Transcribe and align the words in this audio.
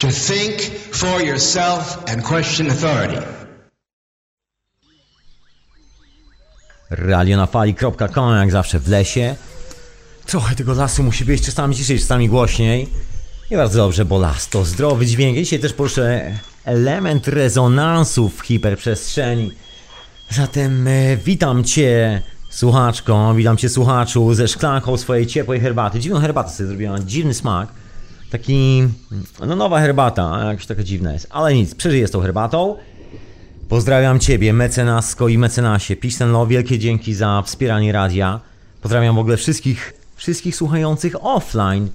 To 0.00 0.08
think 0.08 0.60
for 0.92 1.22
yourself 1.22 1.98
and 2.06 2.22
question 2.22 2.70
authority. 2.70 3.22
radionafali.com 6.90 8.36
jak 8.36 8.50
zawsze 8.50 8.78
w 8.78 8.88
lesie. 8.88 9.36
Trochę 10.26 10.54
tego 10.54 10.74
lasu 10.74 11.02
musi 11.02 11.24
być 11.24 11.46
czasami 11.46 11.76
ciszej, 11.76 11.98
czasami 11.98 12.28
głośniej. 12.28 12.88
I 13.50 13.56
bardzo 13.56 13.78
dobrze, 13.78 14.04
bo 14.04 14.18
las 14.18 14.48
to 14.48 14.64
zdrowy 14.64 15.06
dźwięk. 15.06 15.36
Dzisiaj 15.36 15.58
też 15.58 15.72
poruszę 15.72 16.34
element 16.64 17.28
rezonansu 17.28 18.28
w 18.28 18.40
hiperprzestrzeni. 18.40 19.52
Zatem 20.30 20.88
e, 20.88 21.16
witam 21.16 21.64
Cię, 21.64 22.22
słuchaczko, 22.50 23.34
witam 23.34 23.56
Cię, 23.56 23.68
słuchaczu, 23.68 24.34
ze 24.34 24.48
szklanką 24.48 24.96
swojej 24.96 25.26
ciepłej 25.26 25.60
herbaty. 25.60 26.00
Dziwną 26.00 26.20
herbatę 26.20 26.50
sobie 26.50 26.66
zrobiłam, 26.68 27.06
dziwny 27.06 27.34
smak. 27.34 27.68
Taki, 28.30 28.82
no 29.46 29.56
nowa 29.56 29.80
herbata, 29.80 30.44
jakaś 30.44 30.66
taka 30.66 30.82
dziwna 30.82 31.12
jest. 31.12 31.26
Ale 31.30 31.54
nic, 31.54 31.74
przeżyję 31.74 32.08
z 32.08 32.10
tą 32.10 32.20
herbatą. 32.20 32.76
Pozdrawiam 33.68 34.20
Ciebie, 34.20 34.52
mecenasko 34.52 35.28
i 35.28 35.38
mecenasie. 35.38 35.96
Pistenlo, 35.96 36.46
wielkie 36.46 36.78
dzięki 36.78 37.14
za 37.14 37.42
wspieranie 37.46 37.92
radia. 37.92 38.40
Pozdrawiam 38.82 39.16
w 39.16 39.18
ogóle 39.18 39.36
wszystkich, 39.36 39.92
wszystkich 40.16 40.56
słuchających 40.56 41.24
offline. 41.24 41.88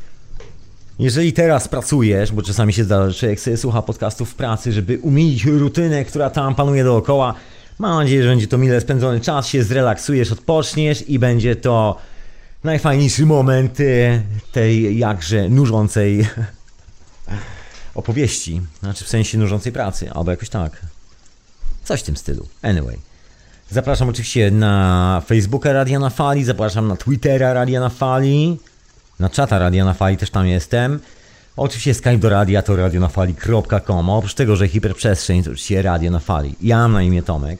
Jeżeli 0.99 1.33
teraz 1.33 1.67
pracujesz, 1.67 2.31
bo 2.31 2.41
czasami 2.41 2.73
się 2.73 2.83
zdarza, 2.83 3.09
że 3.09 3.19
człowiek 3.19 3.39
sobie 3.39 3.57
słucha 3.57 3.81
podcastów 3.81 4.29
w 4.29 4.35
pracy, 4.35 4.71
żeby 4.71 4.99
umilić 4.99 5.45
rutynę, 5.45 6.05
która 6.05 6.29
tam 6.29 6.55
panuje 6.55 6.83
dookoła, 6.83 7.33
mam 7.79 8.03
nadzieję, 8.03 8.23
że 8.23 8.29
będzie 8.29 8.47
to 8.47 8.57
mile 8.57 8.81
spędzony 8.81 9.19
czas, 9.19 9.47
się 9.47 9.63
zrelaksujesz, 9.63 10.31
odpoczniesz 10.31 11.09
i 11.09 11.19
będzie 11.19 11.55
to 11.55 11.97
najfajniejszy 12.65 13.25
moment 13.25 13.79
y, 13.79 14.21
tej 14.51 14.97
jakże 14.97 15.49
nużącej 15.49 16.27
opowieści. 17.95 18.61
Znaczy 18.79 19.05
w 19.05 19.07
sensie 19.07 19.37
nużącej 19.37 19.71
pracy, 19.71 20.11
albo 20.11 20.31
jakoś 20.31 20.49
tak. 20.49 20.81
Coś 21.83 22.01
w 22.01 22.03
tym 22.03 22.17
stylu. 22.17 22.47
Anyway. 22.61 22.97
Zapraszam 23.69 24.09
oczywiście 24.09 24.51
na 24.51 25.21
Facebooka 25.25 25.73
Radia 25.73 25.99
na 25.99 26.09
Fali, 26.09 26.43
zapraszam 26.43 26.87
na 26.87 26.95
Twittera 26.95 27.53
Radia 27.53 27.79
na 27.79 27.89
Fali, 27.89 28.59
na 29.19 29.29
czata 29.29 29.59
Radia 29.59 29.85
na 29.85 29.93
Fali 29.93 30.17
też 30.17 30.29
tam 30.29 30.47
jestem. 30.47 30.99
Oczywiście 31.57 31.93
Skype 31.93 32.17
do 32.17 32.29
radia 32.29 32.61
to 32.61 32.75
radionafali.com. 32.75 34.09
Oprócz 34.09 34.33
tego, 34.33 34.55
że 34.55 34.67
hiperprzestrzeń 34.67 35.43
to 35.43 35.51
oczywiście 35.51 35.81
Radio 35.81 36.11
na 36.11 36.19
Fali. 36.19 36.55
Ja 36.61 36.77
mam 36.77 36.93
na 36.93 37.03
imię 37.03 37.23
Tomek. 37.23 37.59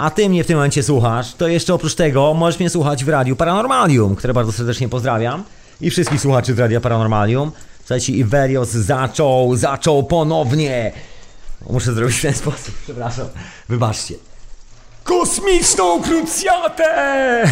A 0.00 0.10
ty 0.10 0.28
mnie 0.28 0.44
w 0.44 0.46
tym 0.46 0.56
momencie 0.56 0.82
słuchasz, 0.82 1.34
to 1.34 1.48
jeszcze 1.48 1.74
oprócz 1.74 1.94
tego 1.94 2.34
możesz 2.34 2.60
mnie 2.60 2.70
słuchać 2.70 3.04
w 3.04 3.08
Radiu 3.08 3.36
Paranormalium, 3.36 4.16
które 4.16 4.34
bardzo 4.34 4.52
serdecznie 4.52 4.88
pozdrawiam. 4.88 5.44
I 5.80 5.90
wszystkich 5.90 6.20
słuchaczy 6.20 6.54
z 6.54 6.58
Radia 6.58 6.80
Paranormalium. 6.80 7.52
Słuchajcie, 7.78 8.12
Iverios 8.12 8.70
zaczął, 8.70 9.56
zaczął 9.56 10.02
ponownie. 10.02 10.92
Muszę 11.70 11.92
zrobić 11.92 12.16
w 12.16 12.22
ten 12.22 12.34
sposób, 12.34 12.74
przepraszam. 12.84 13.26
Wybaczcie. 13.68 14.14
Kosmiczną 15.04 16.02
krucjatę! 16.02 17.44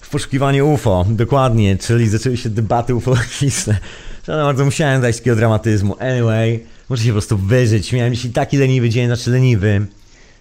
W 0.00 0.08
poszukiwaniu 0.08 0.72
UFO, 0.72 1.04
dokładnie, 1.08 1.76
czyli 1.76 2.08
zaczęły 2.08 2.36
się 2.36 2.48
debaty 2.48 2.94
ufologiczne. 2.94 3.78
Szanowni 4.26 4.46
bardzo, 4.46 4.64
musiałem 4.64 5.02
dać 5.02 5.16
takiego 5.16 5.36
dramatyzmu. 5.36 5.96
Anyway, 6.00 6.66
muszę 6.88 7.02
się 7.02 7.08
po 7.08 7.14
prostu 7.14 7.38
wyżyć. 7.38 7.92
Miałem 7.92 8.14
dzisiaj 8.14 8.30
taki 8.30 8.56
leniwy 8.56 8.90
dzień, 8.90 9.06
znaczy 9.06 9.30
leniwy. 9.30 9.86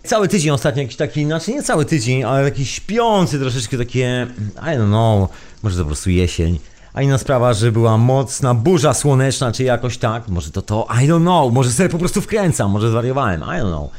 Cały 0.05 0.27
tydzień 0.27 0.51
ostatnio 0.51 0.81
jakiś 0.81 0.97
taki, 0.97 1.25
znaczy 1.25 1.51
nie 1.51 1.63
cały 1.63 1.85
tydzień, 1.85 2.23
ale 2.23 2.51
taki 2.51 2.65
śpiący 2.65 3.39
troszeczkę 3.39 3.77
takie, 3.77 4.27
I 4.57 4.77
don't 4.77 4.87
know, 4.87 5.29
może 5.63 5.77
to 5.77 5.83
po 5.83 5.87
prostu 5.87 6.09
jesień. 6.09 6.59
A 6.93 7.01
inna 7.01 7.17
sprawa, 7.17 7.53
że 7.53 7.71
była 7.71 7.97
mocna 7.97 8.53
burza 8.53 8.93
słoneczna, 8.93 9.51
czy 9.51 9.63
jakoś 9.63 9.97
tak, 9.97 10.27
może 10.27 10.51
to 10.51 10.61
to, 10.61 10.87
I 11.03 11.07
don't 11.07 11.21
know, 11.21 11.53
może 11.53 11.71
sobie 11.71 11.89
po 11.89 11.97
prostu 11.97 12.21
wkręcam, 12.21 12.71
może 12.71 12.89
zwariowałem, 12.89 13.41
I 13.41 13.43
don't 13.43 13.67
know. 13.67 13.89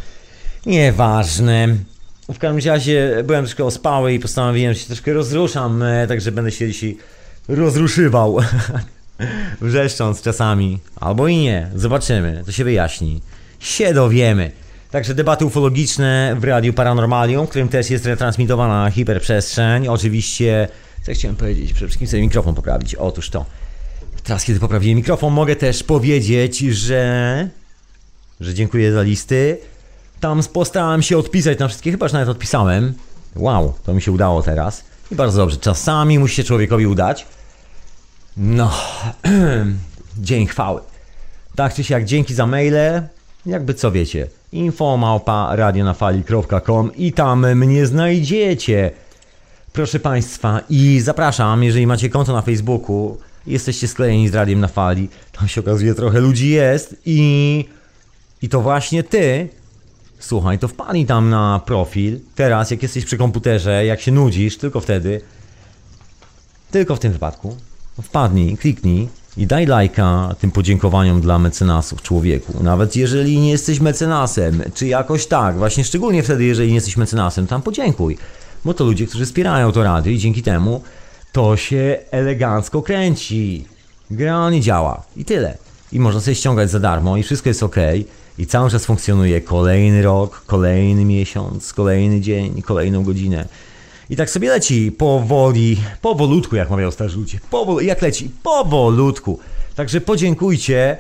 Nieważne. 0.67 1.69
W 2.29 2.39
każdym 2.39 2.73
razie 2.73 3.23
byłem 3.25 3.45
troszkę 3.45 3.65
ospały 3.65 4.13
i 4.13 4.21
postanowiłem, 4.21 4.75
że 4.75 4.81
się 4.81 4.87
troszkę 4.87 5.13
rozruszam, 5.13 5.83
e, 5.83 6.07
także 6.07 6.33
będę 6.33 6.51
się 6.51 6.69
dzisiaj 6.69 6.97
rozruszywał. 7.49 8.39
Wrzeszcząc 9.61 10.23
czasami. 10.23 10.79
Albo 11.01 11.29
i 11.29 11.37
nie. 11.37 11.71
Zobaczymy. 11.75 12.43
To 12.47 12.53
się 12.53 12.65
wyjaśni. 12.65 13.21
Się 13.61 13.95
dowiemy. 13.95 14.51
Także 14.91 15.15
debaty 15.15 15.45
ufologiczne 15.45 16.37
w 16.39 16.45
Radiu 16.45 16.73
Paranormalium, 16.73 17.47
którym 17.47 17.69
też 17.69 17.91
jest 17.91 18.07
retransmitowana 18.07 18.91
hiperprzestrzeń. 18.91 19.89
Oczywiście, 19.89 20.69
co 21.03 21.13
chciałem 21.13 21.37
powiedzieć? 21.37 21.73
Przede 21.73 21.87
wszystkim 21.87 22.09
sobie 22.09 22.23
mikrofon 22.23 22.55
poprawić. 22.55 22.95
Otóż 22.95 23.31
to. 23.31 23.45
Teraz, 24.25 24.45
kiedy 24.45 24.61
poprawiłem 24.61 24.97
mikrofon, 24.97 25.33
mogę 25.33 25.57
też 25.57 25.83
powiedzieć, 25.83 26.59
że... 26.59 27.49
że 28.41 28.55
dziękuję 28.55 28.93
za 28.93 29.03
listy. 29.03 29.59
Tam 30.21 30.43
postarałem 30.53 31.03
się 31.03 31.19
odpisać 31.19 31.59
na 31.59 31.69
wszystkie, 31.69 31.91
chyba 31.91 32.09
że 32.09 32.15
nawet 32.15 32.29
odpisałem. 32.29 32.95
Wow, 33.37 33.75
to 33.85 33.95
mi 33.95 34.03
się 34.03 34.13
udało 34.13 34.43
teraz. 34.43 34.85
I 35.13 35.15
bardzo 35.15 35.39
dobrze. 35.39 35.57
Czasami 35.57 36.19
musi 36.19 36.37
się 36.37 36.45
człowiekowi 36.45 36.87
udać. 36.87 37.27
No, 38.37 38.73
dzień 40.19 40.47
chwały. 40.47 40.81
Tak 41.55 41.75
czy 41.75 41.85
siak, 41.85 42.05
dzięki 42.05 42.35
za 42.35 42.47
maile. 42.47 43.03
Jakby 43.47 43.75
co 43.75 43.93
wiecie, 43.93 44.27
info 44.53 44.97
małpa 44.97 45.57
radionafali.com 45.57 46.95
i 46.97 47.13
tam 47.13 47.55
mnie 47.55 47.87
znajdziecie. 47.87 48.91
Proszę 49.73 50.01
Państwa, 50.01 50.61
i 50.71 51.01
zapraszam, 51.01 51.65
jeżeli 51.65 51.87
macie 51.87 52.09
konto 52.09 52.33
na 52.33 52.43
Facebooku, 52.43 53.19
jesteście 53.47 53.89
sklejeni 53.89 54.29
z 54.29 54.35
Radiem 54.35 54.61
na 54.61 54.69
Fali, 54.69 55.09
tam 55.33 55.49
się 55.49 55.61
okazuje 55.61 55.95
trochę 55.95 56.21
ludzi 56.21 56.51
jest 56.51 56.97
i... 57.07 57.65
I 58.43 58.49
to 58.49 58.61
właśnie 58.61 59.03
Ty, 59.03 59.49
słuchaj, 60.19 60.59
to 60.59 60.69
wpadnij 60.69 61.07
tam 61.07 61.31
na 61.31 61.61
profil, 61.67 62.21
teraz 62.35 62.71
jak 62.71 62.83
jesteś 62.83 63.05
przy 63.05 63.17
komputerze, 63.17 63.85
jak 63.85 64.01
się 64.01 64.13
nudzisz, 64.13 64.59
tylko 64.59 64.81
wtedy, 64.81 65.21
tylko 66.71 66.97
w 66.97 66.99
tym 66.99 67.13
wypadku, 67.13 67.57
wpadnij, 68.03 68.57
kliknij 68.57 69.09
i 69.37 69.47
daj 69.47 69.67
lajka 69.67 70.35
tym 70.41 70.51
podziękowaniom 70.51 71.21
dla 71.21 71.39
mecenasów 71.39 72.03
człowieku. 72.03 72.63
Nawet 72.63 72.97
jeżeli 72.97 73.39
nie 73.39 73.51
jesteś 73.51 73.81
mecenasem, 73.81 74.63
czy 74.75 74.87
jakoś 74.87 75.27
tak, 75.27 75.57
właśnie 75.57 75.85
szczególnie 75.85 76.23
wtedy, 76.23 76.45
jeżeli 76.45 76.69
nie 76.69 76.75
jesteś 76.75 76.97
mecenasem, 76.97 77.47
tam 77.47 77.63
podziękuj. 77.63 78.19
Bo 78.65 78.75
to 78.75 78.85
ludzie, 78.85 79.07
którzy 79.07 79.27
wspierają 79.27 79.73
to 79.73 79.83
radio 79.83 80.13
i 80.13 80.19
dzięki 80.19 80.43
temu 80.43 80.83
to 81.33 81.57
się 81.57 81.99
elegancko 82.11 82.83
kręci. 82.83 83.65
Gra 84.11 84.51
nie 84.51 84.61
działa. 84.61 85.03
I 85.17 85.25
tyle. 85.25 85.59
I 85.93 86.01
można 86.01 86.21
sobie 86.21 86.35
ściągać 86.35 86.71
za 86.71 86.81
darmo 86.81 87.17
i 87.17 87.23
wszystko 87.23 87.49
jest 87.49 87.63
ok. 87.63 87.77
I 88.39 88.47
cały 88.47 88.71
czas 88.71 88.85
funkcjonuje 88.85 89.41
kolejny 89.41 90.03
rok, 90.03 90.43
kolejny 90.47 91.05
miesiąc, 91.05 91.73
kolejny 91.73 92.21
dzień, 92.21 92.63
kolejną 92.63 93.05
godzinę. 93.05 93.49
I 94.11 94.17
tak 94.17 94.31
sobie 94.31 94.49
leci 94.49 94.93
powoli, 94.93 95.77
powolutku, 96.03 96.57
jak 96.57 96.71
mawiał 96.71 96.93
starzy 96.93 97.19
ludzie. 97.19 97.39
Jak 97.81 98.03
leci? 98.03 98.31
Powolutku. 98.43 99.39
Także 99.75 100.01
podziękujcie. 100.01 100.97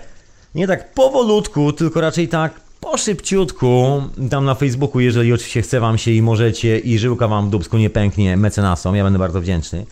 Nie 0.54 0.66
tak 0.66 0.94
powolutku, 0.94 1.72
tylko 1.72 2.00
raczej 2.00 2.28
tak 2.28 2.60
po 2.80 2.96
szybciutku. 2.98 4.02
Tam 4.30 4.44
na 4.44 4.54
Facebooku, 4.54 5.00
jeżeli 5.00 5.32
oczywiście 5.32 5.62
chce 5.62 5.80
wam 5.80 5.98
się 5.98 6.10
i 6.10 6.22
możecie 6.22 6.78
i 6.78 6.98
żyłka 6.98 7.28
wam 7.28 7.46
w 7.46 7.50
dubsku 7.50 7.78
nie 7.78 7.90
pęknie 7.90 8.36
mecenasom, 8.36 8.96
ja 8.96 9.04
będę 9.04 9.18
bardzo 9.18 9.40
wdzięczny. 9.40 9.86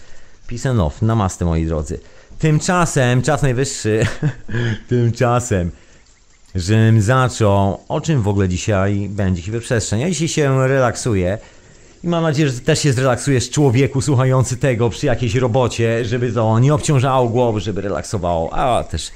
Peace 0.48 0.70
and 0.70 0.78
love, 0.78 0.96
namaste 1.02 1.44
moi 1.44 1.66
drodzy. 1.66 2.00
Tymczasem, 2.38 3.22
czas 3.22 3.42
najwyższy, 3.42 4.06
tymczasem, 4.88 5.70
żebym 6.54 7.02
zaczął, 7.02 7.80
o 7.88 8.00
czym 8.00 8.22
w 8.22 8.28
ogóle 8.28 8.48
dzisiaj 8.48 9.08
będzie 9.08 9.42
hiperprzestrzeń. 9.42 10.00
Ja 10.00 10.10
dzisiaj 10.10 10.28
się 10.28 10.68
relaksuję. 10.68 11.38
I 12.04 12.08
mam 12.08 12.22
nadzieję, 12.22 12.48
że 12.48 12.60
też 12.60 12.78
się 12.78 12.92
zrelaksujesz 12.92 13.50
człowieku 13.50 14.00
słuchający 14.00 14.56
tego 14.56 14.90
przy 14.90 15.06
jakiejś 15.06 15.34
robocie, 15.34 16.04
żeby 16.04 16.32
to 16.32 16.58
nie 16.58 16.74
obciążało 16.74 17.28
głowy, 17.28 17.60
żeby 17.60 17.80
relaksowało. 17.80 18.54
A 18.54 18.84
też 18.84 19.10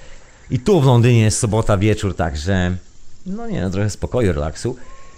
i 0.51 0.59
tu 0.59 0.81
w 0.81 0.87
Londynie 0.87 1.21
jest 1.21 1.39
sobota 1.39 1.79
wieczór, 1.79 2.17
także 2.17 2.77
no 3.27 3.47
nie, 3.47 3.63
no, 3.63 3.71
trochę 3.71 3.91
spokoju, 3.91 4.33
relaksu. 4.33 4.77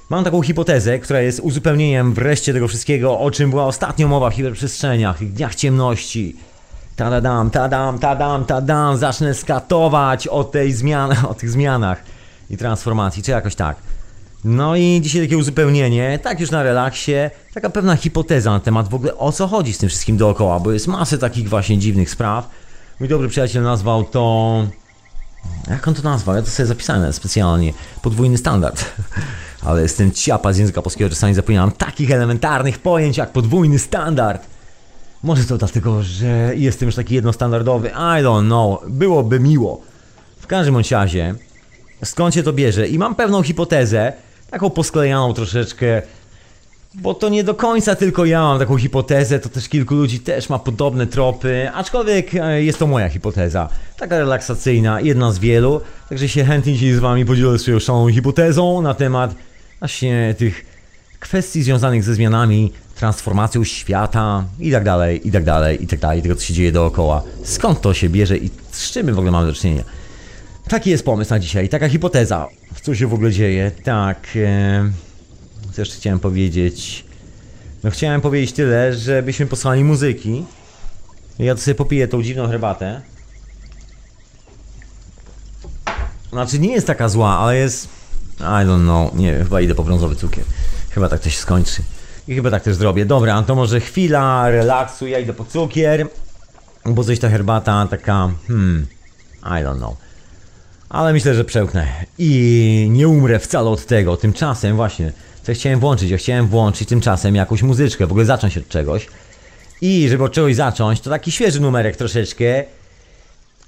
Mam 0.09 0.25
taką 0.25 0.43
hipotezę, 0.43 0.99
która 0.99 1.21
jest 1.21 1.41
uzupełnieniem 1.41 2.15
wreszcie 2.15 2.53
tego 2.53 2.69
wszystkiego, 2.69 3.19
o 3.19 3.31
czym 3.31 3.51
była 3.51 3.65
ostatnio 3.65 4.09
mowa 4.09 4.31
w 4.31 4.35
hiperprzestrzeniach, 4.35 5.25
dniach 5.25 5.55
ciemności. 5.55 6.37
Tadadam, 6.97 7.51
tadam, 7.51 7.99
tadam, 7.99 8.45
tadam, 8.45 8.97
zacznę 8.97 9.35
skatować 9.35 10.29
o 10.29 10.45
tej 10.45 10.73
zmian 10.73 11.15
o 11.31 11.35
tych 11.35 11.51
zmianach 11.51 12.03
i 12.51 12.57
transformacji, 12.57 13.23
czy 13.23 13.31
jakoś 13.31 13.55
tak. 13.55 13.77
No 14.45 14.77
i 14.77 15.01
dzisiaj 15.03 15.23
takie 15.23 15.39
uzupełnienie, 15.39 16.19
tak 16.23 16.41
już 16.41 16.51
na 16.51 16.63
relaksie, 16.63 17.13
taka 17.55 17.71
pewna 17.71 17.97
hipoteza 17.97 18.51
na 18.51 18.61
temat 18.61 18.89
w 18.89 18.95
ogóle 18.95 19.19
o 19.19 19.33
co 19.33 19.47
chodzi 19.47 19.73
z 19.73 19.79
tym 19.79 19.89
wszystkim 19.89 20.17
dookoła, 20.17 20.61
bo 20.61 20.73
jest 20.73 20.87
masę 20.87 21.19
takich 21.19 21.49
właśnie 21.49 21.79
dziwnych 21.79 22.11
spraw. 22.11 22.51
Mój 23.01 23.09
dobry 23.09 23.29
przyjaciel 23.29 23.63
nazwał 23.63 24.05
to... 24.05 24.67
Jak 25.71 25.89
on 25.89 25.95
to 25.95 26.03
nazwał? 26.03 26.37
Ja 26.37 26.43
to 26.43 26.51
sobie 26.51 26.67
zapisałem 26.67 27.13
specjalnie. 27.13 27.73
Podwójny 28.03 28.39
standard. 28.39 28.85
Ale 29.67 29.83
jestem 29.83 30.13
ciapa 30.13 30.53
z 30.53 30.59
języka 30.59 30.83
polskiego, 30.83 31.11
czasami 31.11 31.35
zapominam 31.35 31.73
takich 31.73 32.11
elementarnych 32.11 32.79
pojęć 32.79 33.17
jak 33.17 33.33
podwójny 33.33 33.79
standard. 33.79 34.47
Może 35.23 35.45
to 35.45 35.59
dlatego, 35.59 36.03
że 36.03 36.53
jestem 36.57 36.87
już 36.87 36.97
taki 36.97 37.15
jednostandardowy, 37.15 37.89
I 37.89 38.23
don't 38.25 38.47
know, 38.47 38.81
byłoby 38.89 39.41
miło 39.41 39.91
każdym 40.51 40.75
bądź 40.75 40.91
razie, 40.91 41.35
skąd 42.05 42.35
się 42.35 42.43
to 42.43 42.53
bierze? 42.53 42.89
I 42.89 42.99
mam 42.99 43.15
pewną 43.15 43.43
hipotezę, 43.43 44.13
taką 44.51 44.71
posklejaną 44.71 45.35
troszeczkę, 45.35 46.03
bo 46.95 47.15
to 47.15 47.29
nie 47.29 47.45
do 47.45 47.55
końca 47.55 47.95
tylko 47.95 48.25
ja 48.25 48.41
mam 48.41 48.59
taką 48.59 48.77
hipotezę, 48.77 49.39
to 49.39 49.49
też 49.49 49.69
kilku 49.69 49.95
ludzi 49.95 50.21
też 50.21 50.49
ma 50.49 50.59
podobne 50.59 51.07
tropy, 51.07 51.71
aczkolwiek 51.75 52.35
e, 52.35 52.63
jest 52.63 52.79
to 52.79 52.87
moja 52.87 53.09
hipoteza, 53.09 53.69
taka 53.97 54.19
relaksacyjna, 54.19 55.01
jedna 55.01 55.33
z 55.33 55.39
wielu, 55.39 55.81
także 56.09 56.29
się 56.29 56.45
chętnie 56.45 56.73
dzisiaj 56.73 56.93
z 56.93 56.99
wami 56.99 57.25
podzielę 57.25 57.59
swoją 57.59 57.79
szaloną 57.79 58.13
hipotezą 58.13 58.83
na 58.83 58.95
temat 58.95 59.35
właśnie 59.79 60.35
tych 60.39 60.65
kwestii 61.21 61.63
związanych 61.63 62.05
ze 62.05 62.15
zmianami, 62.15 62.73
transformacją 62.97 63.65
świata 63.65 64.45
i 64.59 64.73
tak 64.73 64.85
dalej, 64.85 65.29
i 65.29 65.33
tak 65.33 65.45
dalej, 65.45 65.85
i 65.85 65.87
tak 65.87 65.99
dalej, 65.99 66.23
tego 66.23 66.37
co 66.37 66.45
się 66.45 66.55
dzieje 66.55 66.73
dookoła. 66.73 67.23
Skąd 67.45 67.81
to 67.81 67.95
się 67.95 68.09
bierze 68.09 68.37
i 68.37 68.51
z 68.71 68.91
czym 68.91 69.07
my 69.07 69.13
w 69.13 69.19
ogóle 69.19 69.31
mamy 69.31 69.47
do 69.47 69.53
czynienia? 69.53 69.85
Taki 70.71 70.91
jest 70.91 71.05
pomysł 71.05 71.31
na 71.31 71.39
dzisiaj, 71.39 71.69
taka 71.69 71.89
hipoteza. 71.89 72.49
Co 72.83 72.95
się 72.95 73.07
w 73.07 73.15
ogóle 73.15 73.33
dzieje? 73.33 73.71
Tak. 73.85 74.29
E, 74.37 74.91
co 75.73 75.83
jeszcze 75.83 75.97
chciałem 75.97 76.21
powiedzieć? 76.21 77.05
No 77.85 77.91
chciałem 77.91 78.21
powiedzieć 78.21 78.53
tyle, 78.53 78.95
żebyśmy 78.95 79.47
posłali 79.47 79.85
muzyki. 79.85 80.45
Ja 81.39 81.55
to 81.55 81.61
sobie 81.61 81.75
popiję 81.75 82.09
tą 82.09 82.23
dziwną 82.23 82.49
herbatę. 82.49 83.01
Znaczy 86.33 86.59
nie 86.59 86.73
jest 86.73 86.87
taka 86.87 87.09
zła, 87.09 87.39
ale 87.39 87.57
jest... 87.57 87.89
I 88.39 88.43
don't 88.43 88.83
know, 88.83 89.15
nie 89.15 89.33
wiem, 89.33 89.45
chyba 89.45 89.61
idę 89.61 89.75
po 89.75 89.85
brązowy 89.85 90.17
cukier. 90.17 90.45
Chyba 90.91 91.09
tak 91.09 91.21
to 91.21 91.31
się 91.31 91.39
skończy. 91.39 91.83
I 92.29 92.35
chyba 92.35 92.51
tak 92.51 92.63
też 92.63 92.75
zrobię. 92.77 93.07
Dobra, 93.07 93.43
to 93.43 93.55
może 93.55 93.81
chwila 93.81 94.51
relaksu, 94.51 95.07
ja 95.07 95.19
idę 95.19 95.33
po 95.33 95.45
cukier. 95.45 96.07
Bo 96.85 97.05
coś 97.05 97.19
ta 97.19 97.29
herbata 97.29 97.87
taka... 97.91 98.31
Hmm... 98.49 98.87
I 99.43 99.65
don't 99.65 99.77
know. 99.77 100.10
Ale 100.91 101.13
myślę, 101.13 101.35
że 101.35 101.45
przełknę. 101.45 101.87
I 102.19 102.89
nie 102.91 103.09
umrę 103.09 103.39
wcale 103.39 103.71
od 103.71 103.87
tego. 103.87 104.17
Tymczasem 104.17 104.77
właśnie, 104.77 105.13
co 105.43 105.53
chciałem 105.55 105.81
włączyć? 105.81 106.11
Ja 106.11 106.17
chciałem 106.17 106.47
włączyć 106.47 106.89
tymczasem 106.89 107.35
jakąś 107.35 107.63
muzyczkę, 107.63 108.07
w 108.07 108.11
ogóle 108.11 108.25
zacząć 108.25 108.59
od 108.59 108.69
czegoś. 108.69 109.07
I 109.81 110.09
żeby 110.09 110.25
od 110.25 110.33
czegoś 110.33 110.57
zacząć, 110.57 111.01
to 111.01 111.11
taki 111.11 111.33
świeży 111.33 111.61
numerek 111.61 111.97
troszeczkę. 111.97 112.65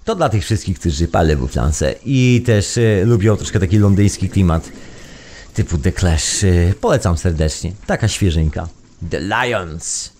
To 0.04 0.14
dla 0.14 0.28
tych 0.28 0.42
wszystkich, 0.44 0.78
którzy 0.78 1.08
palę 1.08 1.36
w 1.36 1.48
flance 1.48 1.94
i 2.04 2.42
też 2.46 2.76
y, 2.76 3.02
lubią 3.06 3.36
troszkę 3.36 3.60
taki 3.60 3.78
londyński 3.78 4.28
klimat 4.28 4.68
typu 5.54 5.78
The 5.78 5.92
Clash. 5.92 6.42
Y, 6.42 6.74
polecam 6.80 7.18
serdecznie. 7.18 7.72
Taka 7.86 8.08
świeżynka. 8.08 8.68
The 9.10 9.20
Lions. 9.20 10.10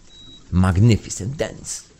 Magnificent 0.52 1.37
Dance. 1.37 1.92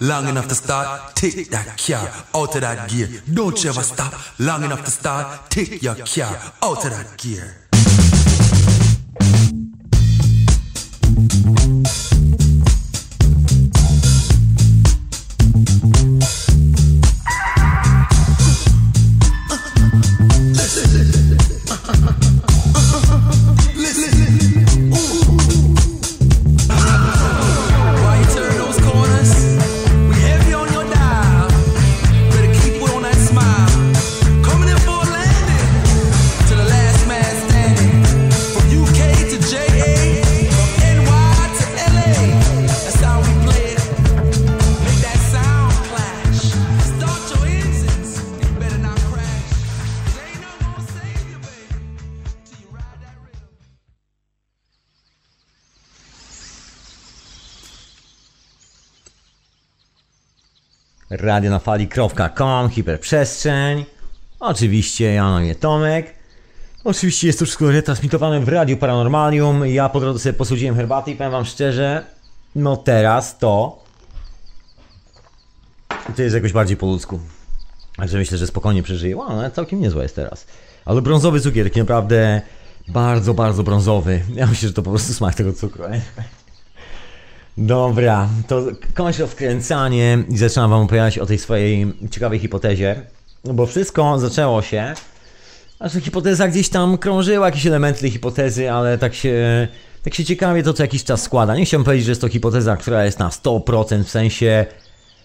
Long 0.00 0.28
enough 0.28 0.48
to 0.48 0.54
start, 0.54 1.14
take 1.14 1.50
that 1.50 1.78
car 1.78 2.08
out 2.34 2.54
of 2.54 2.60
that 2.60 2.90
gear. 2.90 3.08
Don't 3.32 3.62
you 3.62 3.70
ever 3.70 3.82
stop. 3.82 4.14
Long 4.38 4.64
enough 4.64 4.84
to 4.84 4.90
start, 4.90 5.50
take 5.50 5.82
your 5.82 5.96
car 5.96 6.36
out 6.62 6.84
of 6.84 6.90
that 6.90 7.16
gear. 7.18 7.62
Radio 61.22 61.50
na 61.50 61.58
fali.com, 61.58 62.70
hiperprzestrzeń. 62.70 63.84
Oczywiście 64.40 65.12
ja 65.12 65.30
na 65.30 65.42
imię 65.42 65.54
Tomek. 65.54 66.14
Oczywiście 66.84 67.26
jest 67.26 67.38
to 67.38 67.44
wszystko 67.44 67.70
retransmitowane 67.70 68.40
w 68.40 68.48
Radiu 68.48 68.76
Paranormalium. 68.76 69.66
Ja 69.66 69.88
po 69.88 70.00
drodze 70.00 70.18
sobie 70.18 70.32
posłudziłem 70.32 70.76
herbaty 70.76 71.10
i 71.10 71.16
powiem 71.16 71.32
wam 71.32 71.44
szczerze, 71.44 72.04
no 72.54 72.76
teraz 72.76 73.38
to... 73.38 73.82
To 76.16 76.22
jest 76.22 76.34
jakoś 76.34 76.52
bardziej 76.52 76.76
po 76.76 76.86
ludzku. 76.86 77.20
Także 77.96 78.18
myślę, 78.18 78.38
że 78.38 78.46
spokojnie 78.46 78.82
przeżyję. 78.82 79.16
Wow, 79.16 79.28
ale 79.28 79.50
całkiem 79.50 79.80
niezła 79.80 80.02
jest 80.02 80.16
teraz. 80.16 80.46
Ale 80.84 81.02
brązowy 81.02 81.40
cukier, 81.40 81.76
naprawdę 81.76 82.42
bardzo, 82.88 83.34
bardzo 83.34 83.62
brązowy. 83.62 84.22
Ja 84.34 84.46
myślę, 84.46 84.68
że 84.68 84.74
to 84.74 84.82
po 84.82 84.90
prostu 84.90 85.14
smak 85.14 85.34
tego 85.34 85.52
cukru. 85.52 85.88
nie? 85.88 86.00
Dobra, 87.58 88.28
to 88.48 88.62
kończę 88.94 89.26
wkręcanie 89.26 90.18
i 90.28 90.38
zaczynam 90.38 90.70
wam 90.70 90.82
opowiadać 90.82 91.18
o 91.18 91.26
tej 91.26 91.38
swojej 91.38 91.92
ciekawej 92.10 92.38
hipotezie. 92.38 93.02
No 93.44 93.54
bo 93.54 93.66
wszystko 93.66 94.18
zaczęło 94.18 94.62
się, 94.62 94.94
aż 95.78 95.92
ta 95.92 96.00
hipoteza 96.00 96.48
gdzieś 96.48 96.68
tam 96.68 96.98
krążyła, 96.98 97.46
jakieś 97.46 97.66
elementy 97.66 98.00
tej 98.00 98.10
hipotezy, 98.10 98.72
ale 98.72 98.98
tak 98.98 99.14
się, 99.14 99.68
tak 100.02 100.14
się 100.14 100.24
ciekawie 100.24 100.62
to 100.62 100.72
co 100.72 100.82
jakiś 100.82 101.04
czas 101.04 101.22
składa. 101.22 101.56
Nie 101.56 101.64
chciałbym 101.64 101.84
powiedzieć, 101.84 102.06
że 102.06 102.10
jest 102.10 102.20
to 102.20 102.28
hipoteza, 102.28 102.76
która 102.76 103.04
jest 103.04 103.18
na 103.18 103.28
100%, 103.28 104.04
w 104.04 104.10
sensie, 104.10 104.66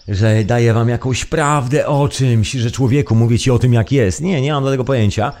że 0.08 0.44
daje 0.44 0.74
wam 0.74 0.88
jakąś 0.88 1.24
prawdę 1.24 1.86
o 1.86 2.08
czymś, 2.08 2.50
że 2.50 2.70
człowieku 2.70 3.14
mówię 3.14 3.38
ci 3.38 3.50
o 3.50 3.58
tym 3.58 3.72
jak 3.72 3.92
jest. 3.92 4.20
Nie, 4.20 4.40
nie 4.40 4.52
mam 4.52 4.64
do 4.64 4.70
tego 4.70 4.84
pojęcia. 4.84 5.32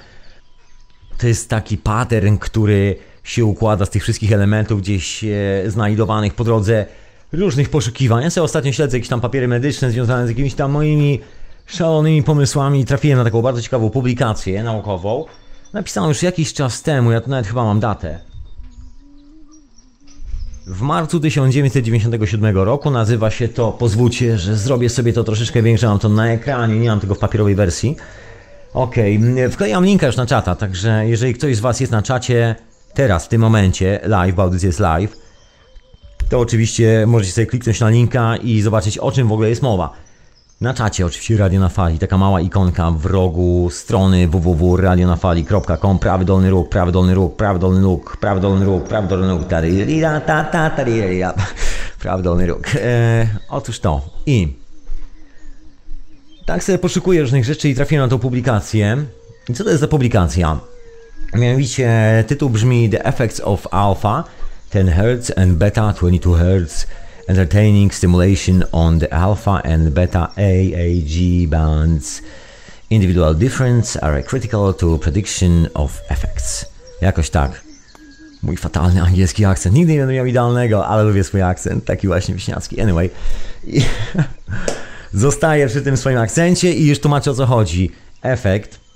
To 1.18 1.26
jest 1.26 1.50
taki 1.50 1.78
pattern, 1.78 2.36
który 2.36 2.96
się 3.28 3.44
układa 3.44 3.86
z 3.86 3.90
tych 3.90 4.02
wszystkich 4.02 4.32
elementów 4.32 4.80
gdzieś 4.80 5.24
e, 5.24 5.28
znajdowanych 5.66 6.34
po 6.34 6.44
drodze 6.44 6.86
różnych 7.32 7.70
poszukiwań. 7.70 8.22
Ja 8.22 8.30
sobie 8.30 8.44
ostatnio 8.44 8.72
śledzę 8.72 8.96
jakieś 8.96 9.08
tam 9.08 9.20
papiery 9.20 9.48
medyczne 9.48 9.90
związane 9.90 10.26
z 10.26 10.30
jakimiś 10.30 10.54
tam 10.54 10.70
moimi 10.70 11.20
szalonymi 11.66 12.22
pomysłami. 12.22 12.84
Trafiłem 12.84 13.18
na 13.18 13.24
taką 13.24 13.42
bardzo 13.42 13.62
ciekawą 13.62 13.90
publikację 13.90 14.62
naukową. 14.62 15.24
Napisaną 15.72 16.08
już 16.08 16.22
jakiś 16.22 16.52
czas 16.52 16.82
temu, 16.82 17.12
ja 17.12 17.20
tu 17.20 17.30
nawet 17.30 17.46
chyba 17.46 17.64
mam 17.64 17.80
datę. 17.80 18.20
W 20.66 20.80
marcu 20.80 21.20
1997 21.20 22.56
roku 22.56 22.90
nazywa 22.90 23.30
się 23.30 23.48
to, 23.48 23.72
pozwólcie, 23.72 24.38
że 24.38 24.56
zrobię 24.56 24.88
sobie 24.88 25.12
to 25.12 25.24
troszeczkę 25.24 25.62
większe, 25.62 25.88
mam 25.88 25.98
to 25.98 26.08
na 26.08 26.28
ekranie, 26.28 26.78
nie 26.78 26.88
mam 26.88 27.00
tego 27.00 27.14
w 27.14 27.18
papierowej 27.18 27.54
wersji. 27.54 27.96
Okej, 28.74 29.20
wklejam 29.50 29.84
linka 29.84 30.06
już 30.06 30.16
na 30.16 30.26
czata, 30.26 30.54
także 30.54 31.08
jeżeli 31.08 31.34
ktoś 31.34 31.56
z 31.56 31.60
Was 31.60 31.80
jest 31.80 31.92
na 31.92 32.02
czacie 32.02 32.54
teraz, 32.94 33.24
w 33.24 33.28
tym 33.28 33.40
momencie, 33.40 34.00
live, 34.02 34.34
bo 34.34 34.42
audycja 34.42 34.66
jest 34.66 34.80
live, 34.80 35.16
to 36.28 36.40
oczywiście 36.40 37.04
możecie 37.06 37.32
sobie 37.32 37.46
kliknąć 37.46 37.80
na 37.80 37.88
linka 37.88 38.36
i 38.36 38.60
zobaczyć 38.60 38.98
o 38.98 39.12
czym 39.12 39.28
w 39.28 39.32
ogóle 39.32 39.48
jest 39.48 39.62
mowa. 39.62 39.92
Na 40.60 40.74
czacie 40.74 41.06
oczywiście 41.06 41.36
Radio 41.36 41.60
na 41.60 41.68
Fali, 41.68 41.98
taka 41.98 42.18
mała 42.18 42.40
ikonka 42.40 42.90
w 42.90 43.06
rogu 43.06 43.70
strony 43.70 44.28
www.radionafali.com, 44.28 45.98
prawy 45.98 46.24
dolny 46.24 46.50
róg, 46.50 46.68
prawy 46.68 46.92
dolny 46.92 47.14
róg, 47.14 47.36
prawy 47.36 47.58
dolny 47.58 47.80
róg, 47.80 48.16
prawy 48.16 48.40
dolny 48.40 48.64
róg, 48.64 48.88
prawy 48.88 49.08
dolny 49.08 49.28
róg, 49.28 49.48
taririra, 49.48 50.20
ta, 50.20 50.44
ta, 50.44 50.70
taririra. 50.70 51.34
prawy 52.02 52.22
dolny 52.22 52.46
róg. 52.46 52.68
E, 52.74 53.26
otóż 53.48 53.80
to. 53.80 54.00
I 54.26 54.56
tak 56.46 56.64
sobie 56.64 56.78
poszukuję 56.78 57.20
różnych 57.20 57.44
rzeczy 57.44 57.68
i 57.68 57.74
trafiłem 57.74 58.04
na 58.04 58.08
tą 58.08 58.18
publikację. 58.18 59.04
I 59.48 59.54
co 59.54 59.64
to 59.64 59.70
jest 59.70 59.80
za 59.80 59.88
publikacja? 59.88 60.58
Mianowicie 61.34 62.24
tytuł 62.26 62.50
brzmi 62.50 62.90
The 62.90 63.04
Effects 63.04 63.40
of 63.40 63.66
Alpha 63.70 64.24
10 64.72 64.90
Hz 64.90 65.32
and 65.38 65.52
Beta 65.52 65.92
22 65.92 66.36
Hz 66.36 66.86
Entertaining 67.28 67.94
Stimulation 67.94 68.64
on 68.72 69.00
the 69.00 69.12
Alpha 69.12 69.62
and 69.62 69.88
Beta 69.90 70.32
AAG 70.36 71.48
bands. 71.48 72.22
Individual 72.90 73.34
difference 73.34 74.00
are 74.00 74.22
critical 74.22 74.74
to 74.74 74.98
prediction 74.98 75.68
of 75.74 76.00
effects. 76.10 76.66
Jakoś 77.00 77.30
tak. 77.30 77.60
Mój 78.42 78.56
fatalny 78.56 79.02
angielski 79.02 79.44
akcent. 79.44 79.74
Nigdy 79.74 79.92
nie 79.92 79.98
będę 79.98 80.14
miał 80.14 80.26
idealnego, 80.26 80.86
ale 80.86 81.04
lubię 81.04 81.24
swój 81.24 81.42
akcent. 81.42 81.84
Taki 81.84 82.06
właśnie 82.06 82.34
wiśniacki. 82.34 82.80
Anyway. 82.80 83.10
Zostaję 85.12 85.66
przy 85.66 85.82
tym 85.82 85.96
swoim 85.96 86.18
akcencie 86.18 86.72
i 86.72 86.86
już 86.86 87.00
tłumaczę 87.00 87.30
o 87.30 87.34
co 87.34 87.46
chodzi. 87.46 87.90
Efekt 88.22 88.87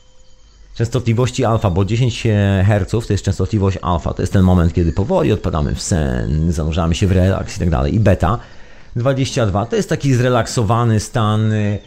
częstotliwości 0.74 1.44
alfa, 1.44 1.70
bo 1.70 1.84
10 1.84 2.22
Hz 2.66 3.06
to 3.06 3.12
jest 3.12 3.24
częstotliwość 3.24 3.78
alfa. 3.82 4.14
To 4.14 4.22
jest 4.22 4.32
ten 4.32 4.42
moment, 4.42 4.74
kiedy 4.74 4.92
powoli 4.92 5.32
odpadamy 5.32 5.74
w 5.74 5.82
sen, 5.82 6.52
zanurzamy 6.52 6.94
się 6.94 7.06
w 7.06 7.12
relaks 7.12 7.56
i 7.56 7.58
tak 7.58 7.70
dalej. 7.70 7.94
I 7.94 8.00
beta 8.00 8.38
22 8.96 9.66
to 9.66 9.76
jest 9.76 9.88
taki 9.88 10.14
zrelaksowany 10.14 11.00
stan 11.00 11.52
y, 11.52 11.78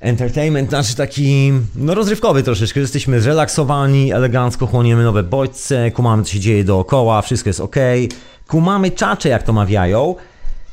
entertainment, 0.00 0.68
znaczy 0.68 0.96
taki, 0.96 1.52
no 1.76 1.94
rozrywkowy 1.94 2.42
troszeczkę, 2.42 2.80
jesteśmy 2.80 3.20
zrelaksowani, 3.20 4.12
elegancko 4.12 4.66
chłoniemy 4.66 5.04
nowe 5.04 5.22
bodźce, 5.22 5.90
kumamy 5.90 6.24
co 6.24 6.32
się 6.32 6.40
dzieje 6.40 6.64
dookoła, 6.64 7.22
wszystko 7.22 7.48
jest 7.48 7.60
ok, 7.60 7.76
kumamy 8.48 8.90
czacze 8.90 9.28
jak 9.28 9.42
to 9.42 9.52
mawiają, 9.52 10.14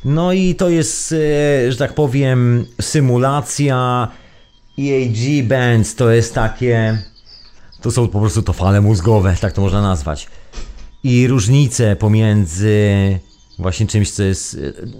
no 0.06 0.34
i 0.34 0.56
to 0.56 0.70
jest, 0.70 1.12
e, 1.12 1.72
że 1.72 1.78
tak 1.78 1.94
powiem, 1.94 2.66
symulacja 2.82 4.08
EAG 4.80 5.48
Bands, 5.48 5.96
to 5.96 6.12
jest 6.12 6.34
takie, 6.34 6.98
to 7.82 7.92
są 7.92 8.08
po 8.08 8.20
prostu 8.20 8.42
to 8.42 8.54
fale 8.54 8.82
mózgowe, 8.82 9.36
tak 9.42 9.54
to 9.54 9.62
można 9.62 9.82
nazwać. 9.82 10.28
I 11.04 11.28
różnice 11.28 11.96
pomiędzy 11.96 13.20
właśnie 13.60 13.88
czymś, 13.88 14.12
co 14.12 14.24
jest, 14.24 14.60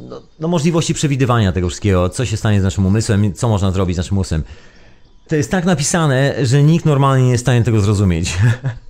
no, 0.10 0.22
no 0.40 0.48
możliwości 0.48 0.94
przewidywania 0.94 1.52
tego 1.52 1.68
wszystkiego, 1.68 2.10
co 2.10 2.26
się 2.26 2.38
stanie 2.38 2.62
z 2.62 2.64
naszym 2.64 2.86
umysłem, 2.86 3.34
co 3.34 3.50
można 3.50 3.72
zrobić 3.72 3.96
z 3.96 3.98
naszym 3.98 4.18
umysłem. 4.18 4.44
To 5.28 5.36
jest 5.36 5.52
tak 5.52 5.66
napisane, 5.66 6.46
że 6.46 6.64
nikt 6.64 6.86
normalnie 6.86 7.26
nie 7.26 7.32
jest 7.32 7.44
w 7.44 7.46
stanie 7.46 7.64
tego 7.64 7.82
zrozumieć. 7.82 8.38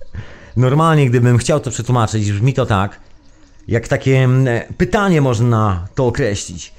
normalnie, 0.56 1.06
gdybym 1.06 1.38
chciał 1.38 1.60
to 1.60 1.70
przetłumaczyć, 1.70 2.32
brzmi 2.32 2.54
to 2.54 2.66
tak, 2.66 3.00
jak 3.68 3.88
takie 3.88 4.18
mm, 4.18 4.74
pytanie 4.76 5.20
można 5.20 5.88
to 5.94 6.06
określić. 6.06 6.72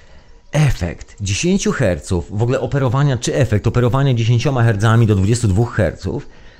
Efekt 0.51 1.15
10 1.22 1.68
Hz, 1.68 2.10
w 2.29 2.44
ogóle 2.44 2.60
operowania, 2.60 3.18
czy 3.18 3.36
efekt 3.36 3.68
operowania 3.68 4.13
10 4.13 4.44
Hz 4.44 5.08
do 5.08 5.15
22 5.15 5.65
Hz 5.65 6.08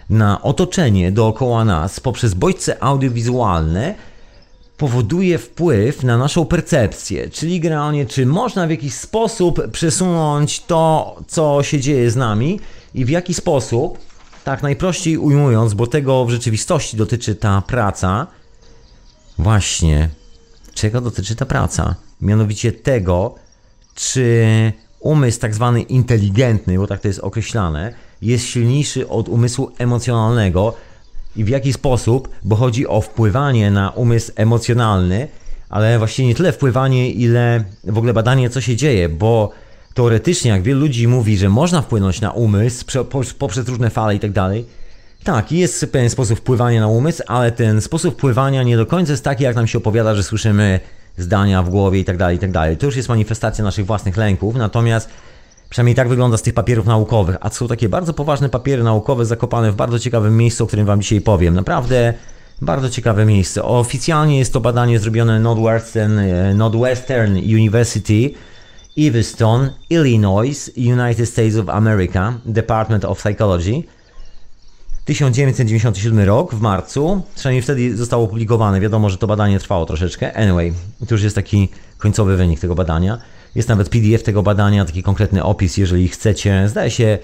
na 0.10 0.42
otoczenie 0.42 1.12
dookoła 1.12 1.66
nas 1.66 2.00
poprzez 2.00 2.34
bodźce 2.34 2.84
audiowizualne 2.84 3.96
powoduje 4.78 5.38
wpływ 5.38 6.04
na 6.04 6.18
naszą 6.18 6.46
percepcję, 6.46 7.30
czyli 7.30 7.60
generalnie 7.60 8.06
czy 8.06 8.26
można 8.26 8.68
w 8.68 8.70
jakiś 8.70 8.94
sposób 8.94 9.72
przesunąć 9.72 10.60
to, 10.60 11.16
co 11.28 11.64
się 11.64 11.80
dzieje 11.80 12.12
z 12.12 12.16
nami 12.16 12.60
i 12.94 13.06
w 13.06 13.10
jaki 13.10 13.34
sposób, 13.34 13.98
tak 14.44 14.64
najprościej 14.64 15.18
ujmując, 15.18 15.74
bo 15.74 15.88
tego 15.88 16.26
w 16.26 16.30
rzeczywistości 16.30 16.98
dotyczy 16.98 17.36
ta 17.36 17.62
praca, 17.62 18.28
właśnie 19.38 20.10
czego 20.74 21.02
dotyczy 21.02 21.36
ta 21.36 21.46
praca? 21.46 21.96
Mianowicie 22.22 22.72
tego, 22.72 23.36
czy 24.00 24.46
umysł 25.00 25.40
tak 25.40 25.56
zwany 25.56 25.82
inteligentny, 25.82 26.78
bo 26.78 26.88
tak 26.88 27.00
to 27.00 27.08
jest 27.08 27.20
określane, 27.20 27.94
jest 28.22 28.46
silniejszy 28.46 29.10
od 29.10 29.30
umysłu 29.30 29.72
emocjonalnego 29.78 30.74
i 31.36 31.44
w 31.44 31.50
jaki 31.50 31.74
sposób, 31.74 32.30
bo 32.44 32.56
chodzi 32.56 32.88
o 32.88 33.02
wpływanie 33.02 33.72
na 33.72 33.90
umysł 33.90 34.32
emocjonalny, 34.36 35.28
ale 35.70 35.98
właściwie 35.98 36.28
nie 36.28 36.36
tyle 36.36 36.52
wpływanie, 36.52 37.12
ile 37.12 37.64
w 37.84 37.98
ogóle 37.98 38.14
badanie, 38.14 38.50
co 38.50 38.62
się 38.62 38.76
dzieje, 38.76 39.10
bo 39.10 39.52
teoretycznie, 39.94 40.52
jak 40.52 40.62
wielu 40.62 40.80
ludzi 40.80 41.08
mówi, 41.08 41.38
że 41.38 41.50
można 41.50 41.82
wpłynąć 41.82 42.22
na 42.22 42.32
umysł 42.32 42.86
poprzez 43.40 43.68
różne 43.68 43.90
fale 43.90 44.16
i 44.16 44.20
tak 44.20 44.32
dalej, 44.32 44.66
tak, 45.24 45.52
jest 45.52 45.86
pewien 45.92 46.10
sposób 46.10 46.40
wpływania 46.40 46.80
na 46.80 46.88
umysł, 46.88 47.24
ale 47.28 47.52
ten 47.52 47.82
sposób 47.82 48.14
wpływania 48.14 48.64
nie 48.64 48.78
do 48.78 48.86
końca 48.86 49.12
jest 49.12 49.24
taki, 49.24 49.44
jak 49.44 49.56
nam 49.56 49.68
się 49.68 49.78
opowiada, 49.78 50.16
że 50.16 50.24
słyszymy 50.24 50.80
zdania 51.22 51.64
w 51.64 51.70
głowie 51.70 52.00
i 52.00 52.06
tak 52.06 52.18
dalej, 52.18 52.38
i 52.38 52.40
tak. 52.40 52.52
To 52.80 52.86
już 52.86 52.96
jest 52.96 53.10
manifestacja 53.10 53.64
naszych 53.64 53.86
własnych 53.86 54.18
lęków, 54.18 54.56
natomiast 54.56 55.10
przynajmniej 55.70 55.96
tak 55.96 56.10
wygląda 56.10 56.38
z 56.38 56.42
tych 56.42 56.54
papierów 56.54 56.86
naukowych, 56.86 57.38
a 57.42 57.50
to 57.50 57.56
są 57.56 57.68
takie 57.68 57.90
bardzo 57.90 58.14
poważne 58.14 58.50
papiery 58.50 58.84
naukowe 58.84 59.26
zakopane 59.26 59.72
w 59.72 59.76
bardzo 59.76 60.00
ciekawym 60.00 60.38
miejscu, 60.38 60.64
o 60.64 60.68
którym 60.68 60.86
Wam 60.86 61.02
dzisiaj 61.02 61.22
powiem. 61.22 61.54
Naprawdę 61.54 62.14
bardzo 62.62 62.90
ciekawe 62.90 63.26
miejsce. 63.26 63.64
Oficjalnie 63.64 64.40
jest 64.40 64.54
to 64.54 64.62
badanie 64.62 65.00
zrobione 65.00 65.40
Northwestern, 65.40 66.20
e, 66.20 66.54
Northwestern 66.54 67.38
University, 67.38 68.34
Evanston, 68.98 69.70
Illinois, 69.90 70.72
United 70.78 71.30
States 71.30 71.56
of 71.56 71.70
America, 71.70 72.34
Department 72.46 73.06
of 73.06 73.18
Psychology. 73.20 73.84
1997 75.06 76.20
rok, 76.20 76.56
w 76.56 76.62
marcu, 76.62 77.22
przynajmniej 77.36 77.62
wtedy 77.62 77.98
zostało 77.98 78.24
opublikowane. 78.24 78.80
Wiadomo, 78.80 79.10
że 79.10 79.18
to 79.18 79.28
badanie 79.28 79.60
trwało 79.60 79.86
troszeczkę. 79.86 80.34
Anyway, 80.34 80.74
to 81.08 81.16
już 81.16 81.24
jest 81.24 81.36
taki 81.36 81.70
końcowy 81.98 82.38
wynik 82.38 82.60
tego 82.60 82.76
badania. 82.76 83.18
Jest 83.56 83.70
nawet 83.70 83.90
PDF 83.90 84.24
tego 84.24 84.44
badania, 84.44 84.86
taki 84.86 85.04
konkretny 85.04 85.44
opis, 85.44 85.78
jeżeli 85.78 86.08
chcecie. 86.08 86.70
Zdaje 86.70 86.92
się, 86.92 87.18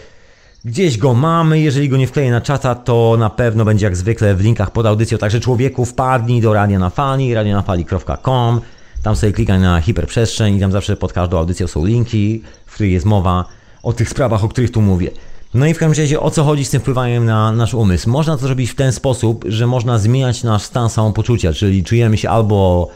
gdzieś 0.65 0.97
go 0.97 1.13
mamy. 1.13 1.59
Jeżeli 1.59 1.89
go 1.89 1.97
nie 1.97 2.07
wkleję 2.07 2.31
na 2.31 2.41
czata, 2.41 2.75
to 2.75 3.15
na 3.19 3.29
pewno 3.29 3.65
będzie 3.65 3.85
jak 3.85 3.97
zwykle 3.97 4.35
w 4.35 4.41
linkach 4.41 4.71
pod 4.71 4.85
audycją. 4.85 5.17
Także 5.17 5.39
człowieku 5.39 5.85
wpadnij 5.85 6.41
do 6.41 6.53
Radia 6.53 6.79
na 6.79 6.89
Fali, 6.89 7.33
radionafali.com. 7.33 8.61
Tam 9.03 9.15
sobie 9.15 9.33
klikaj 9.33 9.59
na 9.59 9.81
hiperprzestrzeń 9.81 10.55
i 10.55 10.59
tam 10.59 10.71
zawsze 10.71 10.97
pod 10.97 11.13
każdą 11.13 11.37
audycją 11.37 11.67
są 11.67 11.85
linki, 11.85 12.43
w 12.65 12.73
których 12.73 12.91
jest 12.91 13.05
mowa 13.05 13.45
o 13.83 13.93
tych 13.93 14.09
sprawach, 14.09 14.43
o 14.43 14.47
których 14.47 14.71
tu 14.71 14.81
mówię. 14.81 15.11
No 15.55 15.65
i 15.65 15.73
w 15.73 15.77
każdym 15.77 16.03
razie 16.03 16.19
o 16.19 16.31
co 16.31 16.43
chodzi 16.43 16.65
z 16.65 16.69
tym 16.69 16.81
wpływaniem 16.81 17.25
na 17.25 17.51
nasz 17.51 17.73
umysł? 17.73 18.09
Można 18.09 18.37
to 18.37 18.41
zrobić 18.41 18.71
w 18.71 18.75
ten 18.75 18.91
sposób, 18.91 19.45
że 19.47 19.67
można 19.67 19.99
zmieniać 19.99 20.43
nasz 20.43 20.63
stan 20.63 20.89
samopoczucia, 20.89 21.53
czyli 21.53 21.83
czujemy 21.83 22.17
się 22.17 22.29
albo 22.29 22.89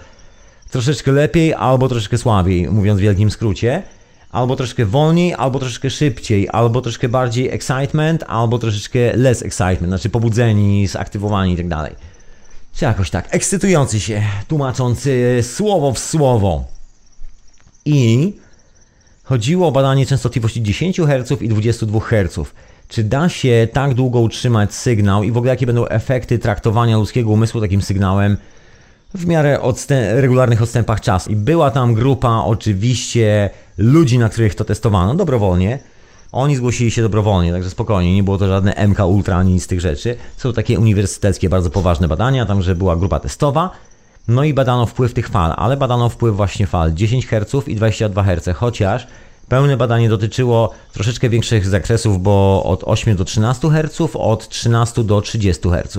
troszeczkę 0.72 1.12
lepiej, 1.12 1.54
albo 1.54 1.90
troszeczkę 1.90 2.18
słabiej, 2.18 2.70
mówiąc 2.70 3.00
w 3.00 3.04
wielkim 3.04 3.32
skrócie. 3.32 3.84
Albo 4.32 4.56
troszkę 4.56 4.86
wolniej, 4.86 5.34
albo 5.34 5.60
troszeczkę 5.60 5.90
szybciej, 5.90 6.48
albo 6.52 6.82
troszkę 6.82 7.10
bardziej 7.10 7.50
excitement, 7.50 8.24
albo 8.28 8.60
troszeczkę 8.60 9.18
less 9.18 9.44
excitement, 9.44 9.88
znaczy 9.88 10.10
pobudzeni, 10.10 10.88
zaktywowani 10.88 11.54
i 11.54 11.70
tak. 11.70 11.96
Czy 12.76 12.86
jakoś 12.86 13.10
tak, 13.10 13.28
ekscytujący 13.32 14.00
się, 14.00 14.24
tłumaczący 14.48 15.40
słowo 15.42 15.94
w 15.94 16.00
słowo. 16.00 16.64
I 17.86 18.34
Chodziło 19.30 19.68
o 19.68 19.72
badanie 19.72 20.06
częstotliwości 20.06 20.64
10 20.64 20.98
Hz 20.98 21.42
i 21.42 21.50
22 21.50 22.00
Hz. 22.00 22.52
Czy 22.88 23.04
da 23.04 23.30
się 23.30 23.68
tak 23.74 23.94
długo 23.94 24.20
utrzymać 24.20 24.74
sygnał 24.74 25.24
i 25.24 25.32
w 25.32 25.38
ogóle 25.38 25.50
jakie 25.50 25.66
będą 25.66 25.88
efekty 25.88 26.40
traktowania 26.40 26.98
ludzkiego 26.98 27.30
umysłu 27.30 27.62
takim 27.62 27.82
sygnałem 27.82 28.38
w 29.14 29.26
miarę 29.26 29.62
odstę 29.62 30.22
regularnych 30.22 30.62
odstępach 30.62 31.02
czasu. 31.02 31.32
I 31.32 31.36
była 31.36 31.72
tam 31.72 31.94
grupa 31.94 32.44
oczywiście 32.46 33.50
ludzi, 33.78 34.20
na 34.20 34.30
których 34.30 34.56
to 34.56 34.66
testowano 34.66 35.16
dobrowolnie. 35.16 35.80
Oni 36.32 36.56
zgłosili 36.56 36.92
się 36.92 37.02
dobrowolnie, 37.02 37.52
także 37.52 37.70
spokojnie, 37.70 38.16
nie 38.16 38.24
było 38.24 38.38
to 38.38 38.48
żadne 38.48 38.88
MK 38.88 39.00
Ultra 39.00 39.38
ani 39.38 39.54
nic 39.54 39.64
z 39.64 39.68
tych 39.68 39.82
rzeczy. 39.82 40.16
Są 40.38 40.54
takie 40.54 40.80
uniwersyteckie, 40.80 41.50
bardzo 41.50 41.70
poważne 41.70 42.08
badania, 42.08 42.46
tam, 42.46 42.62
że 42.62 42.76
była 42.76 42.96
grupa 42.96 43.20
testowa. 43.20 43.72
No 44.30 44.44
i 44.44 44.54
badano 44.54 44.86
wpływ 44.86 45.14
tych 45.14 45.30
fal, 45.30 45.54
ale 45.58 45.78
badano 45.78 46.10
wpływ 46.10 46.36
właśnie 46.36 46.68
fal 46.68 46.94
10 46.94 47.28
Hz 47.28 47.68
i 47.68 47.76
22 47.76 48.24
Hz, 48.24 48.58
chociaż 48.58 49.08
pełne 49.48 49.78
badanie 49.78 50.10
dotyczyło 50.10 50.74
troszeczkę 50.94 51.30
większych 51.30 51.68
zakresów, 51.68 52.24
bo 52.24 52.64
od 52.66 52.84
8 52.84 53.16
do 53.16 53.26
13 53.26 53.70
Hz, 53.70 54.02
od 54.14 54.50
13 54.50 55.04
do 55.04 55.22
30 55.22 55.70
Hz. 55.70 55.98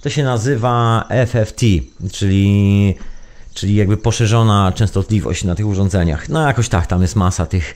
To 0.00 0.10
się 0.10 0.24
nazywa 0.24 1.04
FFT, 1.26 1.60
czyli, 2.12 2.94
czyli 3.54 3.74
jakby 3.74 3.96
poszerzona 3.96 4.72
częstotliwość 4.72 5.44
na 5.44 5.54
tych 5.54 5.66
urządzeniach. 5.66 6.28
No 6.28 6.46
jakoś 6.46 6.68
tak, 6.68 6.86
tam 6.86 7.02
jest 7.02 7.16
masa 7.16 7.46
tych 7.46 7.74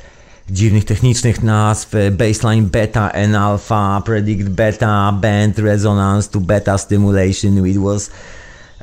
dziwnych 0.51 0.85
technicznych 0.85 1.43
nazw, 1.43 1.93
baseline 2.11 2.67
beta, 2.67 3.11
N 3.11 3.35
alpha, 3.35 4.03
predict 4.05 4.49
beta, 4.49 5.13
band 5.13 5.59
resonance 5.59 6.31
to 6.31 6.41
beta 6.41 6.79
stimulation, 6.79 7.67
it 7.67 7.79
was 7.79 8.11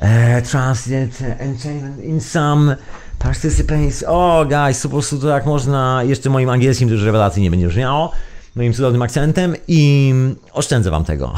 uh, 0.02 0.48
transient 0.50 1.22
entrainment 1.38 2.04
in 2.04 2.20
some 2.20 2.76
participants. 3.18 4.04
O, 4.06 4.38
oh, 4.38 4.46
guys, 4.46 4.82
po 4.82 4.88
prostu 4.88 5.18
to 5.18 5.28
jak 5.28 5.46
można, 5.46 6.02
jeszcze 6.04 6.30
moim 6.30 6.50
angielskim 6.50 6.88
już 6.88 7.02
rewelacji 7.02 7.42
nie 7.42 7.50
będzie 7.50 7.68
brzmiało, 7.68 8.12
moim 8.54 8.72
cudownym 8.72 9.02
akcentem 9.02 9.56
i 9.68 10.14
oszczędzę 10.52 10.90
wam 10.90 11.04
tego. 11.04 11.34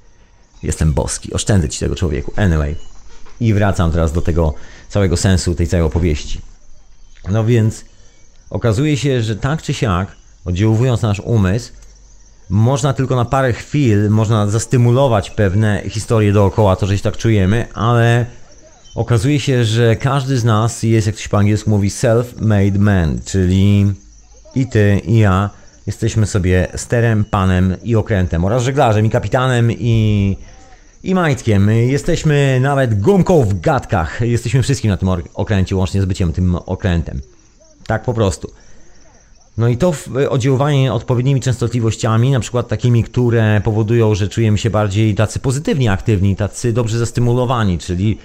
Jestem 0.62 0.92
boski, 0.92 1.32
oszczędzę 1.32 1.68
ci 1.68 1.80
tego 1.80 1.94
człowieku. 1.94 2.32
Anyway. 2.36 2.76
I 3.40 3.54
wracam 3.54 3.92
teraz 3.92 4.12
do 4.12 4.22
tego 4.22 4.54
całego 4.88 5.16
sensu 5.16 5.54
tej 5.54 5.66
całej 5.66 5.86
opowieści. 5.86 6.40
No 7.28 7.44
więc 7.44 7.84
okazuje 8.50 8.96
się, 8.96 9.22
że 9.22 9.36
tak 9.36 9.62
czy 9.62 9.74
siak, 9.74 10.12
oddziaływując 10.44 11.02
nasz 11.02 11.20
umysł, 11.20 11.72
można 12.52 12.92
tylko 12.92 13.16
na 13.16 13.24
parę 13.24 13.52
chwil, 13.52 14.10
można 14.10 14.46
zastymulować 14.46 15.30
pewne 15.30 15.82
historie 15.88 16.32
dookoła, 16.32 16.76
to, 16.76 16.86
że 16.86 16.96
się 16.96 17.02
tak 17.02 17.16
czujemy, 17.16 17.66
ale 17.74 18.26
okazuje 18.94 19.40
się, 19.40 19.64
że 19.64 19.96
każdy 19.96 20.38
z 20.38 20.44
nas 20.44 20.82
jest, 20.82 21.06
jak 21.06 21.16
to 21.16 21.22
się 21.22 21.28
po 21.28 21.38
angielsku 21.38 21.70
mówi, 21.70 21.88
self-made 21.90 22.78
man, 22.78 23.20
czyli 23.24 23.92
i 24.54 24.66
ty, 24.66 25.00
i 25.04 25.18
ja 25.18 25.50
jesteśmy 25.86 26.26
sobie 26.26 26.68
sterem, 26.76 27.24
panem 27.24 27.76
i 27.82 27.96
okrętem 27.96 28.44
oraz 28.44 28.62
żeglarzem 28.62 29.06
i 29.06 29.10
kapitanem 29.10 29.72
i, 29.72 30.36
i 31.02 31.14
majtkiem. 31.14 31.70
Jesteśmy 31.70 32.58
nawet 32.60 33.00
gumką 33.00 33.42
w 33.42 33.60
gadkach. 33.60 34.20
Jesteśmy 34.20 34.62
wszystkim 34.62 34.90
na 34.90 34.96
tym 34.96 35.08
okręcie, 35.34 35.76
łącznie 35.76 36.02
z 36.02 36.04
byciem 36.04 36.32
tym 36.32 36.54
okrętem. 36.54 37.20
Tak 37.86 38.02
po 38.02 38.14
prostu. 38.14 38.52
No 39.58 39.68
i 39.68 39.76
to 39.76 39.94
oddziaływanie 40.30 40.92
odpowiednimi 40.92 41.40
częstotliwościami, 41.40 42.30
na 42.30 42.40
przykład 42.40 42.68
takimi, 42.68 43.04
które 43.04 43.60
powodują, 43.64 44.14
że 44.14 44.28
czujemy 44.28 44.58
się 44.58 44.70
bardziej 44.70 45.14
tacy 45.14 45.38
pozytywnie 45.38 45.92
aktywni, 45.92 46.36
tacy 46.36 46.72
dobrze 46.72 46.98
zastymulowani, 46.98 47.78
czyli 47.78 48.18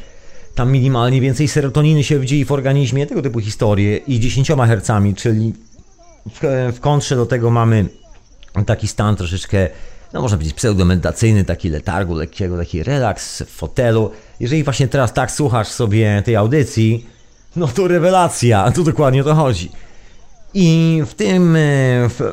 tam 0.56 0.72
minimalnie 0.72 1.22
więcej 1.22 1.48
serotoniny 1.48 2.04
się 2.04 2.26
dzieje 2.26 2.46
w 2.46 2.52
organizmie, 2.52 3.06
tego 3.06 3.22
typu 3.22 3.40
historie 3.40 3.98
i 3.98 4.20
10 4.20 4.48
Hz, 4.48 4.92
czyli 5.16 5.54
w, 6.30 6.72
w 6.76 6.80
kontrze 6.80 7.16
do 7.16 7.26
tego 7.26 7.52
mamy 7.52 7.86
taki 8.66 8.88
stan 8.88 9.16
troszeczkę, 9.16 9.70
no 10.14 10.22
można 10.22 10.38
powiedzieć 10.38 10.56
pseudomedytacyjny, 10.56 11.46
taki 11.46 11.70
letargu, 11.70 12.16
lekkiego, 12.16 12.58
taki 12.58 12.84
relaks 12.84 13.42
w 13.42 13.50
fotelu. 13.50 14.12
Jeżeli 14.40 14.64
właśnie 14.64 14.88
teraz 14.88 15.14
tak 15.14 15.32
słuchasz 15.32 15.68
sobie 15.68 16.22
tej 16.26 16.36
audycji, 16.36 17.06
no 17.56 17.68
to 17.68 17.88
rewelacja, 17.88 18.72
tu 18.72 18.84
dokładnie 18.84 19.22
o 19.22 19.24
to 19.24 19.36
chodzi. 19.36 19.72
I 20.54 21.02
w 21.06 21.14
tym, 21.14 21.56
e, 21.56 21.60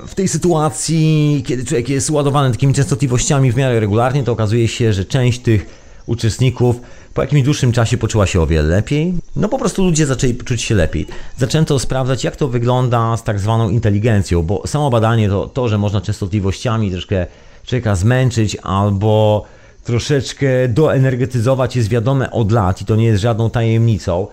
w, 0.07 0.15
tej 0.15 0.29
sytuacji, 0.29 1.43
kiedy 1.47 1.65
człowiek 1.65 1.89
jest 1.89 2.11
ładowany 2.11 2.51
takimi 2.51 2.75
częstotliwościami 2.75 3.53
w 3.53 3.57
miarę 3.57 3.81
regularnie, 3.81 4.23
to 4.23 4.33
okazuje 4.33 4.69
się, 4.69 4.93
że 4.93 5.05
część 5.05 5.39
tych 5.39 5.67
uczestników 6.07 6.77
po 7.15 7.23
jakimś 7.23 7.43
dłuższym 7.43 7.73
czasie 7.73 7.99
poczuła 7.99 8.27
się 8.27 8.41
o 8.41 8.47
wiele 8.47 8.69
lepiej. 8.69 9.15
No 9.37 9.49
po 9.49 9.59
prostu 9.59 9.85
ludzie 9.85 10.07
zaczęli 10.07 10.37
czuć 10.37 10.63
się 10.63 10.75
lepiej. 10.75 11.07
Zaczęto 11.39 11.79
sprawdzać, 11.79 12.25
jak 12.25 12.37
to 12.37 12.49
wygląda 12.49 13.17
z 13.17 13.23
tak 13.23 13.41
zwaną 13.41 13.71
inteligencją, 13.71 14.43
bo 14.43 14.67
samo 14.67 14.91
badanie 14.91 15.29
to, 15.29 15.47
to 15.47 15.69
że 15.69 15.79
można 15.79 16.01
częstotliwościami 16.01 16.91
troszkę 16.91 17.27
człowieka 17.67 17.97
zmęczyć 17.97 18.57
albo 18.63 19.45
troszeczkę 19.85 20.47
doenergetyzować 20.69 21.77
jest 21.77 21.89
wiadome 21.89 22.31
od 22.31 22.53
lat 22.53 22.83
i 22.83 22.85
to 22.85 22.97
nie 22.97 23.07
jest 23.07 23.23
żadną 23.23 23.51
tajemnicą. 23.51 24.27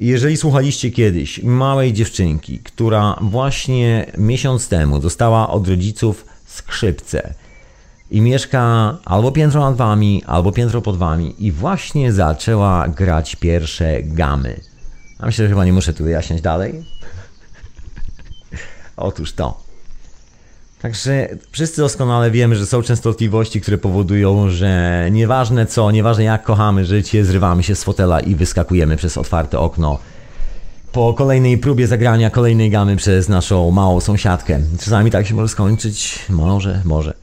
Jeżeli 0.00 0.36
słuchaliście 0.36 0.90
kiedyś 0.90 1.42
małej 1.42 1.92
dziewczynki, 1.92 2.58
która 2.58 3.18
właśnie 3.20 4.12
miesiąc 4.18 4.68
temu 4.68 4.98
dostała 4.98 5.48
od 5.50 5.68
rodziców 5.68 6.26
skrzypce 6.46 7.34
i 8.10 8.20
mieszka 8.20 8.96
albo 9.04 9.32
piętro 9.32 9.60
nad 9.60 9.76
wami, 9.76 10.22
albo 10.26 10.52
piętro 10.52 10.82
pod 10.82 10.96
wami 10.96 11.34
i 11.38 11.52
właśnie 11.52 12.12
zaczęła 12.12 12.88
grać 12.88 13.36
pierwsze 13.36 14.02
gamy. 14.02 14.60
A 15.18 15.26
myślę, 15.26 15.44
że 15.44 15.48
chyba 15.48 15.64
nie 15.64 15.72
muszę 15.72 15.92
tu 15.94 16.04
wyjaśniać 16.04 16.40
dalej. 16.40 16.84
Otóż 18.96 19.32
to. 19.32 19.63
Także 20.84 21.28
wszyscy 21.50 21.80
doskonale 21.80 22.30
wiemy, 22.30 22.56
że 22.56 22.66
są 22.66 22.82
częstotliwości, 22.82 23.60
które 23.60 23.78
powodują, 23.78 24.50
że 24.50 25.08
nieważne 25.10 25.66
co, 25.66 25.90
nieważne 25.90 26.24
jak 26.24 26.42
kochamy 26.42 26.84
życie, 26.84 27.24
zrywamy 27.24 27.62
się 27.62 27.74
z 27.74 27.84
fotela 27.84 28.20
i 28.20 28.34
wyskakujemy 28.34 28.96
przez 28.96 29.18
otwarte 29.18 29.58
okno 29.58 29.98
po 30.92 31.14
kolejnej 31.14 31.58
próbie 31.58 31.86
zagrania 31.86 32.30
kolejnej 32.30 32.70
gamy 32.70 32.96
przez 32.96 33.28
naszą 33.28 33.70
małą 33.70 34.00
sąsiadkę. 34.00 34.60
Czasami 34.80 35.10
tak 35.10 35.26
się 35.26 35.34
może 35.34 35.48
skończyć, 35.48 36.18
może, 36.28 36.80
może. 36.84 37.14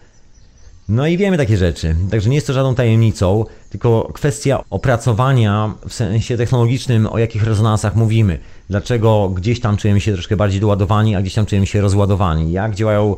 No 0.90 1.08
i 1.08 1.18
wiemy 1.18 1.38
takie 1.38 1.58
rzeczy, 1.58 1.96
także 2.12 2.30
nie 2.30 2.36
jest 2.36 2.48
to 2.48 2.54
żadną 2.54 2.76
tajemnicą, 2.76 3.46
tylko 3.70 4.10
kwestia 4.14 4.64
opracowania 4.70 5.74
w 5.88 5.94
sensie 5.94 6.38
technologicznym, 6.38 7.08
o 7.08 7.18
jakich 7.18 7.44
rezonansach 7.44 7.96
mówimy. 7.96 8.40
Dlaczego 8.70 9.30
gdzieś 9.30 9.60
tam 9.60 9.78
czujemy 9.78 10.02
się 10.02 10.14
troszkę 10.14 10.36
bardziej 10.36 10.60
doładowani, 10.60 11.16
a 11.16 11.22
gdzieś 11.22 11.34
tam 11.34 11.46
czujemy 11.46 11.68
się 11.68 11.82
rozładowani. 11.82 12.52
Jak 12.52 12.76
działają 12.76 13.16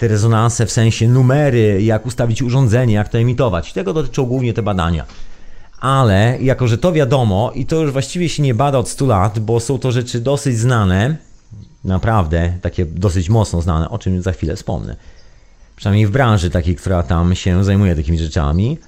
te 0.00 0.08
rezonanse 0.08 0.66
w 0.66 0.72
sensie 0.72 1.08
numery, 1.08 1.82
jak 1.82 2.06
ustawić 2.06 2.42
urządzenie, 2.42 2.94
jak 2.94 3.08
to 3.08 3.18
emitować. 3.18 3.72
Tego 3.72 3.92
dotyczą 3.92 4.26
głównie 4.26 4.54
te 4.54 4.62
badania. 4.62 5.04
Ale 5.80 6.38
jako, 6.40 6.68
że 6.68 6.78
to 6.78 6.92
wiadomo 6.92 7.52
i 7.54 7.66
to 7.66 7.76
już 7.76 7.92
właściwie 7.92 8.28
się 8.28 8.42
nie 8.42 8.54
bada 8.54 8.78
od 8.78 8.88
100 8.88 9.06
lat, 9.06 9.38
bo 9.38 9.60
są 9.60 9.78
to 9.78 9.92
rzeczy 9.92 10.20
dosyć 10.20 10.58
znane, 10.58 11.16
naprawdę 11.84 12.52
takie 12.62 12.86
dosyć 12.86 13.28
mocno 13.28 13.62
znane, 13.62 13.90
o 13.90 13.98
czym 13.98 14.22
za 14.22 14.32
chwilę 14.32 14.56
wspomnę. 14.56 14.96
Przynajmniej 15.76 16.06
w 16.06 16.10
branży 16.10 16.50
takiej, 16.50 16.76
która 16.76 17.02
tam 17.02 17.34
się 17.34 17.64
zajmuje 17.64 17.96
takimi 17.96 18.18
rzeczami, 18.18 18.78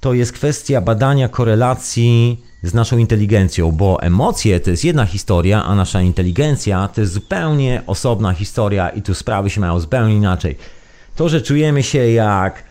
to 0.00 0.14
jest 0.14 0.32
kwestia 0.32 0.80
badania 0.80 1.28
korelacji 1.28 2.42
z 2.64 2.74
naszą 2.74 2.98
inteligencją, 2.98 3.72
bo 3.72 4.02
emocje 4.02 4.60
to 4.60 4.70
jest 4.70 4.84
jedna 4.84 5.06
historia, 5.06 5.64
a 5.64 5.74
nasza 5.74 6.02
inteligencja 6.02 6.88
to 6.88 7.00
jest 7.00 7.12
zupełnie 7.12 7.82
osobna 7.86 8.32
historia 8.32 8.88
i 8.88 9.02
tu 9.02 9.14
sprawy 9.14 9.50
się 9.50 9.60
mają 9.60 9.80
zupełnie 9.80 10.14
inaczej. 10.14 10.56
To, 11.16 11.28
że 11.28 11.42
czujemy 11.42 11.82
się 11.82 12.10
jak, 12.10 12.62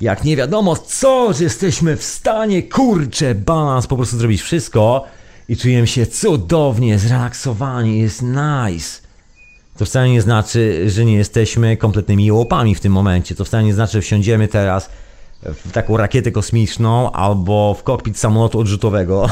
jak 0.00 0.24
nie 0.24 0.36
wiadomo 0.36 0.76
co, 0.76 1.32
że 1.32 1.44
jesteśmy 1.44 1.96
w 1.96 2.04
stanie, 2.04 2.62
kurczę, 2.62 3.34
balans, 3.34 3.86
po 3.86 3.96
prostu 3.96 4.18
zrobić 4.18 4.42
wszystko 4.42 5.04
i 5.48 5.56
czujemy 5.56 5.86
się 5.86 6.06
cudownie, 6.06 6.98
zrelaksowani, 6.98 8.00
jest 8.00 8.22
nice. 8.22 9.02
To 9.76 9.84
wcale 9.84 10.08
nie 10.08 10.22
znaczy, 10.22 10.90
że 10.90 11.04
nie 11.04 11.16
jesteśmy 11.16 11.76
kompletnymi 11.76 12.24
jełopami 12.24 12.74
w 12.74 12.80
tym 12.80 12.92
momencie. 12.92 13.34
To 13.34 13.44
wcale 13.44 13.64
nie 13.64 13.74
znaczy, 13.74 13.92
że 13.92 14.00
wsiądziemy 14.00 14.48
teraz 14.48 14.90
w 15.42 15.72
taką 15.72 15.96
rakietę 15.96 16.30
kosmiczną 16.30 17.12
albo 17.12 17.74
w 17.74 17.82
kokpit 17.82 18.18
samolotu 18.18 18.58
odrzutowego 18.58 19.26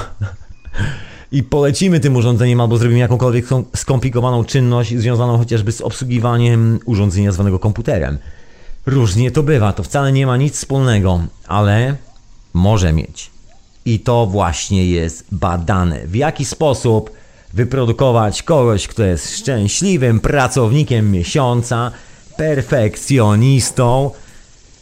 i 1.32 1.42
polecimy 1.42 2.00
tym 2.00 2.16
urządzeniem 2.16 2.60
albo 2.60 2.76
zrobimy 2.76 3.00
jakąkolwiek 3.00 3.46
skomplikowaną 3.76 4.44
czynność 4.44 4.98
związaną 4.98 5.38
chociażby 5.38 5.72
z 5.72 5.80
obsługiwaniem 5.80 6.80
urządzenia 6.84 7.32
zwanego 7.32 7.58
komputerem. 7.58 8.18
Różnie 8.86 9.30
to 9.30 9.42
bywa, 9.42 9.72
to 9.72 9.82
wcale 9.82 10.12
nie 10.12 10.26
ma 10.26 10.36
nic 10.36 10.54
wspólnego, 10.54 11.20
ale 11.46 11.96
może 12.54 12.92
mieć. 12.92 13.30
I 13.84 14.00
to 14.00 14.26
właśnie 14.26 14.86
jest 14.86 15.24
badane. 15.32 16.06
W 16.06 16.14
jaki 16.14 16.44
sposób 16.44 17.10
wyprodukować 17.52 18.42
kogoś, 18.42 18.88
kto 18.88 19.02
jest 19.02 19.36
szczęśliwym 19.38 20.20
pracownikiem 20.20 21.10
miesiąca, 21.10 21.90
perfekcjonistą, 22.36 24.10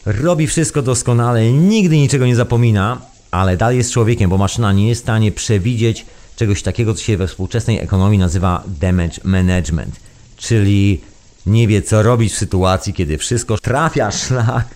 robi 0.09 0.47
wszystko 0.47 0.83
doskonale, 0.83 1.53
nigdy 1.53 1.97
niczego 1.97 2.27
nie 2.27 2.37
zapomina, 2.37 3.01
ale 3.31 3.57
dalej 3.57 3.79
jest 3.79 3.93
człowiekiem, 3.93 4.31
bo 4.31 4.39
maszyna 4.39 4.73
nie 4.73 4.89
jest 4.89 5.01
w 5.01 5.05
stanie 5.05 5.33
przewidzieć 5.33 6.07
czegoś 6.37 6.63
takiego, 6.63 6.95
co 6.95 7.03
się 7.03 7.17
we 7.17 7.27
współczesnej 7.27 7.79
ekonomii 7.79 8.19
nazywa 8.19 8.63
damage 8.67 9.21
management, 9.25 10.01
czyli 10.37 11.01
nie 11.47 11.69
wie, 11.69 11.83
co 11.83 12.03
robić 12.03 12.33
w 12.33 12.39
sytuacji, 12.39 12.93
kiedy 12.93 13.19
wszystko 13.19 13.59
trafia 13.59 14.11
szlak. 14.11 14.67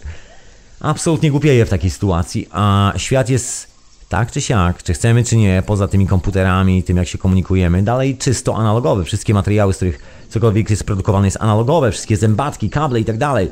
Absolutnie 0.81 1.31
głupieje 1.31 1.67
w 1.67 1.69
takiej 1.69 1.91
sytuacji, 1.91 2.49
a 2.51 2.93
świat 2.97 3.29
jest 3.29 3.67
tak 4.09 4.31
czy 4.33 4.41
siak, 4.41 4.83
czy 4.83 4.95
chcemy, 4.95 5.25
czy 5.25 5.37
nie, 5.37 5.63
poza 5.67 5.89
tymi 5.89 6.07
komputerami, 6.07 6.83
tym 6.83 6.97
jak 6.97 7.09
się 7.09 7.19
komunikujemy, 7.19 7.83
dalej 7.83 8.17
czysto 8.17 8.57
analogowy. 8.57 9.05
Wszystkie 9.05 9.35
materiały, 9.35 9.73
z 9.73 9.77
których 9.77 9.99
cokolwiek 10.29 10.71
jest 10.71 10.85
produkowane, 10.85 11.27
jest 11.27 11.37
analogowe, 11.41 11.93
wszystkie 11.93 12.17
zębatki, 12.17 12.71
kable 12.71 13.01
i 13.01 13.05
tak 13.05 13.19
dalej. 13.19 13.51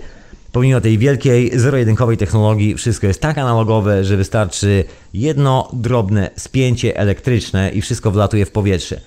Pomimo 0.52 0.80
tej 0.80 0.98
wielkiej, 0.98 1.58
zero-jedynkowej 1.58 2.16
technologii, 2.16 2.74
wszystko 2.74 3.06
jest 3.06 3.20
tak 3.20 3.38
analogowe, 3.38 4.04
że 4.04 4.16
wystarczy 4.16 4.84
jedno 5.14 5.68
drobne 5.72 6.30
spięcie 6.36 6.96
elektryczne 6.96 7.70
i 7.70 7.80
wszystko 7.80 8.10
wlatuje 8.10 8.46
w 8.46 8.50
powietrze. 8.50 9.00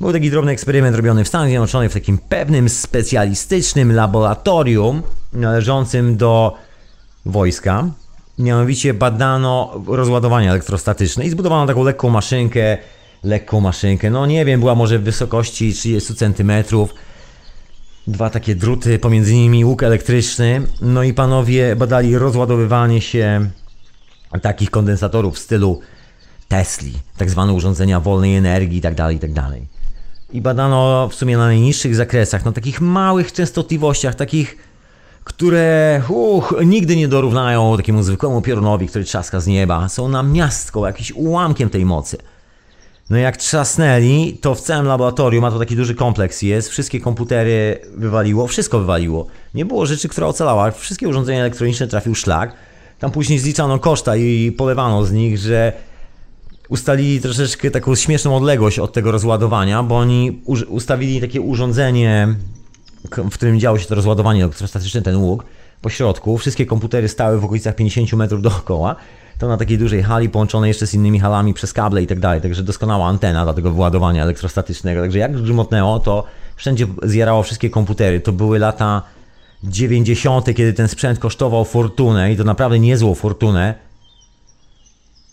Był 0.00 0.12
taki 0.12 0.30
drobny 0.30 0.52
eksperyment 0.52 0.96
robiony 0.96 1.24
w 1.24 1.28
Stanach 1.28 1.48
Zjednoczonych 1.48 1.90
w 1.90 1.94
takim 1.94 2.18
pewnym 2.18 2.68
specjalistycznym 2.68 3.92
laboratorium 3.92 5.02
należącym 5.32 6.16
do 6.16 6.54
wojska. 7.26 7.84
Mianowicie 8.38 8.94
badano 8.94 9.82
rozładowanie 9.86 10.50
elektrostatyczne 10.50 11.24
i 11.24 11.30
zbudowano 11.30 11.66
taką 11.66 11.84
lekką 11.84 12.10
maszynkę, 12.10 12.78
lekką 13.24 13.60
maszynkę, 13.60 14.10
no 14.10 14.26
nie 14.26 14.44
wiem, 14.44 14.60
była 14.60 14.74
może 14.74 14.98
w 14.98 15.02
wysokości 15.02 15.72
30 15.72 16.14
centymetrów 16.14 16.94
dwa 18.06 18.30
takie 18.30 18.54
druty, 18.54 18.98
pomiędzy 18.98 19.34
nimi 19.34 19.64
łuk 19.64 19.82
elektryczny. 19.82 20.62
No 20.82 21.02
i 21.02 21.14
panowie 21.14 21.76
badali 21.76 22.18
rozładowywanie 22.18 23.00
się 23.00 23.50
takich 24.42 24.70
kondensatorów 24.70 25.34
w 25.34 25.38
stylu 25.38 25.80
Tesli, 26.48 26.92
tak 27.16 27.30
zwane 27.30 27.52
urządzenia 27.52 28.00
wolnej 28.00 28.36
energii 28.36 28.76
itd., 28.76 28.96
tak 28.96 29.12
itd. 29.12 29.34
Tak 29.34 29.52
I 30.32 30.40
badano 30.40 31.08
w 31.08 31.14
sumie 31.14 31.36
na 31.36 31.44
najniższych 31.44 31.94
zakresach, 31.94 32.44
na 32.44 32.52
takich 32.52 32.80
małych 32.80 33.32
częstotliwościach, 33.32 34.14
takich, 34.14 34.56
które 35.24 36.02
uch, 36.08 36.54
nigdy 36.66 36.96
nie 36.96 37.08
dorównają 37.08 37.76
takiemu 37.76 38.02
zwykłemu 38.02 38.42
piorunowi, 38.42 38.88
który 38.88 39.04
trzaska 39.04 39.40
z 39.40 39.46
nieba. 39.46 39.88
Są 39.88 40.08
na 40.08 40.22
miastką, 40.22 40.86
jakimś 40.86 41.12
ułamkiem 41.12 41.70
tej 41.70 41.84
mocy. 41.84 42.18
No 43.10 43.16
jak 43.16 43.36
trzasnęli, 43.36 44.38
to 44.40 44.54
w 44.54 44.60
całym 44.60 44.86
laboratorium, 44.86 45.44
a 45.44 45.50
to 45.50 45.58
taki 45.58 45.76
duży 45.76 45.94
kompleks 45.94 46.42
jest, 46.42 46.68
wszystkie 46.68 47.00
komputery 47.00 47.80
wywaliło, 47.96 48.46
wszystko 48.46 48.78
wywaliło. 48.78 49.26
Nie 49.54 49.64
było 49.64 49.86
rzeczy, 49.86 50.08
która 50.08 50.26
ocalała, 50.26 50.70
wszystkie 50.70 51.08
urządzenia 51.08 51.40
elektroniczne 51.40 51.86
trafił 51.86 52.14
szlak. 52.14 52.52
Tam 52.98 53.10
później 53.10 53.38
zliczano 53.38 53.78
koszta 53.78 54.16
i 54.16 54.52
polewano 54.52 55.04
z 55.04 55.12
nich, 55.12 55.38
że 55.38 55.72
ustalili 56.68 57.20
troszeczkę 57.20 57.70
taką 57.70 57.94
śmieszną 57.94 58.36
odległość 58.36 58.78
od 58.78 58.92
tego 58.92 59.12
rozładowania, 59.12 59.82
bo 59.82 59.98
oni 59.98 60.42
ustawili 60.68 61.20
takie 61.20 61.40
urządzenie, 61.40 62.34
w 63.04 63.34
którym 63.34 63.60
działo 63.60 63.78
się 63.78 63.86
to 63.86 63.94
rozładowanie 63.94 64.44
elektrostatyczne, 64.44 65.02
ten 65.02 65.16
łuk, 65.16 65.44
po 65.82 65.90
środku. 65.90 66.38
Wszystkie 66.38 66.66
komputery 66.66 67.08
stały 67.08 67.40
w 67.40 67.44
okolicach 67.44 67.76
50 67.76 68.12
metrów 68.12 68.42
dookoła 68.42 68.96
to 69.40 69.48
na 69.48 69.56
takiej 69.56 69.78
dużej 69.78 70.02
hali 70.02 70.28
połączonej 70.28 70.68
jeszcze 70.68 70.86
z 70.86 70.94
innymi 70.94 71.20
halami 71.20 71.54
przez 71.54 71.72
kable 71.72 72.02
i 72.02 72.06
tak 72.06 72.20
dalej, 72.20 72.40
także 72.40 72.62
doskonała 72.62 73.06
antena 73.06 73.44
dla 73.44 73.54
tego 73.54 73.70
wyładowania 73.70 74.22
elektrostatycznego. 74.22 75.00
Także 75.00 75.18
jak 75.18 75.42
grzmotnęło, 75.42 76.00
to 76.00 76.24
wszędzie 76.56 76.86
zjerało 77.02 77.42
wszystkie 77.42 77.70
komputery. 77.70 78.20
To 78.20 78.32
były 78.32 78.58
lata 78.58 79.02
90., 79.64 80.46
kiedy 80.46 80.72
ten 80.72 80.88
sprzęt 80.88 81.18
kosztował 81.18 81.64
fortunę 81.64 82.32
i 82.32 82.36
to 82.36 82.44
naprawdę 82.44 82.78
niezłą 82.78 83.14
fortunę. 83.14 83.74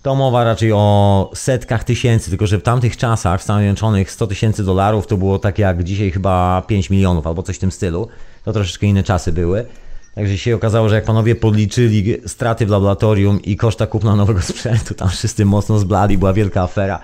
To 0.01 0.15
mowa 0.15 0.43
raczej 0.43 0.71
o 0.73 1.31
setkach 1.33 1.83
tysięcy, 1.83 2.29
tylko 2.29 2.47
że 2.47 2.57
w 2.57 2.63
tamtych 2.63 2.97
czasach 2.97 3.39
w 3.39 3.43
Stanach 3.43 3.61
Zjednoczonych 3.61 4.11
100 4.11 4.27
tysięcy 4.27 4.63
dolarów 4.63 5.07
to 5.07 5.17
było 5.17 5.39
tak 5.39 5.59
jak 5.59 5.83
dzisiaj 5.83 6.11
chyba 6.11 6.61
5 6.67 6.89
milionów 6.89 7.27
albo 7.27 7.43
coś 7.43 7.55
w 7.55 7.59
tym 7.59 7.71
stylu. 7.71 8.07
To 8.43 8.53
troszeczkę 8.53 8.87
inne 8.87 9.03
czasy 9.03 9.31
były. 9.31 9.65
Także 10.17 10.37
się 10.37 10.55
okazało, 10.55 10.89
że 10.89 10.95
jak 10.95 11.05
panowie 11.05 11.35
podliczyli 11.35 12.17
straty 12.25 12.65
w 12.65 12.69
laboratorium 12.69 13.41
i 13.41 13.55
koszta 13.55 13.87
kupna 13.87 14.15
nowego 14.15 14.41
sprzętu, 14.41 14.93
tam 14.93 15.09
wszyscy 15.09 15.45
mocno 15.45 15.79
zblali, 15.79 16.17
była 16.17 16.33
wielka 16.33 16.61
afera 16.61 16.99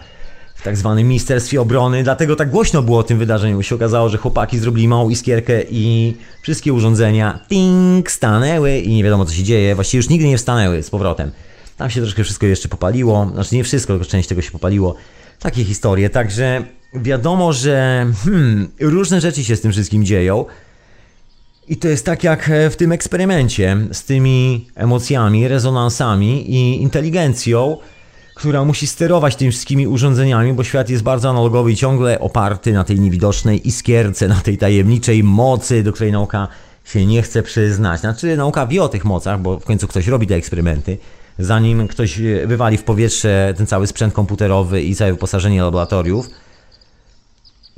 w 0.56 0.64
tak 0.64 0.78
zwanym 0.78 1.08
Ministerstwie 1.08 1.62
Obrony, 1.62 2.04
dlatego 2.04 2.36
tak 2.36 2.50
głośno 2.50 2.82
było 2.82 3.00
o 3.00 3.04
tym 3.04 3.18
wydarzeniu. 3.18 3.62
Się 3.64 3.76
okazało, 3.76 4.10
że 4.10 4.18
chłopaki 4.18 4.60
zrobili 4.60 4.88
małą 4.88 5.10
iskierkę 5.10 5.64
i 5.70 6.16
wszystkie 6.42 6.74
urządzenia 6.74 7.40
ting 7.48 8.12
stanęły 8.12 8.78
i 8.78 8.96
nie 8.96 9.04
wiadomo 9.04 9.26
co 9.26 9.34
się 9.34 9.44
dzieje. 9.44 9.76
Właściwie 9.76 10.00
już 10.00 10.10
nigdy 10.10 10.28
nie 10.28 10.38
wstanęły 10.38 10.84
z 10.84 10.90
powrotem. 10.90 11.32
Tam 11.78 11.90
się 11.90 12.02
troszkę 12.02 12.24
wszystko 12.24 12.46
jeszcze 12.46 12.70
popaliło, 12.70 13.30
znaczy 13.34 13.56
nie 13.56 13.64
wszystko, 13.64 13.94
tylko 13.94 14.10
część 14.10 14.30
tego 14.30 14.42
się 14.42 14.52
popaliło. 14.52 14.96
Takie 15.40 15.64
historie, 15.64 16.10
także 16.10 16.64
wiadomo, 16.94 17.54
że 17.54 18.06
hmm, 18.24 18.70
różne 18.80 19.22
rzeczy 19.22 19.44
się 19.44 19.56
z 19.56 19.62
tym 19.62 19.72
wszystkim 19.72 20.06
dzieją. 20.06 20.46
I 21.68 21.78
to 21.78 21.88
jest 21.88 22.06
tak 22.06 22.24
jak 22.24 22.52
w 22.72 22.76
tym 22.76 22.92
eksperymencie 22.92 23.78
z 23.92 24.04
tymi 24.04 24.68
emocjami, 24.76 25.48
rezonansami 25.48 26.52
i 26.52 26.82
inteligencją, 26.82 27.78
która 28.36 28.66
musi 28.66 28.88
sterować 28.88 29.36
tymi 29.36 29.52
wszystkimi 29.52 29.88
urządzeniami, 29.88 30.54
bo 30.54 30.64
świat 30.64 30.90
jest 30.90 31.04
bardzo 31.04 31.30
analogowy 31.30 31.72
i 31.72 31.76
ciągle 31.76 32.20
oparty 32.20 32.74
na 32.74 32.84
tej 32.84 33.00
niewidocznej 33.00 33.68
iskierce, 33.68 34.28
na 34.28 34.42
tej 34.42 34.58
tajemniczej 34.58 35.24
mocy, 35.24 35.84
do 35.84 35.94
której 35.94 36.12
nauka 36.12 36.48
się 36.86 37.06
nie 37.06 37.22
chce 37.22 37.44
przyznać. 37.44 38.00
Znaczy, 38.00 38.38
nauka 38.38 38.68
wie 38.68 38.84
o 38.84 38.90
tych 38.90 39.06
mocach, 39.06 39.42
bo 39.42 39.60
w 39.60 39.66
końcu 39.66 39.88
ktoś 39.88 40.08
robi 40.08 40.28
te 40.28 40.36
eksperymenty. 40.36 40.98
Zanim 41.40 41.88
ktoś 41.88 42.20
wywali 42.46 42.78
w 42.78 42.84
powietrze 42.84 43.54
ten 43.58 43.68
cały 43.68 43.88
sprzęt 43.88 44.14
komputerowy 44.14 44.82
i 44.82 44.96
całe 44.96 45.12
wyposażenie 45.12 45.62
laboratoriów, 45.62 46.30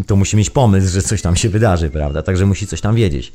to 0.07 0.15
musi 0.15 0.37
mieć 0.37 0.49
pomysł, 0.49 0.93
że 0.93 1.01
coś 1.01 1.21
tam 1.21 1.35
się 1.35 1.49
wydarzy, 1.49 1.89
prawda? 1.89 2.21
Także 2.21 2.45
musi 2.45 2.67
coś 2.67 2.81
tam 2.81 2.95
wiedzieć. 2.95 3.31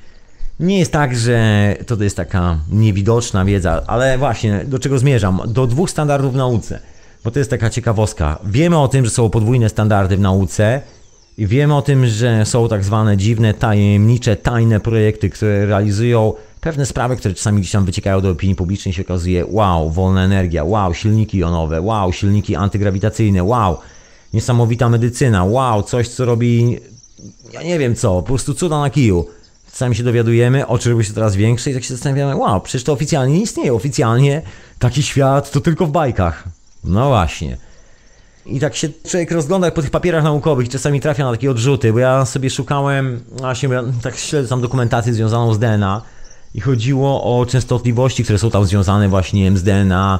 Nie 0.61 0.79
jest 0.79 0.93
tak, 0.93 1.17
że 1.17 1.77
to 1.87 2.03
jest 2.03 2.17
taka 2.17 2.59
niewidoczna 2.73 3.45
wiedza, 3.45 3.83
ale 3.87 4.19
właśnie 4.19 4.65
do 4.65 4.79
czego 4.79 4.99
zmierzam? 4.99 5.41
Do 5.47 5.67
dwóch 5.67 5.91
standardów 5.91 6.33
w 6.33 6.37
nauce, 6.37 6.81
bo 7.25 7.31
to 7.31 7.39
jest 7.39 7.51
taka 7.51 7.71
ciekawostka. 7.71 8.39
Wiemy 8.45 8.79
o 8.79 8.89
tym, 8.89 9.05
że 9.05 9.11
są 9.11 9.31
podwójne 9.31 9.69
standardy 9.69 10.17
w 10.17 10.21
nauce 10.21 10.81
i 11.39 11.47
wiemy 11.47 11.77
o 11.77 11.83
tym, 11.83 12.07
że 12.07 12.47
są 12.47 12.69
tak 12.69 12.85
zwane 12.85 13.17
dziwne, 13.17 13.55
tajemnicze, 13.55 14.37
tajne 14.37 14.81
projekty, 14.81 15.31
które 15.31 15.67
realizują 15.67 16.33
pewne 16.61 16.87
sprawy, 16.87 17.17
które 17.17 17.35
czasami 17.35 17.61
gdzieś 17.61 17.73
tam 17.73 17.85
wyciekają 17.85 18.21
do 18.21 18.31
opinii 18.31 18.57
publicznej 18.57 18.95
się 18.95 19.03
okazuje, 19.03 19.45
wow, 19.49 19.91
wolna 19.91 20.25
energia, 20.25 20.65
wow, 20.65 20.95
silniki 20.95 21.39
jonowe, 21.39 21.81
wow, 21.81 22.13
silniki 22.13 22.57
antygrawitacyjne, 22.57 23.45
wow, 23.45 23.79
niesamowita 24.35 24.89
medycyna, 24.89 25.45
wow, 25.45 25.83
coś 25.83 26.09
co 26.09 26.25
robi, 26.25 26.79
ja 27.53 27.63
nie 27.63 27.79
wiem 27.79 27.95
co, 27.95 28.17
po 28.17 28.23
prostu 28.23 28.55
cuda 28.55 28.81
na 28.81 28.91
kiju. 28.91 29.27
Sami 29.81 29.97
się 29.97 30.03
dowiadujemy, 30.03 30.67
oczy 30.67 30.91
robią 30.91 31.03
się 31.03 31.13
coraz 31.13 31.37
większe 31.37 31.71
i 31.71 31.75
tak 31.75 31.85
się 31.85 31.95
zastanawiamy, 31.95 32.37
wow, 32.37 32.61
przecież 32.61 32.85
to 32.85 32.93
oficjalnie 32.93 33.35
nie 33.35 33.43
istnieje, 33.43 33.75
oficjalnie 33.75 34.43
taki 34.79 35.03
świat 35.03 35.51
to 35.51 35.61
tylko 35.61 35.87
w 35.87 35.91
bajkach. 35.91 36.45
No 36.85 37.09
właśnie. 37.09 37.57
I 38.47 38.61
tak 38.61 38.77
się 38.77 38.89
człowiek 39.09 39.31
rozgląda 39.31 39.71
po 39.71 39.83
tych 39.83 39.91
papierach 39.91 40.25
naukowych 40.25 40.67
i 40.67 40.71
czasami 40.71 41.01
trafia 41.01 41.25
na 41.25 41.31
takie 41.31 41.51
odrzuty, 41.51 41.93
bo 41.93 41.99
ja 41.99 42.27
sobie 42.27 42.51
szukałem, 42.51 43.21
właśnie 43.29 43.69
tak 44.03 44.17
śledzę 44.17 44.49
tam 44.49 44.61
dokumentację 44.61 45.15
związaną 45.15 45.55
z 45.55 45.59
DNA 45.59 46.03
i 46.55 46.61
chodziło 46.61 47.39
o 47.39 47.47
częstotliwości, 47.47 48.25
które 48.25 48.39
są 48.39 48.51
tam 48.51 48.65
związane 48.65 49.09
właśnie 49.09 49.59
z 49.59 49.63
DNA 49.63 50.19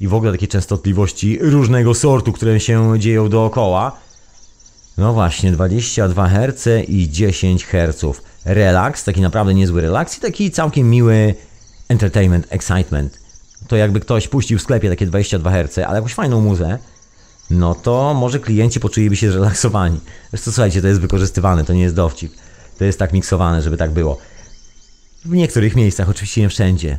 i 0.00 0.08
w 0.08 0.14
ogóle 0.14 0.32
takie 0.32 0.48
częstotliwości 0.48 1.38
różnego 1.40 1.94
sortu, 1.94 2.32
które 2.32 2.60
się 2.60 2.94
dzieją 2.98 3.28
dookoła. 3.28 3.92
No 4.98 5.12
właśnie, 5.12 5.52
22 5.52 6.28
Hz 6.28 6.68
i 6.88 7.10
10 7.10 7.66
Hz. 7.66 8.31
Relaks, 8.44 9.04
taki 9.04 9.20
naprawdę 9.20 9.54
niezły 9.54 9.80
relaks 9.80 10.18
i 10.18 10.20
taki 10.20 10.50
całkiem 10.50 10.90
miły 10.90 11.34
entertainment, 11.88 12.46
excitement. 12.50 13.18
To 13.68 13.76
jakby 13.76 14.00
ktoś 14.00 14.28
puścił 14.28 14.58
w 14.58 14.62
sklepie 14.62 14.88
takie 14.88 15.06
22 15.06 15.50
Hz, 15.50 15.78
ale 15.78 15.96
jakąś 15.96 16.14
fajną 16.14 16.40
muzę, 16.40 16.78
no 17.50 17.74
to 17.74 18.14
może 18.14 18.40
klienci 18.40 18.80
poczuliby 18.80 19.16
się 19.16 19.32
zrelaksowani. 19.32 20.00
Zresztą 20.30 20.52
słuchajcie, 20.52 20.82
to 20.82 20.88
jest 20.88 21.00
wykorzystywane, 21.00 21.64
to 21.64 21.72
nie 21.72 21.82
jest 21.82 21.94
dowcip. 21.94 22.32
To 22.78 22.84
jest 22.84 22.98
tak 22.98 23.12
miksowane, 23.12 23.62
żeby 23.62 23.76
tak 23.76 23.90
było. 23.90 24.18
W 25.24 25.34
niektórych 25.34 25.76
miejscach, 25.76 26.08
oczywiście 26.08 26.40
nie 26.40 26.48
wszędzie. 26.48 26.98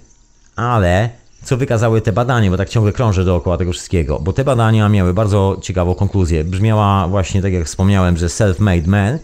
Ale 0.56 1.10
co 1.43 1.58
wykazały 1.58 2.01
te 2.01 2.12
badania, 2.12 2.51
bo 2.51 2.58
tak 2.58 2.69
ciągle 2.69 2.91
krążę 2.93 3.25
dookoła 3.25 3.58
tego 3.58 3.71
wszystkiego, 3.71 4.19
bo 4.19 4.34
te 4.34 4.43
badania 4.43 4.89
miały 4.89 5.13
bardzo 5.13 5.58
ciekawą 5.62 5.95
konkluzję. 5.95 6.43
Brzmiała 6.43 7.08
właśnie 7.08 7.41
tak 7.41 7.53
jak 7.53 7.65
wspomniałem, 7.65 8.17
że 8.17 8.27
self-made 8.27 8.88
man 8.88 9.19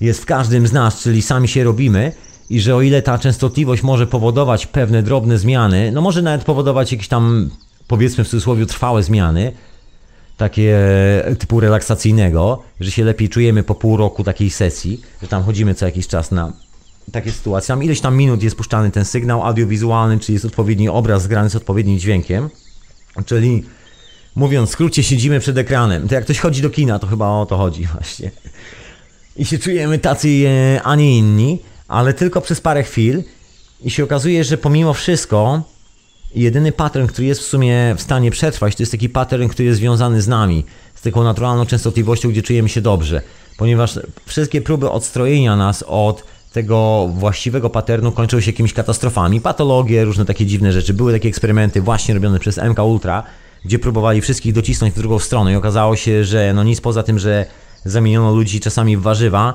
jest 0.00 0.22
w 0.22 0.26
każdym 0.26 0.66
z 0.66 0.72
nas, 0.72 1.02
czyli 1.02 1.22
sami 1.22 1.48
się 1.48 1.64
robimy 1.64 2.12
i 2.50 2.60
że 2.60 2.76
o 2.76 2.82
ile 2.82 3.02
ta 3.02 3.18
częstotliwość 3.18 3.82
może 3.82 4.06
powodować 4.06 4.66
pewne 4.66 5.02
drobne 5.02 5.38
zmiany, 5.38 5.92
no 5.92 6.00
może 6.00 6.22
nawet 6.22 6.44
powodować 6.44 6.92
jakieś 6.92 7.08
tam 7.08 7.50
powiedzmy 7.88 8.24
w 8.24 8.28
cudzysłowie 8.28 8.66
trwałe 8.66 9.02
zmiany, 9.02 9.52
takie 10.36 10.78
typu 11.38 11.60
relaksacyjnego, 11.60 12.62
że 12.80 12.90
się 12.90 13.04
lepiej 13.04 13.28
czujemy 13.28 13.62
po 13.62 13.74
pół 13.74 13.96
roku 13.96 14.24
takiej 14.24 14.50
sesji, 14.50 15.00
że 15.22 15.28
tam 15.28 15.42
chodzimy 15.42 15.74
co 15.74 15.86
jakiś 15.86 16.06
czas 16.06 16.30
na 16.30 16.52
takie 17.12 17.32
sytuacje. 17.32 17.68
Tam 17.68 17.82
ileś 17.82 18.00
tam 18.00 18.16
minut 18.16 18.42
jest 18.42 18.56
puszczany 18.56 18.90
ten 18.90 19.04
sygnał 19.04 19.42
audiowizualny, 19.42 20.18
czyli 20.18 20.34
jest 20.34 20.44
odpowiedni 20.44 20.88
obraz 20.88 21.22
zgrany 21.22 21.50
z 21.50 21.56
odpowiednim 21.56 21.98
dźwiękiem. 21.98 22.50
Czyli 23.26 23.64
mówiąc 24.36 24.68
w 24.68 24.72
skrócie, 24.72 25.02
siedzimy 25.02 25.40
przed 25.40 25.58
ekranem. 25.58 26.08
To 26.08 26.14
jak 26.14 26.24
ktoś 26.24 26.38
chodzi 26.38 26.62
do 26.62 26.70
kina, 26.70 26.98
to 26.98 27.06
chyba 27.06 27.28
o 27.28 27.46
to 27.46 27.56
chodzi 27.56 27.86
właśnie. 27.86 28.30
I 29.36 29.44
się 29.44 29.58
czujemy 29.58 29.98
tacy, 29.98 30.28
e, 30.28 30.82
a 30.82 30.96
nie 30.96 31.18
inni, 31.18 31.58
ale 31.88 32.14
tylko 32.14 32.40
przez 32.40 32.60
parę 32.60 32.82
chwil. 32.82 33.22
I 33.84 33.90
się 33.90 34.04
okazuje, 34.04 34.44
że 34.44 34.58
pomimo 34.58 34.94
wszystko, 34.94 35.62
jedyny 36.34 36.72
pattern, 36.72 37.06
który 37.06 37.26
jest 37.26 37.40
w 37.40 37.44
sumie 37.44 37.94
w 37.96 38.02
stanie 38.02 38.30
przetrwać, 38.30 38.76
to 38.76 38.82
jest 38.82 38.92
taki 38.92 39.08
pattern, 39.08 39.48
który 39.48 39.64
jest 39.68 39.78
związany 39.78 40.22
z 40.22 40.28
nami, 40.28 40.64
z 40.94 41.02
taką 41.02 41.24
naturalną 41.24 41.66
częstotliwością, 41.66 42.28
gdzie 42.30 42.42
czujemy 42.42 42.68
się 42.68 42.80
dobrze. 42.80 43.22
Ponieważ 43.56 43.98
wszystkie 44.26 44.60
próby 44.60 44.90
odstrojenia 44.90 45.56
nas 45.56 45.84
od 45.86 46.24
tego 46.52 47.08
właściwego 47.14 47.70
paternu 47.70 48.12
kończyły 48.12 48.42
się 48.42 48.50
jakimiś 48.50 48.72
katastrofami, 48.72 49.40
patologie, 49.40 50.04
różne 50.04 50.24
takie 50.24 50.46
dziwne 50.46 50.72
rzeczy. 50.72 50.94
Były 50.94 51.12
takie 51.12 51.28
eksperymenty 51.28 51.80
właśnie 51.80 52.14
robione 52.14 52.38
przez 52.38 52.58
MK 52.58 52.78
Ultra, 52.78 53.22
gdzie 53.64 53.78
próbowali 53.78 54.20
wszystkich 54.20 54.52
docisnąć 54.52 54.94
w 54.94 54.98
drugą 54.98 55.18
stronę 55.18 55.52
i 55.52 55.56
okazało 55.56 55.96
się, 55.96 56.24
że 56.24 56.52
no 56.54 56.64
nic 56.64 56.80
poza 56.80 57.02
tym, 57.02 57.18
że 57.18 57.46
zamieniono 57.84 58.34
ludzi 58.34 58.60
czasami 58.60 58.96
w 58.96 59.02
warzywa, 59.02 59.54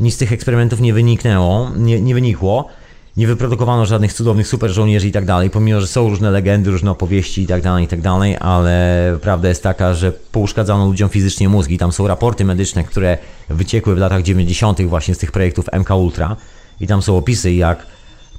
nic 0.00 0.14
z 0.14 0.16
tych 0.16 0.32
eksperymentów 0.32 0.80
nie 0.80 0.94
wyniknęło, 0.94 1.70
nie, 1.76 2.00
nie 2.00 2.14
wynikło. 2.14 2.68
Nie 3.16 3.26
wyprodukowano 3.26 3.86
żadnych 3.86 4.12
cudownych 4.12 4.48
super 4.48 4.70
żołnierzy 4.70 5.08
i 5.08 5.12
tak 5.12 5.24
dalej, 5.24 5.50
pomimo, 5.50 5.80
że 5.80 5.86
są 5.86 6.08
różne 6.08 6.30
legendy, 6.30 6.70
różne 6.70 6.90
opowieści 6.90 7.42
i 7.42 7.46
tak 7.46 7.62
dalej, 7.62 7.84
i 7.84 7.88
tak 7.88 8.00
dalej, 8.00 8.36
ale 8.40 9.18
prawda 9.22 9.48
jest 9.48 9.62
taka, 9.62 9.94
że 9.94 10.12
pouszkadzano 10.12 10.86
ludziom 10.86 11.08
fizycznie 11.08 11.48
mózgi. 11.48 11.78
Tam 11.78 11.92
są 11.92 12.06
raporty 12.06 12.44
medyczne, 12.44 12.84
które 12.84 13.18
wyciekły 13.48 13.94
w 13.94 13.98
latach 13.98 14.22
90. 14.22 14.82
właśnie 14.82 15.14
z 15.14 15.18
tych 15.18 15.32
projektów 15.32 15.66
MK 15.72 15.90
Ultra 15.90 16.36
i 16.80 16.86
tam 16.86 17.02
są 17.02 17.16
opisy, 17.16 17.52
jak 17.52 17.86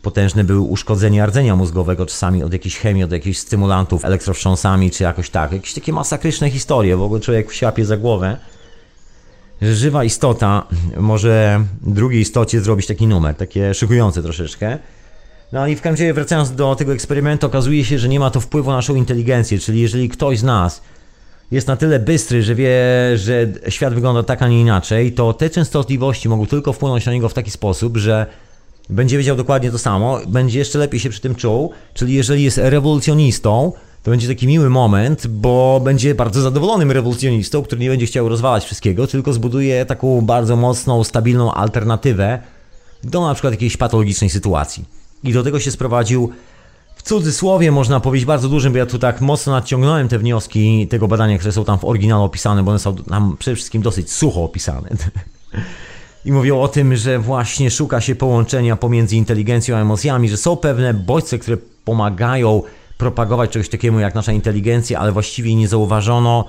potężne 0.01 0.43
były 0.43 0.59
uszkodzenia 0.59 1.25
rdzenia 1.25 1.55
mózgowego, 1.55 2.05
czasami 2.05 2.43
od 2.43 2.53
jakiejś 2.53 2.77
chemii, 2.77 3.03
od 3.03 3.11
jakichś 3.11 3.37
stymulantów 3.37 4.05
elektrowstrząsami, 4.05 4.91
czy 4.91 5.03
jakoś 5.03 5.29
tak. 5.29 5.51
Jakieś 5.51 5.73
takie 5.73 5.93
masakryczne 5.93 6.49
historie, 6.49 6.97
w 6.97 7.01
ogóle 7.01 7.21
człowiek 7.21 7.51
wsiapie 7.51 7.85
za 7.85 7.97
głowę 7.97 8.37
żywa 9.61 10.03
istota 10.03 10.67
może 10.97 11.63
drugiej 11.81 12.21
istocie 12.21 12.61
zrobić 12.61 12.87
taki 12.87 13.07
numer, 13.07 13.35
takie 13.35 13.73
szykujące 13.73 14.23
troszeczkę. 14.23 14.77
No 15.51 15.67
i 15.67 15.75
w 15.75 15.81
każdym 15.81 16.05
razie 16.05 16.13
wracając 16.13 16.51
do 16.51 16.75
tego 16.75 16.93
eksperymentu, 16.93 17.47
okazuje 17.47 17.85
się, 17.85 17.99
że 17.99 18.09
nie 18.09 18.19
ma 18.19 18.31
to 18.31 18.39
wpływu 18.39 18.69
na 18.69 18.75
naszą 18.75 18.95
inteligencję, 18.95 19.59
czyli 19.59 19.81
jeżeli 19.81 20.09
ktoś 20.09 20.39
z 20.39 20.43
nas 20.43 20.81
jest 21.51 21.67
na 21.67 21.75
tyle 21.75 21.99
bystry, 21.99 22.43
że 22.43 22.55
wie, 22.55 22.71
że 23.15 23.47
świat 23.69 23.93
wygląda 23.93 24.23
tak, 24.23 24.41
a 24.41 24.47
nie 24.47 24.61
inaczej, 24.61 25.11
to 25.11 25.33
te 25.33 25.49
częstotliwości 25.49 26.29
mogą 26.29 26.45
tylko 26.45 26.73
wpłynąć 26.73 27.05
na 27.05 27.11
niego 27.11 27.29
w 27.29 27.33
taki 27.33 27.51
sposób, 27.51 27.97
że 27.97 28.25
będzie 28.89 29.17
wiedział 29.17 29.35
dokładnie 29.35 29.71
to 29.71 29.77
samo, 29.77 30.19
będzie 30.27 30.59
jeszcze 30.59 30.79
lepiej 30.79 30.99
się 30.99 31.09
przy 31.09 31.21
tym 31.21 31.35
czuł, 31.35 31.71
czyli 31.93 32.13
jeżeli 32.13 32.43
jest 32.43 32.57
rewolucjonistą, 32.57 33.73
to 34.03 34.11
będzie 34.11 34.27
taki 34.27 34.47
miły 34.47 34.69
moment, 34.69 35.27
bo 35.27 35.81
będzie 35.83 36.15
bardzo 36.15 36.41
zadowolonym 36.41 36.91
rewolucjonistą, 36.91 37.63
który 37.63 37.81
nie 37.81 37.89
będzie 37.89 38.05
chciał 38.05 38.29
rozwalać 38.29 38.65
wszystkiego, 38.65 39.07
tylko 39.07 39.33
zbuduje 39.33 39.85
taką 39.85 40.21
bardzo 40.21 40.55
mocną, 40.55 41.03
stabilną 41.03 41.53
alternatywę 41.53 42.39
do 43.03 43.21
na 43.21 43.33
przykład 43.33 43.53
jakiejś 43.53 43.77
patologicznej 43.77 44.29
sytuacji. 44.29 44.85
I 45.23 45.33
do 45.33 45.43
tego 45.43 45.59
się 45.59 45.71
sprowadził 45.71 46.31
w 46.95 47.03
cudzysłowie 47.03 47.71
można 47.71 47.99
powiedzieć 47.99 48.25
bardzo 48.25 48.49
dużym, 48.49 48.71
bo 48.73 48.77
ja 48.77 48.85
tu 48.85 48.99
tak 48.99 49.21
mocno 49.21 49.53
nadciągnąłem 49.53 50.07
te 50.07 50.19
wnioski 50.19 50.87
tego 50.87 51.07
badania, 51.07 51.37
które 51.37 51.51
są 51.51 51.65
tam 51.65 51.79
w 51.79 51.85
oryginale 51.85 52.23
opisane, 52.23 52.63
bo 52.63 52.71
one 52.71 52.79
są 52.79 52.95
tam 52.95 53.35
przede 53.39 53.55
wszystkim 53.55 53.81
dosyć 53.81 54.11
sucho 54.11 54.43
opisane. 54.43 54.89
I 56.25 56.31
mówią 56.31 56.61
o 56.61 56.67
tym, 56.67 56.95
że 56.95 57.19
właśnie 57.19 57.71
szuka 57.71 58.01
się 58.01 58.15
połączenia 58.15 58.75
pomiędzy 58.75 59.15
inteligencją 59.15 59.77
a 59.77 59.79
emocjami, 59.79 60.29
że 60.29 60.37
są 60.37 60.55
pewne 60.55 60.93
bodźce, 60.93 61.39
które 61.39 61.57
pomagają 61.85 62.63
propagować 63.01 63.49
czegoś 63.49 63.69
takiego 63.69 63.99
jak 63.99 64.15
nasza 64.15 64.31
inteligencja, 64.31 64.99
ale 64.99 65.11
właściwie 65.11 65.55
nie 65.55 65.67
zauważono 65.67 66.45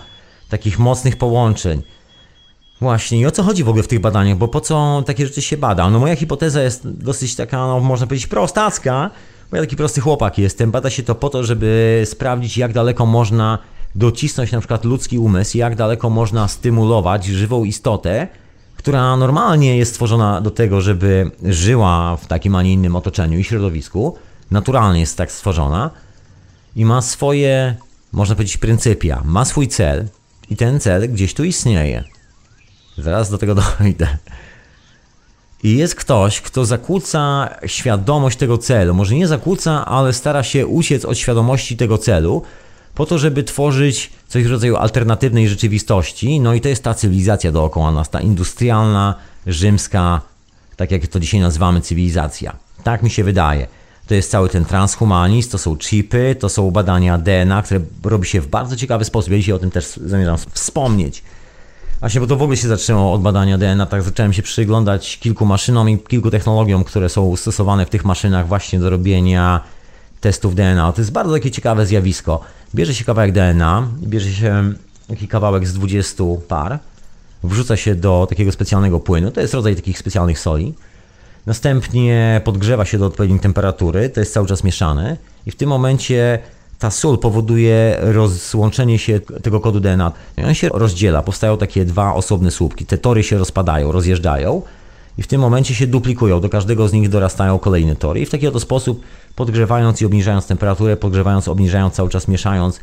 takich 0.49 0.79
mocnych 0.79 1.17
połączeń. 1.17 1.83
Właśnie, 2.81 3.21
i 3.21 3.27
o 3.27 3.31
co 3.31 3.43
chodzi 3.43 3.65
w 3.65 3.69
ogóle 3.69 3.83
w 3.83 3.89
tych 3.89 4.01
badaniach, 4.01 4.39
bo 4.39 4.49
po 4.49 4.61
co 4.61 5.03
takie 5.07 5.27
rzeczy 5.27 5.43
się 5.43 5.57
bada? 5.57 5.91
No 5.91 5.99
moja 5.99 6.17
hipoteza 6.17 6.63
jest 6.63 6.89
dosyć 6.89 7.37
taka, 7.37 7.57
no, 7.57 7.81
można 7.81 8.07
powiedzieć 8.07 8.27
prostacka, 8.27 9.11
Bo 9.51 9.57
ja 9.57 9.63
taki 9.63 9.77
prosty 9.77 10.01
chłopak 10.01 10.39
jestem. 10.39 10.71
Bada 10.71 10.91
się 10.91 11.03
to 11.03 11.15
po 11.15 11.31
to, 11.31 11.45
żeby 11.45 12.03
sprawdzić, 12.05 12.59
jak 12.59 12.73
daleko 12.73 13.07
można 13.07 13.59
docisnąć 13.95 14.53
na 14.53 14.59
przykład 14.59 14.85
ludzki 14.85 15.19
umysł, 15.19 15.59
jak 15.59 15.77
daleko 15.77 16.11
można 16.11 16.49
stymulować 16.49 17.25
żywą 17.25 17.65
istotę, 17.65 18.29
która 18.77 19.17
normalnie 19.17 19.77
jest 19.77 19.93
stworzona 19.93 20.41
do 20.41 20.51
tego, 20.51 20.81
żeby 20.81 21.31
żyła 21.43 22.17
w 22.17 22.27
takim, 22.27 22.55
a 22.55 22.63
nie 22.63 22.73
innym 22.73 22.97
otoczeniu 22.97 23.39
i 23.39 23.45
środowisku. 23.45 24.17
Naturalnie 24.51 25.01
jest 25.01 25.17
tak 25.17 25.33
stworzona 25.33 25.91
i 26.77 26.85
ma 26.85 27.03
swoje, 27.03 27.77
można 28.13 28.35
powiedzieć, 28.35 28.57
pryncypia, 28.57 29.23
ma 29.25 29.45
swój 29.45 29.69
cel 29.69 30.09
i 30.51 30.57
ten 30.57 30.81
cel 30.81 31.13
gdzieś 31.13 31.35
tu 31.35 31.45
istnieje. 31.45 32.05
Zaraz 32.99 33.31
do 33.31 33.39
tego 33.39 33.55
dojdę. 33.81 34.19
I 35.63 35.77
jest 35.77 35.95
ktoś, 35.95 36.41
kto 36.41 36.65
zakłóca 36.65 37.49
świadomość 37.67 38.39
tego 38.39 38.59
celu. 38.59 38.95
Może 38.95 39.15
nie 39.15 39.29
zakłóca, 39.29 39.87
ale 39.87 40.13
stara 40.13 40.43
się 40.43 40.67
uciec 40.67 41.05
od 41.05 41.19
świadomości 41.19 41.77
tego 41.77 41.99
celu, 41.99 42.43
po 42.95 43.07
to, 43.07 43.19
żeby 43.19 43.45
tworzyć 43.45 44.11
coś 44.29 44.45
w 44.45 44.51
rodzaju 44.51 44.77
alternatywnej 44.77 45.49
rzeczywistości. 45.49 46.41
No 46.41 46.55
i 46.55 46.61
to 46.61 46.69
jest 46.69 46.85
ta 46.85 46.95
cywilizacja 46.95 47.53
dookoła 47.53 47.93
nas, 47.93 48.11
ta 48.11 48.21
industrialna, 48.21 49.15
rzymska, 49.47 50.21
tak 50.77 50.91
jak 50.91 51.07
to 51.07 51.21
dzisiaj 51.21 51.41
nazywamy, 51.41 51.81
cywilizacja. 51.81 52.57
Tak 52.85 53.03
mi 53.03 53.11
się 53.11 53.25
wydaje. 53.25 53.67
To 54.07 54.15
jest 54.15 54.31
cały 54.31 54.49
ten 54.49 54.65
transhumanizm, 54.65 55.51
to 55.51 55.59
są 55.59 55.77
chipy, 55.77 56.37
to 56.41 56.49
są 56.49 56.71
badania 56.71 57.19
DNA, 57.19 57.63
które 57.63 57.81
robi 58.05 58.29
się 58.29 58.41
w 58.41 58.47
bardzo 58.47 58.77
ciekawy 58.77 59.05
sposób. 59.05 59.31
Ja 59.31 59.39
dzisiaj 59.39 59.55
o 59.55 59.59
tym 59.59 59.71
też 59.71 59.87
zamierzam 60.07 60.37
wspomnieć. 60.51 61.23
Właśnie, 62.01 62.21
bo 62.21 62.27
to 62.27 62.37
w 62.37 62.43
ogóle 62.43 62.57
się 62.57 62.69
zaczęło 62.69 63.13
od 63.13 63.23
badania 63.23 63.59
DNA, 63.59 63.87
tak 63.87 64.03
zacząłem 64.03 64.33
się 64.33 64.43
przyglądać 64.43 65.19
kilku 65.19 65.47
maszynom 65.47 65.91
i 65.91 65.99
kilku 65.99 66.31
technologiom, 66.31 66.85
które 66.85 67.09
są 67.09 67.37
stosowane 67.37 67.87
w 67.87 67.91
tych 67.91 68.05
maszynach 68.05 68.49
właśnie 68.49 68.79
do 68.79 68.91
robienia 68.91 69.61
testów 70.21 70.55
DNA. 70.55 70.93
To 70.93 71.01
jest 71.01 71.13
bardzo 71.13 71.33
takie 71.33 71.51
ciekawe 71.51 71.87
zjawisko. 71.87 72.41
Bierze 72.75 72.95
się 72.95 73.05
kawałek 73.05 73.33
DNA, 73.33 73.89
bierze 74.03 74.33
się 74.33 74.73
taki 75.09 75.29
kawałek 75.29 75.67
z 75.67 75.73
20 75.73 76.25
par, 76.49 76.79
wrzuca 77.45 77.77
się 77.77 77.95
do 77.95 78.27
takiego 78.31 78.53
specjalnego 78.53 79.01
płynu, 79.01 79.31
to 79.31 79.41
jest 79.41 79.55
rodzaj 79.55 79.77
takich 79.77 79.99
specjalnych 79.99 80.39
soli. 80.39 80.75
Następnie 81.47 82.41
podgrzewa 82.45 82.85
się 82.85 82.99
do 82.99 83.07
odpowiedniej 83.07 83.41
temperatury, 83.41 84.09
to 84.09 84.21
jest 84.21 84.33
cały 84.33 84.47
czas 84.47 84.65
mieszane 84.65 85.17
i 85.47 85.51
w 85.51 85.57
tym 85.57 85.69
momencie 85.69 86.39
ta 86.79 86.91
sól 86.91 87.19
powoduje 87.19 87.97
rozłączenie 88.01 88.99
się 88.99 89.21
tego 89.21 89.61
kodu 89.61 89.81
DNA. 89.81 90.13
I 90.39 90.45
on 90.45 90.55
się 90.55 90.69
rozdziela, 90.69 91.23
powstają 91.23 91.59
takie 91.59 91.85
dwa 91.85 92.15
osobne 92.15 92.51
słupki. 92.51 92.87
Te 92.87 92.99
tory 92.99 93.23
się 93.23 93.39
rozpadają, 93.39 93.93
rozjeżdżają 93.93 94.63
i 95.19 95.23
w 95.23 95.27
tym 95.27 95.41
momencie 95.41 95.75
się 95.75 95.87
duplikują. 95.87 96.41
Do 96.41 96.49
każdego 96.49 96.89
z 96.89 96.93
nich 96.93 97.09
dorastają 97.09 97.59
kolejne 97.59 97.97
tory 97.97 98.21
i 98.21 98.27
w 98.27 98.31
taki 98.31 98.47
oto 98.47 98.61
sposób 98.61 99.03
podgrzewając 99.37 100.03
i 100.03 100.07
obniżając 100.07 100.47
temperaturę, 100.47 100.97
podgrzewając, 100.97 101.49
obniżając, 101.49 101.95
cały 101.95 102.09
czas 102.09 102.29
mieszając, 102.29 102.81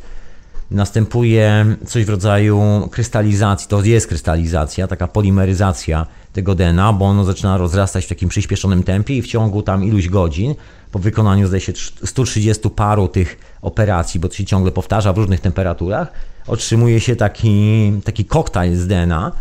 następuje 0.70 1.66
coś 1.86 2.04
w 2.04 2.08
rodzaju 2.08 2.88
krystalizacji. 2.90 3.68
To 3.68 3.82
jest 3.84 4.06
krystalizacja, 4.06 4.86
taka 4.86 5.08
polimeryzacja 5.08 6.06
tego 6.32 6.54
DNA, 6.54 6.92
bo 6.92 7.04
ono 7.04 7.24
zaczyna 7.24 7.56
rozrastać 7.56 8.04
w 8.04 8.08
takim 8.08 8.28
przyspieszonym 8.28 8.82
tempie 8.82 9.16
i 9.16 9.22
w 9.22 9.26
ciągu 9.26 9.62
tam 9.62 9.84
iluś 9.84 10.08
godzin, 10.08 10.54
po 10.92 10.98
wykonaniu 10.98 11.46
zdaje 11.46 11.60
się 11.60 11.72
130 12.04 12.70
paru 12.70 13.08
tych 13.08 13.38
operacji, 13.62 14.20
bo 14.20 14.28
to 14.28 14.34
się 14.34 14.44
ciągle 14.44 14.72
powtarza 14.72 15.12
w 15.12 15.18
różnych 15.18 15.40
temperaturach, 15.40 16.12
otrzymuje 16.46 17.00
się 17.00 17.16
taki, 17.16 17.92
taki 18.04 18.24
koktajl 18.24 18.76
z 18.76 18.86
DNA, 18.86 19.32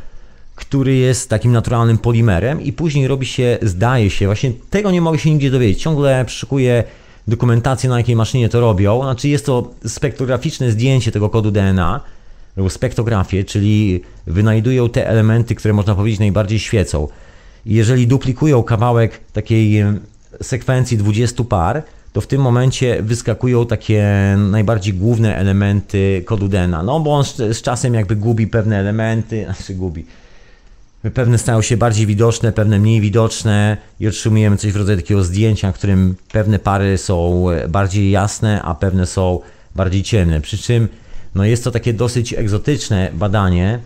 który 0.56 0.96
jest 0.96 1.30
takim 1.30 1.52
naturalnym 1.52 1.98
polimerem 1.98 2.62
i 2.62 2.74
później 2.74 3.08
robi 3.08 3.26
się, 3.26 3.58
zdaje 3.62 4.10
się, 4.10 4.26
właśnie 4.26 4.52
tego 4.70 4.92
nie 4.92 5.02
mogę 5.02 5.20
się 5.20 5.32
nigdzie 5.32 5.52
dowiedzieć, 5.52 5.82
ciągle 5.82 6.26
przyszukuję 6.26 6.84
dokumentację 7.30 7.90
na 7.90 7.98
jakiej 7.98 8.16
maszynie 8.16 8.50
to 8.50 8.60
robią, 8.60 9.02
znaczy 9.02 9.30
jest 9.30 9.46
to 9.46 9.72
spektrograficzne 9.86 10.72
zdjęcie 10.72 11.12
tego 11.12 11.30
kodu 11.30 11.52
DNA, 11.52 12.02
lub 12.58 12.72
spektografię, 12.72 13.44
czyli 13.44 14.02
wynajdują 14.28 14.90
te 14.90 15.08
elementy, 15.08 15.56
które 15.56 15.74
można 15.74 15.96
powiedzieć 15.96 16.20
najbardziej 16.20 16.60
świecą. 16.60 17.08
I 17.66 17.74
jeżeli 17.74 18.08
duplikują 18.08 18.64
kawałek 18.64 19.20
takiej 19.34 19.84
sekwencji 20.42 20.98
20 20.98 21.44
par, 21.44 21.84
to 22.14 22.22
w 22.22 22.28
tym 22.28 22.42
momencie 22.42 23.04
wyskakują 23.04 23.66
takie 23.66 24.08
najbardziej 24.52 24.94
główne 24.94 25.36
elementy 25.36 26.24
kodu 26.26 26.48
DNA. 26.48 26.84
No 26.84 27.00
bo 27.00 27.16
on 27.16 27.24
z 27.54 27.62
czasem 27.62 27.94
jakby 27.94 28.16
gubi 28.16 28.48
pewne 28.48 28.78
elementy, 28.78 29.44
znaczy 29.46 29.74
gubi. 29.74 30.06
Pewne 31.14 31.38
stają 31.38 31.62
się 31.62 31.78
bardziej 31.78 32.06
widoczne, 32.06 32.52
pewne 32.52 32.80
mniej 32.80 33.02
widoczne 33.02 33.78
i 34.00 34.08
otrzymujemy 34.08 34.58
coś 34.58 34.72
w 34.72 34.76
rodzaju 34.76 34.98
takiego 34.98 35.24
zdjęcia, 35.24 35.72
w 35.72 35.76
którym 35.76 36.16
pewne 36.32 36.60
pary 36.60 36.98
są 36.98 37.46
bardziej 37.70 38.12
jasne, 38.12 38.62
a 38.62 38.76
pewne 38.76 39.06
są 39.06 39.40
bardziej 39.76 40.04
ciemne. 40.04 40.42
Przy 40.42 40.58
czym 40.58 40.88
no 41.36 41.46
jest 41.46 41.64
to 41.64 41.72
takie 41.72 41.94
dosyć 41.94 42.34
egzotyczne 42.34 43.12
badanie, 43.14 43.80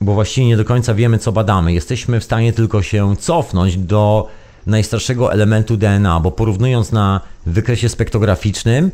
bo 0.00 0.14
właściwie 0.14 0.46
nie 0.46 0.56
do 0.56 0.64
końca 0.64 0.94
wiemy, 0.94 1.18
co 1.18 1.32
badamy. 1.32 1.72
Jesteśmy 1.72 2.20
w 2.20 2.24
stanie 2.24 2.52
tylko 2.52 2.82
się 2.82 3.16
cofnąć 3.16 3.76
do 3.76 4.28
najstarszego 4.66 5.32
elementu 5.32 5.76
DNA, 5.76 6.20
bo 6.20 6.30
porównując 6.30 6.92
na 6.92 7.20
wykresie 7.46 7.88
spektrograficznym, 7.88 8.90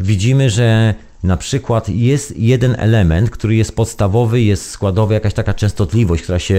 widzimy, 0.00 0.50
że 0.50 0.94
na 1.22 1.36
przykład 1.36 1.88
jest 1.88 2.36
jeden 2.36 2.76
element, 2.78 3.30
który 3.30 3.54
jest 3.54 3.76
podstawowy, 3.76 4.40
jest 4.40 4.70
składowy, 4.70 5.14
jakaś 5.14 5.34
taka 5.34 5.54
częstotliwość, 5.54 6.22
która 6.22 6.38
się 6.38 6.56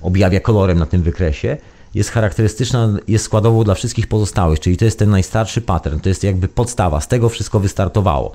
objawia 0.00 0.40
kolorem 0.40 0.78
na 0.78 0.86
tym 0.86 1.02
wykresie, 1.02 1.56
jest 1.94 2.10
charakterystyczna, 2.10 2.96
jest 3.08 3.24
składową 3.24 3.64
dla 3.64 3.74
wszystkich 3.74 4.06
pozostałych, 4.06 4.60
czyli 4.60 4.76
to 4.76 4.84
jest 4.84 4.98
ten 4.98 5.10
najstarszy 5.10 5.60
pattern, 5.60 6.00
to 6.00 6.08
jest 6.08 6.24
jakby 6.24 6.48
podstawa, 6.48 7.00
z 7.00 7.08
tego 7.08 7.28
wszystko 7.28 7.60
wystartowało. 7.60 8.32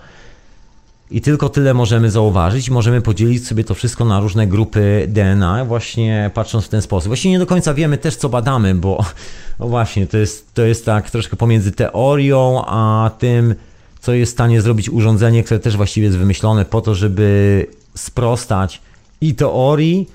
I 1.12 1.22
tylko 1.22 1.50
tyle 1.50 1.74
możemy 1.74 2.12
zauważyć 2.12 2.70
możemy 2.70 3.02
podzielić 3.02 3.48
sobie 3.48 3.64
to 3.64 3.76
wszystko 3.76 4.06
na 4.06 4.20
różne 4.20 4.48
grupy 4.48 5.06
DNA, 5.08 5.66
właśnie 5.66 6.32
patrząc 6.34 6.66
w 6.66 6.70
ten 6.70 6.82
sposób. 6.82 7.08
Właściwie 7.08 7.32
nie 7.32 7.40
do 7.40 7.46
końca 7.46 7.74
wiemy 7.74 7.98
też, 7.98 8.16
co 8.16 8.30
badamy, 8.30 8.76
bo 8.76 9.06
no 9.60 9.68
właśnie, 9.68 10.08
to 10.08 10.18
jest, 10.18 10.54
to 10.54 10.62
jest 10.62 10.86
tak 10.86 11.12
troszkę 11.12 11.38
pomiędzy 11.38 11.72
teorią, 11.72 12.64
a 12.66 13.12
tym, 13.20 13.56
co 14.02 14.14
jest 14.14 14.32
w 14.32 14.36
stanie 14.36 14.62
zrobić 14.62 14.90
urządzenie, 14.90 15.44
które 15.44 15.60
też 15.60 15.78
właściwie 15.78 16.08
jest 16.08 16.18
wymyślone 16.18 16.66
po 16.66 16.82
to, 16.82 16.96
żeby 16.96 17.66
sprostać 17.96 18.82
i 19.22 19.36
teorii, 19.36 20.10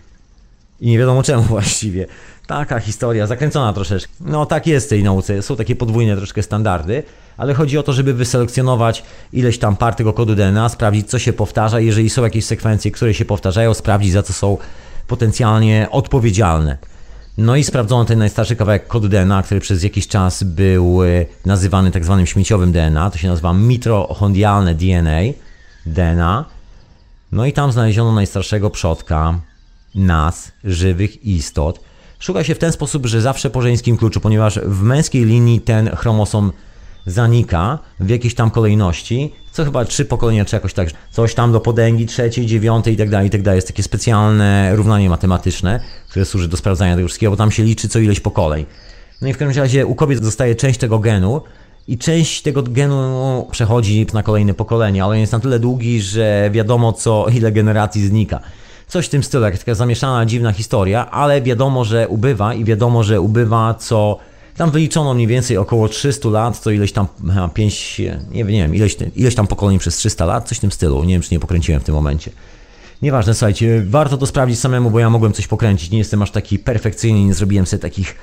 i 0.81 0.89
nie 0.89 0.99
wiadomo 0.99 1.23
czemu 1.23 1.43
właściwie. 1.55 2.07
Taka 2.47 2.81
historia, 2.81 3.27
zakręcona 3.27 3.73
troszeczkę. 3.73 4.13
No 4.21 4.47
tak 4.47 4.67
jest 4.67 4.87
w 4.87 4.91
tej 4.91 5.03
nauce, 5.03 5.43
są 5.43 5.57
takie 5.57 5.77
podwójne 5.77 6.17
troszkę 6.17 6.43
standardy, 6.43 7.03
ale 7.37 7.55
chodzi 7.55 7.79
o 7.79 7.83
to, 7.83 7.93
żeby 7.93 8.15
wyselekcjonować 8.15 9.03
ileś 9.33 9.59
tam 9.59 9.77
par 9.77 9.95
tego 9.95 10.13
kodu 10.13 10.35
DNA, 10.35 10.69
sprawdzić 10.69 11.11
co 11.11 11.19
się 11.19 11.33
powtarza, 11.33 11.81
jeżeli 11.81 12.11
są 12.11 12.23
jakieś 12.23 12.45
sekwencje, 12.45 12.91
które 12.91 13.15
się 13.15 13.25
powtarzają, 13.25 13.75
sprawdzić 13.75 14.13
za 14.13 14.23
co 14.23 14.33
są 14.33 14.59
potencjalnie 15.07 15.89
odpowiedzialne. 15.91 16.79
No 17.39 17.57
i 17.57 17.65
sprawdzono 17.65 18.05
ten 18.05 18.19
najstarszy 18.19 18.57
kawałek 18.57 18.87
kodu 18.87 19.09
DNA, 19.09 19.43
który 19.43 19.61
przez 19.61 19.83
jakiś 19.83 20.09
czas 20.09 20.43
był 20.43 21.05
e, 21.05 21.07
nazywany 21.47 21.91
tak 21.91 22.05
zwanym 22.05 22.27
śmieciowym 22.27 22.73
DNA, 22.73 23.11
to 23.11 23.19
się 23.19 23.29
nazywa 23.29 23.53
mitochondrialne 23.53 24.75
DNA, 24.75 25.21
DNA. 25.87 26.45
No 27.33 27.47
i 27.47 27.53
tam 27.53 27.73
znaleziono 27.73 28.13
najstarszego 28.13 28.71
przodka 28.71 29.41
nas, 29.95 30.53
żywych 30.65 31.25
istot. 31.25 31.81
Szuka 32.19 32.45
się 32.45 32.55
w 32.55 32.59
ten 32.59 32.73
sposób, 32.73 33.07
że 33.07 33.21
zawsze 33.21 33.51
po 33.51 33.63
żeńskim 33.63 33.97
kluczu, 33.97 34.21
ponieważ 34.21 34.59
w 34.59 34.83
męskiej 34.83 35.25
linii 35.25 35.61
ten 35.61 35.97
chromosom 35.97 36.53
zanika 37.07 37.79
w 38.01 38.09
jakiejś 38.09 38.35
tam 38.35 38.51
kolejności, 38.51 39.33
co 39.53 39.65
chyba 39.65 39.85
trzy 39.85 40.05
pokolenia, 40.05 40.45
czy 40.45 40.57
jakoś 40.57 40.75
tak, 40.75 40.89
coś 41.11 41.35
tam 41.35 41.53
do 41.53 41.61
podęgi 41.61 42.07
trzeciej, 42.07 42.47
dziewiątej 42.47 42.97
tak 42.97 43.11
tak 43.31 43.43
dalej. 43.43 43.57
Jest 43.57 43.67
takie 43.67 43.83
specjalne 43.83 44.77
równanie 44.77 45.11
matematyczne, 45.11 45.81
które 46.09 46.25
służy 46.25 46.49
do 46.49 46.57
sprawdzania 46.57 46.97
tego 46.97 47.09
wszystkiego, 47.09 47.31
bo 47.31 47.37
tam 47.37 47.51
się 47.51 47.63
liczy 47.63 47.89
co 47.89 47.99
ileś 47.99 48.21
pokoleń. 48.21 48.67
No 49.23 49.29
i 49.29 49.33
w 49.33 49.39
każdym 49.39 49.63
razie 49.63 49.87
u 49.87 49.95
kobiet 49.95 50.25
zostaje 50.25 50.55
część 50.55 50.79
tego 50.79 50.99
genu 50.99 51.41
i 51.89 51.99
część 51.99 52.43
tego 52.43 52.63
genu 52.63 53.47
przechodzi 53.51 54.07
na 54.13 54.23
kolejne 54.23 54.55
pokolenie, 54.55 55.05
ale 55.05 55.13
on 55.13 55.19
jest 55.19 55.33
na 55.33 55.41
tyle 55.41 55.59
długi, 55.59 56.01
że 56.01 56.51
wiadomo 56.53 56.93
co 56.93 57.27
ile 57.35 57.53
generacji 57.53 58.07
znika. 58.07 58.41
Coś 58.89 59.07
w 59.07 59.09
tym 59.09 59.23
stylu, 59.23 59.45
taka 59.45 59.75
zamieszana, 59.75 60.27
dziwna 60.27 60.53
historia, 60.53 61.11
ale 61.11 61.43
wiadomo, 61.43 61.85
że 61.85 62.09
ubywa 62.09 62.55
i 62.55 62.65
wiadomo, 62.65 63.03
że 63.03 63.21
ubywa 63.21 63.75
co 63.75 64.19
tam 64.57 64.71
wyliczono 64.71 65.15
mniej 65.15 65.27
więcej 65.27 65.57
około 65.57 65.89
300 65.89 66.29
lat, 66.29 66.63
to 66.63 66.71
ileś 66.71 66.93
tam 66.93 67.07
5, 67.55 68.01
nie 68.31 68.45
wiem, 68.45 68.75
ileś, 68.75 68.97
ileś 69.17 69.35
tam 69.35 69.47
pokoleń 69.47 69.79
przez 69.79 69.97
300 69.97 70.25
lat, 70.25 70.49
coś 70.49 70.59
w 70.59 70.61
tym 70.61 70.73
stylu. 70.73 71.05
Nie 71.05 71.15
wiem, 71.15 71.23
czy 71.23 71.35
nie 71.35 71.41
pokręciłem 71.41 71.81
w 71.81 71.85
tym 71.85 71.95
momencie. 71.95 72.31
Nieważne, 73.03 73.35
słuchajcie, 73.35 73.85
warto 73.87 74.19
to 74.19 74.27
sprawdzić 74.27 74.61
samemu, 74.61 74.91
bo 74.91 74.99
ja 74.99 75.11
mogłem 75.11 75.33
coś 75.33 75.47
pokręcić. 75.47 75.91
Nie 75.91 75.99
jestem 75.99 76.23
aż 76.23 76.31
taki 76.31 76.59
perfekcyjny, 76.59 77.25
nie 77.25 77.35
zrobiłem 77.35 77.67
sobie 77.67 77.81
takich 77.81 78.15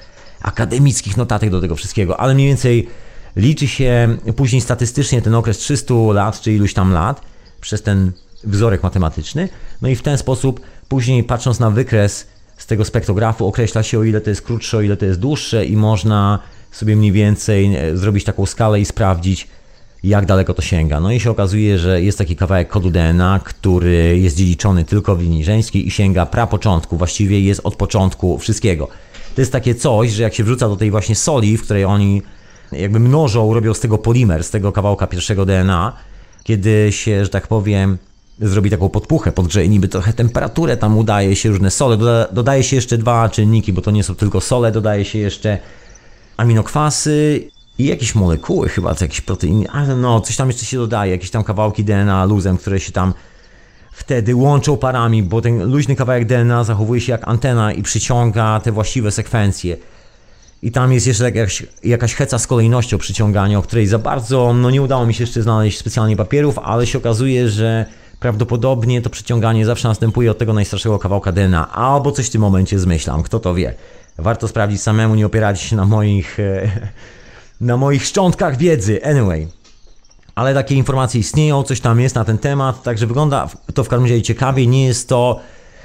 akademickich 0.41 1.17
notatek 1.17 1.49
do 1.49 1.61
tego 1.61 1.75
wszystkiego, 1.75 2.19
ale 2.19 2.33
mniej 2.33 2.47
więcej 2.47 2.87
liczy 3.35 3.67
się 3.67 4.17
później 4.35 4.61
statystycznie 4.61 5.21
ten 5.21 5.35
okres 5.35 5.57
300 5.57 5.93
lat, 6.13 6.41
czy 6.41 6.53
iluś 6.53 6.73
tam 6.73 6.91
lat, 6.91 7.21
przez 7.61 7.81
ten 7.81 8.11
wzorek 8.43 8.83
matematyczny. 8.83 9.49
No 9.81 9.89
i 9.89 9.95
w 9.95 10.01
ten 10.01 10.17
sposób 10.17 10.61
później 10.89 11.23
patrząc 11.23 11.59
na 11.59 11.71
wykres 11.71 12.27
z 12.61 12.65
tego 12.65 12.85
spektrografu 12.85 13.47
określa 13.47 13.83
się 13.83 13.99
o 13.99 14.03
ile 14.03 14.21
to 14.21 14.29
jest 14.29 14.41
krótsze, 14.41 14.77
o 14.77 14.81
ile 14.81 14.97
to 14.97 15.05
jest 15.05 15.19
dłuższe 15.19 15.65
i 15.65 15.77
można 15.77 16.39
sobie 16.71 16.95
mniej 16.95 17.11
więcej 17.11 17.75
e, 17.75 17.97
zrobić 17.97 18.23
taką 18.23 18.45
skalę 18.45 18.79
i 18.79 18.85
sprawdzić, 18.85 19.47
jak 20.03 20.25
daleko 20.25 20.53
to 20.53 20.61
sięga. 20.61 20.99
No 20.99 21.11
i 21.11 21.19
się 21.19 21.31
okazuje, 21.31 21.77
że 21.77 22.01
jest 22.01 22.17
taki 22.17 22.35
kawałek 22.35 22.67
kodu 22.67 22.91
DNA, 22.91 23.39
który 23.43 24.19
jest 24.19 24.37
dziedziczony 24.37 24.85
tylko 24.85 25.15
w 25.15 25.21
linii 25.21 25.43
żeńskiej 25.43 25.87
i 25.87 25.91
sięga 25.91 26.25
prapoczątku, 26.25 26.97
właściwie 26.97 27.41
jest 27.41 27.61
od 27.63 27.75
początku 27.75 28.37
wszystkiego. 28.37 28.87
To 29.35 29.41
jest 29.41 29.51
takie 29.51 29.75
coś, 29.75 30.11
że 30.11 30.23
jak 30.23 30.33
się 30.33 30.43
wrzuca 30.43 30.69
do 30.69 30.75
tej 30.75 30.91
właśnie 30.91 31.15
soli, 31.15 31.57
w 31.57 31.63
której 31.63 31.85
oni 31.85 32.21
jakby 32.71 32.99
mnożą, 32.99 33.53
robią 33.53 33.73
z 33.73 33.79
tego 33.79 33.97
polimer, 33.97 34.43
z 34.43 34.49
tego 34.49 34.71
kawałka 34.71 35.07
pierwszego 35.07 35.45
DNA, 35.45 35.93
kiedy 36.43 36.91
się, 36.91 37.25
że 37.25 37.29
tak 37.29 37.47
powiem, 37.47 37.97
zrobi 38.41 38.69
taką 38.69 38.89
podpuchę, 38.89 39.31
podgrzeje 39.31 39.69
niby 39.69 39.87
trochę 39.87 40.13
temperaturę, 40.13 40.77
tam 40.77 40.97
udaje 40.97 41.35
się 41.35 41.49
różne 41.49 41.71
sole, 41.71 41.97
doda, 41.97 42.27
dodaje 42.31 42.63
się 42.63 42.75
jeszcze 42.75 42.97
dwa 42.97 43.29
czynniki, 43.29 43.73
bo 43.73 43.81
to 43.81 43.91
nie 43.91 44.03
są 44.03 44.15
tylko 44.15 44.41
sole, 44.41 44.71
dodaje 44.71 45.05
się 45.05 45.19
jeszcze 45.19 45.57
aminokwasy 46.37 47.47
i 47.77 47.85
jakieś 47.85 48.15
molekuły, 48.15 48.69
chyba 48.69 48.95
to 48.95 49.05
jakieś 49.05 49.21
proteiny, 49.21 49.69
ale 49.69 49.95
no, 49.95 50.21
coś 50.21 50.35
tam 50.35 50.47
jeszcze 50.47 50.65
się 50.65 50.77
dodaje, 50.77 51.11
jakieś 51.11 51.29
tam 51.29 51.43
kawałki 51.43 51.83
DNA 51.83 52.25
luzem, 52.25 52.57
które 52.57 52.79
się 52.79 52.91
tam 52.91 53.13
wtedy 53.91 54.35
łączą 54.35 54.77
parami, 54.77 55.23
bo 55.23 55.41
ten 55.41 55.71
luźny 55.71 55.95
kawałek 55.95 56.25
DNA 56.25 56.63
zachowuje 56.63 57.01
się 57.01 57.11
jak 57.11 57.27
antena 57.27 57.73
i 57.73 57.83
przyciąga 57.83 58.59
te 58.59 58.71
właściwe 58.71 59.11
sekwencje. 59.11 59.77
I 60.61 60.71
tam 60.71 60.93
jest 60.93 61.07
jeszcze 61.07 61.23
jakaś, 61.23 61.63
jakaś 61.83 62.15
heca 62.15 62.39
z 62.39 62.47
kolejnością 62.47 62.97
przyciągania, 62.97 63.59
o 63.59 63.61
której 63.61 63.87
za 63.87 63.99
bardzo 63.99 64.53
no 64.53 64.69
nie 64.69 64.81
udało 64.81 65.05
mi 65.05 65.13
się 65.13 65.23
jeszcze 65.23 65.41
znaleźć 65.41 65.77
specjalnie 65.77 66.15
papierów, 66.15 66.59
ale 66.59 66.87
się 66.87 66.97
okazuje, 66.97 67.49
że 67.49 67.85
prawdopodobnie 68.21 69.01
to 69.01 69.09
przyciąganie 69.09 69.65
zawsze 69.65 69.87
następuje 69.87 70.31
od 70.31 70.37
tego 70.37 70.53
najstarszego 70.53 70.99
kawałka 70.99 71.31
DNA, 71.31 71.71
albo 71.71 72.11
coś 72.11 72.27
w 72.27 72.29
tym 72.29 72.41
momencie 72.41 72.79
zmyślam, 72.79 73.23
kto 73.23 73.39
to 73.39 73.53
wie. 73.53 73.73
Warto 74.17 74.47
sprawdzić 74.47 74.81
samemu, 74.81 75.15
nie 75.15 75.25
opierać 75.25 75.61
się 75.61 75.75
na 75.75 75.85
moich, 75.85 76.39
e, 76.39 76.71
na 77.61 77.77
moich 77.77 78.05
szczątkach 78.05 78.57
wiedzy. 78.57 79.05
Anyway. 79.05 79.47
Ale 80.35 80.53
takie 80.53 80.75
informacje 80.75 81.19
istnieją, 81.19 81.63
coś 81.63 81.79
tam 81.79 81.99
jest 81.99 82.15
na 82.15 82.25
ten 82.25 82.37
temat, 82.37 82.83
także 82.83 83.07
wygląda 83.07 83.49
to 83.73 83.83
w 83.83 83.87
każdym 83.87 84.09
razie 84.09 84.21
ciekawie. 84.21 84.67
Nie 84.67 84.85
jest 84.85 85.09
to, 85.09 85.39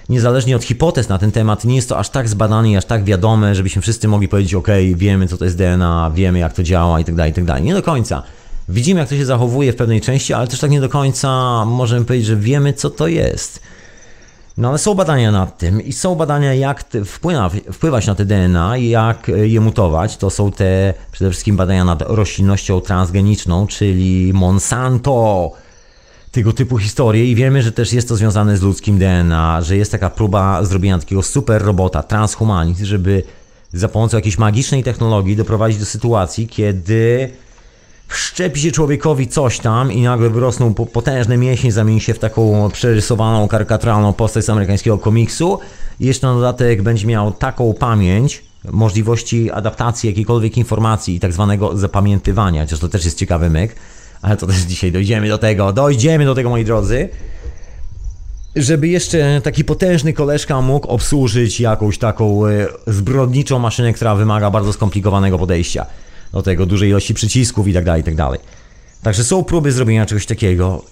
niezależnie 0.09 0.57
od 0.57 0.65
hipotez 0.65 1.09
na 1.09 1.19
ten 1.19 1.33
temat, 1.33 1.65
nie 1.65 1.77
jest 1.77 1.89
to 1.89 1.99
aż 1.99 2.09
tak 2.09 2.29
zbadane 2.29 2.71
i 2.71 2.77
aż 2.77 2.85
tak 2.85 3.05
wiadome, 3.05 3.55
żebyśmy 3.55 3.83
wszyscy 3.83 4.09
mogli 4.09 4.29
powiedzieć, 4.29 4.55
ok, 4.55 4.69
wiemy 4.95 5.29
co 5.29 5.37
to 5.37 5.45
jest 5.45 5.57
DNA, 5.57 6.11
wiemy 6.15 6.39
jak 6.39 6.53
to 6.53 6.63
działa 6.63 6.99
itd., 6.99 7.27
itd. 7.27 7.61
Nie 7.61 7.75
do 7.75 7.83
końca. 7.83 8.23
Widzimy, 8.69 9.01
jak 9.01 9.09
to 9.09 9.17
się 9.17 9.25
zachowuje 9.25 9.73
w 9.73 9.77
pewnej 9.77 10.01
części, 10.01 10.35
ale 10.35 10.49
też 10.49 10.61
tak 10.61 10.71
nie 10.71 10.81
do 10.81 10.89
końca 10.89 11.65
możemy 11.65 12.05
powiedzieć, 12.05 12.27
że 12.27 12.37
wiemy, 12.37 12.73
co 12.73 12.91
to 12.91 13.07
jest. 13.09 13.61
No 14.59 14.69
ale 14.69 14.79
są 14.79 14.95
badania 14.95 15.33
nad 15.33 15.59
tym 15.59 15.83
i 15.83 15.93
są 15.93 16.15
badania, 16.15 16.55
jak 16.55 16.85
wpływa, 17.07 17.51
wpływać 17.73 18.07
na 18.07 18.15
te 18.15 18.25
DNA 18.25 18.77
i 18.77 18.89
jak 18.89 19.31
je 19.43 19.61
mutować. 19.61 20.17
To 20.17 20.31
są 20.31 20.53
te 20.53 20.95
przede 21.13 21.31
wszystkim 21.31 21.57
badania 21.57 21.85
nad 21.85 22.03
roślinnością 22.03 22.81
transgeniczną, 22.81 23.67
czyli 23.67 24.33
Monsanto, 24.35 25.53
tego 26.33 26.53
typu 26.53 26.79
historie 26.79 27.25
i 27.25 27.35
wiemy, 27.35 27.63
że 27.63 27.73
też 27.73 27.93
jest 27.93 28.09
to 28.09 28.17
związane 28.17 28.57
z 28.57 28.63
ludzkim 28.63 28.99
DNA, 28.99 29.61
że 29.63 29.77
jest 29.77 29.93
taka 29.93 30.11
próba 30.11 30.65
zrobienia 30.65 30.99
takiego 30.99 31.23
super 31.23 31.63
robota, 31.63 32.03
transhumanizm, 32.03 32.85
żeby 32.85 33.23
za 33.73 33.89
pomocą 33.89 34.17
jakiejś 34.17 34.39
magicznej 34.39 34.85
technologii 34.85 35.37
doprowadzić 35.37 35.79
do 35.79 35.85
sytuacji, 35.85 36.49
kiedy 36.49 37.31
wszczepi 38.09 38.61
się 38.61 38.73
człowiekowi 38.73 39.29
coś 39.29 39.59
tam 39.59 39.93
i 39.93 40.03
nagle 40.03 40.31
wyrosną 40.31 40.75
potężne 40.75 41.37
mięśnie, 41.37 41.73
zamieni 41.73 42.01
się 42.01 42.15
w 42.15 42.19
taką 42.19 42.71
przerysowaną, 42.73 43.49
karykaturalną 43.49 44.13
postać 44.13 44.45
z 44.45 44.51
amerykańskiego 44.51 44.99
komiksu. 44.99 45.59
I 46.01 46.07
jeszcze 46.07 46.27
na 46.27 46.35
dodatek 46.35 46.83
będzie 46.83 47.07
miał 47.07 47.33
taką 47.33 47.75
pamięć, 47.75 48.45
możliwości 48.73 49.51
adaptacji 49.51 50.09
jakiejkolwiek 50.09 50.59
informacji 50.59 51.15
i 51.17 51.21
tak 51.21 51.33
zwanego 51.33 51.77
zapamiętywania, 51.77 52.63
chociaż 52.63 52.79
to 52.79 52.89
też 52.89 53.05
jest 53.05 53.19
ciekawy 53.19 53.51
myk, 53.51 53.77
ale 54.23 54.37
to 54.37 54.47
też 54.47 54.57
dzisiaj 54.57 54.93
dojdziemy 54.93 55.29
do 55.29 55.39
tego, 55.39 55.73
dojdziemy 55.73 56.25
do 56.25 56.35
tego 56.35 56.51
moi 56.51 56.65
drodzy, 56.65 57.09
żeby 58.57 58.89
jeszcze 58.89 59.41
taki 59.45 59.65
potężny 59.65 60.13
koleżka 60.13 60.61
mógł 60.61 60.89
obsłużyć 60.89 61.61
jakąś 61.61 61.99
taką 61.99 62.47
e, 62.47 62.67
zbrodniczą 62.87 63.59
maszynę, 63.59 63.93
która 63.93 64.15
wymaga 64.15 64.51
bardzo 64.51 64.73
skomplikowanego 64.73 65.39
podejścia 65.39 65.87
do 66.37 66.43
tego, 66.43 66.67
dużej 66.67 66.91
ilości 66.91 67.15
przycisków 67.15 67.69
i 67.69 67.73
tak 67.73 67.85
dalej, 67.85 68.01
i 68.01 68.05
tak 68.05 68.15
dalej. 68.15 68.41
Także 69.03 69.25
są 69.25 69.45
próby 69.45 69.73
zrobienia 69.73 70.07
czegoś 70.07 70.27
takiego. 70.27 70.85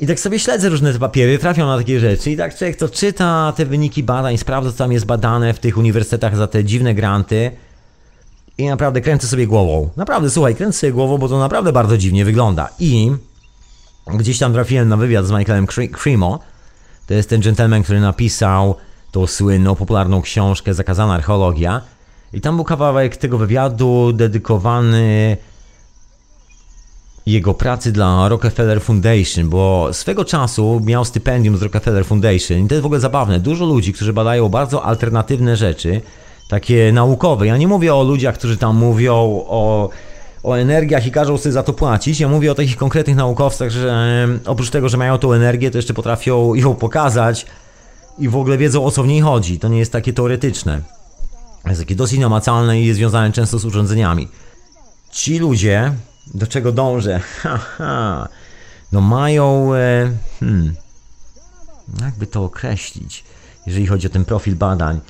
I 0.00 0.06
tak 0.06 0.20
sobie 0.20 0.38
śledzę 0.38 0.68
różne 0.68 0.92
te 0.92 0.98
papiery, 0.98 1.38
trafią 1.38 1.66
na 1.66 1.78
takie 1.78 2.00
rzeczy 2.00 2.30
i 2.30 2.36
tak 2.36 2.58
człowiek 2.58 2.76
to 2.76 2.88
czyta 2.88 3.52
te 3.56 3.66
wyniki 3.66 4.02
badań, 4.02 4.38
sprawdza 4.38 4.72
co 4.72 4.78
tam 4.78 4.92
jest 4.92 5.06
badane 5.06 5.54
w 5.54 5.58
tych 5.58 5.78
uniwersytetach 5.78 6.36
za 6.36 6.46
te 6.46 6.64
dziwne 6.64 6.94
granty 6.94 7.50
i 8.58 8.66
naprawdę 8.66 9.00
kręcę 9.00 9.26
sobie 9.26 9.46
głową. 9.46 9.90
Naprawdę, 9.96 10.30
słuchaj, 10.30 10.54
kręcę 10.54 10.78
sobie 10.78 10.92
głową, 10.92 11.18
bo 11.18 11.28
to 11.28 11.38
naprawdę 11.38 11.72
bardzo 11.72 11.98
dziwnie 11.98 12.24
wygląda. 12.24 12.68
I 12.78 13.12
gdzieś 14.14 14.38
tam 14.38 14.52
trafiłem 14.52 14.88
na 14.88 14.96
wywiad 14.96 15.26
z 15.26 15.30
Michaelem 15.30 15.66
Cremo, 15.92 16.38
to 17.06 17.14
jest 17.14 17.28
ten 17.28 17.40
gentleman, 17.40 17.82
który 17.82 18.00
napisał 18.00 18.74
tą 19.12 19.26
słynną, 19.26 19.74
popularną 19.74 20.22
książkę 20.22 20.74
Zakazana 20.74 21.14
archeologia 21.14 21.80
i 22.32 22.40
tam 22.40 22.56
był 22.56 22.64
kawałek 22.64 23.16
tego 23.16 23.38
wywiadu 23.38 24.12
dedykowany 24.12 25.36
jego 27.26 27.54
pracy 27.54 27.92
dla 27.92 28.28
Rockefeller 28.28 28.82
Foundation, 28.82 29.48
bo 29.48 29.88
swego 29.92 30.24
czasu 30.24 30.80
miał 30.84 31.04
stypendium 31.04 31.56
z 31.56 31.62
Rockefeller 31.62 32.04
Foundation 32.04 32.58
i 32.58 32.68
to 32.68 32.74
jest 32.74 32.82
w 32.82 32.86
ogóle 32.86 33.00
zabawne. 33.00 33.40
Dużo 33.40 33.64
ludzi, 33.64 33.92
którzy 33.92 34.12
badają 34.12 34.48
bardzo 34.48 34.84
alternatywne 34.84 35.56
rzeczy, 35.56 36.00
takie 36.48 36.92
naukowe. 36.92 37.46
Ja 37.46 37.56
nie 37.56 37.68
mówię 37.68 37.94
o 37.94 38.02
ludziach, 38.02 38.34
którzy 38.34 38.56
tam 38.56 38.76
mówią 38.76 39.14
o, 39.48 39.90
o 40.42 40.54
energiach 40.58 41.06
i 41.06 41.10
każą 41.10 41.38
sobie 41.38 41.52
za 41.52 41.62
to 41.62 41.72
płacić. 41.72 42.20
Ja 42.20 42.28
mówię 42.28 42.52
o 42.52 42.54
takich 42.54 42.76
konkretnych 42.76 43.16
naukowcach, 43.16 43.70
że 43.70 44.28
oprócz 44.46 44.70
tego, 44.70 44.88
że 44.88 44.96
mają 44.96 45.18
tą 45.18 45.32
energię, 45.32 45.70
to 45.70 45.78
jeszcze 45.78 45.94
potrafią 45.94 46.54
ją 46.54 46.74
pokazać 46.74 47.46
i 48.18 48.28
w 48.28 48.36
ogóle 48.36 48.58
wiedzą 48.58 48.84
o 48.84 48.90
co 48.90 49.02
w 49.02 49.06
niej 49.06 49.20
chodzi. 49.20 49.58
To 49.58 49.68
nie 49.68 49.78
jest 49.78 49.92
takie 49.92 50.12
teoretyczne. 50.12 50.80
Jest 51.66 51.80
takie 51.80 51.94
dosyć 51.94 52.18
namacalne 52.18 52.80
i 52.80 52.86
jest 52.86 52.98
związane 52.98 53.32
często 53.32 53.58
z 53.58 53.64
urządzeniami. 53.64 54.28
Ci 55.10 55.38
ludzie, 55.38 55.92
do 56.34 56.46
czego 56.46 56.72
dążę, 56.72 57.20
haha, 57.42 58.28
no 58.92 59.00
mają, 59.00 59.74
e, 59.74 60.10
hmm, 60.40 60.74
jakby 62.00 62.26
to 62.26 62.44
określić, 62.44 63.24
jeżeli 63.66 63.86
chodzi 63.86 64.06
o 64.06 64.10
ten 64.10 64.24
profil 64.24 64.56
badań. 64.56 65.00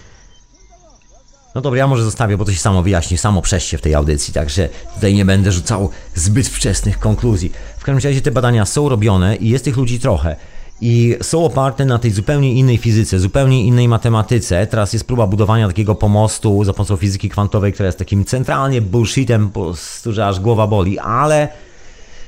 No 1.54 1.60
dobra, 1.60 1.78
ja 1.78 1.86
może 1.86 2.04
zostawię, 2.04 2.36
bo 2.36 2.44
to 2.44 2.52
się 2.52 2.58
samo 2.58 2.82
wyjaśni, 2.82 3.18
samo 3.18 3.42
się 3.58 3.78
w 3.78 3.80
tej 3.80 3.94
audycji, 3.94 4.34
także 4.34 4.68
tutaj 4.94 5.14
nie 5.14 5.24
będę 5.24 5.52
rzucał 5.52 5.90
zbyt 6.14 6.48
wczesnych 6.48 6.98
konkluzji. 6.98 7.52
W 7.78 7.84
każdym 7.84 8.10
razie 8.10 8.22
te 8.22 8.30
badania 8.30 8.66
są 8.66 8.88
robione 8.88 9.36
i 9.36 9.48
jest 9.48 9.64
tych 9.64 9.76
ludzi 9.76 10.00
trochę 10.00 10.36
i 10.80 11.16
są 11.22 11.44
oparte 11.44 11.84
na 11.84 11.98
tej 11.98 12.10
zupełnie 12.10 12.52
innej 12.52 12.78
fizyce, 12.78 13.18
zupełnie 13.18 13.64
innej 13.64 13.88
matematyce. 13.88 14.66
Teraz 14.66 14.92
jest 14.92 15.06
próba 15.06 15.26
budowania 15.26 15.66
takiego 15.66 15.94
pomostu 15.94 16.64
za 16.64 16.72
pomocą 16.72 16.96
fizyki 16.96 17.28
kwantowej, 17.28 17.72
która 17.72 17.86
jest 17.86 17.98
takim 17.98 18.24
centralnie 18.24 18.80
bullshitem, 18.80 19.50
po 19.50 19.64
prostu, 19.64 20.12
że 20.12 20.26
aż 20.26 20.40
głowa 20.40 20.66
boli, 20.66 20.98
ale... 20.98 21.48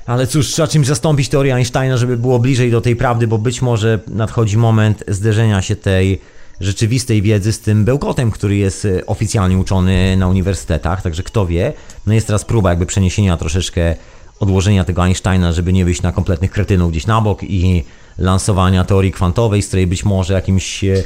Ale 0.07 0.27
cóż, 0.27 0.49
trzeba 0.49 0.69
czymś 0.69 0.87
zastąpić 0.87 1.29
teorię 1.29 1.55
Einsteina, 1.55 1.97
żeby 1.97 2.17
było 2.17 2.39
bliżej 2.39 2.71
do 2.71 2.81
tej 2.81 2.97
prawdy, 2.97 3.27
bo 3.27 3.39
być 3.39 3.63
może 3.63 3.99
nadchodzi 4.09 4.57
moment 4.57 5.05
zderzenia 5.09 5.63
się 5.63 5.77
tej 5.77 6.21
rzeczywistej 6.61 7.23
wiedzy 7.23 7.53
z 7.53 7.61
tym 7.61 7.85
bełkotem, 7.85 8.31
który 8.31 8.57
jest 8.57 8.85
e, 8.85 9.07
oficjalnie 9.07 9.59
uczony 9.59 10.17
na 10.17 10.29
uniwersytetach, 10.29 11.03
także 11.03 11.23
kto 11.23 11.47
wie. 11.47 11.73
No 12.07 12.15
jest 12.15 12.27
teraz 12.27 12.45
próba 12.45 12.71
jakby 12.71 12.87
przeniesienia 12.87 13.37
troszeczkę 13.37 13.95
odłożenia 14.41 14.85
tego 14.85 15.05
Einsteina, 15.05 15.53
żeby 15.53 15.73
nie 15.73 15.85
wyjść 15.85 16.03
na 16.03 16.13
kompletnych 16.13 16.51
kretynów 16.51 16.91
gdzieś 16.91 17.07
na 17.07 17.21
bok 17.21 17.43
i 17.43 17.85
lansowania 18.19 18.85
teorii 18.85 19.13
kwantowej, 19.13 19.63
z 19.63 19.67
której 19.67 19.87
być 19.87 20.05
może 20.05 20.35
jakimś, 20.35 20.85
e, 20.85 21.03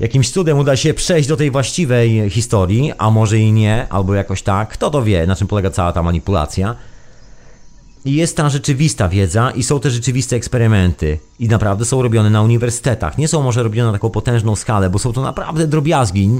jakimś 0.00 0.30
cudem 0.30 0.58
uda 0.58 0.76
się 0.76 0.94
przejść 0.94 1.28
do 1.28 1.36
tej 1.36 1.50
właściwej 1.50 2.30
historii, 2.30 2.92
a 2.98 3.10
może 3.10 3.38
i 3.38 3.52
nie, 3.52 3.86
albo 3.90 4.14
jakoś 4.14 4.42
tak. 4.42 4.68
Kto 4.68 4.90
to 4.90 5.02
wie, 5.02 5.26
na 5.26 5.36
czym 5.36 5.46
polega 5.46 5.70
cała 5.70 5.92
ta 5.92 6.02
manipulacja. 6.02 6.76
I 8.04 8.14
jest 8.14 8.36
ta 8.36 8.50
rzeczywista 8.50 9.08
wiedza 9.08 9.50
i 9.50 9.62
są 9.62 9.80
te 9.80 9.90
rzeczywiste 9.90 10.36
eksperymenty. 10.36 11.18
I 11.38 11.48
naprawdę 11.48 11.84
są 11.84 12.02
robione 12.02 12.30
na 12.30 12.42
uniwersytetach. 12.42 13.18
Nie 13.18 13.28
są 13.28 13.42
może 13.42 13.62
robione 13.62 13.86
na 13.86 13.92
taką 13.92 14.10
potężną 14.10 14.56
skalę, 14.56 14.90
bo 14.90 14.98
są 14.98 15.12
to 15.12 15.22
naprawdę 15.22 15.66
drobiazgi. 15.66 16.30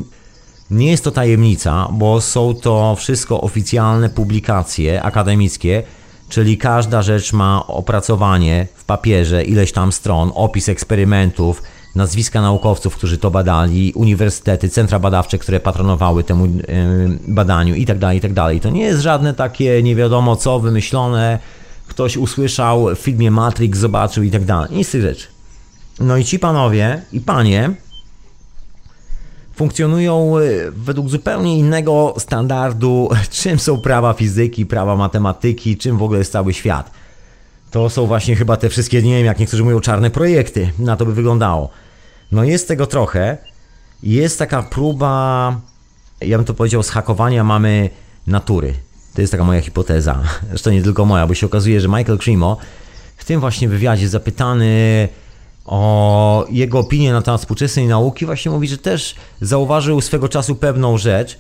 Nie 0.71 0.91
jest 0.91 1.05
to 1.05 1.11
tajemnica, 1.11 1.89
bo 1.93 2.21
są 2.21 2.55
to 2.55 2.97
wszystko 2.97 3.41
oficjalne 3.41 4.09
publikacje 4.09 5.03
akademickie, 5.03 5.83
czyli 6.31 6.59
każda 6.59 7.03
rzecz 7.03 7.33
ma 7.33 7.67
opracowanie 7.67 8.67
w 8.75 8.85
papierze, 8.85 9.45
ileś 9.45 9.73
tam 9.73 9.93
stron, 9.93 10.33
opis 10.35 10.69
eksperymentów, 10.69 11.63
nazwiska 11.95 12.41
naukowców, 12.41 12.97
którzy 12.97 13.19
to 13.19 13.31
badali, 13.31 13.93
uniwersytety, 13.93 14.69
centra 14.69 14.99
badawcze, 14.99 15.39
które 15.39 15.61
patronowały 15.61 16.25
temu 16.25 16.47
badaniu 17.29 17.75
itd., 17.75 18.01
tak 18.01 18.15
itd. 18.15 18.35
Tak 18.35 18.63
to 18.63 18.71
nie 18.71 18.83
jest 18.83 19.01
żadne 19.01 19.35
takie 19.35 19.83
nie 19.83 19.97
wiadomo 19.97 20.37
co 20.37 20.61
wymyślone, 20.61 21.39
ktoś 21.89 22.17
usłyszał 22.17 22.87
w 22.95 22.99
filmie 22.99 23.31
Matrix, 23.31 23.79
zobaczył 23.79 24.25
itd. 24.25 24.47
Tak 24.47 24.71
Nic 24.71 24.89
z 24.89 24.91
tych 24.91 25.03
rzeczy. 25.03 25.27
No 26.01 26.17
i 26.17 26.25
ci 26.25 26.39
panowie 26.39 27.03
i 27.13 27.21
panie 27.21 27.71
funkcjonują 29.61 30.39
e, 30.39 30.43
według 30.71 31.09
zupełnie 31.09 31.59
innego 31.59 32.15
standardu, 32.19 33.09
czym 33.41 33.59
są 33.59 33.81
prawa 33.81 34.13
fizyki, 34.13 34.67
prawa 34.67 34.97
matematyki, 34.97 35.77
czym 35.77 35.99
w 35.99 36.03
ogóle 36.03 36.19
jest 36.19 36.33
cały 36.33 36.55
świat. 36.55 36.91
To 37.71 37.91
są 37.91 38.07
właśnie 38.07 38.37
chyba 38.37 38.57
te 38.57 38.69
wszystkie, 38.69 39.03
nie 39.03 39.17
wiem, 39.17 39.27
jak 39.27 39.39
niektórzy 39.39 39.65
mówią, 39.65 39.81
czarne 39.81 40.11
projekty. 40.11 40.73
Na 40.79 40.97
to 40.97 41.07
by 41.07 41.15
wyglądało. 41.15 41.71
No 42.33 42.45
jest 42.45 42.69
tego 42.69 42.87
trochę. 42.87 43.39
Jest 44.03 44.39
taka 44.39 44.63
próba, 44.63 45.57
ja 46.21 46.39
bym 46.39 46.45
to 46.45 46.55
powiedział, 46.55 46.83
zhakowania 46.83 47.45
mamy 47.45 47.91
natury. 48.27 48.75
To 49.15 49.21
jest 49.21 49.31
taka 49.31 49.45
moja 49.45 49.61
hipoteza. 49.61 50.23
Zresztą 50.49 50.71
nie 50.71 50.83
tylko 50.83 51.05
moja, 51.05 51.27
bo 51.27 51.35
się 51.35 51.47
okazuje, 51.47 51.81
że 51.81 51.89
Michael 51.89 52.19
Cremo 52.19 52.57
w 53.17 53.25
tym 53.25 53.41
właśnie 53.41 53.69
wywiadzie 53.69 54.09
zapytany 54.09 55.09
o 55.71 56.47
jego 56.51 56.79
opinię 56.79 57.13
na 57.13 57.23
temat 57.23 57.41
współczesnej 57.41 57.87
nauki, 57.87 58.27
właśnie 58.27 58.51
mówi, 58.51 58.69
że 58.69 58.79
też 58.79 59.15
zauważył 59.41 60.01
swego 60.01 60.29
czasu 60.29 60.55
pewną 60.55 60.99
rzecz, 60.99 61.39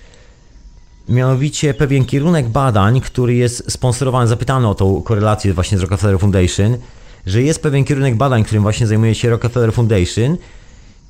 mianowicie 1.08 1.74
pewien 1.74 2.04
kierunek 2.04 2.48
badań, 2.48 3.00
który 3.00 3.34
jest 3.34 3.72
sponsorowany, 3.72 4.28
zapytany 4.28 4.68
o 4.68 4.74
tą 4.74 5.02
korelację 5.02 5.54
właśnie 5.54 5.78
z 5.78 5.80
Rockefeller 5.80 6.18
Foundation, 6.18 6.76
że 7.26 7.42
jest 7.42 7.62
pewien 7.62 7.84
kierunek 7.84 8.16
badań, 8.16 8.44
którym 8.44 8.62
właśnie 8.62 8.86
zajmuje 8.86 9.14
się 9.14 9.30
Rockefeller 9.30 9.72
Foundation 9.72 10.36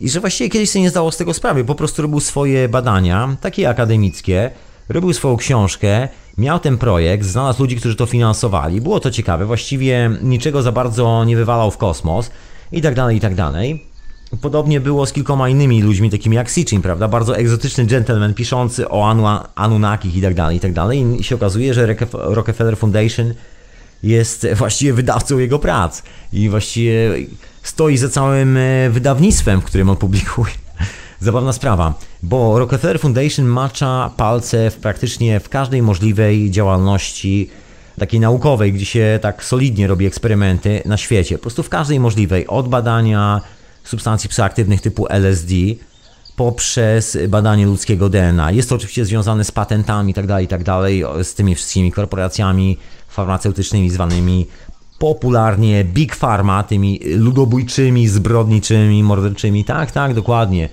i 0.01 0.11
że 0.11 0.21
właściwie 0.21 0.51
kiedyś 0.51 0.71
sobie 0.71 0.83
nie 0.83 0.91
zdało 0.91 1.13
z 1.13 1.17
tego 1.17 1.35
sprawy, 1.35 1.65
po 1.65 1.75
prostu 1.75 2.03
robił 2.03 2.21
swoje 2.21 2.69
badania, 2.69 3.37
takie 3.41 3.69
akademickie, 3.69 4.51
robił 4.89 5.13
swoją 5.13 5.37
książkę, 5.37 6.09
miał 6.39 6.59
ten 6.59 6.79
projekt, 6.79 7.25
znalazł 7.25 7.63
ludzi, 7.63 7.77
którzy 7.77 7.97
to 7.97 8.07
finansowali, 8.07 8.81
było 8.81 9.01
to 9.01 9.11
ciekawe, 9.11 9.47
właściwie 9.47 10.11
niczego 10.23 10.63
za 10.63 10.73
bardzo 10.73 11.25
nie 11.25 11.37
wywalał 11.37 11.71
w 11.71 11.77
kosmos 11.77 12.31
i 12.73 12.83
tak 12.83 12.95
dalej, 12.95 13.17
i 13.17 13.21
tak 13.21 13.35
dalej. 13.35 13.85
Podobnie 14.41 14.81
było 14.81 15.07
z 15.07 15.13
kilkoma 15.13 15.49
innymi 15.49 15.83
ludźmi, 15.83 16.11
takimi 16.11 16.37
jak 16.37 16.51
Sitchin, 16.51 16.83
prawda? 16.83 17.09
Bardzo 17.09 17.37
egzotyczny 17.37 17.87
gentleman 17.87 18.35
piszący 18.35 18.89
o 18.89 19.09
Anu 19.09 19.25
Anunnakich 19.55 20.17
i 20.17 20.23
tak 20.23 20.35
dalej, 20.35 20.57
i 20.57 20.61
tak 20.61 20.73
dalej. 20.73 21.21
I 21.21 21.25
się 21.25 21.35
okazuje, 21.35 21.75
że 21.75 21.97
Rockefeller 22.13 22.77
Foundation 22.77 23.35
jest 24.03 24.47
właściwie 24.55 24.93
wydawcą 24.93 25.39
jego 25.39 25.59
prac 25.59 26.03
i 26.33 26.49
właściwie 26.49 27.11
stoi 27.63 27.97
za 27.97 28.09
całym 28.09 28.57
e, 28.57 28.91
wydawnictwem, 28.91 29.61
w 29.61 29.65
którym 29.65 29.91
on 29.91 29.97
publikuje. 29.97 30.53
Zabawna 31.21 31.53
sprawa, 31.53 31.95
bo 32.23 32.59
Rockefeller 32.59 33.01
Foundation 33.01 33.47
macza 33.47 34.11
palce 34.17 34.71
w 34.71 34.77
praktycznie 34.77 35.41
w 35.41 35.49
każdej 35.49 35.83
możliwej 35.83 36.51
działalności 36.51 37.51
takiej 38.01 38.21
naukowej, 38.21 38.73
gdzie 38.73 38.85
się 38.85 39.19
tak 39.23 39.45
solidnie 39.45 39.87
robi 39.87 40.07
eksperymenty 40.07 40.83
na 40.87 40.97
świecie. 40.97 41.39
Po 41.39 41.43
prostu 41.43 41.63
w 41.63 41.69
każdej 41.69 42.01
możliwej, 42.01 42.47
od 42.47 42.69
badania 42.69 43.41
substancji 43.85 44.29
psychoaktywnych 44.31 44.81
typu 44.81 45.07
LSD, 45.09 45.55
poprzez 46.37 47.19
badanie 47.29 47.67
ludzkiego 47.67 48.09
DNA. 48.09 48.51
Jest 48.51 48.69
to 48.69 48.75
oczywiście 48.75 49.05
związane 49.05 49.45
z 49.45 49.53
patentami 49.53 50.11
itd., 50.11 50.29
tak 50.29 50.43
itd., 50.43 50.65
tak 50.65 51.27
z 51.27 51.35
tymi 51.35 51.55
wszystkimi 51.55 51.93
korporacjami 51.93 52.79
farmaceutycznymi 53.09 53.91
zwanymi 53.91 54.47
popularnie 54.99 55.85
Big 55.85 56.17
Pharma, 56.17 56.63
tymi 56.63 57.01
ludobójczymi, 57.17 58.09
zbrodniczymi, 58.09 59.03
morderczymi. 59.03 59.65
Tak, 59.65 59.91
tak, 59.91 60.15
dokładnie. 60.15 60.69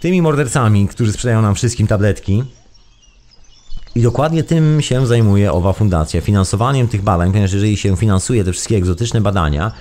Tymi 0.00 0.22
mordercami, 0.22 0.88
którzy 0.88 1.12
sprzedają 1.12 1.42
nam 1.42 1.54
wszystkim 1.54 1.86
tabletki. 1.86 2.44
I 3.94 4.02
dokładnie 4.02 4.44
tym 4.44 4.82
się 4.82 5.06
zajmuje 5.06 5.52
owa 5.52 5.72
fundacja. 5.72 6.20
Finansowaniem 6.20 6.88
tych 6.88 7.02
badań, 7.02 7.30
ponieważ 7.30 7.52
jeżeli 7.52 7.76
się 7.76 7.96
finansuje 7.96 8.44
te 8.44 8.52
wszystkie 8.52 8.76
egzotyczne 8.76 9.20
badania, 9.20 9.72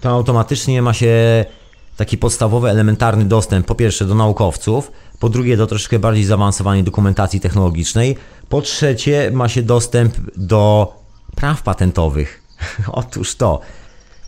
to 0.00 0.10
automatycznie 0.10 0.82
ma 0.82 0.92
się 0.92 1.44
taki 1.96 2.18
podstawowy, 2.18 2.68
elementarny 2.70 3.24
dostęp 3.24 3.66
po 3.66 3.74
pierwsze 3.74 4.04
do 4.04 4.14
naukowców, 4.14 4.92
po 5.18 5.28
drugie 5.28 5.56
do 5.56 5.66
troszkę 5.66 5.98
bardziej 5.98 6.24
zaawansowanej 6.24 6.84
dokumentacji 6.84 7.40
technologicznej, 7.40 8.16
po 8.48 8.62
trzecie 8.62 9.30
ma 9.34 9.48
się 9.48 9.62
dostęp 9.62 10.14
do 10.36 10.92
praw 11.36 11.62
patentowych. 11.62 12.42
Otóż 12.92 13.34
to. 13.34 13.60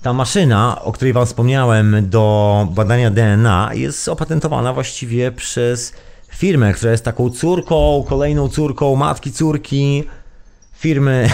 Ta 0.02 0.12
maszyna, 0.12 0.82
o 0.82 0.92
której 0.92 1.12
Wam 1.12 1.26
wspomniałem, 1.26 1.96
do 2.10 2.68
badania 2.70 3.10
DNA 3.10 3.70
jest 3.74 4.08
opatentowana 4.08 4.72
właściwie 4.72 5.32
przez 5.32 5.92
firmę, 6.36 6.72
która 6.72 6.92
jest 6.92 7.04
taką 7.04 7.30
córką, 7.30 8.04
kolejną 8.08 8.48
córką, 8.48 8.96
matki 8.96 9.32
córki 9.32 10.04
firmy 10.72 11.30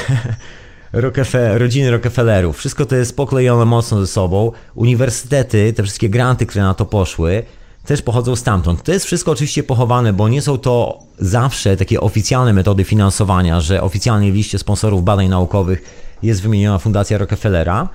rodziny 1.58 1.90
Rockefellerów. 1.90 2.58
Wszystko 2.58 2.86
to 2.86 2.96
jest 2.96 3.16
poklejone 3.16 3.64
mocno 3.64 4.00
ze 4.00 4.06
sobą. 4.06 4.52
Uniwersytety, 4.74 5.72
te 5.72 5.82
wszystkie 5.82 6.08
granty, 6.08 6.46
które 6.46 6.64
na 6.64 6.74
to 6.74 6.86
poszły, 6.86 7.42
też 7.86 8.02
pochodzą 8.02 8.36
stamtąd. 8.36 8.82
To 8.82 8.92
jest 8.92 9.06
wszystko 9.06 9.30
oczywiście 9.30 9.62
pochowane, 9.62 10.12
bo 10.12 10.28
nie 10.28 10.42
są 10.42 10.58
to 10.58 10.98
zawsze 11.18 11.76
takie 11.76 12.00
oficjalne 12.00 12.52
metody 12.52 12.84
finansowania, 12.84 13.60
że 13.60 13.82
oficjalnie 13.82 14.32
w 14.32 14.34
liście 14.34 14.58
sponsorów 14.58 15.04
badań 15.04 15.28
naukowych 15.28 15.82
jest 16.22 16.42
wymieniona 16.42 16.78
Fundacja 16.78 17.18
Rockefellera. 17.18 17.88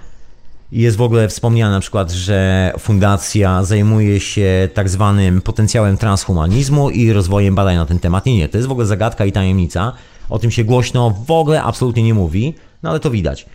Jest 0.73 0.97
w 0.97 1.01
ogóle 1.01 1.27
wspomniane 1.27 1.71
na 1.71 1.79
przykład, 1.79 2.11
że 2.11 2.71
fundacja 2.79 3.63
zajmuje 3.63 4.19
się 4.19 4.69
tak 4.73 4.89
zwanym 4.89 5.41
potencjałem 5.41 5.97
transhumanizmu 5.97 6.89
i 6.89 7.13
rozwojem 7.13 7.55
badań 7.55 7.75
na 7.75 7.85
ten 7.85 7.99
temat. 7.99 8.25
Nie, 8.25 8.37
nie, 8.37 8.49
to 8.49 8.57
jest 8.57 8.67
w 8.67 8.71
ogóle 8.71 8.87
zagadka 8.87 9.25
i 9.25 9.31
tajemnica. 9.31 9.93
O 10.29 10.39
tym 10.39 10.51
się 10.51 10.63
głośno 10.63 11.15
w 11.27 11.31
ogóle 11.31 11.63
absolutnie 11.63 12.03
nie 12.03 12.13
mówi, 12.13 12.55
no 12.83 12.89
ale 12.89 12.99
to 12.99 13.11
widać. 13.11 13.45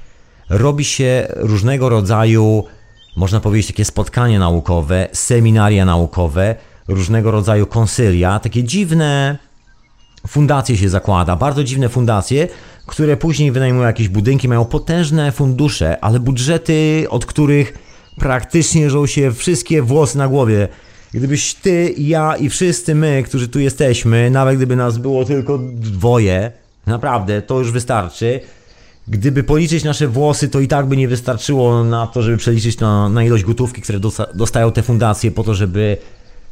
Robi 0.50 0.84
się 0.84 1.26
różnego 1.36 1.88
rodzaju, 1.88 2.64
można 3.16 3.40
powiedzieć, 3.40 3.66
takie 3.66 3.84
spotkania 3.84 4.38
naukowe, 4.38 5.08
seminaria 5.12 5.84
naukowe, 5.84 6.54
różnego 6.88 7.30
rodzaju 7.30 7.66
konsylia, 7.66 8.38
takie 8.38 8.64
dziwne 8.64 9.38
fundacje 10.26 10.76
się 10.76 10.88
zakłada, 10.88 11.36
bardzo 11.36 11.64
dziwne 11.64 11.88
fundacje, 11.88 12.48
które 12.88 13.16
później 13.16 13.52
wynajmują 13.52 13.86
jakieś 13.86 14.08
budynki, 14.08 14.48
mają 14.48 14.64
potężne 14.64 15.32
fundusze, 15.32 16.04
ale 16.04 16.20
budżety, 16.20 17.06
od 17.10 17.26
których 17.26 17.74
praktycznie 18.16 18.90
żą 18.90 19.06
się 19.06 19.32
wszystkie 19.32 19.82
włosy 19.82 20.18
na 20.18 20.28
głowie. 20.28 20.68
Gdybyś 21.14 21.54
ty, 21.54 21.94
ja 21.98 22.36
i 22.36 22.48
wszyscy 22.48 22.94
my, 22.94 23.22
którzy 23.22 23.48
tu 23.48 23.60
jesteśmy, 23.60 24.30
nawet 24.30 24.56
gdyby 24.56 24.76
nas 24.76 24.98
było 24.98 25.24
tylko 25.24 25.58
dwoje, 25.74 26.52
naprawdę, 26.86 27.42
to 27.42 27.58
już 27.58 27.72
wystarczy. 27.72 28.40
Gdyby 29.08 29.42
policzyć 29.42 29.84
nasze 29.84 30.08
włosy, 30.08 30.48
to 30.48 30.60
i 30.60 30.68
tak 30.68 30.86
by 30.86 30.96
nie 30.96 31.08
wystarczyło 31.08 31.84
na 31.84 32.06
to, 32.06 32.22
żeby 32.22 32.36
przeliczyć 32.36 32.80
na, 32.80 33.08
na 33.08 33.24
ilość 33.24 33.44
gotówki, 33.44 33.82
które 33.82 34.00
dostają 34.34 34.72
te 34.72 34.82
fundacje 34.82 35.30
po 35.30 35.44
to, 35.44 35.54
żeby 35.54 35.96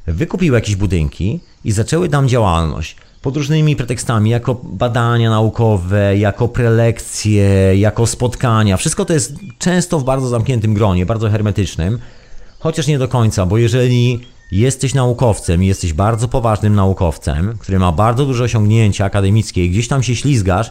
wykupiły 0.06 0.56
jakieś 0.56 0.76
budynki 0.76 1.40
i 1.64 1.72
zaczęły 1.72 2.08
tam 2.08 2.28
działalność 2.28 2.96
pod 3.26 3.36
różnymi 3.36 3.76
pretekstami, 3.76 4.30
jako 4.30 4.54
badania 4.54 5.30
naukowe, 5.30 6.18
jako 6.18 6.48
prelekcje, 6.48 7.78
jako 7.78 8.06
spotkania. 8.06 8.76
Wszystko 8.76 9.04
to 9.04 9.12
jest 9.12 9.34
często 9.58 9.98
w 9.98 10.04
bardzo 10.04 10.28
zamkniętym 10.28 10.74
gronie, 10.74 11.06
bardzo 11.06 11.30
hermetycznym, 11.30 11.98
chociaż 12.58 12.86
nie 12.86 12.98
do 12.98 13.08
końca, 13.08 13.46
bo 13.46 13.58
jeżeli 13.58 14.20
jesteś 14.52 14.94
naukowcem 14.94 15.64
i 15.64 15.66
jesteś 15.66 15.92
bardzo 15.92 16.28
poważnym 16.28 16.74
naukowcem, 16.74 17.58
który 17.58 17.78
ma 17.78 17.92
bardzo 17.92 18.26
duże 18.26 18.44
osiągnięcia 18.44 19.04
akademickie 19.04 19.64
i 19.64 19.70
gdzieś 19.70 19.88
tam 19.88 20.02
się 20.02 20.16
ślizgasz 20.16 20.70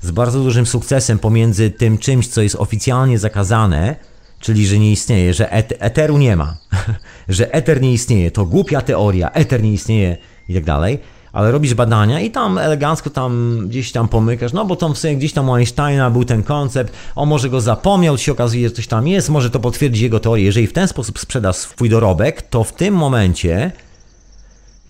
z 0.00 0.10
bardzo 0.10 0.42
dużym 0.42 0.66
sukcesem 0.66 1.18
pomiędzy 1.18 1.70
tym 1.70 1.98
czymś, 1.98 2.28
co 2.28 2.42
jest 2.42 2.56
oficjalnie 2.56 3.18
zakazane, 3.18 3.96
czyli 4.40 4.66
że 4.66 4.78
nie 4.78 4.92
istnieje, 4.92 5.34
że 5.34 5.52
et 5.52 5.72
eteru 5.78 6.18
nie 6.18 6.36
ma, 6.36 6.56
że 7.28 7.54
eter 7.54 7.82
nie 7.82 7.92
istnieje, 7.92 8.30
to 8.30 8.46
głupia 8.46 8.80
teoria, 8.80 9.30
eter 9.30 9.62
nie 9.62 9.72
istnieje 9.72 10.16
i 10.48 10.54
tak 10.54 10.64
dalej, 10.64 10.98
ale 11.32 11.50
robisz 11.52 11.74
badania 11.74 12.20
i 12.20 12.30
tam 12.30 12.58
elegancko 12.58 13.10
tam 13.10 13.58
gdzieś 13.68 13.92
tam 13.92 14.08
pomykasz, 14.08 14.52
no 14.52 14.64
bo 14.64 14.76
tam 14.76 14.94
w 14.94 14.98
sumie 14.98 15.16
gdzieś 15.16 15.32
tam 15.32 15.48
u 15.48 15.54
Einsteina 15.54 16.10
był 16.10 16.24
ten 16.24 16.42
koncept, 16.42 16.92
on 17.14 17.28
może 17.28 17.50
go 17.50 17.60
zapomniał, 17.60 18.18
się 18.18 18.32
okazuje, 18.32 18.68
że 18.68 18.74
coś 18.74 18.86
tam 18.86 19.08
jest, 19.08 19.28
może 19.28 19.50
to 19.50 19.60
potwierdzi 19.60 20.02
jego 20.02 20.20
teorię. 20.20 20.44
Jeżeli 20.44 20.66
w 20.66 20.72
ten 20.72 20.88
sposób 20.88 21.18
sprzedasz 21.18 21.56
swój 21.56 21.88
dorobek, 21.88 22.42
to 22.42 22.64
w 22.64 22.72
tym 22.72 22.94
momencie 22.94 23.72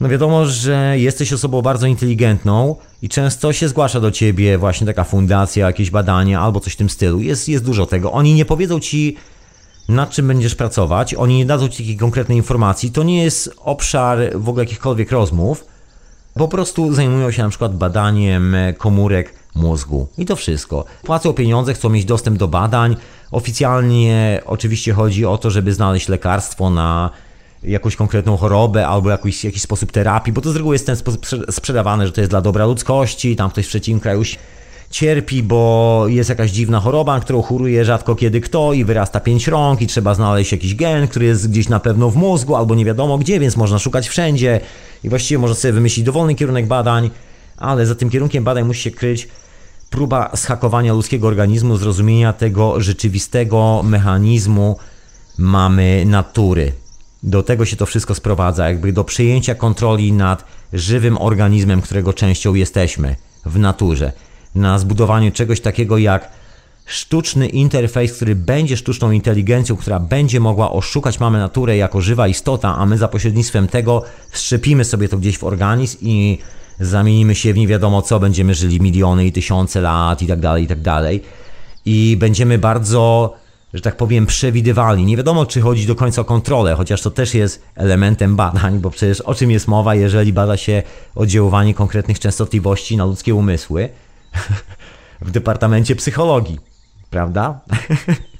no 0.02 0.08
wiadomo, 0.08 0.46
że 0.46 0.94
jesteś 0.98 1.32
osobą 1.32 1.62
bardzo 1.62 1.86
inteligentną 1.86 2.76
i 3.02 3.08
często 3.08 3.52
się 3.52 3.68
zgłasza 3.68 4.00
do 4.00 4.10
ciebie 4.10 4.58
właśnie 4.58 4.86
taka 4.86 5.04
fundacja, 5.04 5.66
jakieś 5.66 5.90
badania 5.90 6.40
albo 6.40 6.60
coś 6.60 6.72
w 6.72 6.76
tym 6.76 6.90
stylu. 6.90 7.20
Jest, 7.20 7.48
jest 7.48 7.64
dużo 7.64 7.86
tego. 7.86 8.12
Oni 8.12 8.34
nie 8.34 8.44
powiedzą 8.44 8.80
ci, 8.80 9.16
nad 9.88 10.10
czym 10.10 10.28
będziesz 10.28 10.54
pracować, 10.54 11.14
oni 11.14 11.36
nie 11.36 11.46
dadzą 11.46 11.68
ci 11.68 11.82
takiej 11.82 11.96
konkretnej 11.96 12.38
informacji. 12.38 12.90
To 12.90 13.02
nie 13.02 13.22
jest 13.22 13.54
obszar 13.58 14.18
w 14.34 14.48
ogóle 14.48 14.64
jakichkolwiek 14.64 15.12
rozmów. 15.12 15.71
Po 16.34 16.48
prostu 16.48 16.94
zajmują 16.94 17.30
się 17.30 17.42
na 17.42 17.48
przykład 17.48 17.76
badaniem 17.76 18.56
komórek 18.78 19.34
mózgu 19.54 20.08
i 20.18 20.26
to 20.26 20.36
wszystko. 20.36 20.84
Płacą 21.02 21.32
pieniądze, 21.32 21.74
chcą 21.74 21.88
mieć 21.88 22.04
dostęp 22.04 22.38
do 22.38 22.48
badań. 22.48 22.96
Oficjalnie 23.30 24.42
oczywiście 24.46 24.92
chodzi 24.92 25.26
o 25.26 25.38
to, 25.38 25.50
żeby 25.50 25.72
znaleźć 25.72 26.08
lekarstwo 26.08 26.70
na 26.70 27.10
jakąś 27.62 27.96
konkretną 27.96 28.36
chorobę 28.36 28.86
albo 28.88 29.10
jakiś, 29.10 29.44
jakiś 29.44 29.62
sposób 29.62 29.92
terapii, 29.92 30.32
bo 30.32 30.40
to 30.40 30.52
z 30.52 30.56
reguły 30.56 30.74
jest 30.74 30.86
ten 30.86 30.96
sposób 30.96 31.26
sprzedawane, 31.50 32.06
że 32.06 32.12
to 32.12 32.20
jest 32.20 32.30
dla 32.30 32.40
dobra 32.40 32.66
ludzkości, 32.66 33.36
tam 33.36 33.50
ktoś 33.50 33.66
w 33.66 33.68
trzecim 33.68 34.00
kraju 34.00 34.22
cierpi, 34.92 35.42
bo 35.42 36.04
jest 36.08 36.30
jakaś 36.30 36.50
dziwna 36.50 36.80
choroba, 36.80 37.20
którą 37.20 37.42
choruje 37.42 37.84
rzadko 37.84 38.14
kiedy 38.14 38.40
kto 38.40 38.72
i 38.72 38.84
wyrasta 38.84 39.20
pięć 39.20 39.48
rąk 39.48 39.82
i 39.82 39.86
trzeba 39.86 40.14
znaleźć 40.14 40.52
jakiś 40.52 40.74
gen, 40.74 41.08
który 41.08 41.26
jest 41.26 41.50
gdzieś 41.50 41.68
na 41.68 41.80
pewno 41.80 42.10
w 42.10 42.16
mózgu 42.16 42.56
albo 42.56 42.74
nie 42.74 42.84
wiadomo 42.84 43.18
gdzie, 43.18 43.40
więc 43.40 43.56
można 43.56 43.78
szukać 43.78 44.08
wszędzie 44.08 44.60
i 45.04 45.08
właściwie 45.08 45.38
można 45.38 45.54
sobie 45.54 45.72
wymyślić 45.72 46.06
dowolny 46.06 46.34
kierunek 46.34 46.66
badań, 46.66 47.10
ale 47.56 47.86
za 47.86 47.94
tym 47.94 48.10
kierunkiem 48.10 48.44
badań 48.44 48.64
musi 48.64 48.82
się 48.82 48.90
kryć 48.90 49.28
próba 49.90 50.30
schakowania 50.36 50.92
ludzkiego 50.92 51.28
organizmu, 51.28 51.76
zrozumienia 51.76 52.32
tego 52.32 52.80
rzeczywistego 52.80 53.82
mechanizmu 53.84 54.76
mamy 55.38 56.04
natury. 56.06 56.72
Do 57.22 57.42
tego 57.42 57.64
się 57.64 57.76
to 57.76 57.86
wszystko 57.86 58.14
sprowadza, 58.14 58.68
jakby 58.68 58.92
do 58.92 59.04
przejęcia 59.04 59.54
kontroli 59.54 60.12
nad 60.12 60.44
żywym 60.72 61.18
organizmem, 61.18 61.82
którego 61.82 62.12
częścią 62.12 62.54
jesteśmy 62.54 63.16
w 63.46 63.58
naturze. 63.58 64.12
Na 64.54 64.78
zbudowaniu 64.78 65.30
czegoś 65.30 65.60
takiego 65.60 65.98
jak 65.98 66.30
sztuczny 66.86 67.46
interfejs, 67.46 68.12
który 68.12 68.34
będzie 68.34 68.76
sztuczną 68.76 69.10
inteligencją, 69.10 69.76
która 69.76 70.00
będzie 70.00 70.40
mogła 70.40 70.72
oszukać 70.72 71.20
mamy 71.20 71.38
naturę 71.38 71.76
jako 71.76 72.00
żywa 72.00 72.28
istota, 72.28 72.76
a 72.76 72.86
my 72.86 72.98
za 72.98 73.08
pośrednictwem 73.08 73.68
tego 73.68 74.02
wszczepimy 74.30 74.84
sobie 74.84 75.08
to 75.08 75.18
gdzieś 75.18 75.38
w 75.38 75.44
organizm 75.44 75.98
i 76.00 76.38
zamienimy 76.80 77.34
się 77.34 77.52
w 77.52 77.56
nie 77.56 77.66
wiadomo 77.66 78.02
co, 78.02 78.20
będziemy 78.20 78.54
żyli 78.54 78.80
miliony 78.80 79.26
i 79.26 79.32
tysiące 79.32 79.80
lat 79.80 80.22
i 80.22 80.26
tak 80.26 80.40
dalej, 80.40 80.64
i 80.64 80.66
tak 80.66 80.80
dalej. 80.80 81.22
I 81.84 82.16
będziemy 82.20 82.58
bardzo, 82.58 83.34
że 83.74 83.80
tak 83.80 83.96
powiem, 83.96 84.26
przewidywalni. 84.26 85.04
Nie 85.04 85.16
wiadomo, 85.16 85.46
czy 85.46 85.60
chodzi 85.60 85.86
do 85.86 85.94
końca 85.94 86.22
o 86.22 86.24
kontrolę, 86.24 86.74
chociaż 86.74 87.02
to 87.02 87.10
też 87.10 87.34
jest 87.34 87.62
elementem 87.74 88.36
badań, 88.36 88.78
bo 88.78 88.90
przecież 88.90 89.20
o 89.20 89.34
czym 89.34 89.50
jest 89.50 89.68
mowa, 89.68 89.94
jeżeli 89.94 90.32
bada 90.32 90.56
się 90.56 90.82
oddziaływanie 91.14 91.74
konkretnych 91.74 92.18
częstotliwości 92.18 92.96
na 92.96 93.04
ludzkie 93.04 93.34
umysły 93.34 93.88
w 95.20 95.30
Departamencie 95.30 95.96
Psychologii, 95.96 96.60
prawda? 97.10 97.60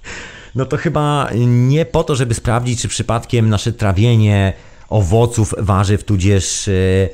No 0.55 0.65
to 0.65 0.77
chyba 0.77 1.29
nie 1.47 1.85
po 1.85 2.05
to, 2.05 2.17
żeby 2.17 2.35
sprawdzić, 2.35 2.83
czy 2.83 2.89
przypadkiem 2.89 3.49
nasze 3.49 3.73
trawienie 3.73 4.53
owoców, 4.89 5.55
warzyw, 5.59 6.05
tudzież 6.05 6.67
yy, 6.67 7.09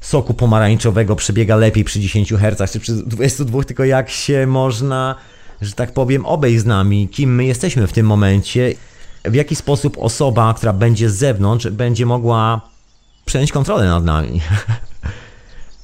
soku 0.00 0.34
pomarańczowego 0.34 1.16
przebiega 1.16 1.56
lepiej 1.56 1.84
przy 1.84 2.00
10 2.00 2.32
Hz 2.32 2.72
czy 2.72 2.80
przy 2.80 2.92
22, 2.92 3.64
tylko 3.64 3.84
jak 3.84 4.10
się 4.10 4.46
można, 4.46 5.14
że 5.60 5.72
tak 5.72 5.92
powiem, 5.92 6.26
obejść 6.26 6.60
z 6.60 6.66
nami, 6.66 7.08
kim 7.08 7.34
my 7.34 7.44
jesteśmy 7.44 7.86
w 7.86 7.92
tym 7.92 8.06
momencie, 8.06 8.74
w 9.24 9.34
jaki 9.34 9.56
sposób 9.56 9.96
osoba, 9.98 10.54
która 10.54 10.72
będzie 10.72 11.10
z 11.10 11.14
zewnątrz, 11.14 11.68
będzie 11.68 12.06
mogła 12.06 12.60
przejąć 13.24 13.52
kontrolę 13.52 13.86
nad 13.86 14.04
nami. 14.04 14.40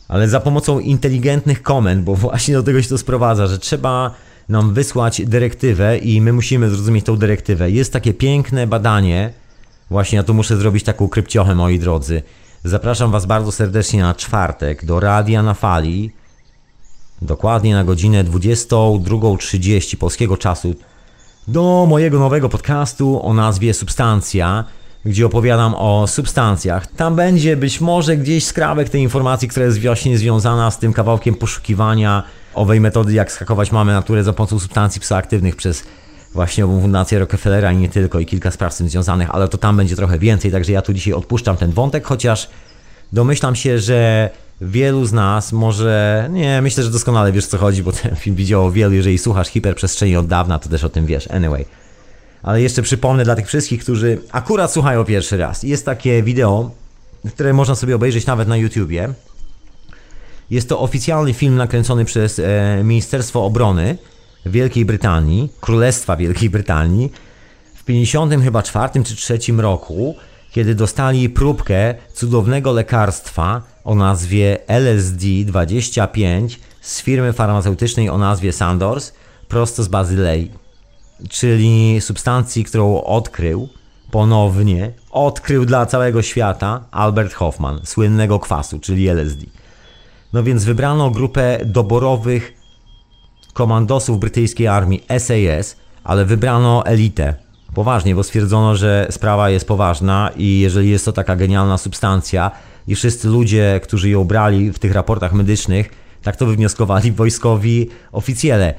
Ale 0.09 0.29
za 0.29 0.41
pomocą 0.41 0.79
inteligentnych 0.79 1.63
komend, 1.63 2.05
bo 2.05 2.15
właśnie 2.15 2.55
do 2.55 2.63
tego 2.63 2.83
się 2.83 2.89
to 2.89 2.99
sprowadza, 2.99 3.47
że 3.47 3.59
trzeba 3.59 4.11
nam 4.49 4.75
wysłać 4.75 5.23
dyrektywę 5.27 5.99
i 5.99 6.21
my 6.21 6.33
musimy 6.33 6.71
zrozumieć 6.71 7.05
tą 7.05 7.17
dyrektywę. 7.17 7.71
Jest 7.71 7.93
takie 7.93 8.15
piękne 8.15 8.67
badanie, 8.67 9.33
właśnie 9.91 10.17
ja 10.17 10.23
tu 10.23 10.35
muszę 10.35 10.57
zrobić 10.57 10.85
taką 10.85 11.09
krypciochę, 11.09 11.55
moi 11.55 11.79
drodzy. 11.79 12.23
Zapraszam 12.65 13.11
Was 13.11 13.27
bardzo 13.27 13.53
serdecznie 13.53 14.03
na 14.03 14.15
czwartek 14.15 14.85
do 14.85 15.01
Radia 15.01 15.43
na 15.43 15.55
Fali, 15.55 16.11
dokładnie 17.23 17.75
na 17.75 17.85
godzinę 17.85 18.25
22.30 18.25 19.97
polskiego 19.97 20.37
czasu, 20.37 20.75
do 21.49 21.87
mojego 21.89 22.19
nowego 22.19 22.49
podcastu 22.49 23.27
o 23.27 23.35
nazwie 23.35 23.75
Substancja, 23.75 24.65
gdzie 25.05 25.27
opowiadam 25.27 25.75
o 25.75 26.07
substancjach. 26.07 26.87
Tam 26.87 27.17
będzie 27.17 27.57
być 27.57 27.81
może 27.81 28.17
gdzieś 28.17 28.47
skrawek 28.47 28.89
tej 28.89 29.03
informacji, 29.03 29.49
która 29.49 29.67
jest 29.67 29.83
właśnie 29.83 30.19
związana 30.19 30.71
z 30.71 30.79
tym 30.79 30.93
kawałkiem 30.93 31.35
poszukiwania 31.35 32.23
owej 32.55 32.81
metody, 32.81 33.13
jak 33.13 33.33
skakować 33.33 33.73
mamy 33.73 33.93
naturę 33.93 34.25
za 34.25 34.33
pomocą 34.33 34.59
substancji 34.59 35.01
psychoaktywnych 35.01 35.57
przez 35.57 35.85
właśnie 36.35 36.65
ową 36.65 36.81
fundację 36.81 37.19
Rockefellera 37.19 37.73
i 37.73 37.77
nie 37.77 37.89
tylko, 37.89 38.21
i 38.21 38.27
kilka 38.27 38.51
spraw 38.51 38.75
z 38.75 38.77
tym 38.77 38.89
związanych, 38.89 39.31
ale 39.31 39.49
to 39.49 39.59
tam 39.59 39.77
będzie 39.77 39.97
trochę 39.97 40.19
więcej, 40.19 40.53
także 40.53 40.73
ja 40.73 40.83
tu 40.83 40.93
dzisiaj 40.93 41.13
odpuszczam 41.13 41.57
ten 41.57 41.71
wątek, 41.71 42.07
chociaż 42.07 42.49
domyślam 43.13 43.57
się, 43.57 43.79
że 43.79 44.31
wielu 44.61 45.05
z 45.05 45.13
nas 45.13 45.53
może, 45.53 46.29
nie, 46.33 46.63
myślę, 46.63 46.85
że 46.85 46.91
doskonale 46.91 47.33
wiesz 47.33 47.47
co 47.47 47.59
chodzi, 47.59 47.83
bo 47.83 47.93
ten 47.93 48.17
film 48.17 48.37
widziało 48.37 48.71
wielu, 48.71 48.95
jeżeli 48.95 49.19
słuchasz 49.19 49.49
hiperprzestrzeni 49.49 50.17
od 50.17 50.27
dawna, 50.27 50.59
to 50.59 50.69
też 50.69 50.85
o 50.85 50.89
tym 50.89 51.07
wiesz, 51.07 51.31
anyway. 51.31 51.65
Ale 52.45 52.63
jeszcze 52.63 52.83
przypomnę 52.83 53.25
dla 53.25 53.37
tych 53.37 53.47
wszystkich, 53.47 53.83
którzy 53.83 54.19
akurat 54.33 54.73
słuchają 54.73 55.05
pierwszy 55.05 55.37
raz. 55.37 55.63
Jest 55.63 55.85
takie 55.85 56.23
wideo, 56.23 56.71
które 57.35 57.53
można 57.53 57.75
sobie 57.75 57.97
obejrzeć 57.97 58.27
nawet 58.27 58.49
na 58.49 58.57
YouTubie. 58.57 59.09
Jest 60.51 60.69
to 60.69 60.81
oficjalny 60.81 61.35
film 61.35 61.57
nakręcony 61.57 62.05
przez 62.05 62.39
e, 62.39 62.81
Ministerstwo 62.85 63.45
Obrony 63.45 63.99
Wielkiej 64.47 64.85
Brytanii, 64.85 65.49
Królestwa 65.61 66.17
Wielkiej 66.17 66.51
Brytanii 66.51 67.13
w 67.75 67.85
50 67.85 68.35
chyba 68.45 68.63
czy 69.05 69.17
trzecim 69.17 69.61
roku, 69.61 70.17
kiedy 70.51 70.75
dostali 70.75 71.31
próbkę 71.31 71.95
cudownego 72.15 72.73
lekarstwa 72.73 73.63
o 73.85 73.95
nazwie 73.95 74.59
LSD-25 74.69 76.57
z 76.81 77.03
firmy 77.03 77.33
farmaceutycznej 77.33 78.09
o 78.09 78.19
nazwie 78.19 78.53
Sandoz 78.53 79.15
prosto 79.49 79.83
z 79.83 79.89
Bazylei, 79.89 80.51
czyli 81.29 82.01
substancji, 82.01 82.65
którą 82.65 83.03
odkrył 83.03 83.69
ponownie, 84.11 84.93
odkrył 85.11 85.65
dla 85.65 85.87
całego 85.87 86.23
świata 86.23 86.85
Albert 86.91 87.35
Hoffman, 87.35 87.81
słynnego 87.85 88.39
kwasu, 88.39 88.79
czyli 88.79 89.09
LSD. 89.09 89.47
No 90.33 90.43
więc 90.43 90.65
wybrano 90.65 91.11
grupę 91.11 91.59
doborowych 91.65 92.55
komandosów 93.53 94.21
brytyjskiej 94.21 94.67
armii 94.67 95.05
SAS, 95.19 95.77
ale 96.05 96.25
wybrano 96.25 96.87
elitę. 96.87 97.35
Poważnie, 97.75 98.15
bo 98.15 98.23
stwierdzono, 98.23 98.77
że 98.77 99.07
sprawa 99.11 99.51
jest 99.51 99.69
poważna 99.69 100.31
i 100.37 100.61
jeżeli 100.61 100.91
jest 100.91 101.05
to 101.05 101.13
taka 101.13 101.37
genialna 101.37 101.79
substancja 101.79 102.51
i 102.89 102.95
wszyscy 102.95 103.29
ludzie, 103.29 103.81
którzy 103.83 104.11
ją 104.11 104.25
brali 104.25 104.73
w 104.73 104.79
tych 104.79 104.93
raportach 104.93 105.33
medycznych, 105.33 105.91
tak 106.23 106.37
to 106.37 106.47
wywnioskowali 106.47 107.13
wojskowi 107.13 107.89
oficjele. 108.13 108.75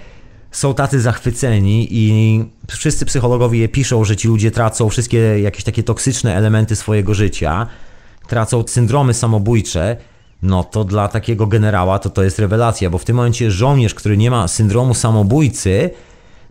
Są 0.55 0.73
tacy 0.73 1.01
zachwyceni 1.01 1.87
i 1.91 2.45
wszyscy 2.67 3.05
psychologowie 3.05 3.69
piszą, 3.69 4.03
że 4.03 4.15
ci 4.15 4.27
ludzie 4.27 4.51
tracą 4.51 4.89
wszystkie 4.89 5.17
jakieś 5.17 5.63
takie 5.63 5.83
toksyczne 5.83 6.35
elementy 6.35 6.75
swojego 6.75 7.13
życia, 7.13 7.67
tracą 8.27 8.63
syndromy 8.67 9.13
samobójcze, 9.13 9.97
no 10.41 10.63
to 10.63 10.83
dla 10.83 11.07
takiego 11.07 11.47
generała 11.47 11.99
to 11.99 12.09
to 12.09 12.23
jest 12.23 12.39
rewelacja, 12.39 12.89
bo 12.89 12.97
w 12.97 13.05
tym 13.05 13.15
momencie 13.15 13.51
żołnierz, 13.51 13.93
który 13.93 14.17
nie 14.17 14.31
ma 14.31 14.47
syndromu 14.47 14.93
samobójcy, 14.93 15.89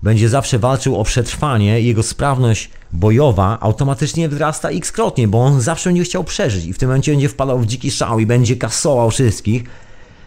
będzie 0.02 0.28
zawsze 0.28 0.58
walczył 0.58 0.96
o 0.96 1.04
przetrwanie 1.04 1.80
jego 1.80 2.02
sprawność 2.02 2.70
bojowa 2.92 3.58
automatycznie 3.60 4.28
wzrasta 4.28 4.68
x-krotnie, 4.68 5.28
bo 5.28 5.44
on 5.44 5.60
zawsze 5.60 5.90
będzie 5.90 6.04
chciał 6.04 6.24
przeżyć 6.24 6.64
i 6.64 6.72
w 6.72 6.78
tym 6.78 6.88
momencie 6.88 7.12
będzie 7.12 7.28
wpadał 7.28 7.58
w 7.58 7.66
dziki 7.66 7.90
szał 7.90 8.18
i 8.18 8.26
będzie 8.26 8.56
kasował 8.56 9.10
wszystkich. 9.10 9.64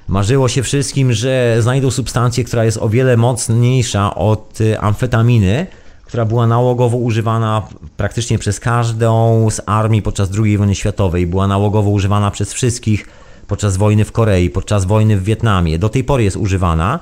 Marzyło 0.07 0.47
się 0.47 0.63
wszystkim, 0.63 1.13
że 1.13 1.57
znajdą 1.59 1.91
substancję, 1.91 2.43
która 2.43 2.65
jest 2.65 2.77
o 2.77 2.89
wiele 2.89 3.17
mocniejsza 3.17 4.15
od 4.15 4.61
y, 4.61 4.79
amfetaminy, 4.79 5.67
która 6.05 6.25
była 6.25 6.47
nałogowo 6.47 6.97
używana 6.97 7.67
praktycznie 7.97 8.39
przez 8.39 8.59
każdą 8.59 9.47
z 9.49 9.61
armii 9.65 10.01
podczas 10.01 10.29
II 10.43 10.57
wojny 10.57 10.75
światowej. 10.75 11.27
Była 11.27 11.47
nałogowo 11.47 11.89
używana 11.89 12.31
przez 12.31 12.53
wszystkich 12.53 13.05
podczas 13.47 13.77
wojny 13.77 14.05
w 14.05 14.11
Korei, 14.11 14.49
podczas 14.49 14.85
wojny 14.85 15.17
w 15.17 15.23
Wietnamie. 15.23 15.79
Do 15.79 15.89
tej 15.89 16.03
pory 16.03 16.23
jest 16.23 16.37
używana 16.37 16.99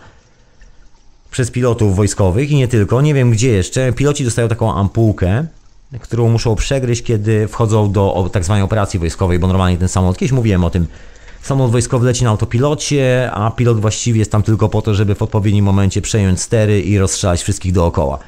przez 1.31 1.51
pilotów 1.51 1.95
wojskowych 1.95 2.51
i 2.51 2.55
nie 2.55 2.67
tylko. 2.67 3.01
Nie 3.01 3.13
wiem 3.13 3.31
gdzie 3.31 3.49
jeszcze. 3.49 3.93
Piloci 3.93 4.23
dostają 4.23 4.47
taką 4.47 4.73
ampułkę, 4.73 5.45
którą 5.99 6.29
muszą 6.29 6.55
przegryźć, 6.55 7.03
kiedy 7.03 7.47
wchodzą 7.47 7.91
do 7.91 8.29
tak 8.33 8.43
zwanej 8.43 8.63
operacji 8.63 8.99
wojskowej, 8.99 9.39
bo 9.39 9.47
normalnie 9.47 9.77
ten 9.77 9.87
samolot, 9.87 10.17
kiedyś 10.17 10.31
mówiłem 10.31 10.63
o 10.63 10.69
tym, 10.69 10.87
samolot 11.45 11.71
wojskowy 11.71 12.05
leci 12.05 12.23
na 12.23 12.29
autopilocie, 12.29 13.31
a 13.33 13.51
pilot 13.51 13.79
właściwie 13.79 14.19
jest 14.19 14.31
tam 14.31 14.43
tylko 14.43 14.69
po 14.69 14.81
to, 14.81 14.93
żeby 14.93 15.15
w 15.15 15.21
odpowiednim 15.21 15.65
momencie 15.65 16.01
przejąć 16.01 16.41
stery 16.41 16.81
i 16.81 16.97
rozstrzelać 16.97 17.41
wszystkich 17.41 17.73
dookoła. 17.73 18.19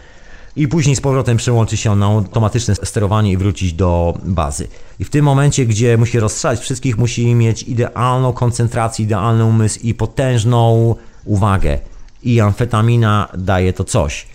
I 0.55 0.67
później 0.67 0.95
z 0.95 1.01
powrotem 1.01 1.37
przełączy 1.37 1.77
się 1.77 1.95
na 1.95 2.05
automatyczne 2.05 2.75
sterowanie 2.75 3.31
i 3.31 3.37
wrócić 3.37 3.73
do 3.73 4.17
bazy. 4.23 4.67
I 4.99 5.03
w 5.03 5.09
tym 5.09 5.25
momencie, 5.25 5.65
gdzie 5.65 5.97
musi 5.97 6.19
rozstrzelać 6.19 6.59
wszystkich, 6.59 6.97
musi 6.97 7.35
mieć 7.35 7.63
idealną 7.63 8.33
koncentrację, 8.33 9.05
idealny 9.05 9.45
umysł 9.45 9.79
i 9.83 9.93
potężną 9.93 10.95
uwagę. 11.25 11.79
I 12.23 12.39
amfetamina 12.39 13.27
daje 13.37 13.73
to 13.73 13.83
coś. 13.83 14.27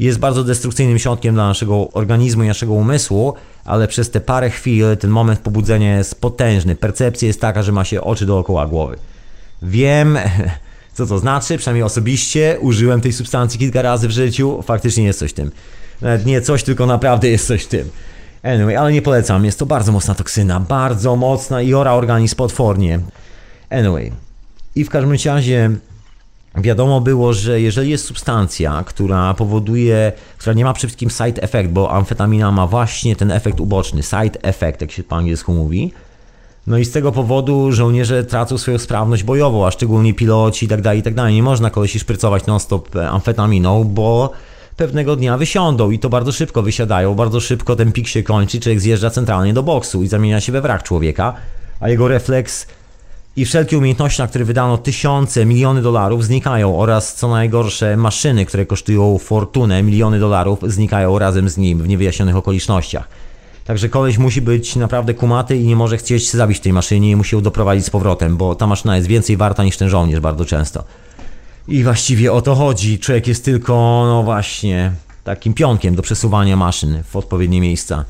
Jest 0.00 0.18
bardzo 0.18 0.44
destrukcyjnym 0.44 0.98
środkiem 0.98 1.34
dla 1.34 1.48
naszego 1.48 1.92
organizmu 1.92 2.42
i 2.42 2.46
naszego 2.46 2.72
umysłu, 2.72 3.34
ale 3.64 3.88
przez 3.88 4.10
te 4.10 4.20
parę 4.20 4.50
chwil 4.50 4.84
ten 5.00 5.10
moment 5.10 5.40
pobudzenia 5.40 5.96
jest 5.96 6.20
potężny. 6.20 6.76
Percepcja 6.76 7.28
jest 7.28 7.40
taka, 7.40 7.62
że 7.62 7.72
ma 7.72 7.84
się 7.84 8.00
oczy 8.00 8.26
dookoła 8.26 8.66
głowy. 8.66 8.96
Wiem, 9.62 10.18
co 10.96 11.06
to 11.06 11.18
znaczy, 11.18 11.58
przynajmniej 11.58 11.82
osobiście 11.82 12.58
użyłem 12.60 13.00
tej 13.00 13.12
substancji 13.12 13.58
kilka 13.58 13.82
razy 13.82 14.08
w 14.08 14.10
życiu. 14.10 14.62
Faktycznie 14.62 15.04
jest 15.04 15.18
coś 15.18 15.32
tym. 15.32 15.50
Nawet 16.02 16.26
nie 16.26 16.40
coś, 16.40 16.62
tylko 16.62 16.86
naprawdę 16.86 17.28
jest 17.28 17.46
coś 17.46 17.66
tym. 17.66 17.90
Anyway, 18.42 18.76
ale 18.76 18.92
nie 18.92 19.02
polecam. 19.02 19.44
Jest 19.44 19.58
to 19.58 19.66
bardzo 19.66 19.92
mocna 19.92 20.14
toksyna, 20.14 20.60
bardzo 20.60 21.16
mocna 21.16 21.62
i 21.62 21.74
ora 21.74 21.92
organizm 21.92 22.36
potwornie. 22.36 23.00
Anyway. 23.70 24.12
I 24.74 24.84
w 24.84 24.90
każdym 24.90 25.16
razie 25.24 25.70
wiadomo 26.62 27.00
było, 27.00 27.32
że 27.32 27.60
jeżeli 27.60 27.90
jest 27.90 28.04
substancja, 28.04 28.82
która 28.86 29.34
powoduje, 29.34 30.12
która 30.38 30.52
nie 30.52 30.64
ma 30.64 30.72
przede 30.72 30.88
wszystkim 30.88 31.10
side 31.10 31.42
effect, 31.42 31.70
bo 31.70 31.90
amfetamina 31.90 32.52
ma 32.52 32.66
właśnie 32.66 33.16
ten 33.16 33.30
efekt 33.30 33.60
uboczny, 33.60 34.02
side 34.02 34.42
effect, 34.42 34.80
jak 34.80 34.90
się 34.90 35.02
po 35.02 35.16
angielsku 35.16 35.52
mówi, 35.52 35.92
no 36.66 36.78
i 36.78 36.84
z 36.84 36.92
tego 36.92 37.12
powodu 37.12 37.72
żołnierze 37.72 38.24
tracą 38.24 38.58
swoją 38.58 38.78
sprawność 38.78 39.22
bojową, 39.22 39.66
a 39.66 39.70
szczególnie 39.70 40.14
piloci 40.14 40.66
i 40.66 40.68
tak 40.68 40.82
dalej, 40.82 40.98
i 40.98 41.02
tak 41.02 41.14
dalej. 41.14 41.34
Nie 41.34 41.42
można 41.42 41.70
kolesi 41.70 41.98
szprycować 41.98 42.46
non-stop 42.46 42.96
amfetaminą, 42.96 43.84
bo 43.84 44.32
pewnego 44.76 45.16
dnia 45.16 45.38
wysiądą 45.38 45.90
i 45.90 45.98
to 45.98 46.08
bardzo 46.08 46.32
szybko 46.32 46.62
wysiadają, 46.62 47.14
bardzo 47.14 47.40
szybko 47.40 47.76
ten 47.76 47.92
pik 47.92 48.08
się 48.08 48.22
kończy, 48.22 48.60
człowiek 48.60 48.80
zjeżdża 48.80 49.10
centralnie 49.10 49.54
do 49.54 49.62
boksu 49.62 50.02
i 50.02 50.08
zamienia 50.08 50.40
się 50.40 50.52
we 50.52 50.60
wrak 50.60 50.82
człowieka, 50.82 51.34
a 51.80 51.88
jego 51.88 52.08
refleks 52.08 52.66
i 53.36 53.44
wszelkie 53.44 53.78
umiejętności, 53.78 54.22
na 54.22 54.28
które 54.28 54.44
wydano 54.44 54.78
tysiące, 54.78 55.46
miliony 55.46 55.82
dolarów 55.82 56.24
znikają 56.24 56.78
oraz 56.78 57.14
co 57.14 57.28
najgorsze 57.28 57.96
maszyny, 57.96 58.46
które 58.46 58.66
kosztują 58.66 59.18
fortunę, 59.18 59.82
miliony 59.82 60.20
dolarów 60.20 60.58
znikają 60.66 61.18
razem 61.18 61.48
z 61.48 61.56
nim 61.56 61.82
w 61.82 61.88
niewyjaśnionych 61.88 62.36
okolicznościach. 62.36 63.08
Także 63.64 63.88
koleś 63.88 64.18
musi 64.18 64.42
być 64.42 64.76
naprawdę 64.76 65.14
kumaty 65.14 65.56
i 65.56 65.66
nie 65.66 65.76
może 65.76 65.96
chcieć 65.96 66.30
zabić 66.30 66.60
tej 66.60 66.72
maszynie 66.72 67.10
i 67.10 67.16
musi 67.16 67.36
ją 67.36 67.42
doprowadzić 67.42 67.84
z 67.84 67.90
powrotem, 67.90 68.36
bo 68.36 68.54
ta 68.54 68.66
maszyna 68.66 68.96
jest 68.96 69.08
więcej 69.08 69.36
warta 69.36 69.64
niż 69.64 69.76
ten 69.76 69.88
żołnierz 69.88 70.20
bardzo 70.20 70.44
często. 70.44 70.84
I 71.68 71.84
właściwie 71.84 72.32
o 72.32 72.42
to 72.42 72.54
chodzi. 72.54 72.98
Człowiek 72.98 73.26
jest 73.26 73.44
tylko, 73.44 73.74
no 74.06 74.22
właśnie, 74.22 74.92
takim 75.24 75.54
pionkiem 75.54 75.94
do 75.94 76.02
przesuwania 76.02 76.56
maszyn 76.56 77.02
w 77.02 77.16
odpowiednie 77.16 77.60
miejsca. 77.60 78.04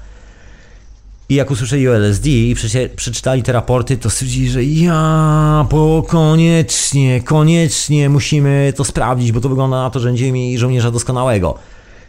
I 1.31 1.35
jak 1.35 1.51
usłyszeli 1.51 1.89
o 1.89 1.97
LSD 1.97 2.29
i 2.31 2.55
przeczytali 2.97 3.43
te 3.43 3.53
raporty, 3.53 3.97
to 3.97 4.11
stwierdzili, 4.11 4.51
że 4.51 4.64
ja, 4.64 5.66
bo 5.70 6.03
koniecznie, 6.03 7.20
koniecznie 7.20 8.09
musimy 8.09 8.72
to 8.76 8.85
sprawdzić, 8.85 9.33
bo 9.33 9.41
to 9.41 9.49
wygląda 9.49 9.83
na 9.83 9.91
to, 9.91 10.01
że 10.01 10.09
będziemy 10.09 10.33
mieli 10.33 10.59
żołnierza 10.59 10.91
doskonałego. 10.91 11.55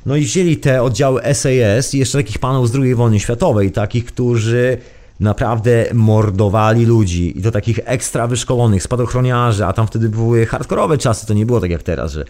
No 0.06 0.16
i 0.16 0.22
wzięli 0.22 0.58
te 0.58 0.84
oddziały 0.84 1.22
SAS 1.34 1.94
i 1.94 1.98
jeszcze 1.98 2.18
takich 2.18 2.40
panów 2.40 2.70
z 2.70 2.76
II 2.76 2.96
wojny 2.96 3.20
światowej, 3.20 3.72
takich, 3.72 4.06
którzy 4.06 4.78
naprawdę 5.20 5.86
mordowali 5.94 6.86
ludzi. 6.86 7.40
I 7.40 7.42
to 7.42 7.52
takich 7.52 7.80
ekstra 7.86 8.28
wyszkolonych 8.28 8.84
spadochroniarzy, 8.84 9.66
a 9.66 9.74
tam 9.74 9.88
wtedy 9.88 10.10
były 10.10 10.46
hardkorowe 10.46 10.98
czasy, 10.98 11.28
to 11.28 11.34
nie 11.34 11.46
było 11.46 11.60
tak 11.60 11.72
jak 11.72 11.84
teraz, 11.84 12.12
że 12.12 12.26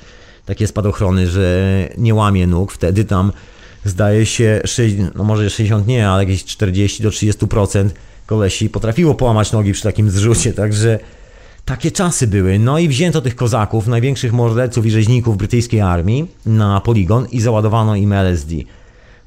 takie 0.46 0.68
spadochrony, 0.68 1.28
że 1.28 1.90
nie 1.98 2.16
łamie 2.16 2.48
nóg, 2.48 2.72
wtedy 2.72 3.06
tam 3.06 3.32
zdaje 3.86 4.25
się, 4.25 4.61
sześć- 4.65 4.95
no 5.15 5.23
może 5.23 5.49
60 5.49 5.88
nie, 5.88 6.09
ale 6.09 6.23
jakieś 6.23 6.45
40 6.45 7.03
do 7.03 7.09
30% 7.09 7.89
kolesi 8.25 8.69
potrafiło 8.69 9.15
połamać 9.15 9.51
nogi 9.51 9.73
przy 9.73 9.84
takim 9.84 10.09
zrzucie, 10.09 10.53
także 10.53 10.99
takie 11.65 11.91
czasy 11.91 12.27
były. 12.27 12.59
No 12.59 12.80
i 12.80 12.88
wzięto 12.88 13.21
tych 13.21 13.36
kozaków, 13.36 13.88
największych 13.88 14.34
morderców 14.34 14.86
i 14.86 14.91
rzeźników 14.91 15.38
brytyjskiej 15.38 15.82
armii 15.82 16.27
na 16.45 16.82
poligon 16.82 17.27
i 17.32 17.41
załadowano 17.41 17.95
im 17.95 18.13
LSD. 18.13 18.55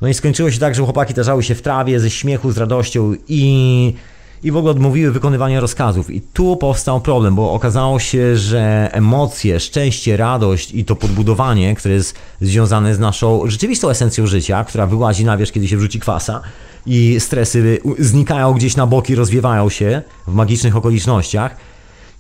No 0.01 0.09
i 0.09 0.15
skończyło 0.15 0.51
się 0.51 0.59
tak, 0.59 0.75
że 0.75 0.83
chłopaki 0.83 1.15
tarzały 1.15 1.43
się 1.43 1.55
w 1.55 1.63
trawie 1.63 2.01
ze 2.01 2.11
śmiechu, 2.11 2.53
z 2.53 2.59
radością 2.59 3.15
i, 3.29 3.95
i 4.43 4.51
w 4.51 4.57
ogóle 4.57 4.71
odmówiły 4.71 5.13
wykonywania 5.13 5.61
rozkazów. 5.61 6.11
I 6.11 6.21
tu 6.21 6.57
powstał 6.57 7.01
problem, 7.01 7.35
bo 7.35 7.53
okazało 7.53 7.99
się, 7.99 8.37
że 8.37 8.89
emocje, 8.93 9.61
szczęście, 9.61 10.17
radość 10.17 10.75
i 10.75 10.85
to 10.85 10.97
podbudowanie, 10.97 11.75
które 11.75 11.95
jest 11.95 12.15
związane 12.41 12.95
z 12.95 12.99
naszą 12.99 13.43
rzeczywistą 13.47 13.91
esencją 13.91 14.27
życia, 14.27 14.65
która 14.65 14.87
wyłazi 14.87 15.25
na 15.25 15.37
wierzch, 15.37 15.53
kiedy 15.53 15.69
się 15.69 15.77
wrzuci 15.77 16.01
kwasa 16.01 16.41
i 16.87 17.21
stresy 17.21 17.79
znikają 17.99 18.53
gdzieś 18.53 18.77
na 18.77 18.87
boki, 18.87 19.15
rozwiewają 19.15 19.69
się 19.69 20.03
w 20.27 20.35
magicznych 20.35 20.77
okolicznościach, 20.77 21.57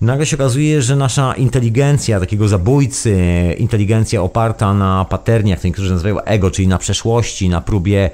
Nagle 0.02 0.26
się 0.26 0.36
okazuje, 0.36 0.82
że 0.82 0.96
nasza 0.96 1.34
inteligencja 1.34 2.20
takiego 2.20 2.48
zabójcy, 2.48 3.16
inteligencja 3.58 4.22
oparta 4.22 4.74
na 4.74 5.04
paterniach, 5.04 5.60
to 5.60 5.68
niektórzy 5.68 5.90
nazywają 5.90 6.20
ego, 6.20 6.50
czyli 6.50 6.68
na 6.68 6.78
przeszłości, 6.78 7.48
na 7.48 7.60
próbie, 7.60 8.10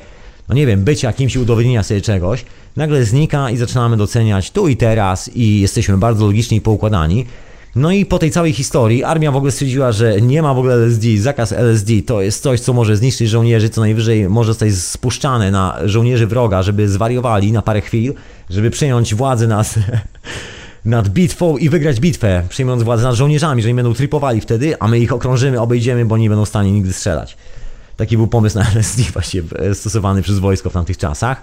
no 0.49 0.55
nie 0.55 0.67
wiem, 0.67 0.85
bycia 0.85 1.13
kimś 1.13 1.35
i 1.35 1.39
udowodnienia 1.39 1.83
sobie 1.83 2.01
czegoś, 2.01 2.45
nagle 2.77 3.05
znika 3.05 3.51
i 3.51 3.57
zaczynamy 3.57 3.97
doceniać 3.97 4.51
tu 4.51 4.69
i 4.69 4.77
teraz 4.77 5.31
i 5.35 5.61
jesteśmy 5.61 5.99
bardzo 5.99 6.27
logiczni 6.27 6.57
i 6.57 6.61
poukładani. 6.61 7.27
No 7.77 7.91
i 7.91 8.07
po 8.07 8.19
tej 8.19 8.31
całej 8.31 8.53
historii 8.53 9.05
armia 9.05 9.33
w 9.33 9.37
ogóle 9.37 9.53
stwierdziła, 9.53 9.93
że 9.93 10.21
nie 10.21 10.43
ma 10.43 10.55
w 10.55 10.59
ogóle 10.59 10.75
LSD, 10.75 11.19
zakaz 11.19 11.53
LSD 11.53 11.93
to 12.07 12.23
jest 12.23 12.43
coś, 12.43 12.61
co 12.61 12.73
może 12.73 12.97
zniszczyć 12.97 13.29
żołnierzy, 13.29 13.71
co 13.71 13.81
najwyżej 13.81 14.29
może 14.29 14.51
zostać 14.51 14.75
spuszczane 14.75 15.51
na 15.51 15.79
żołnierzy 15.85 16.27
wroga, 16.27 16.63
żeby 16.63 16.89
zwariowali 16.89 17.53
na 17.53 17.63
parę 17.63 17.81
chwil, 17.81 18.15
żeby 18.51 18.71
przejąć 18.71 19.15
władzę 19.15 19.47
nad, 19.47 19.75
nad 20.85 21.09
bitwą 21.09 21.57
i 21.57 21.69
wygrać 21.69 22.01
bitwę, 22.01 22.43
przejmując 22.49 22.83
władzę 22.83 23.03
nad 23.03 23.15
żołnierzami, 23.15 23.63
że 23.63 23.69
nie 23.69 23.75
będą 23.75 23.95
tripowali 23.95 24.41
wtedy, 24.41 24.81
a 24.81 24.89
my 24.89 24.99
ich 24.99 25.13
okrążymy, 25.13 25.61
obejdziemy, 25.61 26.05
bo 26.05 26.17
nie 26.17 26.29
będą 26.29 26.45
w 26.45 26.49
stanie 26.49 26.73
nigdy 26.73 26.93
strzelać. 26.93 27.37
Taki 27.99 28.17
był 28.17 28.27
pomysł 28.27 28.59
na 28.59 28.71
LSD 28.75 29.03
właśnie 29.13 29.43
e, 29.59 29.75
stosowany 29.75 30.23
przez 30.23 30.39
wojsko 30.39 30.71
w 30.71 30.73
tamtych 30.73 30.97
czasach. 30.97 31.43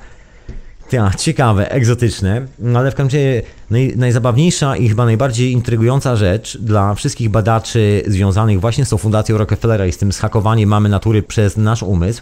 Tak, 0.91 1.15
ciekawe, 1.15 1.71
egzotyczne, 1.71 2.47
ale 2.75 2.91
w 2.91 2.95
każdym 2.95 3.05
razie 3.05 3.41
naj, 3.69 3.93
najzabawniejsza 3.97 4.77
i 4.77 4.89
chyba 4.89 5.05
najbardziej 5.05 5.51
intrygująca 5.51 6.15
rzecz 6.15 6.57
dla 6.57 6.95
wszystkich 6.95 7.29
badaczy 7.29 8.03
związanych 8.07 8.59
właśnie 8.59 8.85
z 8.85 8.89
tą 8.89 8.97
fundacją 8.97 9.37
Rockefellera 9.37 9.85
i 9.85 9.91
z 9.91 9.97
tym 9.97 10.11
zhakowaniem 10.11 10.69
mamy 10.69 10.89
natury 10.89 11.23
przez 11.23 11.57
nasz 11.57 11.83
umysł, 11.83 12.21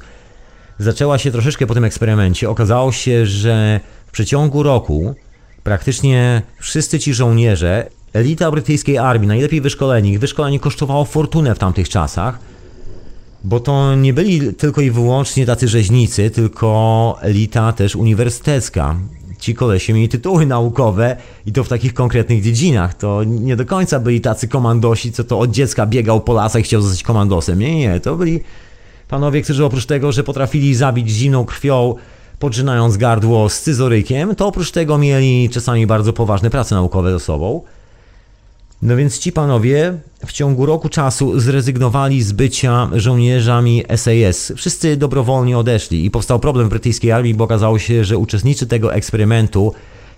zaczęła 0.79 1.17
się 1.17 1.31
troszeczkę 1.31 1.67
po 1.67 1.73
tym 1.73 1.85
eksperymencie. 1.85 2.49
Okazało 2.49 2.91
się, 2.91 3.25
że 3.25 3.79
w 4.07 4.11
przeciągu 4.11 4.63
roku 4.63 5.15
praktycznie 5.63 6.41
wszyscy 6.59 6.99
ci 6.99 7.13
żołnierze, 7.13 7.89
elita 8.13 8.51
brytyjskiej 8.51 8.97
armii, 8.97 9.27
najlepiej 9.27 9.61
wyszkoleni, 9.61 10.11
ich 10.11 10.19
wyszkolenie 10.19 10.59
kosztowało 10.59 11.05
fortunę 11.05 11.55
w 11.55 11.59
tamtych 11.59 11.89
czasach, 11.89 12.39
bo 13.43 13.59
to 13.59 13.95
nie 13.95 14.13
byli 14.13 14.53
tylko 14.53 14.81
i 14.81 14.91
wyłącznie 14.91 15.45
tacy 15.45 15.67
rzeźnicy, 15.67 16.29
tylko 16.29 17.17
elita 17.21 17.73
też 17.73 17.95
uniwersytecka. 17.95 18.95
Ci 19.39 19.55
kolesie 19.55 19.93
mieli 19.93 20.09
tytuły 20.09 20.45
naukowe 20.45 21.17
i 21.45 21.51
to 21.51 21.63
w 21.63 21.69
takich 21.69 21.93
konkretnych 21.93 22.41
dziedzinach. 22.41 22.93
To 22.93 23.23
nie 23.23 23.55
do 23.55 23.65
końca 23.65 23.99
byli 23.99 24.21
tacy 24.21 24.47
komandosi, 24.47 25.11
co 25.11 25.23
to 25.23 25.39
od 25.39 25.51
dziecka 25.51 25.85
biegał 25.85 26.21
po 26.21 26.33
lasach 26.33 26.61
i 26.61 26.63
chciał 26.63 26.81
zostać 26.81 27.03
komandosem. 27.03 27.59
Nie, 27.59 27.75
nie, 27.75 27.99
to 27.99 28.15
byli 28.15 28.39
panowie, 29.07 29.41
którzy 29.41 29.65
oprócz 29.65 29.85
tego, 29.85 30.11
że 30.11 30.23
potrafili 30.23 30.75
zabić 30.75 31.09
zimną 31.09 31.45
krwią, 31.45 31.95
podrzynając 32.39 32.97
gardło 32.97 33.49
scyzorykiem, 33.49 34.35
to 34.35 34.47
oprócz 34.47 34.71
tego 34.71 34.97
mieli 34.97 35.49
czasami 35.49 35.87
bardzo 35.87 36.13
poważne 36.13 36.49
prace 36.49 36.75
naukowe 36.75 37.11
ze 37.11 37.19
sobą. 37.19 37.61
No 38.83 38.95
więc 38.95 39.19
ci 39.19 39.31
panowie 39.31 39.97
w 40.25 40.31
ciągu 40.31 40.65
roku 40.65 40.89
czasu 40.89 41.39
zrezygnowali 41.39 42.23
z 42.23 42.31
bycia 42.31 42.89
żołnierzami 42.93 43.83
SAS. 43.95 44.53
Wszyscy 44.55 44.97
dobrowolnie 44.97 45.57
odeszli 45.57 46.05
i 46.05 46.11
powstał 46.11 46.39
problem 46.39 46.67
w 46.67 46.69
brytyjskiej 46.69 47.11
armii, 47.11 47.33
bo 47.33 47.43
okazało 47.43 47.79
się, 47.79 48.03
że 48.03 48.17
uczestnicy 48.17 48.67
tego 48.67 48.93
eksperymentu 48.93 49.73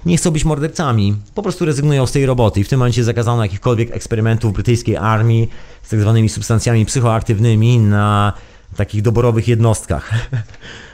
nie 0.06 0.18
chcą 0.18 0.32
być 0.32 0.46
mordercami. 0.46 1.16
Po 1.36 1.42
prostu 1.44 1.66
rezygnują 1.66 2.06
z 2.06 2.12
tej 2.12 2.26
roboty 2.26 2.60
i 2.60 2.64
w 2.64 2.70
tym 2.70 2.80
momencie 2.80 3.04
zakazano 3.04 3.44
jakichkolwiek 3.44 3.96
eksperymentów 3.96 4.52
w 4.52 4.54
brytyjskiej 4.54 4.98
armii 4.98 5.50
z 5.84 5.90
tak 5.90 6.02
zwanymi 6.02 6.30
substancjami 6.30 6.86
psychoaktywnymi 6.86 7.80
na 7.80 8.34
takich 8.76 9.02
doborowych 9.02 9.48
jednostkach. 9.48 10.12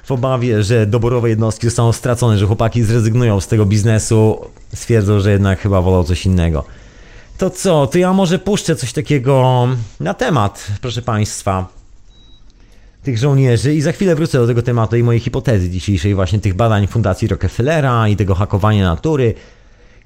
W 0.04 0.12
obawie, 0.12 0.64
że 0.64 0.86
doborowe 0.86 1.30
jednostki 1.30 1.68
zostaną 1.68 1.92
stracone, 1.92 2.38
że 2.38 2.48
chłopaki 2.48 2.84
zrezygnują 2.84 3.40
z 3.40 3.48
tego 3.48 3.66
biznesu, 3.66 4.46
stwierdzą, 4.74 5.20
że 5.20 5.32
jednak 5.32 5.60
chyba 5.60 5.82
wolą 5.82 6.04
coś 6.04 6.26
innego. 6.26 6.66
To 7.42 7.50
co, 7.50 7.88
to 7.88 7.98
ja 7.98 8.14
może 8.14 8.40
puszczę 8.40 8.76
coś 8.76 8.94
takiego 8.94 9.68
na 10.00 10.14
temat, 10.14 10.68
proszę 10.82 11.02
Państwa, 11.02 11.68
tych 13.04 13.18
żołnierzy 13.18 13.76
i 13.76 13.82
za 13.82 13.92
chwilę 13.92 14.16
wrócę 14.16 14.38
do 14.38 14.48
tego 14.48 14.62
tematu 14.62 14.96
i 14.96 15.04
mojej 15.04 15.20
hipotezy 15.20 15.70
dzisiejszej, 15.70 16.16
właśnie 16.16 16.40
tych 16.40 16.54
badań 16.54 16.88
Fundacji 16.88 17.28
Rockefellera 17.28 18.08
i 18.08 18.16
tego 18.16 18.36
hakowania 18.36 18.84
natury 18.84 19.34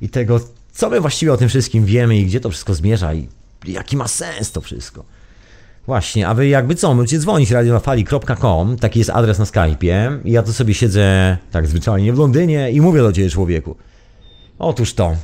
i 0.01 0.09
tego, 0.09 0.39
co 0.71 0.89
my 0.89 1.01
właściwie 1.01 1.33
o 1.33 1.37
tym 1.37 1.49
wszystkim 1.49 1.85
wiemy 1.85 2.17
i 2.17 2.25
gdzie 2.25 2.39
to 2.39 2.49
wszystko 2.49 2.73
zmierza 2.73 3.13
i 3.13 3.27
jaki 3.67 3.97
ma 3.97 4.07
sens 4.07 4.51
to 4.51 4.61
wszystko. 4.61 5.03
Właśnie, 5.85 6.27
a 6.27 6.33
wy 6.33 6.47
jakby 6.47 6.75
co, 6.75 6.93
możecie 6.93 7.19
dzwonić 7.19 7.51
radionafali.com, 7.51 8.77
taki 8.77 8.99
jest 8.99 9.11
adres 9.11 9.39
na 9.39 9.45
Skype'ie 9.45 10.17
ja 10.25 10.43
tu 10.43 10.53
sobie 10.53 10.73
siedzę 10.73 11.37
tak 11.51 11.67
zwyczajnie 11.67 12.13
w 12.13 12.17
Londynie 12.17 12.71
i 12.71 12.81
mówię 12.81 13.01
do 13.01 13.11
ciebie 13.11 13.29
człowieku. 13.29 13.75
Otóż 14.59 14.93
to. 14.93 15.15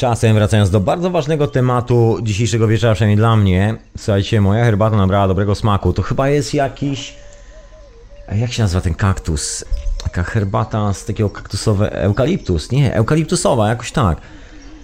Tymczasem 0.00 0.34
wracając 0.34 0.70
do 0.70 0.80
bardzo 0.80 1.10
ważnego 1.10 1.46
tematu 1.46 2.18
dzisiejszego 2.22 2.68
wieczora, 2.68 2.94
przynajmniej 2.94 3.16
dla 3.16 3.36
mnie. 3.36 3.76
Słuchajcie, 3.98 4.40
moja 4.40 4.64
herbata 4.64 4.96
nabrała 4.96 5.28
dobrego 5.28 5.54
smaku. 5.54 5.92
To 5.92 6.02
chyba 6.02 6.28
jest 6.28 6.54
jakiś... 6.54 7.14
Jak 8.36 8.52
się 8.52 8.62
nazywa 8.62 8.80
ten 8.80 8.94
kaktus? 8.94 9.64
Taka 10.02 10.22
herbata 10.22 10.92
z 10.94 11.04
takiego 11.04 11.30
kaktusowe... 11.30 11.92
Eukaliptus? 11.92 12.70
Nie, 12.70 12.94
eukaliptusowa, 12.94 13.68
jakoś 13.68 13.92
tak. 13.92 14.18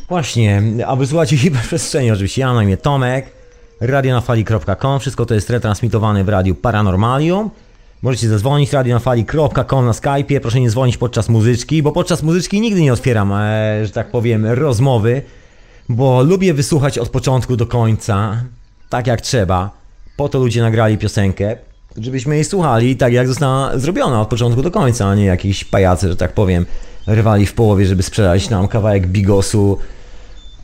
Właśnie, 0.08 0.62
a 0.86 0.96
wysłuchacie 0.96 1.36
hiperprzestrzeni 1.46 2.10
oczywiście. 2.10 2.40
Ja 2.40 2.54
na 2.54 2.62
imię 2.62 2.76
Tomek, 2.76 3.26
radionafali.com. 3.80 5.00
Wszystko 5.00 5.26
to 5.26 5.34
jest 5.34 5.50
retransmitowane 5.50 6.24
w 6.24 6.28
radiu 6.28 6.54
Paranormalium. 6.54 7.50
Możecie 8.02 8.28
zadzwonić 8.28 8.72
radionafali.com 8.72 9.86
na 9.86 9.92
Skype'ie. 9.92 10.40
Proszę 10.40 10.60
nie 10.60 10.70
dzwonić 10.70 10.96
podczas 10.96 11.28
muzyczki, 11.28 11.82
bo 11.82 11.92
podczas 11.92 12.22
muzyczki 12.22 12.60
nigdy 12.60 12.80
nie 12.80 12.92
otwieram, 12.92 13.32
e, 13.32 13.86
że 13.86 13.92
tak 13.92 14.10
powiem, 14.10 14.46
rozmowy, 14.46 15.22
bo 15.88 16.22
lubię 16.22 16.54
wysłuchać 16.54 16.98
od 16.98 17.08
początku 17.08 17.56
do 17.56 17.66
końca, 17.66 18.42
tak 18.88 19.06
jak 19.06 19.20
trzeba. 19.20 19.70
Po 20.16 20.28
to 20.28 20.38
ludzie 20.38 20.62
nagrali 20.62 20.98
piosenkę, 20.98 21.56
żebyśmy 21.98 22.34
jej 22.34 22.44
słuchali 22.44 22.96
tak 22.96 23.12
jak 23.12 23.28
została 23.28 23.78
zrobiona 23.78 24.20
od 24.20 24.28
początku 24.28 24.62
do 24.62 24.70
końca, 24.70 25.08
a 25.08 25.14
nie 25.14 25.24
jakiś 25.24 25.64
pajacy, 25.64 26.08
że 26.08 26.16
tak 26.16 26.32
powiem, 26.32 26.66
rwali 27.08 27.46
w 27.46 27.52
połowie, 27.52 27.86
żeby 27.86 28.02
sprzedać 28.02 28.50
nam 28.50 28.68
kawałek 28.68 29.06
bigosu 29.06 29.78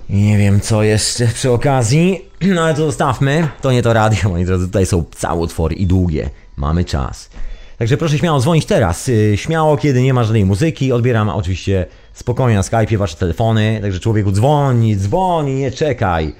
i 0.08 0.16
nie 0.16 0.38
wiem 0.38 0.60
co 0.60 0.82
jeszcze 0.82 1.26
przy 1.26 1.50
okazji, 1.50 2.24
no 2.54 2.62
ale 2.62 2.74
to 2.74 2.86
zostawmy. 2.86 3.48
To 3.60 3.72
nie 3.72 3.82
to 3.82 3.92
radio, 3.92 4.28
moi 4.28 4.44
drodzy, 4.44 4.66
tutaj 4.66 4.86
są 4.86 5.04
całotwory 5.16 5.74
i 5.74 5.86
długie. 5.86 6.30
Mamy 6.62 6.84
czas. 6.84 7.30
Także 7.78 7.96
proszę 7.96 8.18
śmiało 8.18 8.40
dzwonić 8.40 8.66
teraz. 8.66 9.06
Yy, 9.08 9.36
Śmiało, 9.36 9.76
kiedy 9.76 10.02
nie 10.02 10.14
ma 10.14 10.24
żadnej 10.24 10.44
muzyki. 10.44 10.92
Odbieram 10.92 11.28
oczywiście 11.28 11.86
spokojnie 12.12 12.56
na 12.56 12.62
Skype'ie 12.62 12.96
wasze 12.96 13.16
telefony. 13.16 13.78
Także 13.82 14.00
człowieku 14.00 14.32
dzwoni, 14.32 14.96
dzwoni, 14.96 15.54
nie 15.54 15.70
czekaj. 15.70 16.34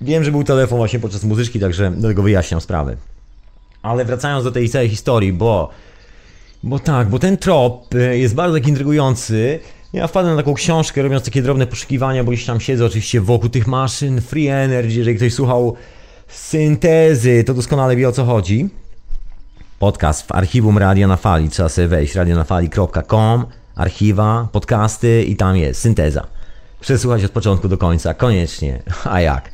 Wiem, 0.00 0.24
że 0.24 0.30
był 0.30 0.44
telefon 0.44 0.78
właśnie 0.78 0.98
podczas 0.98 1.24
muzyczki, 1.24 1.60
także 1.60 1.92
dlatego 1.96 2.22
wyjaśniam 2.22 2.60
sprawę. 2.60 2.96
Ale 3.82 4.04
wracając 4.04 4.44
do 4.44 4.50
tej 4.50 4.68
całej 4.68 4.88
historii, 4.88 5.32
bo 5.32 5.70
bo 6.62 6.78
tak, 6.78 7.08
bo 7.08 7.18
ten 7.18 7.36
trop 7.36 7.94
y, 7.94 8.18
jest 8.18 8.34
bardzo 8.34 8.54
taki 8.54 8.68
intrygujący. 8.68 9.60
Ja 9.92 10.06
wpadłem 10.06 10.36
na 10.36 10.42
taką 10.42 10.54
książkę, 10.54 11.02
robiąc 11.02 11.24
takie 11.24 11.42
drobne 11.42 11.66
poszukiwania, 11.66 12.24
bo 12.24 12.32
gdzieś 12.32 12.46
tam 12.46 12.60
siedzę 12.60 12.86
oczywiście 12.86 13.20
wokół 13.20 13.48
tych 13.48 13.66
maszyn, 13.66 14.20
free 14.20 14.48
energy, 14.48 14.98
jeżeli 14.98 15.16
ktoś 15.16 15.34
słuchał 15.34 15.76
syntezy, 16.28 17.44
to 17.44 17.54
doskonale 17.54 17.96
wie 17.96 18.08
o 18.08 18.12
co 18.12 18.24
chodzi. 18.24 18.68
Podcast 19.78 20.26
w 20.26 20.32
archiwum 20.32 20.78
Radia 20.78 21.08
na 21.08 21.16
Fali, 21.16 21.48
trzeba 21.48 21.68
sobie 21.68 21.88
wejść, 21.88 22.14
radionafali.com, 22.14 23.46
archiwa, 23.74 24.48
podcasty 24.52 25.24
i 25.24 25.36
tam 25.36 25.56
jest 25.56 25.80
synteza. 25.80 26.26
Przesłuchać 26.80 27.24
od 27.24 27.30
początku 27.30 27.68
do 27.68 27.78
końca, 27.78 28.14
koniecznie, 28.14 28.82
a 29.04 29.20
jak? 29.20 29.50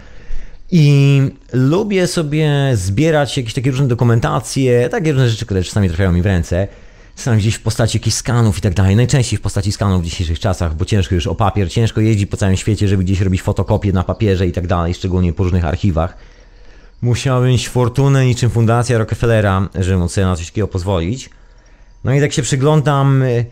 I 0.70 1.20
lubię 1.52 2.06
sobie 2.06 2.70
zbierać 2.74 3.36
jakieś 3.36 3.54
takie 3.54 3.70
różne 3.70 3.88
dokumentacje, 3.88 4.88
takie 4.88 5.12
różne 5.12 5.28
rzeczy, 5.28 5.44
które 5.44 5.62
czasami 5.62 5.88
trafiają 5.88 6.12
mi 6.12 6.22
w 6.22 6.26
ręce. 6.26 6.68
Czasami 7.16 7.38
gdzieś 7.38 7.54
w 7.54 7.62
postaci 7.62 7.98
jakichś 7.98 8.16
skanów 8.16 8.58
i 8.58 8.60
tak 8.60 8.74
dalej. 8.74 8.96
Najczęściej 8.96 9.38
w 9.38 9.42
postaci 9.42 9.72
skanów 9.72 10.02
w 10.02 10.04
dzisiejszych 10.04 10.40
czasach, 10.40 10.74
bo 10.74 10.84
ciężko 10.84 11.14
już 11.14 11.26
o 11.26 11.34
papier, 11.34 11.70
ciężko 11.70 12.00
jeździć 12.00 12.30
po 12.30 12.36
całym 12.36 12.56
świecie, 12.56 12.88
żeby 12.88 13.04
gdzieś 13.04 13.20
robić 13.20 13.42
fotokopię 13.42 13.92
na 13.92 14.02
papierze 14.04 14.46
i 14.46 14.52
tak 14.52 14.66
dalej, 14.66 14.94
szczególnie 14.94 15.32
po 15.32 15.44
różnych 15.44 15.64
archiwach. 15.64 16.16
Musiałem 17.05 17.48
mieć 17.48 17.68
fortunę 17.68 18.26
niczym 18.26 18.50
fundacja 18.50 18.98
Rockefellera, 18.98 19.68
żeby 19.74 19.98
móc 19.98 20.12
sobie 20.12 20.26
na 20.26 20.36
coś 20.36 20.46
takiego 20.46 20.68
pozwolić. 20.68 21.30
No 22.05 22.14
i 22.14 22.20
tak 22.20 22.32
się 22.32 22.42
przyglądam 22.42 23.22
y, 23.22 23.46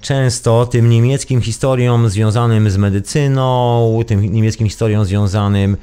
często 0.00 0.66
tym 0.66 0.90
niemieckim 0.90 1.40
historiom 1.40 2.08
związanym 2.08 2.70
z 2.70 2.76
medycyną, 2.76 4.00
tym 4.06 4.32
niemieckim 4.32 4.68
historiom 4.68 5.04
związanym 5.04 5.76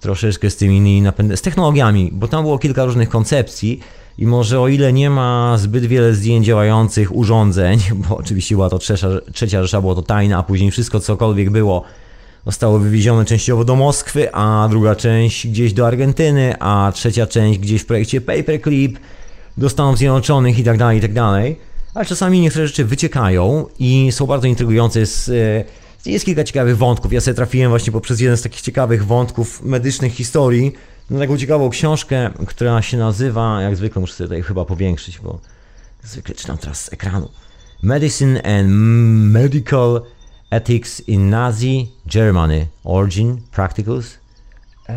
troszeczkę 0.00 0.50
z 0.50 0.56
tymi 0.56 1.02
z 1.34 1.40
technologiami, 1.40 2.10
bo 2.12 2.28
tam 2.28 2.44
było 2.44 2.58
kilka 2.58 2.84
różnych 2.84 3.08
koncepcji 3.08 3.80
i 4.18 4.26
może 4.26 4.60
o 4.60 4.68
ile 4.68 4.92
nie 4.92 5.10
ma 5.10 5.58
zbyt 5.58 5.86
wiele 5.86 6.14
zdjęć 6.14 6.46
działających 6.46 7.16
urządzeń, 7.16 7.78
bo 8.08 8.16
oczywiście 8.16 8.54
była 8.54 8.70
to 8.70 8.78
trzecia, 8.78 9.08
trzecia 9.32 9.62
Rzesza, 9.62 9.80
było 9.80 9.94
to 9.94 10.02
tajne, 10.02 10.36
a 10.36 10.42
później 10.42 10.70
wszystko 10.70 11.00
cokolwiek 11.00 11.50
było 11.50 11.84
zostało 12.46 12.78
wywiezione 12.78 13.24
częściowo 13.24 13.64
do 13.64 13.76
Moskwy, 13.76 14.34
a 14.34 14.68
druga 14.70 14.96
część 14.96 15.46
gdzieś 15.46 15.72
do 15.72 15.86
Argentyny, 15.86 16.54
a 16.60 16.92
trzecia 16.94 17.26
część 17.26 17.58
gdzieś 17.58 17.82
w 17.82 17.86
projekcie 17.86 18.20
Paperclip 18.20 18.98
do 19.56 19.68
Stanów 19.68 19.98
Zjednoczonych 19.98 20.58
i 20.58 20.64
tak 20.64 20.78
dalej, 20.78 20.98
i 20.98 21.00
tak. 21.00 21.10
Ale 21.94 22.06
czasami 22.06 22.40
niektóre 22.40 22.66
rzeczy 22.66 22.84
wyciekają 22.84 23.66
i 23.78 24.12
są 24.12 24.26
bardzo 24.26 24.46
intrygujące 24.46 25.06
z, 25.06 25.28
e, 25.28 26.10
jest 26.10 26.24
kilka 26.24 26.44
ciekawych 26.44 26.76
wątków. 26.76 27.12
Ja 27.12 27.20
sobie 27.20 27.34
trafiłem 27.34 27.70
właśnie 27.70 27.92
poprzez 27.92 28.20
jeden 28.20 28.36
z 28.36 28.42
takich 28.42 28.60
ciekawych 28.60 29.06
wątków 29.06 29.62
medycznych 29.62 30.12
historii 30.12 30.72
na 31.10 31.18
taką 31.18 31.38
ciekawą 31.38 31.70
książkę, 31.70 32.30
która 32.46 32.82
się 32.82 32.96
nazywa, 32.96 33.62
jak 33.62 33.76
zwykle 33.76 34.00
muszę 34.00 34.14
sobie 34.14 34.28
tutaj 34.28 34.42
chyba 34.42 34.64
powiększyć, 34.64 35.18
bo 35.18 35.38
zwykle 36.02 36.34
czytam 36.34 36.58
teraz 36.58 36.84
z 36.84 36.92
ekranu. 36.92 37.28
Medicine 37.82 38.42
and 38.42 38.68
Medical 39.32 40.02
Ethics 40.54 41.00
in 41.00 41.30
Nazi 41.30 41.92
Germany. 42.06 42.66
Origin, 42.84 43.40
Practicals, 43.50 44.18
eee, 44.88 44.96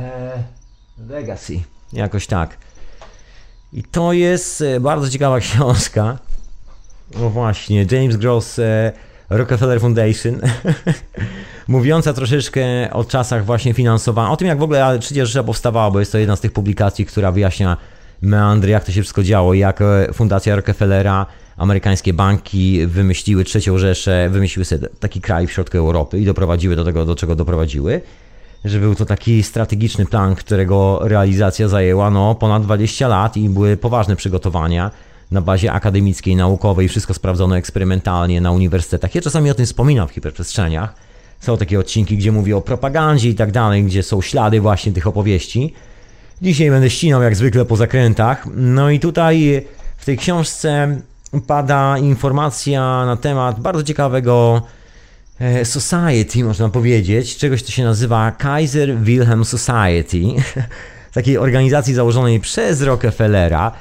Legacy. 1.10 1.62
Jakoś 1.94 2.28
tak. 2.28 2.58
I 3.74 3.84
to 3.84 4.14
jest 4.14 4.62
e, 4.62 4.80
bardzo 4.80 5.10
ciekawa 5.10 5.40
książka. 5.48 6.18
No 7.20 7.30
właśnie, 7.30 7.86
James 7.92 8.18
Gross 8.18 8.60
e, 8.60 8.92
Rockefeller 9.30 9.82
Foundation, 9.82 10.42
mówiąca 11.68 12.14
troszeczkę 12.14 12.62
o 12.94 13.04
czasach 13.04 13.46
właśnie 13.46 13.74
finansowania, 13.74 14.32
o 14.32 14.38
tym 14.38 14.48
jak 14.48 14.58
w 14.58 14.64
ogóle 14.64 15.00
Trzecia 15.00 15.26
Rzesza 15.26 15.44
powstawała, 15.44 15.92
bo 15.92 16.00
jest 16.00 16.12
to 16.12 16.18
jedna 16.18 16.36
z 16.36 16.42
tych 16.42 16.52
publikacji, 16.52 17.06
która 17.06 17.32
wyjaśnia 17.32 17.78
meandry, 18.22 18.72
jak 18.72 18.84
to 18.84 18.92
się 18.92 19.02
wszystko 19.02 19.24
działo, 19.24 19.54
jak 19.54 19.82
e, 19.82 20.14
Fundacja 20.14 20.56
Rockefellera, 20.56 21.26
amerykańskie 21.58 22.14
banki 22.14 22.88
wymyśliły 22.88 23.44
Trzecią 23.44 23.78
Rzeszę, 23.78 24.30
wymyśliły 24.32 24.66
sobie 24.66 24.88
taki 25.00 25.22
kraj 25.22 25.48
w 25.48 25.52
środku 25.52 25.78
Europy 25.78 26.20
i 26.20 26.26
doprowadziły 26.26 26.76
do 26.76 26.84
tego, 26.84 27.06
do 27.06 27.16
czego 27.16 27.36
doprowadziły 27.36 28.02
że 28.66 28.80
był 28.80 28.96
to 28.96 29.06
taki 29.06 29.44
strategiczny 29.44 30.06
plan, 30.06 30.36
którego 30.36 31.00
realizacja 31.04 31.68
zajęła 31.68 32.10
no, 32.10 32.36
ponad 32.36 32.64
20 32.64 33.08
lat 33.08 33.38
i 33.38 33.50
były 33.50 33.78
poważne 33.78 34.16
przygotowania 34.16 34.92
na 35.32 35.42
bazie 35.42 35.72
akademickiej, 35.72 36.36
naukowej, 36.36 36.90
wszystko 36.90 37.14
sprawdzono 37.14 37.58
eksperymentalnie 37.58 38.42
na 38.42 38.52
uniwersytetach. 38.52 39.16
Ja 39.16 39.22
czasami 39.22 39.52
o 39.52 39.54
tym 39.54 39.66
wspominam 39.66 40.08
w 40.08 40.12
hiperprzestrzeniach. 40.12 40.96
Są 41.40 41.58
takie 41.58 41.80
odcinki, 41.80 42.18
gdzie 42.18 42.32
mówię 42.32 42.58
o 42.58 42.62
propagandzie 42.62 43.30
i 43.30 43.36
tak 43.36 43.52
dalej, 43.52 43.84
gdzie 43.84 44.04
są 44.04 44.22
ślady 44.22 44.62
właśnie 44.62 44.92
tych 44.92 45.08
opowieści. 45.08 45.74
Dzisiaj 46.42 46.70
będę 46.70 46.90
ścinał 46.90 47.22
jak 47.22 47.36
zwykle 47.36 47.66
po 47.66 47.76
zakrętach. 47.76 48.48
No 48.56 48.90
i 48.90 49.00
tutaj 49.00 49.66
w 49.98 50.06
tej 50.06 50.18
książce 50.18 50.98
pada 51.48 51.98
informacja 51.98 53.06
na 53.06 53.16
temat 53.16 53.60
bardzo 53.60 53.84
ciekawego 53.84 54.62
e, 55.40 55.66
society, 55.66 56.44
można 56.44 56.70
powiedzieć, 56.70 57.38
czegoś, 57.38 57.62
co 57.62 57.72
się 57.72 57.84
nazywa 57.84 58.32
Kaiser 58.32 58.98
Wilhelm 58.98 59.46
Society, 59.46 60.22
takiej 61.14 61.38
organizacji 61.38 61.94
założonej 61.94 62.40
przez 62.40 62.82
Rockefellera, 62.82 63.72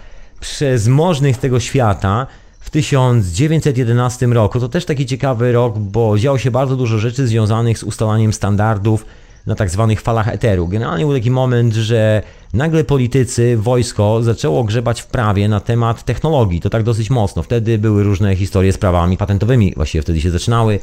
przez 0.40 0.88
możnych 0.88 1.38
tego 1.38 1.61
świata 1.61 2.26
w 2.61 2.70
1911 2.70 4.26
roku. 4.26 4.61
To 4.61 4.68
też 4.68 4.84
taki 4.84 5.07
ciekawy 5.07 5.53
rok, 5.53 5.78
bo 5.78 6.18
działo 6.18 6.38
się 6.38 6.51
bardzo 6.51 6.76
dużo 6.76 6.99
rzeczy 6.99 7.26
związanych 7.26 7.78
z 7.78 7.82
ustalaniem 7.82 8.32
standardów 8.32 9.07
na 9.47 9.55
tak 9.55 9.70
zwanych 9.70 10.01
falach 10.01 10.28
eteru. 10.28 10.68
Generalnie 10.68 11.05
był 11.05 11.14
taki 11.14 11.30
moment, 11.30 11.74
że 11.74 12.22
nagle 12.53 12.84
politycy, 12.84 13.57
wojsko 13.57 14.22
zaczęło 14.22 14.64
grzebać 14.64 15.01
w 15.01 15.07
prawie 15.07 15.49
na 15.49 15.61
temat 15.61 16.05
technologii. 16.05 16.61
To 16.61 16.70
tak 16.70 16.82
dosyć 16.82 17.11
mocno. 17.11 17.42
Wtedy 17.42 17.78
były 17.78 18.03
różne 18.03 18.36
historie 18.36 18.72
z 18.72 18.78
prawami 18.78 19.16
patentowymi, 19.16 19.72
właściwie 19.76 20.03
wtedy 20.03 20.20
się 20.20 20.30
zaczynały 20.30 20.80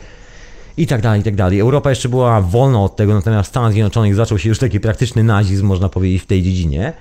i 0.78 0.88
tak 0.88 1.01
dalej, 1.01 1.22
i 1.22 1.24
tak 1.24 1.36
dalej. 1.36 1.59
Europa 1.59 1.89
jeszcze 1.89 2.09
była 2.09 2.41
wolna 2.41 2.82
od 2.82 2.95
tego, 2.95 3.14
natomiast 3.14 3.47
w 3.47 3.51
Stanach 3.51 3.72
Zjednoczonych 3.72 4.16
zaczął 4.16 4.39
się 4.39 4.49
już 4.49 4.59
taki 4.59 4.80
praktyczny 4.80 5.24
nazizm, 5.24 5.66
można 5.66 5.89
powiedzieć, 5.89 6.22
w 6.22 6.26
tej 6.26 6.43
dziedzinie. 6.43 6.93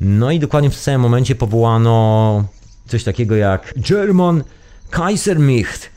No 0.00 0.30
i 0.30 0.38
dokładnie 0.38 0.70
w 0.70 0.74
tym 0.74 0.82
samym 0.82 1.00
momencie 1.00 1.34
powołano 1.34 2.44
coś 2.88 3.04
takiego 3.04 3.36
jak 3.36 3.74
German 3.76 4.44
Kaisermicht 4.90 5.90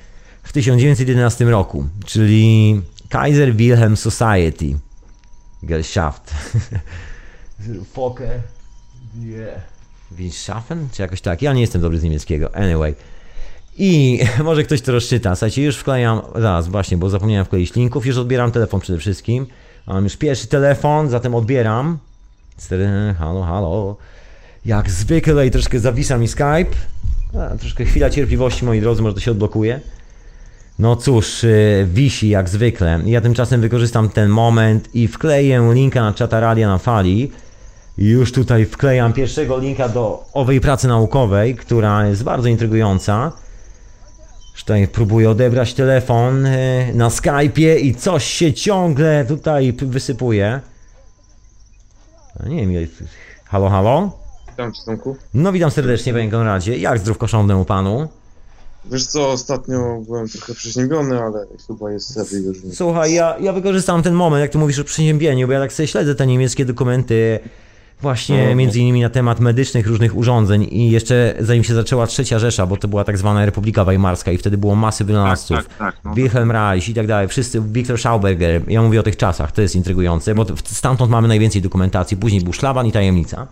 w 0.43 0.54
1911 0.54 1.45
roku, 1.45 1.86
czyli 2.06 2.82
Kaiser 3.10 3.56
Wilhelm 3.56 3.98
Society. 3.98 4.87
Gesellschaft. 5.68 6.34
Fokke. 7.93 8.41
Yeah. 9.20 9.61
Wischaffen? 10.11 10.88
Czy 10.93 11.01
jakoś 11.01 11.22
tak? 11.22 11.41
Ja 11.41 11.53
nie 11.53 11.61
jestem 11.61 11.82
dobry 11.82 11.99
z 11.99 12.03
niemieckiego. 12.03 12.55
Anyway. 12.55 12.95
I 13.78 14.20
może 14.43 14.63
ktoś 14.63 14.82
to 14.82 14.91
rozczyta. 14.91 15.36
Słuchajcie, 15.36 15.63
już 15.63 15.78
wklejam, 15.78 16.22
zaraz 16.36 16.68
właśnie, 16.68 16.97
bo 16.97 17.09
zapomniałem 17.09 17.45
wkleić 17.45 17.76
linków, 17.76 18.05
już 18.05 18.18
odbieram 18.18 18.51
telefon 18.51 18.80
przede 18.80 18.99
wszystkim. 18.99 19.47
Mam 19.88 20.03
już 20.03 20.18
pierwszy 20.18 20.47
telefon, 20.47 21.09
zatem 21.09 21.36
odbieram. 21.36 21.97
Halo, 23.20 23.43
halo. 23.43 23.97
Jak 24.65 24.89
zwykle 24.89 25.47
i 25.47 25.51
troszkę 25.51 25.80
zawisa 25.80 26.18
mi 26.18 26.28
Skype. 26.28 26.76
A, 27.39 27.57
troszkę 27.57 27.86
chwila 27.86 28.09
cierpliwości, 28.09 28.65
moi 28.65 28.82
drodzy, 28.82 29.01
może 29.01 29.15
to 29.15 29.20
się 29.20 29.32
odblokuje. 29.32 29.80
No 30.80 30.96
cóż, 30.96 31.44
y, 31.44 31.88
wisi 31.94 32.30
jak 32.30 32.50
zwykle. 32.50 33.00
Ja 33.06 33.22
tymczasem 33.22 33.62
wykorzystam 33.62 34.10
ten 34.10 34.30
moment 34.30 34.96
i 34.96 35.08
wkleję 35.08 35.72
linka 35.74 36.02
na 36.02 36.14
czata 36.14 36.40
radia 36.40 36.68
na 36.68 36.78
fali. 36.78 37.32
Już 37.98 38.32
tutaj 38.32 38.66
wklejam 38.66 39.14
pierwszego 39.14 39.58
linka 39.58 39.90
do 39.90 40.24
owej 40.34 40.62
pracy 40.62 40.88
naukowej, 40.88 41.56
która 41.56 42.08
jest 42.08 42.24
bardzo 42.24 42.48
intrygująca. 42.50 43.32
Już 44.54 44.62
Tutaj 44.64 44.88
próbuję 44.88 45.30
odebrać 45.30 45.74
telefon 45.74 46.46
y, 46.46 46.92
na 46.94 47.10
Skype'ie 47.10 47.80
i 47.80 47.96
coś 47.96 48.24
się 48.24 48.54
ciągle 48.54 49.26
tutaj 49.26 49.74
wysypuje. 49.74 50.60
A 52.40 52.48
nie 52.50 52.62
wiem, 52.62 52.72
ile- 52.72 52.88
halo, 53.46 53.70
halo? 53.70 54.12
Witam 54.50 54.72
Tomku. 54.86 55.18
No 55.34 55.52
witam 55.52 55.72
serdecznie 55.72 56.14
panie 56.14 56.32
Konradzie. 56.32 56.78
Jak 56.78 57.00
zdrów 57.00 57.18
koszownemu 57.18 57.66
panu? 57.66 58.08
Wiesz 58.92 59.06
co, 59.06 59.30
ostatnio 59.32 60.02
byłem 60.06 60.28
trochę 60.30 60.54
przeziębiony, 60.54 61.22
ale 61.24 61.46
chyba 61.68 61.92
jest 61.92 62.16
lepiej 62.16 62.44
już. 62.44 62.58
Słuchaj, 62.74 63.14
ja, 63.14 63.36
ja 63.40 63.54
wykorzystam 63.54 64.04
ten 64.04 64.14
moment, 64.14 64.42
jak 64.42 64.52
tu 64.52 64.60
mówisz 64.60 64.80
o 64.80 64.84
przeziębieniu, 64.84 65.48
bo 65.48 65.54
ja 65.54 65.60
tak 65.60 65.74
sobie 65.74 65.88
śledzę 65.88 66.16
te 66.16 66.28
niemieckie 66.28 66.66
dokumenty 66.66 67.40
właśnie 68.02 68.40
Mhm. 68.40 68.58
między 68.58 68.80
innymi 68.80 69.02
na 69.02 69.10
temat 69.10 69.40
medycznych 69.40 69.88
różnych 69.88 70.18
urządzeń 70.18 70.68
i 70.72 70.92
jeszcze 70.92 71.36
zanim 71.40 71.64
się 71.64 71.76
zaczęła 71.76 72.08
trzecia 72.08 72.40
Rzesza, 72.40 72.66
bo 72.66 72.78
to 72.78 72.88
była 72.88 73.04
tak 73.04 73.18
zwana 73.18 73.46
Republika 73.46 73.86
Weimarska 73.86 74.32
i 74.32 74.38
wtedy 74.38 74.58
było 74.58 74.76
masy 74.76 75.04
wynalazców. 75.06 75.58
tak, 75.58 75.78
tak, 75.78 75.96
no. 76.06 76.14
Wilhelm 76.14 76.52
Reich 76.52 76.90
i 76.90 76.94
tak 76.94 77.08
dalej, 77.08 77.28
wszyscy, 77.28 77.62
Viktor 77.62 78.00
Schauberger, 78.00 78.62
ja 78.68 78.82
mówię 78.82 79.00
o 79.00 79.04
tych 79.04 79.18
czasach, 79.18 79.52
to 79.52 79.62
jest 79.62 79.76
intrygujące, 79.76 80.36
bo 80.36 80.46
stamtąd 80.66 81.12
mamy 81.12 81.28
najwięcej 81.28 81.62
dokumentacji, 81.62 82.18
później 82.18 82.42
był 82.42 82.54
szlaban 82.54 82.88
i 82.88 82.92
tajemnica. 82.92 83.48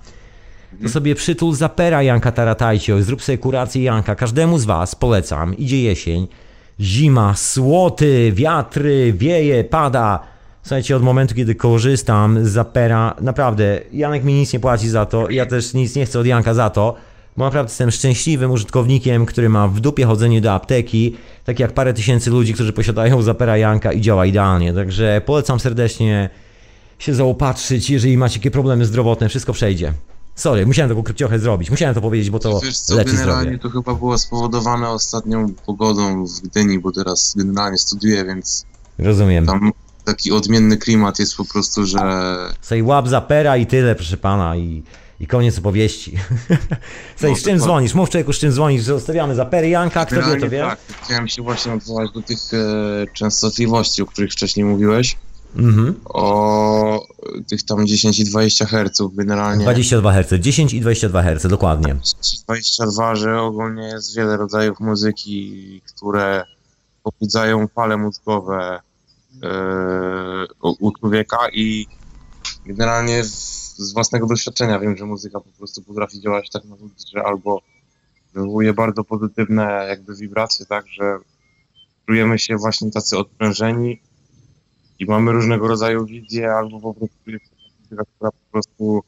To 0.84 0.90
sobie 0.90 1.16
przytul 1.16 1.56
zapera 1.56 2.04
Janka 2.04 2.32
Taratajcio, 2.32 3.02
zrób 3.02 3.24
sobie 3.24 3.38
kurację 3.38 3.84
Janka. 3.84 4.16
Każdemu 4.16 4.58
z 4.58 4.66
was 4.66 4.96
polecam, 4.96 5.58
idzie 5.58 5.82
jesień, 5.82 6.28
zima, 6.80 7.34
słoty, 7.36 8.32
wiatry, 8.36 9.14
wieje, 9.14 9.64
pada. 9.64 10.20
Słuchajcie, 10.64 10.96
od 10.96 11.04
momentu, 11.04 11.36
kiedy 11.36 11.56
korzystam 11.56 12.46
z 12.46 12.50
zapera, 12.50 13.16
naprawdę, 13.22 13.80
Janek 13.94 14.24
mi 14.24 14.34
nic 14.34 14.54
nie 14.54 14.60
płaci 14.60 14.90
za 14.90 15.06
to, 15.06 15.30
ja 15.30 15.46
też 15.46 15.74
nic 15.74 15.96
nie 15.96 16.06
chcę 16.06 16.20
od 16.20 16.26
Janka 16.26 16.54
za 16.54 16.70
to, 16.70 16.96
bo 17.38 17.46
naprawdę 17.46 17.72
jestem 17.72 17.92
szczęśliwym 17.92 18.52
użytkownikiem, 18.52 19.26
który 19.26 19.50
ma 19.50 19.68
w 19.68 19.80
dupie 19.80 20.06
chodzenie 20.06 20.42
do 20.42 20.54
apteki, 20.54 21.16
tak 21.44 21.60
jak 21.60 21.72
parę 21.74 21.94
tysięcy 21.94 22.32
ludzi, 22.32 22.54
którzy 22.54 22.74
posiadają 22.74 23.22
zapera 23.22 23.58
Janka 23.58 23.92
i 23.92 24.02
działa 24.02 24.26
idealnie. 24.26 24.74
Także 24.74 25.22
polecam 25.26 25.60
serdecznie 25.60 26.30
się 27.00 27.14
zaopatrzyć, 27.14 27.90
jeżeli 27.90 28.18
macie 28.18 28.40
jakieś 28.40 28.52
problemy 28.52 28.86
zdrowotne, 28.86 29.30
wszystko 29.30 29.54
przejdzie. 29.54 29.94
Sorry, 30.36 30.66
musiałem 30.66 30.90
taką 30.90 31.04
krótciochę 31.04 31.40
zrobić, 31.40 31.70
musiałem 31.70 31.96
to 31.96 32.02
powiedzieć, 32.02 32.30
bo 32.30 32.40
to 32.40 32.60
Wiesz 32.60 32.80
co, 32.80 32.96
generalnie 32.96 33.60
to 33.60 33.70
chyba 33.70 33.96
było 33.96 34.18
spowodowane 34.18 34.90
ostatnią 34.90 35.54
pogodą 35.66 36.26
w 36.26 36.42
Gdyni, 36.42 36.80
bo 36.80 36.92
teraz 36.92 37.34
generalnie 37.38 37.78
studiuję, 37.78 38.26
więc 38.26 38.66
Rozumiem. 39.00 39.46
tam 39.46 39.72
taki 40.06 40.32
odmienny 40.32 40.78
klimat 40.78 41.20
jest 41.20 41.36
po 41.36 41.46
prostu, 41.46 41.86
że... 41.86 42.00
Sobie 42.62 42.84
łap 42.84 43.08
zapera 43.08 43.58
i 43.58 43.66
tyle, 43.66 43.96
proszę 43.96 44.18
pana, 44.18 44.56
i, 44.58 44.84
i 45.20 45.28
koniec 45.28 45.60
opowieści. 45.60 46.12
Słuchaj, 47.16 47.32
No, 47.32 47.36
z 47.36 47.44
czym 47.44 47.60
dzwonisz? 47.60 47.94
Mów 47.94 48.10
człowieku, 48.10 48.34
z 48.34 48.40
czym 48.40 48.52
dzwonisz, 48.52 48.84
zostawiamy 48.84 49.36
zapery 49.36 49.70
Janka, 49.70 50.06
kto 50.06 50.16
wie, 50.16 50.40
to 50.40 50.50
wie. 50.50 50.60
tak, 50.62 50.80
chciałem 51.04 51.28
się 51.28 51.42
właśnie 51.42 51.74
odwołać 51.74 52.12
do 52.12 52.22
tych 52.22 52.40
e, 52.54 52.58
częstotliwości, 53.14 54.02
o 54.02 54.06
których 54.06 54.32
wcześniej 54.32 54.66
mówiłeś, 54.66 55.18
Mhm. 55.58 55.96
o 56.06 57.08
tych 57.50 57.64
tam 57.64 57.88
10 57.88 58.20
i 58.20 58.24
20 58.26 58.66
Hz 58.66 59.02
generalnie. 59.14 59.64
22 59.64 60.12
Hz, 60.14 60.34
10 60.40 60.74
i 60.74 60.82
22 60.82 61.24
Hz, 61.24 61.48
dokładnie. 61.48 61.96
22, 62.46 63.16
że 63.16 63.42
ogólnie 63.42 63.84
jest 63.88 64.16
wiele 64.16 64.38
rodzajów 64.38 64.80
muzyki, 64.80 65.82
które 65.96 66.44
pobudzają 67.04 67.68
fale 67.68 67.98
mózgowe 67.98 68.80
u- 70.64 70.76
u 70.88 70.92
człowieka 70.92 71.38
i 71.54 71.88
generalnie 72.66 73.24
z, 73.24 73.76
z 73.78 73.94
własnego 73.94 74.28
doświadczenia 74.28 74.80
wiem, 74.80 74.98
że 74.98 75.06
muzyka 75.06 75.40
po 75.40 75.50
prostu 75.58 75.82
potrafi 75.82 76.22
działać 76.22 76.50
tak 76.50 76.66
na 76.66 76.76
ludzi, 76.76 76.96
że 77.16 77.24
albo 77.24 77.62
wywołuje 78.34 78.74
bardzo 78.74 79.04
pozytywne 79.04 79.86
jakby 79.90 80.16
wibracje, 80.16 80.66
tak, 80.66 80.88
że 80.88 81.18
czujemy 82.08 82.40
się 82.40 82.58
właśnie 82.58 82.92
tacy 82.92 83.18
odprężeni 83.18 84.02
i 85.00 85.06
mamy 85.06 85.32
różnego 85.32 85.68
rodzaju 85.68 86.06
wizje, 86.06 86.52
albo 86.52 86.80
po 86.80 86.94
prostu 86.94 87.32
jest 87.32 87.56
która 88.16 88.32
po 88.32 88.52
prostu 88.52 89.04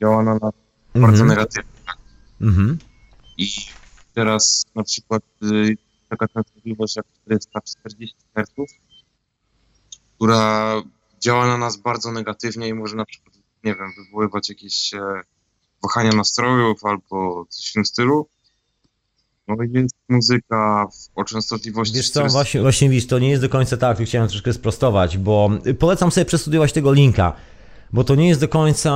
działa 0.00 0.22
na 0.22 0.34
nas 0.34 0.52
bardzo 0.94 1.22
Mhm. 1.22 1.28
negatywnie. 1.28 1.72
Mhm. 2.40 2.78
I 3.38 3.48
teraz 4.14 4.64
na 4.74 4.82
przykład 4.82 5.22
y, 5.42 5.76
taka 6.08 6.28
częstotliwość 6.28 6.96
jak 6.96 7.06
440 7.24 8.16
Hz, 8.34 8.52
która 10.16 10.74
działa 11.20 11.46
na 11.46 11.58
nas 11.58 11.76
bardzo 11.76 12.12
negatywnie 12.12 12.68
i 12.68 12.74
może 12.74 12.96
na 12.96 13.04
przykład, 13.04 13.34
nie 13.64 13.74
wiem, 13.74 13.92
wywoływać 13.96 14.48
jakieś 14.48 14.94
e, 14.94 15.00
wahania 15.82 16.12
nastrojów 16.12 16.84
albo 16.84 17.46
coś 17.48 17.70
w 17.70 17.72
tym 17.72 17.84
stylu. 17.84 18.28
No 19.48 19.56
jest 19.74 19.94
muzyka 20.08 20.86
o 21.14 21.24
częstotliwości 21.24 21.96
Wiesz 21.96 22.10
co, 22.10 22.20
400 22.20 22.32
właśnie, 22.38 22.62
właśnie 22.62 22.88
widzisz, 22.88 23.06
to 23.06 23.18
nie 23.18 23.30
jest 23.30 23.42
do 23.42 23.48
końca 23.48 23.76
tak, 23.76 23.98
chciałem 23.98 24.28
troszkę 24.28 24.52
sprostować, 24.52 25.18
bo 25.18 25.50
polecam 25.78 26.10
sobie 26.10 26.24
przestudiować 26.24 26.72
tego 26.72 26.92
linka, 26.92 27.32
bo 27.92 28.04
to 28.04 28.14
nie 28.14 28.28
jest 28.28 28.40
do 28.40 28.48
końca 28.48 28.90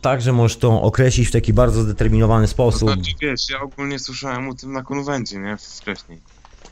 tak, 0.00 0.22
że 0.22 0.32
możesz 0.32 0.56
to 0.56 0.82
określić 0.82 1.28
w 1.28 1.32
taki 1.32 1.52
bardzo 1.52 1.82
zdeterminowany 1.82 2.46
sposób. 2.46 2.90
Znaczy, 2.90 3.10
wiesz, 3.22 3.50
ja 3.50 3.60
ogólnie 3.60 3.98
słyszałem 3.98 4.48
o 4.48 4.54
tym 4.54 4.72
na 4.72 4.82
konwencie, 4.82 5.38
nie? 5.38 5.56
Wcześniej. 5.56 6.18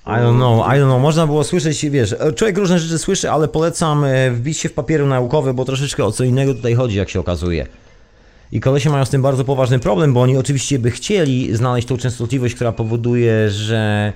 I 0.07 0.11
don't 0.11 0.37
know, 0.37 0.67
I 0.67 0.71
don't 0.71 0.87
know, 0.87 1.03
można 1.03 1.27
było 1.27 1.45
słyszeć, 1.45 1.87
wiesz, 1.91 2.15
człowiek 2.37 2.59
różne 2.59 2.79
rzeczy 2.79 2.99
słyszy, 2.99 3.31
ale 3.31 3.49
polecam 3.49 4.05
e, 4.05 4.31
wbić 4.31 4.59
się 4.59 4.69
w 4.69 4.73
papiery 4.73 5.07
naukowe, 5.07 5.55
bo 5.55 5.65
troszeczkę 5.65 6.05
o 6.05 6.13
co 6.13 6.25
innego 6.25 6.55
tutaj 6.55 6.75
chodzi, 6.75 6.97
jak 6.99 7.11
się 7.11 7.21
okazuje. 7.21 7.67
I 8.53 8.61
kolesie 8.61 8.91
mają 8.91 9.05
z 9.05 9.11
tym 9.11 9.23
bardzo 9.23 9.45
poważny 9.45 9.79
problem, 9.79 10.13
bo 10.13 10.23
oni 10.23 10.37
oczywiście 10.37 10.79
by 10.79 10.91
chcieli 10.91 11.57
znaleźć 11.57 11.89
tą 11.89 11.97
częstotliwość, 11.97 12.55
która 12.55 12.73
powoduje, 12.73 13.51
że, 13.51 14.13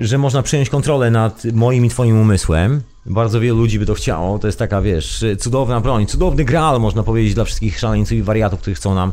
że 0.00 0.18
można 0.18 0.42
przejąć 0.42 0.70
kontrolę 0.70 1.10
nad 1.10 1.44
moim 1.44 1.84
i 1.84 1.88
twoim 1.88 2.20
umysłem. 2.20 2.82
Bardzo 3.06 3.40
wielu 3.40 3.56
ludzi 3.56 3.78
by 3.78 3.86
to 3.86 3.94
chciało, 3.94 4.38
to 4.38 4.48
jest 4.48 4.58
taka, 4.58 4.82
wiesz, 4.82 5.24
cudowna 5.38 5.80
broń, 5.80 6.06
cudowny 6.06 6.44
graal, 6.44 6.80
można 6.80 7.02
powiedzieć, 7.02 7.34
dla 7.34 7.44
wszystkich 7.44 7.78
szaleńców 7.78 8.12
i 8.12 8.22
wariatów, 8.22 8.60
którzy 8.60 8.74
chcą 8.74 8.94
nam 8.94 9.12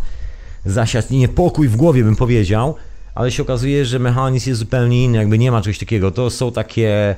zasiać 0.65 1.09
niepokój 1.09 1.67
w 1.67 1.75
głowie, 1.75 2.03
bym 2.03 2.15
powiedział, 2.15 2.75
ale 3.15 3.31
się 3.31 3.43
okazuje, 3.43 3.85
że 3.85 3.99
mechanizm 3.99 4.49
jest 4.49 4.59
zupełnie 4.59 5.03
inny, 5.03 5.17
jakby 5.17 5.37
nie 5.37 5.51
ma 5.51 5.61
czegoś 5.61 5.79
takiego. 5.79 6.11
To 6.11 6.29
są 6.29 6.51
takie, 6.51 7.15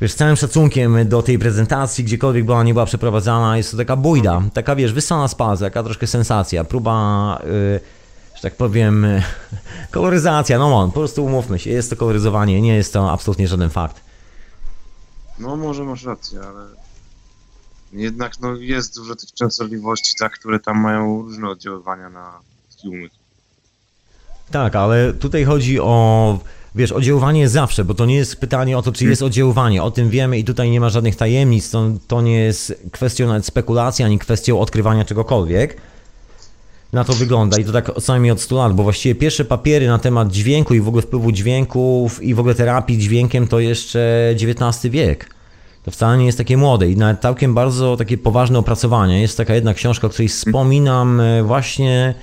wiesz, 0.00 0.12
z 0.12 0.16
całym 0.16 0.36
szacunkiem 0.36 1.08
do 1.08 1.22
tej 1.22 1.38
prezentacji, 1.38 2.04
gdziekolwiek 2.04 2.44
była, 2.44 2.64
nie 2.64 2.72
była 2.72 2.86
przeprowadzana, 2.86 3.56
jest 3.56 3.70
to 3.70 3.76
taka 3.76 3.96
bójda, 3.96 4.42
taka, 4.54 4.76
wiesz, 4.76 4.92
wysana 4.92 5.28
z 5.28 5.34
palca, 5.34 5.64
taka 5.64 5.82
troszkę 5.82 6.06
sensacja, 6.06 6.64
próba, 6.64 7.38
yy, 7.44 7.80
że 8.36 8.42
tak 8.42 8.56
powiem, 8.56 9.02
yy, 9.02 9.22
koloryzacja, 9.90 10.58
no 10.58 10.78
on, 10.78 10.90
po 10.90 11.00
prostu 11.00 11.24
umówmy 11.24 11.58
się, 11.58 11.70
jest 11.70 11.90
to 11.90 11.96
koloryzowanie, 11.96 12.60
nie 12.60 12.76
jest 12.76 12.92
to 12.92 13.12
absolutnie 13.12 13.48
żaden 13.48 13.70
fakt. 13.70 14.00
No 15.38 15.56
może 15.56 15.84
masz 15.84 16.04
rację, 16.04 16.40
ale 16.40 16.66
jednak 17.92 18.40
no, 18.40 18.54
jest 18.54 18.96
dużo 18.96 19.16
tych 19.16 19.32
częstotliwości, 19.32 20.14
tak, 20.18 20.32
które 20.32 20.60
tam 20.60 20.80
mają 20.80 21.22
różne 21.22 21.48
oddziaływania 21.48 22.10
na 22.10 22.40
umysł. 22.84 23.14
Tak, 24.50 24.76
ale 24.76 25.12
tutaj 25.12 25.44
chodzi 25.44 25.80
o, 25.80 26.38
wiesz, 26.74 26.92
oddziaływanie 26.92 27.40
jest 27.40 27.54
zawsze, 27.54 27.84
bo 27.84 27.94
to 27.94 28.06
nie 28.06 28.14
jest 28.14 28.40
pytanie 28.40 28.78
o 28.78 28.82
to, 28.82 28.92
czy 28.92 29.04
jest 29.04 29.22
oddziaływanie, 29.22 29.82
o 29.82 29.90
tym 29.90 30.10
wiemy 30.10 30.38
i 30.38 30.44
tutaj 30.44 30.70
nie 30.70 30.80
ma 30.80 30.90
żadnych 30.90 31.16
tajemnic, 31.16 31.70
to, 31.70 31.90
to 32.08 32.22
nie 32.22 32.38
jest 32.40 32.82
kwestią 32.92 33.26
nawet 33.26 33.46
spekulacji, 33.46 34.04
ani 34.04 34.18
kwestią 34.18 34.60
odkrywania 34.60 35.04
czegokolwiek. 35.04 35.76
Na 36.92 37.04
to 37.04 37.12
wygląda 37.12 37.58
i 37.58 37.64
to 37.64 37.72
tak 37.72 37.90
co 38.02 38.12
najmniej 38.12 38.32
od 38.32 38.40
100 38.40 38.56
lat, 38.56 38.74
bo 38.74 38.82
właściwie 38.82 39.14
pierwsze 39.14 39.44
papiery 39.44 39.86
na 39.86 39.98
temat 39.98 40.30
dźwięku 40.30 40.74
i 40.74 40.80
w 40.80 40.88
ogóle 40.88 41.02
wpływu 41.02 41.32
dźwięków 41.32 42.22
i 42.22 42.34
w 42.34 42.40
ogóle 42.40 42.54
terapii 42.54 42.98
dźwiękiem 42.98 43.48
to 43.48 43.60
jeszcze 43.60 44.30
XIX 44.32 44.92
wiek. 44.92 45.30
To 45.84 45.90
wcale 45.90 46.18
nie 46.18 46.26
jest 46.26 46.38
takie 46.38 46.56
młode 46.56 46.90
i 46.90 46.96
nawet 46.96 47.20
całkiem 47.20 47.54
bardzo 47.54 47.96
takie 47.96 48.18
poważne 48.18 48.58
opracowanie. 48.58 49.20
Jest 49.20 49.36
taka 49.36 49.54
jedna 49.54 49.74
książka, 49.74 50.06
o 50.06 50.10
której 50.10 50.28
wspominam 50.28 51.20
e, 51.20 51.42
właśnie 51.42 52.14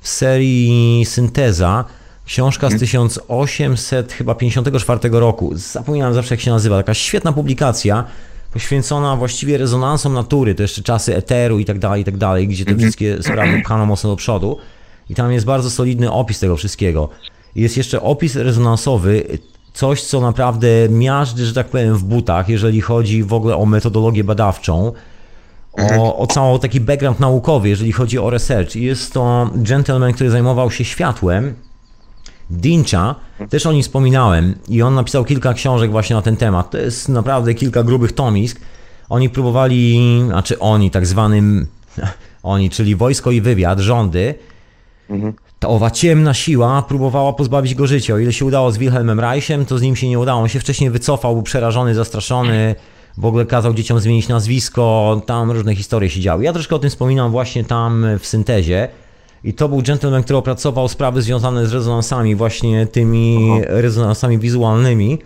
w 0.00 0.08
serii 0.08 1.04
Synteza. 1.04 1.84
Książka 2.28 2.70
z 2.70 2.78
1854 2.78 5.00
roku. 5.10 5.50
Zapominam 5.54 6.14
zawsze 6.14 6.34
jak 6.34 6.40
się 6.40 6.50
nazywa. 6.50 6.76
Taka 6.76 6.94
świetna 6.94 7.32
publikacja 7.32 8.04
poświęcona 8.52 9.16
właściwie 9.16 9.58
rezonansom 9.58 10.14
natury. 10.14 10.54
To 10.54 10.62
jeszcze 10.62 10.82
czasy 10.82 11.16
eteru 11.16 11.58
i 11.58 11.64
tak 11.64 11.78
dalej, 11.78 12.02
i 12.02 12.04
tak 12.04 12.16
dalej, 12.16 12.48
gdzie 12.48 12.64
te 12.64 12.76
wszystkie 12.76 13.22
sprawy 13.22 13.62
pchano 13.64 13.86
mocno 13.86 14.10
do 14.10 14.16
przodu. 14.16 14.58
I 15.10 15.14
tam 15.14 15.32
jest 15.32 15.46
bardzo 15.46 15.70
solidny 15.70 16.12
opis 16.12 16.40
tego 16.40 16.56
wszystkiego. 16.56 17.08
Jest 17.54 17.76
jeszcze 17.76 18.02
opis 18.02 18.36
rezonansowy, 18.36 19.38
coś 19.72 20.02
co 20.02 20.20
naprawdę 20.20 20.68
miażdży, 20.90 21.46
że 21.46 21.54
tak 21.54 21.68
powiem, 21.68 21.96
w 21.96 22.04
butach, 22.04 22.48
jeżeli 22.48 22.80
chodzi 22.80 23.22
w 23.22 23.32
ogóle 23.32 23.56
o 23.56 23.66
metodologię 23.66 24.24
badawczą 24.24 24.92
o, 25.98 26.18
o 26.18 26.26
cały 26.26 26.58
taki 26.58 26.80
background 26.80 27.20
naukowy, 27.20 27.68
jeżeli 27.68 27.92
chodzi 27.92 28.18
o 28.18 28.30
research. 28.30 28.76
I 28.76 28.82
Jest 28.82 29.12
to 29.12 29.50
gentleman, 29.54 30.12
który 30.12 30.30
zajmował 30.30 30.70
się 30.70 30.84
światłem 30.84 31.54
Dincha, 32.50 33.14
też 33.50 33.66
o 33.66 33.72
nim 33.72 33.82
wspominałem 33.82 34.54
i 34.68 34.82
on 34.82 34.94
napisał 34.94 35.24
kilka 35.24 35.54
książek 35.54 35.90
właśnie 35.90 36.16
na 36.16 36.22
ten 36.22 36.36
temat. 36.36 36.70
To 36.70 36.78
jest 36.78 37.08
naprawdę 37.08 37.54
kilka 37.54 37.82
grubych 37.82 38.12
tomisk. 38.12 38.60
Oni 39.08 39.30
próbowali, 39.30 40.00
znaczy 40.26 40.58
oni, 40.58 40.90
tak 40.90 41.06
zwanym, 41.06 41.66
oni, 42.42 42.70
czyli 42.70 42.96
wojsko 42.96 43.30
i 43.30 43.40
wywiad, 43.40 43.78
rządy, 43.78 44.34
ta 45.58 45.68
owa 45.68 45.90
ciemna 45.90 46.34
siła 46.34 46.82
próbowała 46.82 47.32
pozbawić 47.32 47.74
go 47.74 47.86
życia. 47.86 48.14
O 48.14 48.18
ile 48.18 48.32
się 48.32 48.44
udało 48.44 48.72
z 48.72 48.78
Wilhelmem 48.78 49.20
Reichem, 49.20 49.64
to 49.64 49.78
z 49.78 49.82
nim 49.82 49.96
się 49.96 50.08
nie 50.08 50.18
udało. 50.18 50.42
On 50.42 50.48
się 50.48 50.60
wcześniej 50.60 50.90
wycofał, 50.90 51.34
był 51.34 51.42
przerażony, 51.42 51.94
zastraszony. 51.94 52.74
W 53.18 53.24
ogóle 53.24 53.46
kazał 53.46 53.74
dzieciom 53.74 54.00
zmienić 54.00 54.28
nazwisko. 54.28 55.20
Tam 55.26 55.50
różne 55.50 55.74
historie 55.74 56.10
się 56.10 56.20
działy. 56.20 56.44
Ja 56.44 56.52
troszkę 56.52 56.76
o 56.76 56.78
tym 56.78 56.90
wspominam 56.90 57.30
właśnie 57.30 57.64
tam 57.64 58.06
w 58.18 58.26
syntezie. 58.26 58.88
I 59.44 59.54
to 59.54 59.68
był 59.68 59.82
gentleman, 59.82 60.22
który 60.22 60.36
opracował 60.36 60.88
sprawy 60.88 61.22
związane 61.22 61.66
z 61.66 61.72
rezonansami, 61.72 62.34
właśnie 62.34 62.86
tymi 62.86 63.50
rezonansami 63.66 64.38
wizualnymi. 64.38 65.18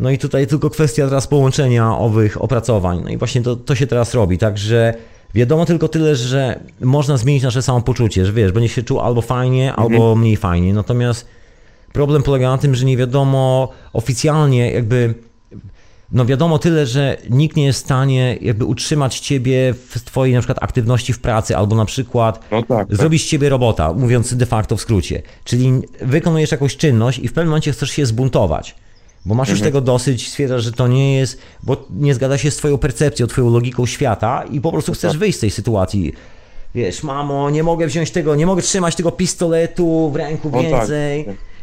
No 0.00 0.10
i 0.10 0.18
tutaj 0.18 0.46
tylko 0.46 0.70
kwestia 0.70 1.04
teraz 1.04 1.26
połączenia 1.26 1.98
owych 1.98 2.42
opracowań. 2.42 3.00
No 3.04 3.10
i 3.10 3.16
właśnie 3.16 3.42
to, 3.42 3.56
to 3.56 3.74
się 3.74 3.86
teraz 3.86 4.14
robi. 4.14 4.38
Także 4.38 4.94
wiadomo 5.34 5.66
tylko 5.66 5.88
tyle, 5.88 6.16
że 6.16 6.60
można 6.80 7.16
zmienić 7.16 7.42
nasze 7.42 7.62
samopoczucie, 7.62 8.26
że 8.26 8.32
wiesz, 8.32 8.52
będzie 8.52 8.68
się 8.68 8.82
czuł 8.82 9.00
albo 9.00 9.22
fajnie, 9.22 9.72
albo 9.72 10.14
mniej 10.16 10.36
fajnie. 10.36 10.74
Natomiast 10.74 11.26
problem 11.92 12.22
polega 12.22 12.50
na 12.50 12.58
tym, 12.58 12.74
że 12.74 12.84
nie 12.84 12.96
wiadomo 12.96 13.68
oficjalnie 13.92 14.72
jakby 14.72 15.14
no 16.12 16.26
wiadomo 16.26 16.58
tyle, 16.58 16.86
że 16.86 17.16
nikt 17.30 17.56
nie 17.56 17.64
jest 17.64 17.80
w 17.80 17.84
stanie 17.84 18.38
jakby 18.40 18.64
utrzymać 18.64 19.20
ciebie 19.20 19.74
w 19.88 20.00
twojej 20.04 20.34
na 20.34 20.40
przykład 20.40 20.62
aktywności 20.62 21.12
w 21.12 21.18
pracy 21.18 21.56
albo 21.56 21.76
na 21.76 21.84
przykład 21.84 22.44
No 22.50 22.62
tak, 22.62 22.68
tak. 22.88 22.96
zrobić 22.96 23.22
z 23.22 23.28
ciebie 23.28 23.48
robota, 23.48 23.92
mówiąc 23.92 24.34
de 24.34 24.46
facto 24.46 24.76
w 24.76 24.80
skrócie. 24.80 25.22
Czyli 25.44 25.72
wykonujesz 26.00 26.52
jakąś 26.52 26.76
czynność 26.76 27.18
i 27.18 27.28
w 27.28 27.32
pewnym 27.32 27.48
momencie 27.48 27.72
chcesz 27.72 27.90
się 27.90 28.06
zbuntować. 28.06 28.74
Bo 29.26 29.34
masz 29.34 29.48
już 29.48 29.58
Mhm. 29.58 29.72
tego 29.72 29.80
dosyć, 29.80 30.28
stwierdzasz, 30.28 30.64
że 30.64 30.72
to 30.72 30.88
nie 30.88 31.16
jest, 31.16 31.38
bo 31.62 31.86
nie 31.90 32.14
zgadza 32.14 32.38
się 32.38 32.50
z 32.50 32.56
twoją 32.56 32.78
percepcją, 32.78 33.26
twoją 33.26 33.50
logiką 33.50 33.86
świata 33.86 34.44
i 34.50 34.60
po 34.60 34.72
prostu 34.72 34.92
tak. 34.92 34.98
chcesz 34.98 35.18
wyjść 35.18 35.38
z 35.38 35.40
tej 35.40 35.50
sytuacji. 35.50 36.12
Wiesz, 36.74 37.02
mamo, 37.02 37.50
nie 37.50 37.62
mogę 37.62 37.86
wziąć 37.86 38.10
tego, 38.10 38.34
nie 38.34 38.46
mogę 38.46 38.62
trzymać 38.62 38.96
tego 38.96 39.12
pistoletu 39.12 40.10
w 40.10 40.16
ręku 40.16 40.50
No 40.52 40.62
tak, 40.62 40.88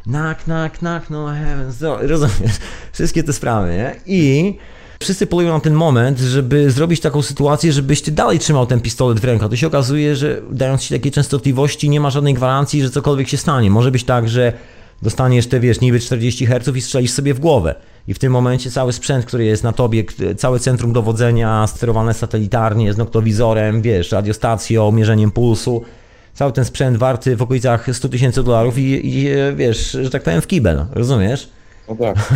Knock, 0.04 0.44
knock, 0.44 0.78
knock, 0.78 1.10
no 1.10 1.28
heavens, 1.28 1.82
no, 1.82 1.98
rozumiesz, 2.02 2.58
wszystkie 2.94 3.24
te 3.24 3.34
sprawy, 3.34 3.72
nie? 3.72 3.96
I 4.06 4.56
wszyscy 5.02 5.28
polują 5.28 5.54
na 5.54 5.60
ten 5.60 5.74
moment, 5.74 6.20
żeby 6.20 6.72
zrobić 6.72 7.00
taką 7.00 7.22
sytuację, 7.22 7.74
żebyś 7.74 8.02
ty 8.02 8.12
dalej 8.12 8.40
trzymał 8.40 8.66
ten 8.66 8.82
pistolet 8.82 9.20
w 9.20 9.24
ręku. 9.24 9.50
To 9.50 9.56
się 9.56 9.68
okazuje, 9.68 10.16
że 10.16 10.42
dając 10.52 10.82
ci 10.82 10.94
takie 10.94 11.12
częstotliwości, 11.12 11.90
nie 11.90 12.00
ma 12.00 12.10
żadnej 12.10 12.34
gwarancji, 12.34 12.82
że 12.82 12.90
cokolwiek 12.90 13.28
się 13.28 13.38
stanie. 13.38 13.70
Może 13.72 13.92
być 13.92 14.04
tak, 14.04 14.30
że 14.30 14.54
dostaniesz 15.02 15.48
te, 15.48 15.60
wiesz, 15.60 15.82
niby 15.82 16.00
40 16.00 16.46
Hz 16.46 16.76
i 16.76 16.82
strzelisz 16.82 17.12
sobie 17.12 17.34
w 17.34 17.40
głowę. 17.40 17.76
I 18.08 18.14
w 18.14 18.20
tym 18.20 18.32
momencie 18.32 18.72
cały 18.72 18.94
sprzęt, 18.94 19.26
który 19.26 19.46
jest 19.46 19.64
na 19.64 19.72
tobie, 19.72 20.04
całe 20.38 20.60
centrum 20.60 20.94
dowodzenia 20.94 21.68
sterowane 21.68 22.14
satelitarnie 22.14 22.94
z 22.94 22.98
noktowizorem, 22.98 23.82
wiesz, 23.82 24.12
radiostacją, 24.12 24.92
mierzeniem 24.92 25.32
pulsu, 25.32 25.84
cały 26.34 26.52
ten 26.52 26.66
sprzęt 26.66 26.98
warty 26.98 27.36
w 27.36 27.42
okolicach 27.42 27.88
100 27.94 28.10
tysięcy 28.10 28.44
dolarów 28.44 28.78
i, 28.78 29.18
i 29.18 29.28
e, 29.30 29.54
wiesz, 29.56 29.98
że 30.02 30.10
tak 30.10 30.24
powiem 30.24 30.42
w 30.42 30.48
kibel, 30.48 30.86
rozumiesz? 30.92 31.50
No 31.90 31.96
tak. 31.96 32.18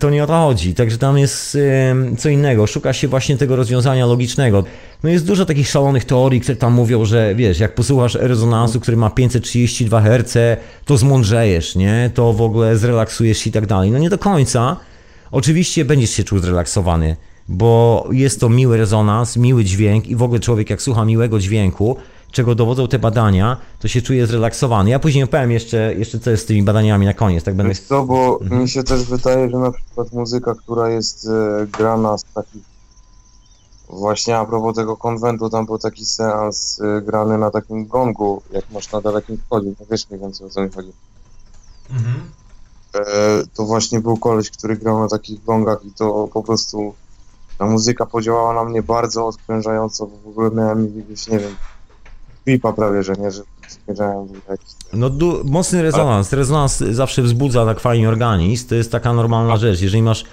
To 0.00 0.10
nie 0.10 0.24
o 0.24 0.26
to 0.26 0.32
chodzi, 0.32 0.74
także 0.74 0.98
tam 0.98 1.18
jest 1.18 1.58
co 2.18 2.28
innego, 2.28 2.66
szuka 2.66 2.92
się 2.92 3.08
właśnie 3.08 3.36
tego 3.36 3.56
rozwiązania 3.56 4.06
logicznego. 4.06 4.64
No 5.02 5.10
jest 5.10 5.26
dużo 5.26 5.46
takich 5.46 5.68
szalonych 5.68 6.04
teorii, 6.04 6.40
które 6.40 6.56
tam 6.56 6.72
mówią, 6.72 7.04
że 7.04 7.34
wiesz, 7.34 7.60
jak 7.60 7.74
posłuchasz 7.74 8.14
rezonansu, 8.14 8.80
który 8.80 8.96
ma 8.96 9.10
532 9.10 10.00
Hz, 10.00 10.58
to 10.84 10.96
zmądrzejesz, 10.96 11.76
nie? 11.76 12.10
To 12.14 12.32
w 12.32 12.42
ogóle 12.42 12.76
zrelaksujesz 12.76 13.38
się 13.38 13.50
i 13.50 13.52
tak 13.52 13.66
dalej. 13.66 13.90
No 13.90 13.98
nie 13.98 14.10
do 14.10 14.18
końca. 14.18 14.76
Oczywiście 15.30 15.84
będziesz 15.84 16.10
się 16.10 16.24
czuł 16.24 16.38
zrelaksowany, 16.38 17.16
bo 17.48 18.08
jest 18.12 18.40
to 18.40 18.48
miły 18.48 18.76
rezonans, 18.76 19.36
miły 19.36 19.64
dźwięk 19.64 20.06
i 20.06 20.16
w 20.16 20.22
ogóle 20.22 20.40
człowiek 20.40 20.70
jak 20.70 20.82
słucha 20.82 21.04
miłego 21.04 21.38
dźwięku, 21.38 21.96
czego 22.30 22.54
dowodzą 22.54 22.88
te 22.88 22.98
badania, 22.98 23.56
to 23.78 23.88
się 23.88 24.02
czuje 24.02 24.26
zrelaksowany. 24.26 24.90
Ja 24.90 24.98
później 24.98 25.26
powiem 25.26 25.50
jeszcze, 25.50 25.94
jeszcze 25.94 26.18
co 26.18 26.30
jest 26.30 26.42
z 26.42 26.46
tymi 26.46 26.62
badaniami 26.62 27.06
na 27.06 27.14
koniec, 27.14 27.44
tak 27.44 27.54
będę... 27.54 27.68
Wiesz 27.70 27.80
co, 27.80 28.04
bo 28.04 28.38
Mhm. 28.42 28.62
mi 28.62 28.68
się 28.68 28.82
też 28.82 29.04
wydaje, 29.04 29.50
że 29.50 29.56
na 29.58 29.72
przykład 29.72 30.12
muzyka, 30.12 30.54
która 30.54 30.88
jest 30.88 31.26
e, 31.28 31.66
grana 31.66 32.18
z 32.18 32.24
takich 32.34 32.62
właśnie 33.88 34.38
a 34.38 34.44
propos 34.44 34.76
tego 34.76 34.96
konwentu, 34.96 35.50
tam 35.50 35.66
był 35.66 35.78
taki 35.78 36.04
seans 36.04 36.80
e, 36.80 37.02
grany 37.02 37.38
na 37.38 37.50
takim 37.50 37.86
gongu, 37.86 38.42
jak 38.52 38.64
masz 38.70 38.92
na 38.92 39.00
dalekim 39.00 39.38
wchodzie, 39.46 39.70
no 39.80 39.86
wiesz 39.90 40.10
mniej 40.10 40.20
więcej 40.20 40.46
o 40.46 40.50
co 40.50 40.62
mi 40.62 40.70
chodzi. 40.70 40.92
E, 42.94 43.00
to 43.54 43.64
właśnie 43.64 44.00
był 44.00 44.16
koleś, 44.16 44.50
który 44.50 44.76
grał 44.76 45.00
na 45.00 45.08
takich 45.08 45.44
gongach 45.44 45.84
i 45.84 45.90
to 45.92 46.28
po 46.32 46.42
prostu 46.42 46.94
ta 47.58 47.66
muzyka 47.66 48.06
podziałała 48.06 48.54
na 48.54 48.64
mnie 48.70 48.82
bardzo 48.82 49.26
odprężająco, 49.26 50.06
bo 50.06 50.16
w 50.24 50.28
ogóle 50.28 50.50
miałem 50.50 50.86
jakiegoś, 50.86 51.26
nie 51.28 51.38
wiem, 51.38 51.54
pipa 52.44 52.72
prawie, 52.72 53.02
że 53.02 53.12
nie, 53.12 53.30
że 53.30 53.42
zmierzałem 53.68 54.28
No 54.92 55.10
du- 55.10 55.40
mocny 55.44 55.82
rezonans. 55.82 56.32
Rezonans 56.32 56.78
zawsze 56.78 57.22
wzbudza 57.22 57.66
tak 57.66 57.80
fajnie 57.80 58.08
organizm. 58.08 58.68
To 58.68 58.74
jest 58.74 58.92
taka 58.92 59.12
normalna 59.12 59.56
rzecz. 59.56 59.80
Jeżeli 59.80 60.02
masz 60.02 60.24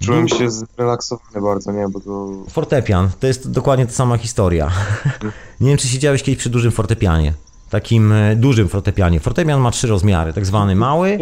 Czułem 0.00 0.28
się 0.28 0.50
zrelaksowany 0.50 1.40
bardzo, 1.42 1.72
nie, 1.72 1.88
bo 1.88 2.00
to 2.00 2.28
fortepian, 2.50 3.10
to 3.20 3.26
jest 3.26 3.50
dokładnie 3.50 3.86
ta 3.86 3.92
sama 3.92 4.18
historia. 4.18 4.70
Nie 5.60 5.68
wiem, 5.68 5.78
czy 5.78 5.88
siedziałeś 5.88 6.22
kiedyś 6.22 6.38
przy 6.38 6.50
dużym 6.50 6.72
fortepianie. 6.72 7.34
Takim 7.70 8.12
e, 8.12 8.36
dużym 8.36 8.68
fortepianie. 8.68 9.20
Fortepian 9.20 9.60
ma 9.60 9.70
trzy 9.70 9.86
rozmiary. 9.86 10.32
Tak 10.32 10.46
zwany 10.46 10.76
mały, 10.76 11.18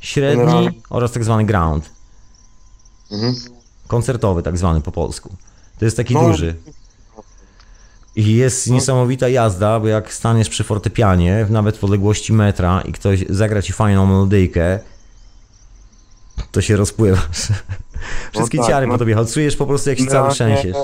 średni 0.00 0.80
oraz 0.90 1.12
tak 1.12 1.24
zwany 1.24 1.44
ground. 1.44 1.90
Mhm. 3.12 3.34
Koncertowy 3.86 4.42
tak 4.42 4.58
zwany 4.58 4.80
po 4.80 4.92
polsku. 4.92 5.30
To 5.78 5.84
jest 5.84 5.96
taki 5.96 6.14
No. 6.14 6.28
duży. 6.28 6.54
I 8.18 8.36
jest 8.36 8.70
niesamowita 8.70 9.28
jazda, 9.28 9.80
bo 9.80 9.86
jak 9.88 10.12
staniesz 10.12 10.48
przy 10.48 10.64
fortepianie, 10.64 11.46
nawet 11.50 11.76
w 11.76 11.84
odległości 11.84 12.32
metra 12.32 12.80
i 12.80 12.92
ktoś 12.92 13.24
zagra 13.28 13.62
ci 13.62 13.72
fajną 13.72 14.06
melodyjkę, 14.06 14.78
to 16.52 16.60
się 16.60 16.76
rozpływasz. 16.76 17.48
Wszystkie 18.32 18.58
tak, 18.58 18.66
ciary 18.66 18.86
no. 18.86 18.92
po 18.92 18.98
tobie 18.98 19.14
chodzą. 19.14 19.34
Czujesz 19.34 19.56
po 19.56 19.66
prostu 19.66 19.90
jak 19.90 19.98
się 19.98 20.06
cały 20.06 20.30
trzęsiesz. 20.30 20.76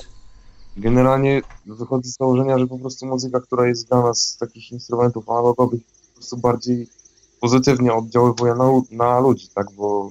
Generalnie 0.77 1.43
wychodzi 1.67 2.09
z 2.09 2.17
założenia, 2.17 2.59
że 2.59 2.67
po 2.67 2.79
prostu 2.79 3.07
muzyka, 3.07 3.41
która 3.41 3.69
jest 3.69 3.89
grana 3.89 4.15
z 4.15 4.37
takich 4.37 4.73
instrumentów 4.73 5.31
analogowych, 5.31 5.81
po 6.09 6.15
prostu 6.15 6.37
bardziej 6.37 6.89
pozytywnie 7.41 7.93
oddziaływuje 7.93 8.55
na, 8.55 8.65
na 8.91 9.21
ludzi, 9.21 9.49
tak, 9.55 9.67
bo 9.77 10.11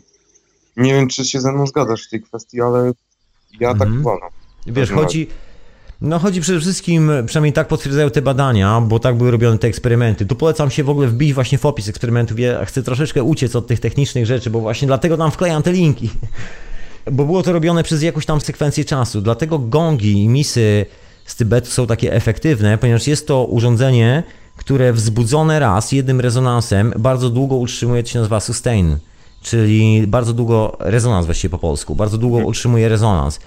nie 0.78 0.94
wiem, 0.94 1.08
czy 1.08 1.26
się 1.26 1.42
ze 1.42 1.52
mną 1.52 1.68
zgadzasz 1.68 2.08
w 2.08 2.10
tej 2.10 2.22
kwestii, 2.22 2.62
ale 2.62 2.92
ja 3.60 3.74
tak 3.74 3.88
Mhm. 3.88 4.02
uważam. 4.02 4.30
Wiesz, 4.68 4.92
chodzi. 4.92 5.28
No 6.04 6.20
chodzi 6.20 6.42
przede 6.42 6.60
wszystkim, 6.60 7.12
przynajmniej 7.26 7.54
tak 7.54 7.68
potwierdzają 7.68 8.10
te 8.10 8.22
badania, 8.22 8.82
bo 8.82 9.00
tak 9.00 9.18
były 9.18 9.32
robione 9.32 9.58
te 9.58 9.68
eksperymenty. 9.68 10.26
Tu 10.26 10.36
polecam 10.36 10.72
się 10.72 10.84
w 10.84 10.90
ogóle 10.90 11.08
wbić 11.08 11.34
właśnie 11.34 11.58
w 11.58 11.66
opis 11.66 11.90
eksperymentów. 11.90 12.40
Ja 12.40 12.66
chcę 12.66 12.84
troszeczkę 12.84 13.24
uciec 13.24 13.56
od 13.56 13.68
tych 13.68 13.80
technicznych 13.80 14.26
rzeczy, 14.26 14.50
bo 14.50 14.60
właśnie 14.60 14.86
dlatego 14.86 15.18
tam 15.18 15.32
wklejam 15.32 15.64
te 15.64 15.72
linki. 15.72 16.10
Bo 17.12 17.26
było 17.26 17.44
to 17.44 17.54
robione 17.54 17.84
przez 17.84 18.02
jakąś 18.02 18.26
tam 18.26 18.42
sekwencję 18.42 18.86
czasu. 18.86 19.22
Dlatego 19.22 19.60
gongi 19.60 20.24
i 20.24 20.30
misy 20.30 20.86
z 21.26 21.36
Tybetu 21.36 21.68
są 21.68 21.88
takie 21.88 22.14
efektywne, 22.14 22.78
ponieważ 22.78 23.08
jest 23.08 23.28
to 23.28 23.46
urządzenie, 23.46 24.24
które 24.56 24.94
wzbudzone 24.94 25.60
raz 25.60 25.92
jednym 25.92 26.22
rezonansem 26.22 26.94
bardzo 27.00 27.30
długo 27.30 27.56
utrzymuje, 27.56 28.04
to 28.04 28.10
się 28.10 28.20
nazywa 28.20 28.40
sustain, 28.40 28.98
czyli 29.42 30.08
bardzo 30.08 30.34
długo, 30.34 30.78
rezonans 30.80 31.26
właściwie 31.26 31.50
po 31.50 31.60
polsku, 31.60 31.96
bardzo 31.96 32.18
długo 32.18 32.38
utrzymuje 32.38 32.90
rezonans 32.90 33.40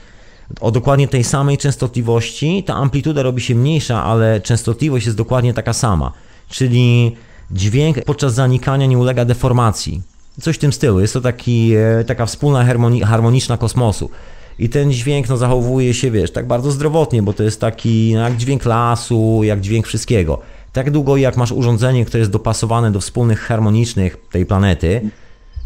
o 0.61 0.71
dokładnie 0.71 1.09
tej 1.09 1.25
samej 1.25 1.59
częstotliwości, 1.59 2.63
ta 2.67 2.75
amplituda 2.75 3.23
robi 3.23 3.43
się 3.43 3.55
mniejsza, 3.55 4.05
ale 4.05 4.41
częstotliwość 4.41 5.07
jest 5.07 5.19
dokładnie 5.19 5.55
taka 5.55 5.73
sama. 5.73 6.13
Czyli 6.49 7.17
dźwięk 7.51 8.05
podczas 8.05 8.35
zanikania 8.35 8.87
nie 8.87 8.99
ulega 8.99 9.25
deformacji. 9.25 10.03
Coś 10.41 10.57
w 10.57 10.59
tym 10.59 10.73
stylu. 10.73 11.01
Jest 11.01 11.13
to 11.13 11.21
taki, 11.21 11.73
e, 11.75 12.05
taka 12.05 12.27
wspólna 12.27 12.65
harmoni- 12.65 13.03
harmoniczna 13.03 13.57
kosmosu. 13.57 14.11
I 14.59 14.69
ten 14.69 14.93
dźwięk 14.93 15.29
no, 15.29 15.37
zachowuje 15.37 15.95
się, 15.95 16.11
wiesz, 16.11 16.31
tak 16.33 16.47
bardzo 16.47 16.71
zdrowotnie, 16.71 17.23
bo 17.23 17.33
to 17.33 17.43
jest 17.43 17.61
taki 17.61 18.13
no, 18.15 18.21
jak 18.21 18.37
dźwięk 18.37 18.65
lasu, 18.65 19.41
jak 19.45 19.61
dźwięk 19.61 19.87
wszystkiego. 19.87 20.39
Tak 20.73 20.91
długo 20.91 21.17
jak 21.17 21.37
masz 21.37 21.53
urządzenie, 21.53 22.05
które 22.05 22.19
jest 22.19 22.31
dopasowane 22.31 22.93
do 22.93 23.01
wspólnych 23.01 23.41
harmonicznych 23.41 24.17
tej 24.31 24.47
planety, 24.47 25.11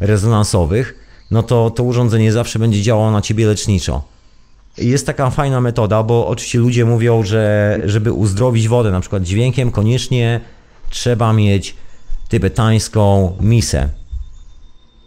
rezonansowych, 0.00 0.94
no 1.30 1.42
to 1.42 1.70
to 1.70 1.82
urządzenie 1.82 2.32
zawsze 2.32 2.58
będzie 2.58 2.82
działało 2.82 3.10
na 3.10 3.20
ciebie 3.20 3.46
leczniczo. 3.46 4.02
Jest 4.80 5.06
taka 5.06 5.30
fajna 5.30 5.60
metoda, 5.60 6.02
bo 6.02 6.26
oczywiście 6.26 6.58
ludzie 6.58 6.84
mówią, 6.84 7.22
że 7.22 7.78
żeby 7.84 8.12
uzdrowić 8.12 8.68
wodę, 8.68 8.90
na 8.90 9.00
przykład 9.00 9.22
dźwiękiem, 9.22 9.70
koniecznie 9.70 10.40
trzeba 10.90 11.32
mieć 11.32 11.74
tybetańską 12.28 13.32
misę. 13.40 13.88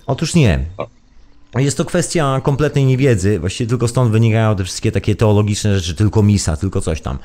Otóż 0.07 0.36
nie. 0.36 0.59
Jest 1.55 1.78
to 1.78 1.86
kwestia 1.86 2.41
kompletnej 2.43 2.86
niewiedzy, 2.86 3.39
właściwie 3.39 3.69
tylko 3.69 3.88
stąd 3.88 4.11
wynikają 4.11 4.55
te 4.55 4.63
wszystkie 4.63 4.91
takie 4.91 5.15
teologiczne 5.15 5.80
rzeczy, 5.80 5.95
tylko 5.95 6.24
misa, 6.24 6.57
tylko 6.57 6.82
coś 6.82 7.01
tam. 7.01 7.17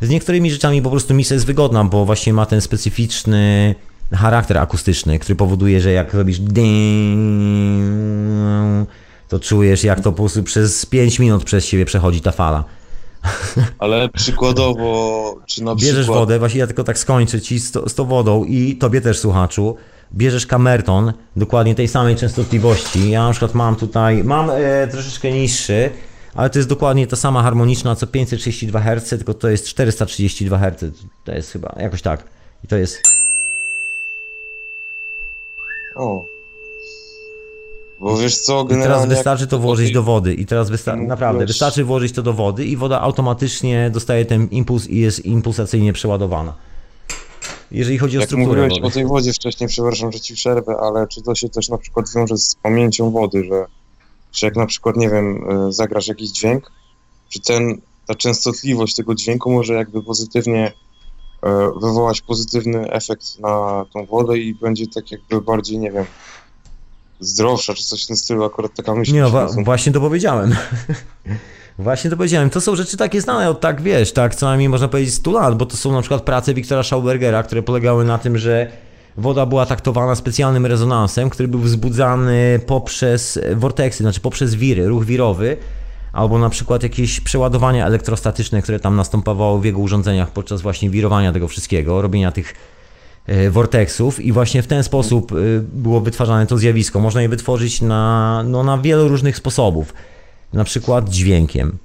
Z 0.00 0.08
niektórymi 0.08 0.50
rzeczami 0.50 0.82
po 0.82 0.90
prostu 0.90 1.14
misa 1.14 1.34
jest 1.34 1.46
wygodna, 1.46 1.84
bo 1.84 2.04
właśnie 2.04 2.32
ma 2.32 2.46
ten 2.46 2.60
specyficzny 2.60 3.74
charakter 4.12 4.58
akustyczny, 4.58 5.18
który 5.18 5.36
powoduje, 5.36 5.80
że 5.80 5.92
jak 5.92 6.14
robisz 6.14 6.40
to 9.30 9.40
czujesz 9.40 9.84
jak 9.84 10.00
to 10.00 10.12
po 10.12 10.22
prostu 10.22 10.42
przez 10.42 10.86
5 10.86 11.18
minut 11.18 11.44
przez 11.44 11.64
siebie 11.64 11.84
przechodzi 11.84 12.20
ta 12.20 12.32
fala. 12.32 12.64
Ale 13.78 14.08
przykładowo, 14.08 15.36
czy 15.46 15.64
na 15.64 15.74
Bierzesz 15.74 15.94
przykład... 15.94 16.18
wodę, 16.18 16.38
właśnie 16.38 16.60
ja 16.60 16.66
tylko 16.66 16.84
tak 16.84 16.98
skończę 16.98 17.40
ci 17.40 17.60
z, 17.60 17.72
to, 17.72 17.88
z 17.88 17.94
tą 17.94 18.04
wodą 18.04 18.44
i 18.44 18.76
tobie 18.76 19.00
też 19.00 19.18
słuchaczu, 19.18 19.76
bierzesz 20.14 20.46
kamerton 20.46 21.12
dokładnie 21.36 21.74
tej 21.74 21.88
samej 21.88 22.16
częstotliwości. 22.16 23.10
Ja 23.10 23.24
na 23.24 23.30
przykład 23.30 23.54
mam 23.54 23.76
tutaj, 23.76 24.24
mam 24.24 24.50
e, 24.50 24.88
troszeczkę 24.88 25.32
niższy, 25.32 25.90
ale 26.34 26.50
to 26.50 26.58
jest 26.58 26.68
dokładnie 26.68 27.06
ta 27.06 27.16
sama 27.16 27.42
harmoniczna 27.42 27.96
co 27.96 28.06
532 28.06 28.80
Hz, 28.80 29.08
tylko 29.08 29.34
to 29.34 29.48
jest 29.48 29.66
432 29.66 30.58
Hz. 30.58 30.84
To 31.24 31.32
jest 31.32 31.50
chyba 31.52 31.74
jakoś 31.78 32.02
tak. 32.02 32.24
I 32.64 32.68
to 32.68 32.76
jest. 32.76 33.02
O. 35.96 36.39
Bo 38.00 38.16
wiesz 38.16 38.38
co, 38.38 38.62
I 38.62 38.66
generalnie... 38.66 38.82
teraz 38.84 39.00
jak- 39.00 39.08
wystarczy 39.08 39.46
to 39.46 39.58
włożyć 39.58 39.92
do 39.92 40.02
wody. 40.02 40.34
I 40.34 40.46
teraz 40.46 40.70
wysta- 40.70 40.96
naprawdę 41.06 41.46
wystarczy 41.46 41.84
włożyć 41.84 42.12
to 42.12 42.22
do 42.22 42.32
wody 42.32 42.64
i 42.64 42.76
woda 42.76 43.00
automatycznie 43.00 43.90
dostaje 43.92 44.24
ten 44.24 44.48
impuls 44.50 44.86
i 44.88 44.96
jest 45.00 45.24
impulsacyjnie 45.26 45.92
przeładowana. 45.92 46.54
Jeżeli 47.70 47.98
chodzi 47.98 48.16
o 48.16 48.20
Jak 48.20 48.28
strukturę 48.28 48.62
mówiłeś 48.62 48.72
wody. 48.82 48.86
o 48.86 48.90
tej 48.90 49.06
wodzie 49.06 49.32
wcześniej, 49.32 49.68
przepraszam, 49.68 50.12
że 50.12 50.20
ci 50.20 50.34
przerwę, 50.34 50.76
ale 50.80 51.06
czy 51.08 51.22
to 51.22 51.34
się 51.34 51.48
też 51.48 51.68
na 51.68 51.78
przykład 51.78 52.06
wiąże 52.16 52.36
z 52.36 52.56
pamięcią 52.62 53.10
wody, 53.10 53.44
że, 53.44 53.66
że 54.32 54.46
jak 54.46 54.56
na 54.56 54.66
przykład, 54.66 54.96
nie 54.96 55.08
wiem, 55.10 55.50
y, 55.68 55.72
zagrasz 55.72 56.08
jakiś 56.08 56.30
dźwięk, 56.30 56.72
czy 57.28 57.40
ten, 57.40 57.80
ta 58.06 58.14
częstotliwość 58.14 58.94
tego 58.94 59.14
dźwięku 59.14 59.52
może 59.52 59.74
jakby 59.74 60.02
pozytywnie 60.02 60.72
y, 60.72 61.48
wywołać 61.80 62.20
pozytywny 62.20 62.90
efekt 62.92 63.38
na 63.38 63.84
tą 63.92 64.06
wodę 64.06 64.38
i 64.38 64.54
będzie 64.54 64.86
tak 64.86 65.10
jakby 65.12 65.40
bardziej, 65.40 65.78
nie 65.78 65.90
wiem, 65.92 66.04
zdrowsza, 67.20 67.74
czy 67.74 67.84
coś 67.84 68.04
w 68.04 68.06
tym 68.06 68.16
stylu, 68.16 68.44
akurat 68.44 68.74
taka 68.74 68.94
myśl. 68.94 69.12
Nie, 69.12 69.20
no, 69.20 69.30
wa- 69.30 69.48
właśnie 69.64 69.92
to 69.92 70.00
powiedziałem. 70.00 70.54
właśnie 71.78 72.10
to 72.10 72.16
powiedziałem. 72.16 72.50
To 72.50 72.60
są 72.60 72.76
rzeczy 72.76 72.96
takie 72.96 73.20
znane 73.20 73.50
od 73.50 73.60
tak, 73.60 73.82
wiesz, 73.82 74.12
tak 74.12 74.34
co 74.34 74.46
najmniej 74.46 74.68
można 74.68 74.88
powiedzieć 74.88 75.14
100 75.14 75.30
lat, 75.30 75.56
bo 75.56 75.66
to 75.66 75.76
są 75.76 75.92
na 75.92 76.00
przykład 76.00 76.22
prace 76.22 76.54
Wiktora 76.54 76.82
Schaubergera, 76.82 77.42
które 77.42 77.62
polegały 77.62 78.04
na 78.04 78.18
tym, 78.18 78.38
że 78.38 78.70
woda 79.16 79.46
była 79.46 79.66
taktowana 79.66 80.14
specjalnym 80.14 80.66
rezonansem, 80.66 81.30
który 81.30 81.48
był 81.48 81.60
wzbudzany 81.60 82.60
poprzez 82.66 83.38
vorteksy, 83.54 84.02
znaczy 84.02 84.20
poprzez 84.20 84.54
wiry, 84.54 84.88
ruch 84.88 85.04
wirowy, 85.04 85.56
albo 86.12 86.38
na 86.38 86.50
przykład 86.50 86.82
jakieś 86.82 87.20
przeładowania 87.20 87.86
elektrostatyczne, 87.86 88.62
które 88.62 88.80
tam 88.80 88.96
następowało 88.96 89.58
w 89.58 89.64
jego 89.64 89.78
urządzeniach 89.78 90.30
podczas 90.30 90.62
właśnie 90.62 90.90
wirowania 90.90 91.32
tego 91.32 91.48
wszystkiego, 91.48 92.02
robienia 92.02 92.32
tych 92.32 92.54
e, 93.26 93.50
vortexów 93.50 94.20
i 94.20 94.32
właśnie 94.32 94.62
w 94.62 94.66
ten 94.66 94.82
sposób 94.82 95.32
e, 95.32 95.36
było 95.72 96.00
wytwarzane 96.00 96.46
to 96.46 96.58
zjawisko. 96.58 97.00
Można 97.00 97.22
je 97.22 97.28
wytworzyć 97.28 97.82
na, 97.82 98.42
no, 98.46 98.62
na 98.64 98.78
wielu 98.78 99.08
różnych 99.08 99.36
sposobów, 99.36 99.94
na 100.52 100.64
przykład 100.64 101.08
dźwiękiem. 101.08 101.78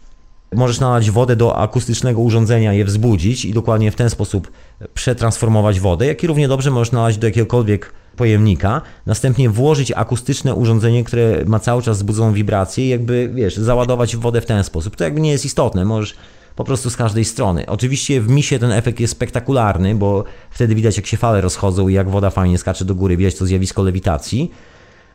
Możesz 0.56 0.80
nalać 0.80 1.12
wodę 1.12 1.36
do 1.36 1.58
akustycznego 1.58 2.22
urządzenia, 2.22 2.74
je 2.74 2.86
wzbudzić 2.86 3.46
i 3.46 3.54
dokładnie 3.54 3.92
w 3.92 3.96
ten 3.96 4.10
sposób 4.10 4.52
przetransformować 4.94 5.80
wodę, 5.80 6.06
jak 6.06 6.24
i 6.24 6.28
równie 6.28 6.48
dobrze 6.48 6.72
możesz 6.72 6.92
nalać 6.92 7.18
do 7.18 7.28
jakiegokolwiek 7.28 7.92
pojemnika, 8.16 8.82
następnie 9.06 9.50
włożyć 9.50 9.92
akustyczne 9.92 10.56
urządzenie, 10.56 11.04
które 11.04 11.44
ma 11.46 11.60
cały 11.60 11.82
czas 11.82 11.98
wzbudzoną 11.98 12.34
wibrację 12.34 12.86
i 12.86 12.90
jakby, 12.90 13.32
wiesz, 13.34 13.56
załadować 13.56 14.16
wodę 14.16 14.42
w 14.42 14.46
ten 14.46 14.64
sposób. 14.64 14.96
To 14.96 15.04
jakby 15.04 15.22
nie 15.22 15.32
jest 15.32 15.46
istotne, 15.46 15.86
możesz 15.86 16.16
po 16.56 16.64
prostu 16.64 16.90
z 16.90 16.98
każdej 16.98 17.26
strony. 17.26 17.66
Oczywiście 17.66 18.22
w 18.22 18.30
misie 18.30 18.60
ten 18.60 18.72
efekt 18.72 19.00
jest 19.00 19.14
spektakularny, 19.14 19.96
bo 19.96 20.24
wtedy 20.52 20.76
widać 20.76 20.98
jak 20.98 21.06
się 21.06 21.18
fale 21.18 21.42
rozchodzą 21.42 21.88
i 21.88 21.94
jak 21.94 22.10
woda 22.10 22.30
fajnie 22.30 22.58
skacze 22.58 22.86
do 22.86 22.96
góry, 22.96 23.18
widać 23.18 23.36
to 23.36 23.46
zjawisko 23.46 23.84
lewitacji. 23.84 24.52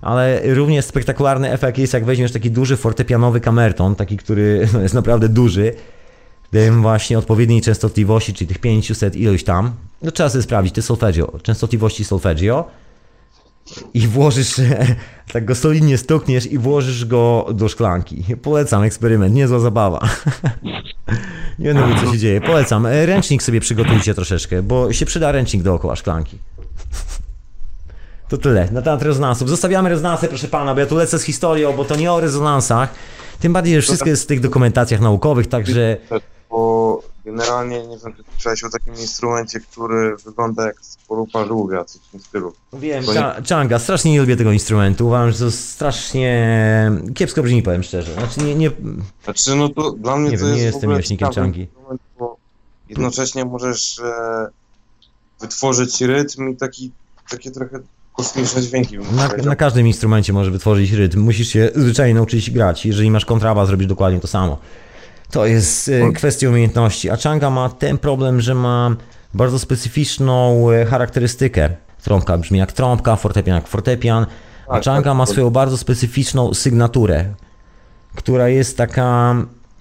Ale 0.01 0.55
równie 0.55 0.83
spektakularny 0.83 1.53
efekt 1.53 1.79
jest 1.79 1.93
jak 1.93 2.05
weźmiesz 2.05 2.33
taki 2.33 2.51
duży 2.51 2.77
fortepianowy 2.77 3.41
kamerton, 3.41 3.95
taki, 3.95 4.17
który 4.17 4.69
no, 4.73 4.81
jest 4.81 4.95
naprawdę 4.95 5.29
duży, 5.29 5.75
tym 6.51 6.83
właśnie 6.83 7.19
odpowiedniej 7.19 7.61
częstotliwości, 7.61 8.35
czyli 8.35 8.49
tych 8.49 8.59
500 8.59 9.17
ilość 9.17 9.45
tam. 9.45 9.73
No 10.03 10.11
trzeba 10.11 10.29
sobie 10.29 10.43
sprawdzić, 10.43 10.77
jest 10.77 10.89
solfeggio, 10.89 11.33
częstotliwości 11.43 12.05
solfeggio 12.05 12.65
i 13.95 14.07
włożysz, 14.07 14.55
tak 15.33 15.45
go 15.45 15.55
solidnie 15.55 15.99
stukniesz 15.99 16.47
i 16.47 16.59
włożysz 16.59 17.05
go 17.05 17.47
do 17.55 17.69
szklanki. 17.69 18.25
Polecam 18.43 18.83
eksperyment, 18.83 19.35
niezła 19.35 19.59
zabawa. 19.59 20.01
Nie 21.59 21.67
będę 21.67 21.87
mówił, 21.87 22.05
co 22.05 22.13
się 22.13 22.19
dzieje. 22.19 22.41
Polecam. 22.41 22.87
Ręcznik 22.87 23.43
sobie 23.43 23.61
przygotujcie 23.61 24.15
troszeczkę, 24.15 24.63
bo 24.63 24.93
się 24.93 25.07
przyda 25.07 25.33
ręcznik 25.33 25.63
dookoła 25.63 25.97
szklanki. 25.97 26.39
To 28.29 28.39
tyle 28.39 28.69
na 28.73 28.83
temat 28.83 29.03
rezonansów. 29.03 29.49
Zostawiamy 29.49 29.89
rezonansy, 29.89 30.29
proszę 30.29 30.49
pana, 30.49 30.75
bo 30.75 30.81
ja 30.81 30.87
tu 30.87 30.97
lecę 30.97 31.19
z 31.19 31.23
historią, 31.23 31.73
bo 31.77 31.85
to 31.85 31.97
nie 31.97 32.13
o 32.13 32.21
rezonansach. 32.21 32.95
Tym 33.41 33.53
bardziej, 33.53 33.75
że 33.75 33.83
wszystko 33.83 34.09
jest 34.09 34.23
w 34.23 34.27
tych 34.27 34.41
dokumentacjach 34.41 35.01
naukowych, 35.01 35.47
także 35.47 35.97
generalnie, 37.31 37.87
nie 37.87 37.99
wiem, 37.99 38.15
czy 38.17 38.23
słyszałeś 38.33 38.65
o 38.65 38.71
takim 38.71 38.95
instrumencie, 38.95 39.61
który 39.61 40.17
wygląda 40.17 40.67
jak 40.67 40.77
sporupa 40.81 41.45
żółwia, 41.47 41.85
coś 41.85 42.01
w 42.03 42.09
tym 42.11 42.21
stylu. 42.21 42.53
wiem, 42.73 43.05
nie- 43.05 43.15
Cha- 43.15 43.37
Changa, 43.49 43.79
strasznie 43.79 44.13
nie 44.13 44.21
lubię 44.21 44.37
tego 44.37 44.53
instrumentu. 44.53 45.07
Uważam, 45.07 45.33
że 45.33 45.39
to 45.39 45.51
strasznie 45.51 46.93
kiepsko 47.15 47.43
brzmi, 47.43 47.63
powiem 47.63 47.83
szczerze. 47.83 48.13
Znaczy 48.15 48.41
nie, 48.41 48.55
nie, 48.55 48.71
Znaczy, 49.25 49.55
no 49.57 49.69
to 49.69 49.91
dla 49.93 50.17
mnie 50.17 50.31
Nie 50.31 50.39
to 50.39 50.45
wiem, 50.45 50.55
nie 50.55 50.61
jest 50.61 50.71
w 50.71 50.75
jestem 50.75 50.91
miłośnikiem 50.91 51.33
Changi. 51.33 51.69
bo 52.19 52.37
jednocześnie 52.89 53.45
możesz 53.45 53.99
e, 53.99 54.49
wytworzyć 55.41 56.01
rytm 56.01 56.49
i 56.49 56.57
taki, 56.57 56.91
takie 57.31 57.51
trochę 57.51 57.79
kosmiczne 58.17 58.63
dźwięki. 58.63 58.99
na, 58.99 59.29
na 59.45 59.57
każdym 59.57 59.87
instrumencie 59.87 60.33
możesz 60.33 60.53
wytworzyć 60.53 60.93
rytm. 60.93 61.21
Musisz 61.21 61.49
się 61.49 61.71
zwyczajnie 61.77 62.15
nauczyć 62.15 62.51
grać. 62.51 62.87
Jeżeli 62.87 63.11
masz 63.11 63.25
kontrabas, 63.25 63.69
zrobisz 63.69 63.87
dokładnie 63.87 64.21
to 64.21 64.27
samo. 64.27 64.59
To 65.31 65.47
jest 65.47 65.89
e, 65.89 66.13
kwestia 66.13 66.49
umiejętności. 66.49 67.11
A 67.11 67.17
Changa 67.17 67.51
ma 67.51 67.69
ten 67.69 67.99
problem, 67.99 68.41
że 68.41 68.55
ma 68.55 68.97
bardzo 69.35 69.59
specyficzną 69.59 70.71
e, 70.71 70.85
charakterystykę. 70.87 71.71
Trąbka 72.03 72.39
brzmi 72.39 72.59
jak 72.59 72.73
trąbka, 72.73 73.17
fortepian 73.17 73.55
jak 73.55 73.69
fortepian. 73.69 74.27
A 74.69 74.73
Tak, 74.73 74.85
Changa 74.85 75.11
tak. 75.11 75.17
ma 75.17 75.27
swoją 75.27 75.51
bardzo 75.51 75.79
specyficzną 75.79 76.55
sygnaturę, 76.55 77.25
która 78.15 78.49
jest 78.49 78.77
taka. 78.77 79.37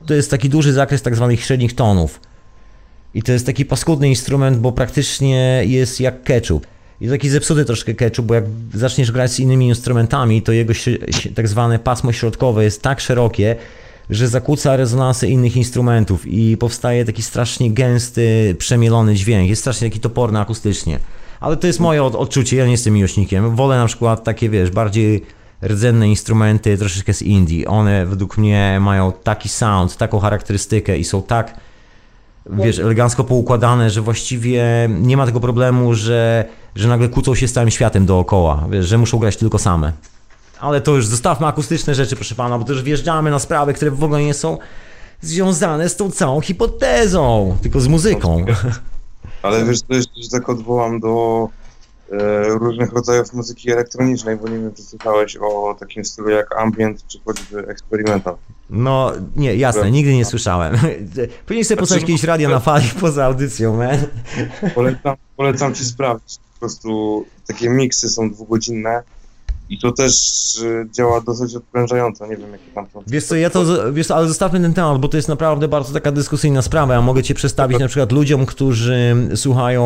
To 0.06 0.14
jest 0.14 0.32
taki 0.32 0.50
duży 0.50 0.74
zakres 0.74 1.02
tak 1.02 1.16
zwanych 1.16 1.44
średnich 1.44 1.76
tonów. 1.76 2.20
I 3.14 3.24
to 3.24 3.32
jest 3.32 3.46
taki 3.46 3.66
paskudny 3.66 4.10
instrument, 4.10 4.58
bo 4.58 4.72
praktycznie 4.72 5.64
jest 5.66 6.00
jak 6.00 6.24
ketchup. 6.24 6.68
I 7.02 7.10
taki 7.10 7.30
zepsuty 7.30 7.66
troszkę 7.66 7.94
ketchup, 7.94 8.26
bo 8.26 8.34
jak 8.34 8.44
zaczniesz 8.74 9.12
grać 9.12 9.32
z 9.32 9.40
innymi 9.40 9.68
instrumentami, 9.68 10.42
to 10.42 10.52
jego 10.52 10.74
tak 11.36 11.48
zwane 11.48 11.80
pasmo 11.80 12.12
środkowe 12.12 12.64
jest 12.64 12.82
tak 12.82 13.00
szerokie, 13.00 13.56
że 14.10 14.28
zakłóca 14.28 14.78
rezonansy 14.78 15.28
innych 15.28 15.58
instrumentów 15.58 16.28
i 16.28 16.58
powstaje 16.58 17.06
taki 17.06 17.22
strasznie 17.22 17.72
gęsty, 17.72 18.56
przemielony 18.60 19.16
dźwięk. 19.16 19.50
Jest 19.50 19.62
strasznie 19.62 19.90
taki 19.90 20.00
toporny 20.00 20.40
akustycznie. 20.40 21.00
Ale 21.40 21.58
to 21.58 21.68
jest 21.68 21.80
moje 21.80 22.04
od- 22.04 22.16
odczucie, 22.16 22.58
ja 22.58 22.66
nie 22.66 22.72
jestem 22.72 22.94
miłośnikiem. 22.94 23.56
Wolę 23.56 23.78
na 23.78 23.86
przykład 23.86 24.24
takie, 24.24 24.50
wiesz, 24.50 24.72
bardziej 24.72 25.24
rdzenne 25.64 26.10
instrumenty, 26.10 26.78
troszeczkę 26.78 27.14
z 27.14 27.22
indie. 27.22 27.68
One 27.68 28.06
według 28.06 28.38
mnie 28.38 28.78
mają 28.82 29.12
taki 29.24 29.50
sound, 29.50 29.98
taką 29.98 30.20
charakterystykę 30.20 30.98
i 30.98 31.04
są 31.04 31.22
tak 31.24 31.54
wiesz, 32.52 32.80
elegancko 32.80 33.24
poukładane, 33.24 33.90
że 33.90 34.02
właściwie 34.02 34.64
nie 35.02 35.18
ma 35.18 35.26
tego 35.26 35.40
problemu, 35.40 35.94
że, 35.94 36.46
że 36.76 36.88
nagle 36.88 37.10
kłócą 37.10 37.36
się 37.36 37.48
z 37.48 37.54
całym 37.54 37.72
światem 37.72 38.06
dookoła, 38.06 38.68
wiesz, 38.72 38.88
że 38.88 38.98
muszą 38.98 39.18
grać 39.18 39.38
tylko 39.38 39.58
same. 39.60 39.92
Ale 40.60 40.82
to 40.82 40.96
już 40.96 41.08
zostawmy 41.08 41.48
akustyczne 41.48 41.96
rzeczy, 41.96 42.16
proszę 42.16 42.36
pana, 42.36 42.60
bo 42.60 42.66
to 42.66 42.74
już 42.74 42.84
wjeżdżamy 42.84 43.32
na 43.32 43.40
sprawy, 43.40 43.74
które 43.74 43.92
w 43.92 44.04
ogóle 44.04 44.24
nie 44.24 44.34
są 44.34 44.58
związane 45.22 45.90
z 45.90 45.96
tą 45.96 46.12
całą 46.12 46.42
hipotezą, 46.42 47.58
tylko 47.62 47.80
z 47.80 47.88
muzyką. 47.88 48.46
Ale 49.44 49.66
wiesz, 49.66 49.82
to 49.82 49.94
jeszcze 49.94 50.22
się 50.24 50.30
tak 50.30 50.50
odwołam 50.50 51.00
do 51.00 51.48
e, 52.12 52.44
różnych 52.48 52.94
rodzajów 52.94 53.34
muzyki 53.34 53.72
elektronicznej, 53.72 54.38
bo 54.38 54.48
nie 54.48 54.60
wiem, 54.60 54.74
czy 54.74 54.84
słyszałeś 54.84 55.38
o 55.38 55.76
takim 55.80 56.06
stylu 56.06 56.30
jak 56.30 56.58
ambient, 56.58 57.08
czy 57.08 57.20
choćby 57.26 57.68
experimental. 57.68 58.36
No, 58.70 59.12
nie, 59.36 59.56
jasne, 59.56 59.92
nigdy 59.92 60.14
nie 60.14 60.26
słyszałem. 60.26 60.78
Powinien 61.46 61.66
sobie 61.66 61.80
posłuchać 61.80 62.06
kiedyś 62.06 62.24
radia 62.24 62.50
na 62.50 62.60
fali 62.60 62.90
poza 63.00 63.26
audycją, 63.26 63.78
man. 63.78 63.98
Polecam, 64.76 65.16
polecam 65.38 65.76
ci 65.76 65.86
sprawdzić. 65.86 66.38
Po 66.54 66.60
prostu 66.60 67.26
takie 67.48 67.70
miksy 67.70 68.10
są 68.10 68.32
dwugodzinne 68.32 69.04
i 69.70 69.80
to 69.80 69.92
też 69.92 70.14
e, 70.66 70.86
działa 70.92 71.22
dosyć 71.22 71.56
odprężająco. 71.56 72.28
Nie 72.28 72.38
wiem, 72.38 72.52
jakie 72.52 72.64
tam 72.76 72.86
są. 72.94 73.04
Wiesz 73.08 73.26
co, 73.26 73.36
ja 73.36 73.50
to, 73.50 73.94
wiesz 73.94 74.08
co, 74.08 74.16
ale 74.16 74.28
zostawmy 74.28 74.60
ten 74.60 74.74
temat, 74.74 75.02
bo 75.02 75.08
to 75.08 75.18
jest 75.18 75.30
naprawdę 75.30 75.68
bardzo 75.68 75.94
taka 75.94 76.12
dyskusyjna 76.12 76.62
sprawa. 76.62 76.94
Ja 76.94 77.02
mogę 77.02 77.24
cię 77.24 77.34
przedstawić 77.34 77.80
na 77.80 77.88
przykład 77.88 78.12
ludziom, 78.12 78.46
którzy 78.46 79.16
słuchają 79.36 79.84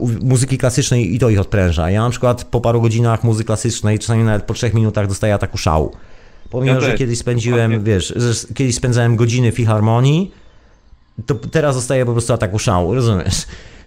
u- 0.00 0.08
muzyki 0.22 0.58
klasycznej 0.58 1.14
i 1.14 1.18
to 1.18 1.28
ich 1.30 1.40
odpręża. 1.40 1.90
Ja 1.90 2.02
na 2.02 2.10
przykład 2.10 2.44
po 2.44 2.60
paru 2.60 2.80
godzinach 2.80 3.24
muzyki 3.24 3.46
klasycznej, 3.46 3.98
czasami 3.98 4.24
nawet 4.24 4.42
po 4.44 4.54
trzech 4.54 4.74
minutach 4.74 5.06
dostaję 5.08 5.34
ataku 5.34 5.58
szału. 5.58 5.92
Pomimo, 6.50 6.74
Ja 6.74 6.80
że 6.80 6.94
kiedyś 6.94 7.18
spędziłem, 7.18 7.84
wiesz, 7.84 8.12
że 8.16 8.54
kiedyś 8.54 8.74
spędzałem 8.74 9.16
godziny 9.16 9.52
w 9.52 9.54
filharmonii, 9.54 10.30
to 11.26 11.34
teraz 11.34 11.76
dostaję 11.76 12.06
po 12.06 12.12
prostu 12.12 12.32
ataku 12.32 12.58
szału, 12.58 12.94
rozumiesz? 12.94 13.34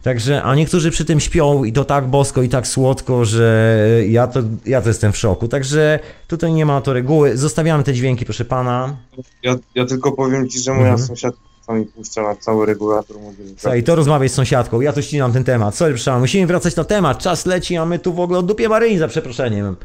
Także, 0.05 0.43
a 0.43 0.55
niektórzy 0.55 0.91
przy 0.91 1.05
tym 1.05 1.19
śpią 1.19 1.63
i 1.63 1.73
to 1.73 1.85
tak 1.85 2.07
bosko 2.07 2.41
i 2.41 2.49
tak 2.49 2.67
słodko, 2.67 3.25
że 3.25 3.77
ja 4.07 4.27
to, 4.27 4.39
ja 4.65 4.81
to 4.81 4.87
jestem 4.87 5.11
w 5.11 5.17
szoku. 5.17 5.47
Także 5.47 5.99
tutaj 6.27 6.53
nie 6.53 6.65
ma 6.65 6.81
to 6.81 6.93
reguły. 6.93 7.37
Zostawiamy 7.37 7.83
te 7.83 7.93
dźwięki, 7.93 8.25
proszę 8.25 8.45
pana. 8.45 8.95
Ja, 9.43 9.55
ja 9.75 9.85
tylko 9.85 10.11
powiem 10.11 10.49
ci, 10.49 10.59
że 10.59 10.71
moja 10.73 10.89
Mhm. 10.91 11.07
sąsiadka 11.07 11.41
czasami 11.59 11.85
puszcza 11.85 12.21
na 12.21 12.35
cały 12.35 12.65
regulator 12.65 13.19
mobilny. 13.19 13.53
Słuchaj, 13.57 13.83
to 13.83 13.95
rozmawiaj 13.95 14.29
z 14.29 14.33
sąsiadką, 14.33 14.81
ja 14.81 14.93
to 14.93 15.01
ścinam 15.01 15.33
ten 15.33 15.43
temat. 15.43 15.75
Sorry, 15.75 15.95
pana, 16.05 16.19
musimy 16.19 16.47
wracać 16.47 16.75
na 16.75 16.83
temat. 16.83 17.17
Czas 17.17 17.45
leci, 17.45 17.77
a 17.77 17.85
my 17.85 17.99
tu 17.99 18.13
w 18.13 18.19
ogóle 18.19 18.39
o 18.39 18.43
dupie 18.43 18.69
Maryni 18.69 18.97
za 18.97 19.07
przeproszeniem. 19.07 19.75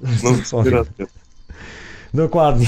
No. 0.00 0.34
Dokładnie. 2.14 2.66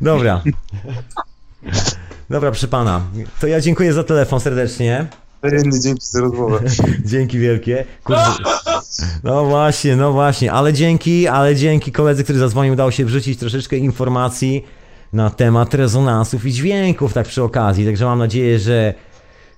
Dobra. 0.00 0.42
Dobra, 2.30 2.50
proszę 2.50 2.68
pana. 2.68 3.02
To 3.40 3.46
ja 3.46 3.60
dziękuję 3.60 3.92
za 3.92 4.04
telefon 4.04 4.40
serdecznie. 4.40 5.06
Wzajemnie 5.42 5.80
dzięki 5.80 6.06
za 6.06 6.20
rozmowę. 6.20 6.60
Dzięki 7.04 7.38
wielkie. 7.38 7.84
Kurde. 8.04 8.22
No 9.24 9.44
właśnie, 9.44 9.96
no 9.96 10.12
właśnie, 10.12 10.52
ale 10.52 10.72
dzięki, 10.72 11.28
ale 11.28 11.56
dzięki 11.56 11.92
koledzy, 11.92 12.24
który 12.24 12.38
zadzwonił, 12.38 12.72
udało 12.72 12.90
się 12.90 13.04
wrzucić 13.04 13.38
troszeczkę 13.38 13.76
informacji 13.76 14.64
na 15.12 15.30
temat 15.30 15.74
rezonansów 15.74 16.46
i 16.46 16.52
dźwięków, 16.52 17.12
tak 17.12 17.26
przy 17.26 17.42
okazji. 17.42 17.86
Także 17.86 18.04
mam 18.04 18.18
nadzieję, 18.18 18.58
że, 18.58 18.94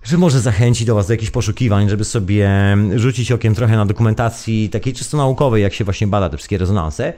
że 0.03 0.19
może 0.19 0.41
zachęci 0.41 0.85
do 0.85 0.95
Was 0.95 1.07
do 1.07 1.13
jakichś 1.13 1.31
poszukiwań, 1.31 1.89
żeby 1.89 2.05
sobie 2.05 2.51
rzucić 2.97 3.33
okiem 3.33 3.55
trochę 3.55 3.77
na 3.77 3.87
dokumentacji 3.87 4.69
takiej 4.69 4.93
czysto 4.93 5.17
naukowej, 5.17 5.63
jak 5.63 5.75
się 5.75 5.85
właśnie 5.85 6.07
bada 6.07 6.29
te 6.29 6.37
wszystkie 6.37 6.59
rezonanse. 6.59 7.13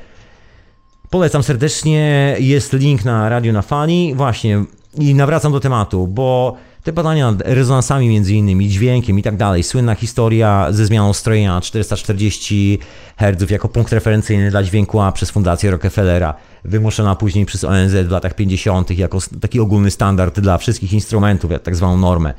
Polecam 1.10 1.42
serdecznie, 1.42 2.36
jest 2.38 2.72
link 2.72 3.04
na 3.04 3.28
Radio 3.28 3.52
na 3.52 3.62
Fali, 3.62 4.14
właśnie 4.14 4.64
i 4.98 5.14
nawracam 5.14 5.52
do 5.52 5.60
tematu, 5.60 6.06
bo 6.06 6.56
te 6.82 6.92
badania 6.92 7.32
nad 7.32 7.42
rezonansami 7.44 8.08
między 8.08 8.34
innymi, 8.34 8.68
dźwiękiem 8.68 9.18
i 9.18 9.22
tak 9.22 9.36
dalej, 9.36 9.62
słynna 9.62 9.94
historia 9.94 10.66
ze 10.70 10.86
zmianą 10.86 11.12
strojenia 11.12 11.60
440 11.60 12.78
Hz 13.16 13.50
jako 13.50 13.68
punkt 13.68 13.92
referencyjny 13.92 14.50
dla 14.50 14.62
dźwięku 14.62 15.00
A 15.00 15.12
przez 15.12 15.30
Fundację 15.30 15.70
Rockefellera, 15.70 16.34
wymuszona 16.64 17.16
później 17.16 17.46
przez 17.46 17.64
ONZ 17.64 17.92
w 17.92 18.10
latach 18.10 18.34
50. 18.34 18.98
jako 18.98 19.18
taki 19.40 19.60
ogólny 19.60 19.90
standard 19.90 20.40
dla 20.40 20.58
wszystkich 20.58 20.92
instrumentów, 20.92 21.50
jak 21.50 21.62
tak 21.62 21.76
zwaną 21.76 21.96
normę 21.96 22.34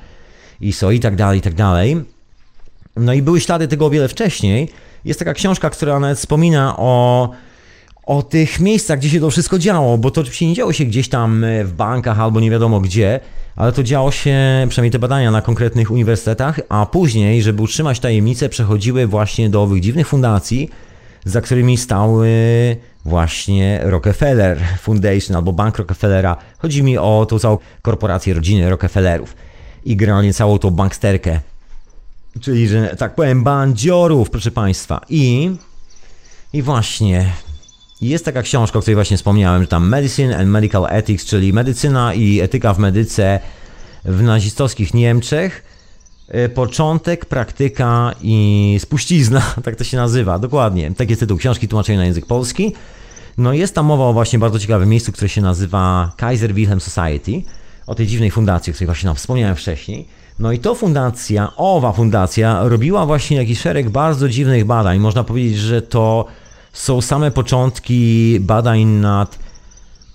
ISO 0.62 0.92
i 0.92 1.00
tak 1.00 1.16
dalej, 1.16 1.40
i 1.40 1.42
tak 1.42 1.54
dalej. 1.54 2.04
No 2.96 3.14
i 3.14 3.22
były 3.22 3.42
ślady 3.42 3.68
tego 3.68 3.86
o 3.86 3.90
wiele 3.90 4.08
wcześniej. 4.08 4.70
Jest 5.06 5.20
taka 5.20 5.34
książka, 5.34 5.70
która 5.70 6.00
nawet 6.00 6.18
wspomina 6.18 6.78
o, 6.78 7.30
o 8.06 8.24
tych 8.24 8.60
miejscach, 8.60 9.00
gdzie 9.00 9.10
się 9.10 9.20
to 9.20 9.30
wszystko 9.30 9.60
działo, 9.60 9.98
bo 9.98 10.12
to 10.12 10.22
oczywiście 10.22 10.48
nie 10.48 10.54
działo 10.54 10.74
się 10.74 10.86
gdzieś 10.86 11.10
tam 11.10 11.44
e, 11.44 11.64
w 11.64 11.74
bankach 11.74 12.20
albo 12.20 12.40
nie 12.40 12.52
wiadomo 12.52 12.80
gdzie, 12.80 13.20
ale 13.56 13.72
to 13.72 13.84
działo 13.84 14.12
się, 14.12 14.38
przynajmniej 14.70 14.92
te 14.92 15.00
badania 15.00 15.32
na 15.32 15.42
konkretnych 15.42 15.92
uniwersytetach, 15.92 16.60
a 16.70 16.86
później, 16.86 17.44
żeby 17.44 17.62
utrzymać 17.62 18.00
tajemnicę, 18.00 18.50
przechodziły 18.50 19.08
właśnie 19.08 19.50
do 19.50 19.64
owych 19.64 19.82
dziwnych 19.82 20.08
fundacji, 20.08 20.70
za 21.26 21.42
którymi 21.42 21.78
stały 21.78 22.30
właśnie 23.06 23.80
Rockefeller 23.84 24.60
Foundation 24.82 25.36
albo 25.36 25.54
Bank 25.54 25.78
Rockefellera. 25.78 26.38
Chodzi 26.58 26.84
mi 26.84 26.98
o 26.98 27.26
tą 27.30 27.40
całą 27.40 27.58
korporację 27.82 28.34
rodziny 28.34 28.70
Rockefellerów 28.70 29.36
i 29.86 29.96
generalnie 29.96 30.34
całą 30.34 30.60
tą 30.60 30.70
banksterkę. 30.72 31.40
Czyli, 32.42 32.68
że 32.68 32.96
tak 32.98 33.16
powiem, 33.16 33.44
bandziorów, 33.44 34.30
proszę 34.30 34.52
Państwa. 34.52 35.02
I, 35.10 35.56
i 36.54 36.62
właśnie, 36.62 37.32
jest 38.10 38.26
taka 38.26 38.42
książka, 38.42 38.80
o 38.80 38.82
której 38.82 38.96
właśnie 38.96 39.18
wspomniałem, 39.18 39.62
że 39.62 39.68
tam 39.68 39.90
Medicine 39.90 40.38
and 40.38 40.50
Medical 40.50 40.86
Ethics, 40.90 41.26
czyli 41.26 41.54
medycyna 41.54 42.14
i 42.14 42.40
etyka 42.40 42.74
w 42.74 42.80
medyce 42.80 43.40
w 44.06 44.22
nazistowskich 44.22 44.94
Niemczech. 44.94 45.64
E, 46.28 46.50
Początek, 46.50 47.26
praktyka 47.26 48.16
i 48.22 48.78
spuścizna, 48.82 49.42
tak 49.66 49.76
to 49.76 49.84
się 49.84 49.98
nazywa, 49.98 50.40
dokładnie. 50.40 50.92
Tak 50.92 51.10
jest 51.10 51.20
tytuł 51.20 51.38
książki 51.38 51.68
tłumaczenia 51.68 52.00
na 52.00 52.06
język 52.06 52.26
polski. 52.26 52.74
No 53.38 53.54
jest 53.54 53.76
tam 53.76 53.86
mowa 53.86 54.04
o 54.04 54.14
właśnie 54.14 54.40
bardzo 54.40 54.60
ciekawym 54.60 54.90
miejscu, 54.90 55.12
które 55.12 55.30
się 55.30 55.42
nazywa 55.42 56.12
Kaiser 56.18 56.54
Wilhelm 56.54 56.80
Society, 56.80 57.42
o 57.88 57.96
tej 57.96 58.08
dziwnej 58.08 58.32
fundacji, 58.32 58.72
o 58.72 58.74
której 58.74 58.86
właśnie 58.86 59.08
nam 59.08 59.16
wspomniałem 59.16 59.56
wcześniej. 59.56 60.08
No 60.40 60.52
i 60.52 60.60
to 60.60 60.76
fundacja, 60.76 61.52
owa 61.58 61.92
fundacja 61.92 62.60
robiła 62.64 63.06
właśnie 63.06 63.38
jakiś 63.38 63.60
szereg 63.60 63.90
bardzo 63.90 64.30
dziwnych 64.30 64.66
badań. 64.66 65.00
Można 65.00 65.24
powiedzieć, 65.24 65.58
że 65.58 65.82
to 65.82 66.26
są 66.74 67.02
same 67.02 67.32
początki 67.32 68.38
badań 68.40 68.84
nad 68.84 69.40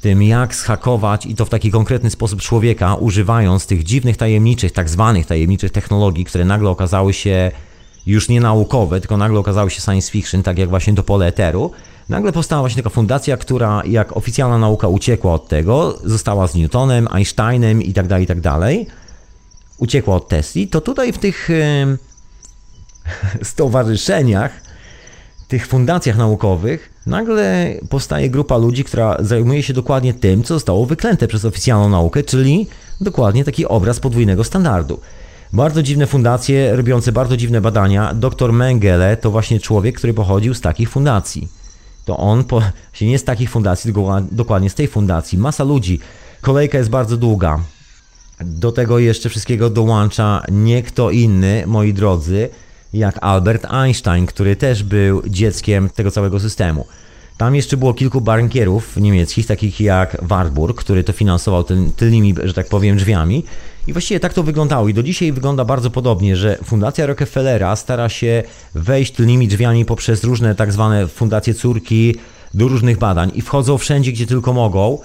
tym, 0.00 0.22
jak 0.22 0.54
schakować 0.54 1.26
i 1.26 1.34
to 1.34 1.44
w 1.44 1.50
taki 1.50 1.70
konkretny 1.70 2.10
sposób 2.10 2.42
człowieka, 2.42 2.94
używając 2.94 3.66
tych 3.66 3.84
dziwnych, 3.84 4.16
tajemniczych, 4.16 4.72
tak 4.72 4.88
zwanych 4.88 5.26
tajemniczych 5.26 5.72
technologii, 5.72 6.24
które 6.24 6.44
nagle 6.44 6.70
okazały 6.70 7.12
się 7.12 7.50
już 8.06 8.28
nie 8.28 8.40
naukowe, 8.40 9.00
tylko 9.00 9.16
nagle 9.16 9.38
okazały 9.38 9.70
się 9.70 9.80
science 9.80 10.10
fiction, 10.10 10.42
tak 10.42 10.58
jak 10.58 10.68
właśnie 10.68 10.94
to 10.94 11.02
pole 11.02 11.26
eteru. 11.26 11.70
Nagle 12.08 12.32
powstała 12.32 12.62
właśnie 12.62 12.82
taka 12.82 12.94
fundacja, 12.94 13.36
która 13.36 13.82
jak 13.86 14.16
oficjalna 14.16 14.58
nauka 14.58 14.88
uciekła 14.88 15.34
od 15.34 15.48
tego, 15.48 15.98
została 16.04 16.46
z 16.46 16.54
Newtonem, 16.54 17.08
Einsteinem 17.10 17.82
i 17.82 17.92
tak 17.92 18.06
dalej, 18.06 18.24
i 18.24 18.26
tak 18.26 18.40
dalej. 18.40 18.86
Uciekła 19.78 20.16
od 20.16 20.28
Tesli, 20.28 20.68
to 20.68 20.80
tutaj 20.80 21.12
w 21.12 21.18
tych 21.18 21.48
stowarzyszeniach 23.42 24.67
tych 25.48 25.66
fundacjach 25.66 26.16
naukowych 26.16 26.90
nagle 27.06 27.74
powstaje 27.88 28.30
grupa 28.30 28.56
ludzi, 28.56 28.84
która 28.84 29.16
zajmuje 29.20 29.62
się 29.62 29.72
dokładnie 29.72 30.14
tym, 30.14 30.42
co 30.42 30.54
zostało 30.54 30.86
wyklęte 30.86 31.28
przez 31.28 31.44
oficjalną 31.44 31.88
naukę, 31.88 32.22
czyli 32.22 32.66
dokładnie 33.00 33.44
taki 33.44 33.66
obraz 33.66 34.00
podwójnego 34.00 34.44
standardu. 34.44 35.00
Bardzo 35.52 35.82
dziwne 35.82 36.06
fundacje, 36.06 36.76
robiące 36.76 37.12
bardzo 37.12 37.36
dziwne 37.36 37.60
badania. 37.60 38.14
Dr 38.14 38.52
Mengele 38.52 39.16
to 39.16 39.30
właśnie 39.30 39.60
człowiek, 39.60 39.96
który 39.96 40.14
pochodził 40.14 40.54
z 40.54 40.60
takich 40.60 40.90
fundacji. 40.90 41.48
To 42.04 42.16
on, 42.16 42.44
po, 42.44 42.62
się 42.92 43.06
nie 43.06 43.18
z 43.18 43.24
takich 43.24 43.50
fundacji, 43.50 43.92
tylko 43.92 44.20
dokładnie 44.32 44.70
z 44.70 44.74
tej 44.74 44.88
fundacji. 44.88 45.38
Masa 45.38 45.64
ludzi. 45.64 46.00
Kolejka 46.40 46.78
jest 46.78 46.90
bardzo 46.90 47.16
długa. 47.16 47.60
Do 48.40 48.72
tego 48.72 48.98
jeszcze 48.98 49.28
wszystkiego 49.28 49.70
dołącza 49.70 50.42
nie 50.52 50.82
kto 50.82 51.10
inny, 51.10 51.64
moi 51.66 51.94
drodzy, 51.94 52.48
jak 52.92 53.18
Albert 53.20 53.64
Einstein, 53.64 54.26
który 54.26 54.56
też 54.56 54.82
był 54.82 55.22
dzieckiem 55.26 55.90
tego 55.90 56.10
całego 56.10 56.40
systemu. 56.40 56.86
Tam 57.36 57.54
jeszcze 57.54 57.76
było 57.76 57.94
kilku 57.94 58.20
bankierów 58.20 58.96
niemieckich, 58.96 59.46
takich 59.46 59.80
jak 59.80 60.16
Warburg, 60.22 60.80
który 60.80 61.04
to 61.04 61.12
finansował 61.12 61.64
tyl, 61.64 61.92
tylnymi, 61.96 62.34
że 62.44 62.54
tak 62.54 62.68
powiem, 62.68 62.96
drzwiami. 62.96 63.44
I 63.86 63.92
właściwie 63.92 64.20
tak 64.20 64.34
to 64.34 64.42
wyglądało. 64.42 64.88
I 64.88 64.94
do 64.94 65.02
dzisiaj 65.02 65.32
wygląda 65.32 65.64
bardzo 65.64 65.90
podobnie, 65.90 66.36
że 66.36 66.58
Fundacja 66.64 67.06
Rockefellera 67.06 67.76
stara 67.76 68.08
się 68.08 68.42
wejść 68.74 69.12
tylnymi 69.12 69.48
drzwiami 69.48 69.84
poprzez 69.84 70.24
różne 70.24 70.54
tak 70.54 70.72
zwane 70.72 71.08
fundacje 71.08 71.54
córki 71.54 72.14
do 72.54 72.68
różnych 72.68 72.98
badań 72.98 73.30
i 73.34 73.42
wchodzą 73.42 73.78
wszędzie, 73.78 74.12
gdzie 74.12 74.26
tylko 74.26 74.52
mogą 74.52 74.98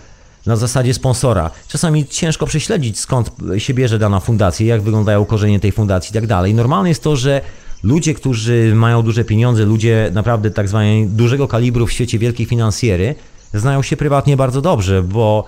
na 0.45 0.55
zasadzie 0.55 0.93
sponsora. 0.93 1.51
Czasami 1.67 2.05
ciężko 2.05 2.45
prześledzić, 2.45 2.99
skąd 2.99 3.31
się 3.57 3.73
bierze 3.73 3.99
dana 3.99 4.19
fundacja, 4.19 4.65
jak 4.65 4.81
wyglądają 4.81 5.25
korzenie 5.25 5.59
tej 5.59 5.71
fundacji 5.71 6.11
i 6.11 6.13
tak 6.13 6.27
dalej. 6.27 6.53
Normalne 6.53 6.89
jest 6.89 7.03
to, 7.03 7.15
że 7.15 7.41
ludzie, 7.83 8.13
którzy 8.13 8.71
mają 8.75 9.01
duże 9.01 9.25
pieniądze, 9.25 9.65
ludzie 9.65 10.11
naprawdę 10.13 10.51
tak 10.51 10.67
zwanej 10.67 11.07
dużego 11.07 11.47
kalibru 11.47 11.87
w 11.87 11.91
świecie 11.91 12.19
wielkiej 12.19 12.45
finansjery, 12.45 13.15
znają 13.53 13.81
się 13.81 13.97
prywatnie 13.97 14.37
bardzo 14.37 14.61
dobrze, 14.61 15.03
bo 15.03 15.45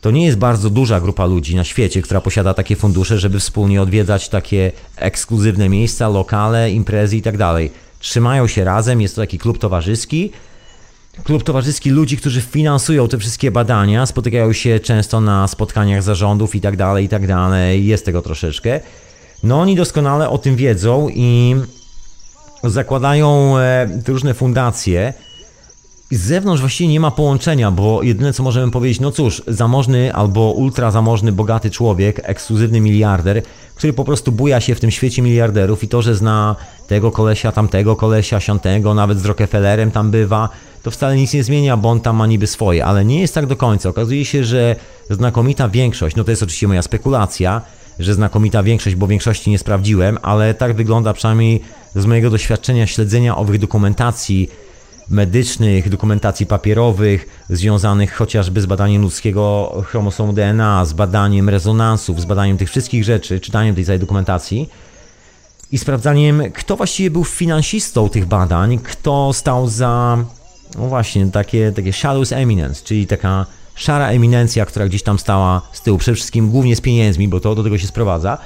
to 0.00 0.10
nie 0.10 0.26
jest 0.26 0.38
bardzo 0.38 0.70
duża 0.70 1.00
grupa 1.00 1.26
ludzi 1.26 1.56
na 1.56 1.64
świecie, 1.64 2.02
która 2.02 2.20
posiada 2.20 2.54
takie 2.54 2.76
fundusze, 2.76 3.18
żeby 3.18 3.40
wspólnie 3.40 3.82
odwiedzać 3.82 4.28
takie 4.28 4.72
ekskluzywne 4.96 5.68
miejsca, 5.68 6.08
lokale, 6.08 6.70
imprezy 6.70 7.16
i 7.16 7.22
tak. 7.36 7.70
Trzymają 7.98 8.46
się 8.46 8.64
razem, 8.64 9.00
jest 9.00 9.14
to 9.14 9.22
taki 9.22 9.38
klub 9.38 9.58
towarzyski, 9.58 10.30
klub 11.24 11.42
towarzyski 11.42 11.90
ludzi, 11.90 12.16
którzy 12.16 12.40
finansują 12.40 13.08
te 13.08 13.18
wszystkie 13.18 13.50
badania, 13.50 14.06
spotykają 14.06 14.52
się 14.52 14.80
często 14.80 15.20
na 15.20 15.48
spotkaniach 15.48 16.02
zarządów 16.02 16.54
i 16.54 16.60
tak 16.60 16.76
tak 17.08 17.26
dalej, 17.26 17.86
jest 17.86 18.04
tego 18.04 18.22
troszeczkę. 18.22 18.80
No 19.42 19.60
oni 19.60 19.76
doskonale 19.76 20.30
o 20.30 20.38
tym 20.38 20.56
wiedzą 20.56 21.08
i 21.08 21.56
zakładają 22.64 23.58
e, 23.58 23.88
różne 24.08 24.34
fundacje. 24.34 25.14
Z 26.10 26.20
zewnątrz 26.20 26.60
właściwie 26.60 26.88
nie 26.88 27.00
ma 27.00 27.10
połączenia, 27.10 27.70
bo 27.70 28.02
jedyne 28.02 28.32
co 28.32 28.42
możemy 28.42 28.72
powiedzieć, 28.72 29.00
no 29.00 29.10
cóż, 29.10 29.42
zamożny 29.46 30.14
albo 30.14 30.52
ultra 30.52 30.90
zamożny, 30.90 31.32
bogaty 31.32 31.70
człowiek, 31.70 32.20
ekskluzywny 32.24 32.80
miliarder, 32.80 33.42
który 33.74 33.92
po 33.92 34.04
prostu 34.04 34.32
buja 34.32 34.60
się 34.60 34.74
w 34.74 34.80
tym 34.80 34.90
świecie 34.90 35.22
miliarderów 35.22 35.84
i 35.84 35.88
to, 35.88 36.02
że 36.02 36.14
zna 36.14 36.56
tego 36.86 37.10
kolesia, 37.10 37.52
tamtego 37.52 37.96
kolesia, 37.96 38.40
siątego, 38.40 38.94
nawet 38.94 39.20
z 39.20 39.24
Rockefellerem 39.24 39.90
tam 39.90 40.10
bywa, 40.10 40.48
to 40.82 40.90
wcale 40.90 41.16
nic 41.16 41.34
nie 41.34 41.44
zmienia, 41.44 41.76
bo 41.76 41.90
on 41.90 42.00
tam 42.00 42.16
ma 42.16 42.26
niby 42.26 42.46
swoje, 42.46 42.84
ale 42.84 43.04
nie 43.04 43.20
jest 43.20 43.34
tak 43.34 43.46
do 43.46 43.56
końca. 43.56 43.88
Okazuje 43.88 44.24
się, 44.24 44.44
że 44.44 44.76
znakomita 45.10 45.68
większość, 45.68 46.16
no 46.16 46.24
to 46.24 46.30
jest 46.30 46.42
oczywiście 46.42 46.68
moja 46.68 46.82
spekulacja, 46.82 47.62
że 47.98 48.14
znakomita 48.14 48.62
większość, 48.62 48.96
bo 48.96 49.06
większości 49.06 49.50
nie 49.50 49.58
sprawdziłem, 49.58 50.18
ale 50.22 50.54
tak 50.54 50.74
wygląda 50.74 51.12
przynajmniej 51.12 51.60
z 51.94 52.06
mojego 52.06 52.30
doświadczenia 52.30 52.86
śledzenia 52.86 53.36
owych 53.36 53.58
dokumentacji 53.58 54.50
medycznych, 55.08 55.88
dokumentacji 55.88 56.46
papierowych, 56.46 57.44
związanych 57.50 58.14
chociażby 58.14 58.60
z 58.60 58.66
badaniem 58.66 59.02
ludzkiego 59.02 59.72
chromosomu 59.86 60.32
DNA, 60.32 60.84
z 60.84 60.92
badaniem 60.92 61.48
rezonansów, 61.48 62.20
z 62.20 62.24
badaniem 62.24 62.58
tych 62.58 62.68
wszystkich 62.68 63.04
rzeczy, 63.04 63.40
czytaniem 63.40 63.74
tej 63.74 63.84
całej 63.84 64.00
dokumentacji, 64.00 64.68
i 65.72 65.78
sprawdzaniem, 65.78 66.42
kto 66.54 66.76
właściwie 66.76 67.10
był 67.10 67.24
finansistą 67.24 68.08
tych 68.08 68.26
badań, 68.26 68.78
kto 68.78 69.32
stał 69.32 69.68
za, 69.68 70.18
no 70.78 70.86
właśnie, 70.86 71.26
takie, 71.26 71.72
takie 71.72 71.92
shadows 71.92 72.32
eminence, 72.32 72.84
czyli 72.84 73.06
taka 73.06 73.46
szara 73.76 74.08
eminencja, 74.08 74.66
która 74.66 74.86
gdzieś 74.86 75.02
tam 75.02 75.18
stała 75.18 75.62
z 75.72 75.82
tyłu, 75.82 75.98
przede 75.98 76.14
wszystkim 76.14 76.50
głównie 76.50 76.76
z 76.76 76.80
pieniędzmi, 76.80 77.28
bo 77.28 77.40
to 77.40 77.54
do 77.54 77.62
tego 77.62 77.78
się 77.78 77.86
sprowadza, 77.86 78.38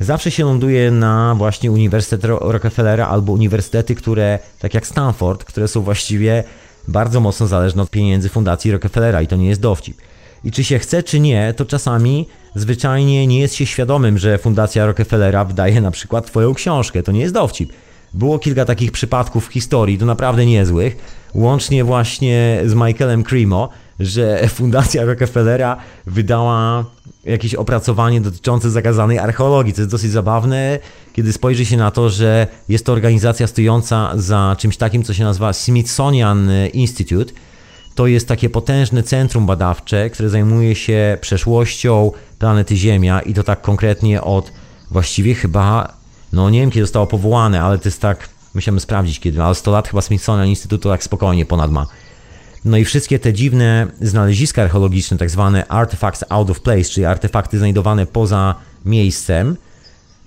zawsze 0.00 0.30
się 0.30 0.44
ląduje 0.44 0.90
na 0.90 1.34
właśnie 1.34 1.72
Uniwersytet 1.72 2.24
Rockefellera 2.24 3.08
albo 3.08 3.32
uniwersytety, 3.32 3.94
które, 3.94 4.38
tak 4.58 4.74
jak 4.74 4.86
Stanford, 4.86 5.44
które 5.44 5.68
są 5.68 5.80
właściwie 5.80 6.44
bardzo 6.88 7.20
mocno 7.20 7.46
zależne 7.46 7.82
od 7.82 7.90
pieniędzy 7.90 8.28
Fundacji 8.28 8.72
Rockefellera 8.72 9.22
i 9.22 9.26
to 9.26 9.36
nie 9.36 9.48
jest 9.48 9.60
dowcip. 9.60 9.96
I 10.44 10.52
czy 10.52 10.64
się 10.64 10.78
chce, 10.78 11.02
czy 11.02 11.20
nie, 11.20 11.54
to 11.56 11.64
czasami 11.64 12.26
zwyczajnie 12.54 13.26
nie 13.26 13.40
jest 13.40 13.54
się 13.54 13.66
świadomym, 13.66 14.18
że 14.18 14.38
Fundacja 14.38 14.86
Rockefellera 14.86 15.44
wydaje 15.44 15.80
na 15.80 15.90
przykład 15.90 16.26
Twoją 16.26 16.54
książkę. 16.54 17.02
To 17.02 17.12
nie 17.12 17.20
jest 17.20 17.34
dowcip. 17.34 17.72
Było 18.14 18.38
kilka 18.38 18.64
takich 18.64 18.92
przypadków 18.92 19.46
w 19.46 19.52
historii, 19.52 19.98
to 19.98 20.06
naprawdę 20.06 20.46
niezłych, 20.46 20.96
łącznie 21.34 21.84
właśnie 21.84 22.60
z 22.64 22.74
Michaelem 22.74 23.24
Cremo, 23.24 23.68
że 24.00 24.48
Fundacja 24.48 25.04
Rockefellera 25.04 25.76
wydała 26.06 26.84
jakieś 27.24 27.54
opracowanie 27.54 28.20
dotyczące 28.20 28.70
zakazanej 28.70 29.18
archeologii, 29.18 29.72
co 29.72 29.80
jest 29.80 29.90
dosyć 29.90 30.10
zabawne, 30.10 30.78
kiedy 31.12 31.32
spojrzy 31.32 31.64
się 31.64 31.76
na 31.76 31.90
to, 31.90 32.10
że 32.10 32.46
jest 32.68 32.86
to 32.86 32.92
organizacja 32.92 33.46
stojąca 33.46 34.12
za 34.14 34.56
czymś 34.58 34.76
takim, 34.76 35.02
co 35.02 35.14
się 35.14 35.24
nazywa 35.24 35.52
Smithsonian 35.52 36.50
Institute. 36.72 37.32
To 37.94 38.06
jest 38.06 38.28
takie 38.28 38.50
potężne 38.50 39.02
centrum 39.02 39.46
badawcze, 39.46 40.10
które 40.10 40.28
zajmuje 40.28 40.74
się 40.74 41.18
przeszłością 41.20 42.12
planety 42.38 42.76
Ziemia 42.76 43.20
i 43.20 43.34
to 43.34 43.42
tak 43.42 43.62
konkretnie 43.62 44.22
od 44.22 44.52
właściwie 44.90 45.34
chyba, 45.34 45.92
no 46.32 46.50
nie 46.50 46.60
wiem 46.60 46.70
kiedy 46.70 46.84
zostało 46.84 47.06
powołane, 47.06 47.62
ale 47.62 47.78
to 47.78 47.88
jest 47.88 48.00
tak, 48.00 48.28
musiałem 48.54 48.80
sprawdzić 48.80 49.20
kiedy, 49.20 49.42
ale 49.42 49.54
100 49.54 49.70
lat 49.70 49.88
chyba 49.88 50.02
Smithsonian 50.02 50.48
Institute 50.48 50.82
to 50.82 50.88
tak 50.88 51.04
spokojnie 51.04 51.46
ponad 51.46 51.70
ma. 51.70 51.86
No 52.66 52.76
i 52.76 52.84
wszystkie 52.84 53.18
te 53.18 53.32
dziwne 53.32 53.86
znaleziska 54.00 54.62
archeologiczne, 54.62 55.16
tak 55.18 55.30
zwane 55.30 55.66
artifacts 55.66 56.24
out 56.28 56.50
of 56.50 56.60
place, 56.60 56.84
czyli 56.84 57.06
artefakty 57.06 57.58
znajdowane 57.58 58.06
poza 58.06 58.54
miejscem, 58.84 59.56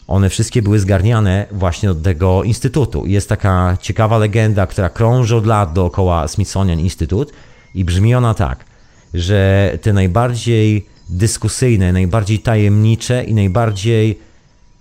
one 0.07 0.30
wszystkie 0.30 0.61
były 0.61 0.80
zgarniane 0.80 1.45
właśnie 1.52 1.91
od 1.91 2.03
tego 2.03 2.44
instytutu. 2.44 3.06
Jest 3.06 3.30
taka 3.30 3.78
ciekawa 3.82 4.18
legenda, 4.18 4.68
która 4.68 4.90
krąży 4.90 5.36
od 5.36 5.45
lat 5.45 5.74
dookoła 5.74 6.28
Smithsonian 6.28 6.80
Institute 6.80 7.34
i 7.76 7.86
brzmi 7.86 8.16
ona 8.16 8.34
tak, 8.34 8.66
że 9.14 9.72
te 9.82 9.94
najbardziej 9.94 10.86
dyskusyjne, 11.10 11.94
najbardziej 11.94 12.40
tajemnicze 12.40 13.24
i 13.24 13.34
najbardziej, 13.34 14.20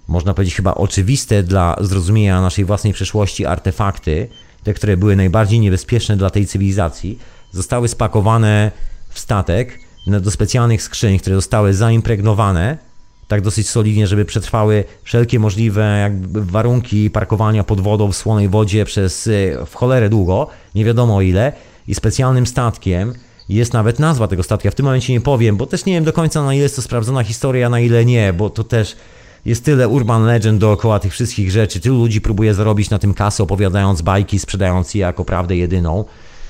można 0.08 0.34
powiedzieć, 0.34 0.54
chyba 0.54 0.74
oczywiste 0.74 1.42
dla 1.42 1.76
zrozumienia 1.80 2.40
naszej 2.40 2.64
własnej 2.64 2.92
przeszłości 2.92 3.46
artefakty, 3.46 4.28
te, 4.64 4.74
które 4.74 4.96
były 4.96 5.16
najbardziej 5.16 5.60
niebezpieczne 5.60 6.16
dla 6.16 6.30
tej 6.30 6.46
cywilizacji, 6.46 7.18
zostały 7.52 7.88
spakowane 7.88 8.70
w 9.08 9.18
statek 9.18 9.78
do 10.06 10.30
specjalnych 10.30 10.82
skrzyń, 10.82 11.18
które 11.18 11.36
zostały 11.36 11.74
zaimpregnowane 11.74 12.78
tak 13.28 13.40
dosyć 13.40 13.68
solidnie, 13.68 14.06
żeby 14.06 14.24
przetrwały 14.24 14.84
wszelkie 15.02 15.38
możliwe 15.38 16.10
warunki 16.32 17.10
parkowania 17.10 17.64
pod 17.64 17.80
wodą 17.80 18.12
w 18.12 18.16
słonej 18.16 18.48
wodzie 18.48 18.84
przez 18.84 19.26
y, 19.26 19.58
w 19.66 19.74
cholerę 19.74 20.08
długo, 20.08 20.46
nie 20.74 20.84
wiadomo 20.84 21.22
ile, 21.22 21.52
i 21.88 21.94
specjalnym 21.94 22.46
statkiem 22.46 23.14
jest 23.48 23.72
nawet 23.72 23.98
nazwa 23.98 24.28
tego 24.28 24.42
statka. 24.42 24.70
W 24.70 24.74
tym 24.74 24.84
momencie 24.84 25.12
nie 25.12 25.20
powiem, 25.20 25.56
bo 25.56 25.66
też 25.66 25.84
nie 25.84 25.92
wiem 25.92 26.04
do 26.04 26.12
końca 26.12 26.42
na 26.42 26.54
ile 26.54 26.62
jest 26.62 26.76
to 26.76 26.82
sprawdzona 26.82 27.24
historia, 27.24 27.66
a 27.66 27.70
na 27.70 27.80
ile 27.80 28.04
nie, 28.04 28.32
bo 28.32 28.50
to 28.50 28.64
też 28.64 28.96
jest 29.44 29.64
tyle 29.64 29.88
urban 29.88 30.24
legend 30.24 30.60
dookoła 30.60 30.98
tych 30.98 31.12
wszystkich 31.12 31.50
rzeczy, 31.50 31.80
tylu 31.80 31.98
ludzi 31.98 32.20
próbuje 32.20 32.54
zarobić 32.54 32.90
na 32.90 32.98
tym 32.98 33.14
kasę, 33.14 33.42
opowiadając 33.42 34.02
bajki, 34.02 34.38
sprzedając 34.38 34.94
je 34.94 35.00
jako 35.00 35.24
prawdę 35.24 35.56
jedyną, 35.56 36.04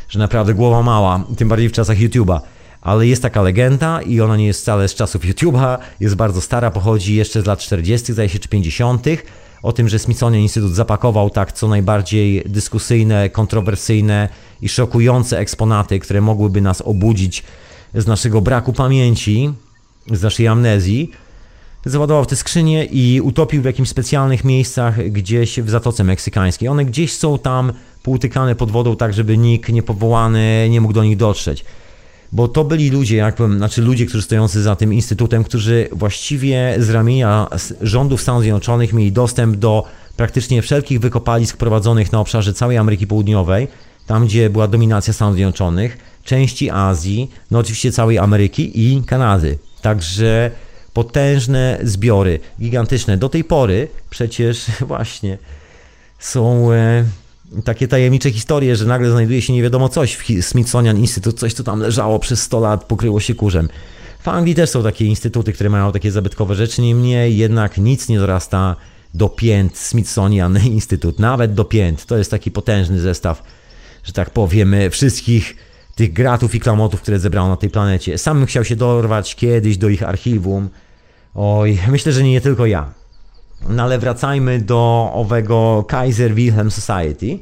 że 0.08 0.18
naprawdę 0.18 0.54
głowa 0.54 0.82
mała, 0.82 1.24
tym 1.36 1.48
bardziej 1.48 1.68
w 1.68 1.72
czasach 1.72 1.98
YouTube'a. 1.98 2.40
Ale 2.80 3.06
jest 3.06 3.22
taka 3.22 3.42
legenda 3.42 4.02
i 4.02 4.20
ona 4.20 4.36
nie 4.36 4.46
jest 4.46 4.60
wcale 4.60 4.88
z 4.88 4.94
czasów 4.94 5.22
YouTube'a, 5.24 5.78
jest 6.00 6.14
bardzo 6.14 6.40
stara, 6.40 6.70
pochodzi 6.70 7.14
jeszcze 7.14 7.42
z 7.42 7.46
lat 7.46 7.58
40., 7.58 8.12
zdaje 8.12 8.28
się, 8.28 8.38
czy 8.38 8.48
50., 8.48 9.06
o 9.62 9.72
tym, 9.72 9.88
że 9.88 9.98
Smithsonian 9.98 10.42
Instytut 10.42 10.74
zapakował 10.74 11.30
tak 11.30 11.52
co 11.52 11.68
najbardziej 11.68 12.42
dyskusyjne, 12.46 13.30
kontrowersyjne 13.30 14.28
i 14.62 14.68
szokujące 14.68 15.38
eksponaty, 15.38 15.98
które 15.98 16.20
mogłyby 16.20 16.60
nas 16.60 16.80
obudzić 16.80 17.42
z 17.94 18.06
naszego 18.06 18.40
braku 18.40 18.72
pamięci, 18.72 19.52
z 20.12 20.22
naszej 20.22 20.48
amnezji, 20.48 21.10
załadował 21.84 22.24
w 22.24 22.26
te 22.26 22.36
skrzynie 22.36 22.84
i 22.84 23.20
utopił 23.20 23.62
w 23.62 23.64
jakimś 23.64 23.88
specjalnych 23.88 24.44
miejscach 24.44 25.08
gdzieś 25.08 25.60
w 25.60 25.70
Zatoce 25.70 26.04
Meksykańskiej. 26.04 26.68
One 26.68 26.84
gdzieś 26.84 27.12
są 27.12 27.38
tam 27.38 27.72
półtykane 28.08 28.54
pod 28.54 28.70
wodą 28.70 28.96
tak, 28.96 29.14
żeby 29.14 29.38
nikt 29.38 29.72
niepowołany 29.72 30.68
nie 30.70 30.80
mógł 30.80 30.94
do 30.94 31.04
nich 31.04 31.16
dotrzeć. 31.16 31.64
Bo 32.32 32.48
to 32.48 32.64
byli 32.64 32.90
ludzie, 32.90 33.16
jak 33.16 33.34
powiem, 33.34 33.56
znaczy 33.56 33.82
ludzie, 33.82 34.06
którzy 34.06 34.22
stojący 34.22 34.62
za 34.62 34.76
tym 34.76 34.94
instytutem, 34.94 35.44
którzy 35.44 35.88
właściwie 35.92 36.74
z 36.78 36.90
ramienia 36.90 37.48
rządów 37.80 38.22
Stanów 38.22 38.42
Zjednoczonych 38.42 38.92
mieli 38.92 39.12
dostęp 39.12 39.56
do 39.56 39.84
praktycznie 40.16 40.62
wszelkich 40.62 41.00
wykopalisk 41.00 41.56
prowadzonych 41.56 42.12
na 42.12 42.20
obszarze 42.20 42.54
całej 42.54 42.76
Ameryki 42.76 43.06
Południowej, 43.06 43.68
tam 44.06 44.26
gdzie 44.26 44.50
była 44.50 44.68
dominacja 44.68 45.12
Stanów 45.12 45.34
Zjednoczonych, 45.34 45.98
części 46.24 46.70
Azji, 46.70 47.30
no 47.50 47.58
oczywiście 47.58 47.92
całej 47.92 48.18
Ameryki 48.18 48.70
i 48.74 49.02
Kanady. 49.02 49.58
Także 49.82 50.50
potężne 50.92 51.78
zbiory, 51.82 52.40
gigantyczne. 52.60 53.16
Do 53.16 53.28
tej 53.28 53.44
pory 53.44 53.88
przecież 54.10 54.66
właśnie 54.92 55.38
są 56.18 56.72
e, 56.72 57.04
takie 57.64 57.88
tajemnicze 57.88 58.30
historie, 58.30 58.76
że 58.76 58.84
nagle 58.84 59.10
znajduje 59.10 59.42
się 59.42 59.52
nie 59.52 59.62
wiadomo 59.62 59.88
coś 59.88 60.14
w 60.14 60.42
Smithsonian 60.42 60.98
Institute, 60.98 61.38
coś 61.38 61.54
co 61.54 61.64
tam 61.64 61.80
leżało 61.80 62.18
przez 62.18 62.42
100 62.42 62.60
lat, 62.60 62.84
pokryło 62.84 63.20
się 63.20 63.34
kurzem. 63.34 63.68
W 64.20 64.28
Anglii 64.28 64.54
też 64.54 64.70
są 64.70 64.82
takie 64.82 65.04
instytuty, 65.04 65.52
które 65.52 65.70
mają 65.70 65.92
takie 65.92 66.10
zabytkowe 66.10 66.54
rzeczy, 66.54 66.82
niemniej 66.82 67.36
jednak 67.36 67.78
nic 67.78 68.08
nie 68.08 68.18
dorasta 68.18 68.76
do 69.14 69.28
pięt 69.28 69.78
Smithsonian 69.78 70.58
Institute, 70.74 71.22
nawet 71.22 71.54
do 71.54 71.64
pięt. 71.64 72.06
To 72.06 72.18
jest 72.18 72.30
taki 72.30 72.50
potężny 72.50 73.00
zestaw, 73.00 73.42
że 74.04 74.12
tak 74.12 74.30
powiem, 74.30 74.74
wszystkich 74.90 75.56
tych 75.94 76.12
gratów 76.12 76.54
i 76.54 76.60
klamotów, 76.60 77.02
które 77.02 77.18
zebrało 77.18 77.48
na 77.48 77.56
tej 77.56 77.70
planecie. 77.70 78.18
Sam 78.18 78.46
chciał 78.46 78.64
się 78.64 78.76
dorwać 78.76 79.34
kiedyś 79.36 79.76
do 79.76 79.88
ich 79.88 80.02
archiwum. 80.02 80.68
Oj, 81.34 81.78
myślę, 81.88 82.12
że 82.12 82.22
nie 82.22 82.40
tylko 82.40 82.66
ja. 82.66 82.97
No 83.68 83.82
ale 83.82 83.98
wracajmy 83.98 84.58
do 84.58 85.10
owego 85.14 85.84
Kaiser 85.88 86.34
Wilhelm 86.34 86.70
Society, 86.70 87.38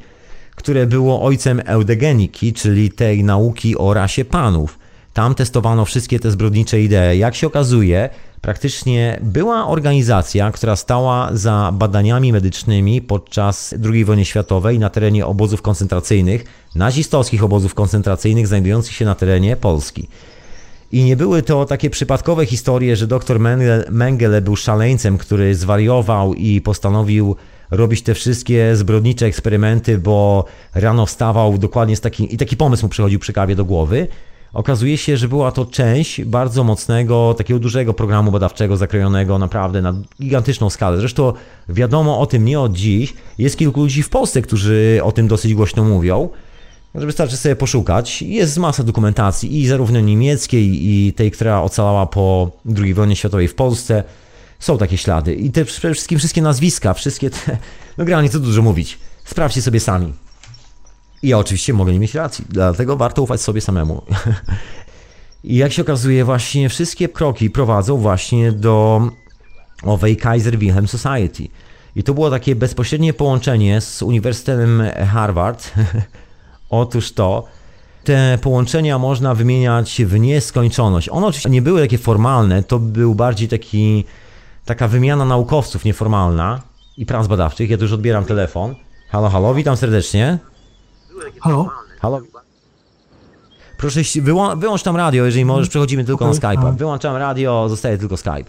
które 0.55 0.87
było 0.87 1.23
ojcem 1.23 1.63
eudegeniki, 1.65 2.53
czyli 2.53 2.91
tej 2.91 3.25
nauki 3.25 3.79
o 3.79 3.95
rasie 3.95 4.25
panów. 4.25 4.79
Tam 5.13 5.35
testowano 5.35 5.85
wszystkie 5.85 6.21
te 6.21 6.31
zbrodnicze 6.31 6.81
idee. 6.81 7.19
Jak 7.19 7.35
się 7.35 7.47
okazuje, 7.47 8.09
praktycznie 8.41 9.19
była 9.23 9.67
organizacja, 9.67 10.51
która 10.51 10.77
stała 10.77 11.31
za 11.33 11.71
badaniami 11.75 12.33
medycznymi 12.33 13.03
podczas 13.03 13.75
II 13.85 14.05
wojny 14.05 14.25
światowej 14.25 14.79
na 14.79 14.91
terenie 14.91 15.27
obozów 15.27 15.63
koncentracyjnych, 15.63 16.45
nazistowskich 16.75 17.45
obozów 17.45 17.75
koncentracyjnych 17.75 18.47
znajdujących 18.47 18.95
się 18.95 19.05
na 19.05 19.15
terenie 19.15 19.57
Polski. 19.57 20.09
I 20.97 21.05
nie 21.05 21.17
były 21.17 21.43
to 21.43 21.65
takie 21.65 21.91
przypadkowe 21.91 22.47
historie, 22.47 22.97
że 22.97 23.07
dr 23.07 23.41
Mengele 23.91 24.41
był 24.41 24.57
szaleńcem, 24.57 25.19
który 25.19 25.55
zwariował 25.55 26.35
i 26.35 26.61
postanowił 26.61 27.37
robić 27.71 28.03
te 28.03 28.15
wszystkie 28.15 28.77
zbrodnicze 28.77 29.27
eksperymenty, 29.27 29.99
bo 29.99 30.45
rano 30.75 31.07
wstawał 31.07 31.59
dokładnie 31.59 31.97
z 31.97 32.01
takim... 32.01 32.29
i 32.29 32.37
taki 32.37 32.57
pomysł 32.57 32.85
mu 32.85 32.89
przychodził 32.89 33.19
przy 33.19 33.33
kawie 33.33 33.57
do 33.57 33.65
głowy. 33.65 34.09
Okazuje 34.53 34.99
się, 34.99 35.17
że 35.17 35.29
była 35.29 35.53
to 35.53 35.67
część 35.67 36.25
bardzo 36.25 36.65
mocnego, 36.65 37.35
takiego 37.39 37.61
dużego 37.61 37.95
programu 37.95 38.31
badawczego 38.31 38.77
zakrojonego 38.77 39.39
naprawdę 39.39 39.83
na 39.83 39.95
gigantyczną 40.23 40.71
skalę. 40.71 40.99
Zresztą 40.99 41.33
wiadomo 41.69 42.21
o 42.21 42.27
tym 42.27 42.45
nie 42.45 42.61
od 42.61 42.73
dziś. 42.73 43.15
Jest 43.39 43.59
kilku 43.59 43.81
ludzi 43.81 44.03
w 44.03 44.09
Polsce, 44.09 44.43
którzy 44.43 45.01
o 45.03 45.13
tym 45.13 45.29
dosyć 45.29 45.55
głośno 45.55 45.85
mówią 45.85 46.29
że 46.97 47.07
wystarczy 47.07 47.37
sobie 47.37 47.57
poszukać. 47.57 48.23
Jest 48.23 48.59
masa 48.59 48.83
dokumentacji 48.83 49.61
i 49.61 49.67
zarówno 49.67 50.01
niemieckiej 50.01 50.89
i 50.89 51.13
tej, 51.13 51.31
która 51.31 51.63
ocalała 51.63 52.07
po 52.07 52.51
II 52.79 52.95
wojnie 52.95 53.17
światowej 53.17 53.49
w 53.49 53.55
Polsce. 53.55 54.05
Są 54.59 54.79
takie 54.79 54.99
ślady. 54.99 55.35
I 55.35 55.51
te 55.51 55.65
przede 55.65 55.95
wszystkim 55.95 56.19
wszystkie 56.19 56.43
nazwiska, 56.43 56.95
wszystkie 56.95 57.31
te... 57.31 57.59
No 57.99 58.05
generalnie 58.05 58.31
co 58.31 58.41
dużo 58.41 58.63
mówić. 58.63 58.99
Sprawdźcie 59.25 59.63
sobie 59.63 59.81
sami. 59.81 60.13
I 61.23 61.29
ja 61.29 61.39
oczywiście 61.39 61.73
mogę 61.73 61.93
nie 61.93 61.99
mieć 61.99 62.15
racji, 62.15 62.45
dlatego 62.49 62.97
warto 62.97 63.23
ufać 63.23 63.41
sobie 63.41 63.61
samemu. 63.61 64.03
I 65.45 65.57
jak 65.57 65.73
się 65.73 65.83
okazuje, 65.83 66.25
właśnie 66.25 66.69
wszystkie 66.69 67.09
kroki 67.09 67.51
prowadzą 67.51 67.97
właśnie 67.97 68.53
do 68.53 69.03
owej 69.83 70.17
Kaiser 70.17 70.59
Wilhelm 70.59 70.89
Society. 70.89 71.49
I 71.97 72.03
to 72.03 72.15
było 72.15 72.31
takie 72.31 72.57
bezpośrednie 72.57 73.13
połączenie 73.15 73.81
z 73.81 74.03
Uniwersytetem 74.03 74.83
Harvard, 75.13 75.73
Otóż 76.71 77.13
to, 77.13 77.45
te 78.05 78.39
połączenia 78.43 78.99
można 78.99 79.35
wymieniać 79.35 80.03
w 80.05 80.19
nieskończoność. 80.19 81.09
One 81.09 81.27
oczywiście 81.27 81.51
nie 81.51 81.63
były 81.63 81.81
takie 81.81 81.99
formalne, 81.99 82.63
to 82.63 82.79
był 82.79 83.15
bardziej 83.15 83.49
taki, 83.49 84.05
taka 84.65 84.89
wymiana 84.89 85.25
naukowców 85.25 85.85
nieformalna. 85.85 86.63
i 86.97 87.07
prac 87.07 87.27
badawczych. 87.27 87.71
Ja 87.71 87.77
tu 87.77 87.83
już 87.83 87.93
odbieram 87.93 88.25
telefon. 88.25 88.75
Halo, 89.11 89.29
halo, 89.29 89.55
witam 89.55 89.77
serdecznie. 89.77 90.39
Halo? 91.41 91.71
Halo. 92.01 92.21
Proszę, 93.77 94.01
wyłą- 94.01 94.59
wyłącz 94.61 94.83
tam 94.83 94.97
radio, 94.97 95.25
jeżeli 95.25 95.45
możesz, 95.45 95.69
przechodzimy 95.69 96.05
tylko 96.05 96.25
na 96.25 96.31
Okej, 96.31 96.41
Skype'a. 96.41 96.77
Wyłączam 96.77 97.17
radio, 97.17 97.69
zostaje 97.69 97.99
tylko 97.99 98.17
Skype. 98.17 98.45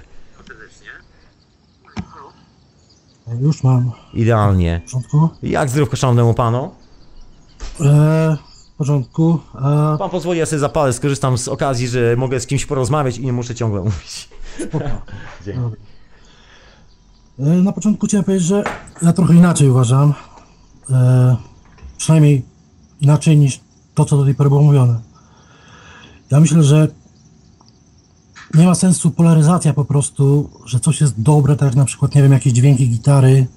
Już 3.42 3.64
mam. 3.64 3.92
Idealnie. 4.14 4.82
Jak 5.44 5.70
zdrówko 5.70 5.96
szanownemu 5.96 6.34
panu? 6.34 6.72
E, 7.82 8.38
w 8.74 8.78
porządku. 8.78 9.40
Pan 10.00 10.10
pozwoli, 10.10 10.40
ja 10.40 10.46
sobie 10.46 10.60
zapalę, 10.60 10.94
skorzystam 10.94 11.38
z 11.38 11.48
okazji, 11.48 11.88
że 11.88 12.16
mogę 12.18 12.40
z 12.40 12.48
kimś 12.48 12.66
porozmawiać 12.66 13.18
i 13.18 13.26
nie 13.26 13.34
muszę 13.34 13.56
ciągle 13.56 13.82
mówić. 13.82 14.30
Dzięki. 15.46 15.76
e, 17.40 17.44
na 17.44 17.72
początku 17.72 18.08
chciałem 18.08 18.24
powiedzieć, 18.24 18.48
że 18.48 18.64
ja 19.02 19.14
trochę 19.14 19.34
inaczej 19.34 19.70
uważam. 19.70 20.14
E, 20.90 21.36
przynajmniej 21.98 22.46
inaczej 23.02 23.38
niż 23.38 23.60
to, 23.96 24.06
co 24.06 24.18
do 24.18 24.26
tej 24.26 24.36
pory 24.36 24.50
było 24.50 24.62
mówione. 24.62 25.00
Ja 26.32 26.40
myślę, 26.40 26.64
że 26.64 26.88
nie 28.54 28.66
ma 28.66 28.76
sensu 28.76 29.12
polaryzacja 29.12 29.74
po 29.74 29.86
prostu, 29.86 30.50
że 30.66 30.80
coś 30.80 31.02
jest 31.02 31.22
dobre, 31.22 31.56
tak 31.56 31.66
jak 31.66 31.76
na 31.76 31.86
przykład, 31.86 32.16
nie 32.16 32.22
wiem, 32.24 32.32
jakieś 32.32 32.54
dźwięki 32.54 32.90
gitary 32.90 33.48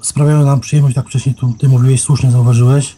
sprawiają 0.00 0.44
nam 0.44 0.60
przyjemność, 0.60 0.94
tak 0.94 1.06
wcześniej 1.06 1.34
tu, 1.34 1.52
ty 1.52 1.68
mówiłeś, 1.68 2.02
słusznie 2.02 2.30
zauważyłeś. 2.30 2.96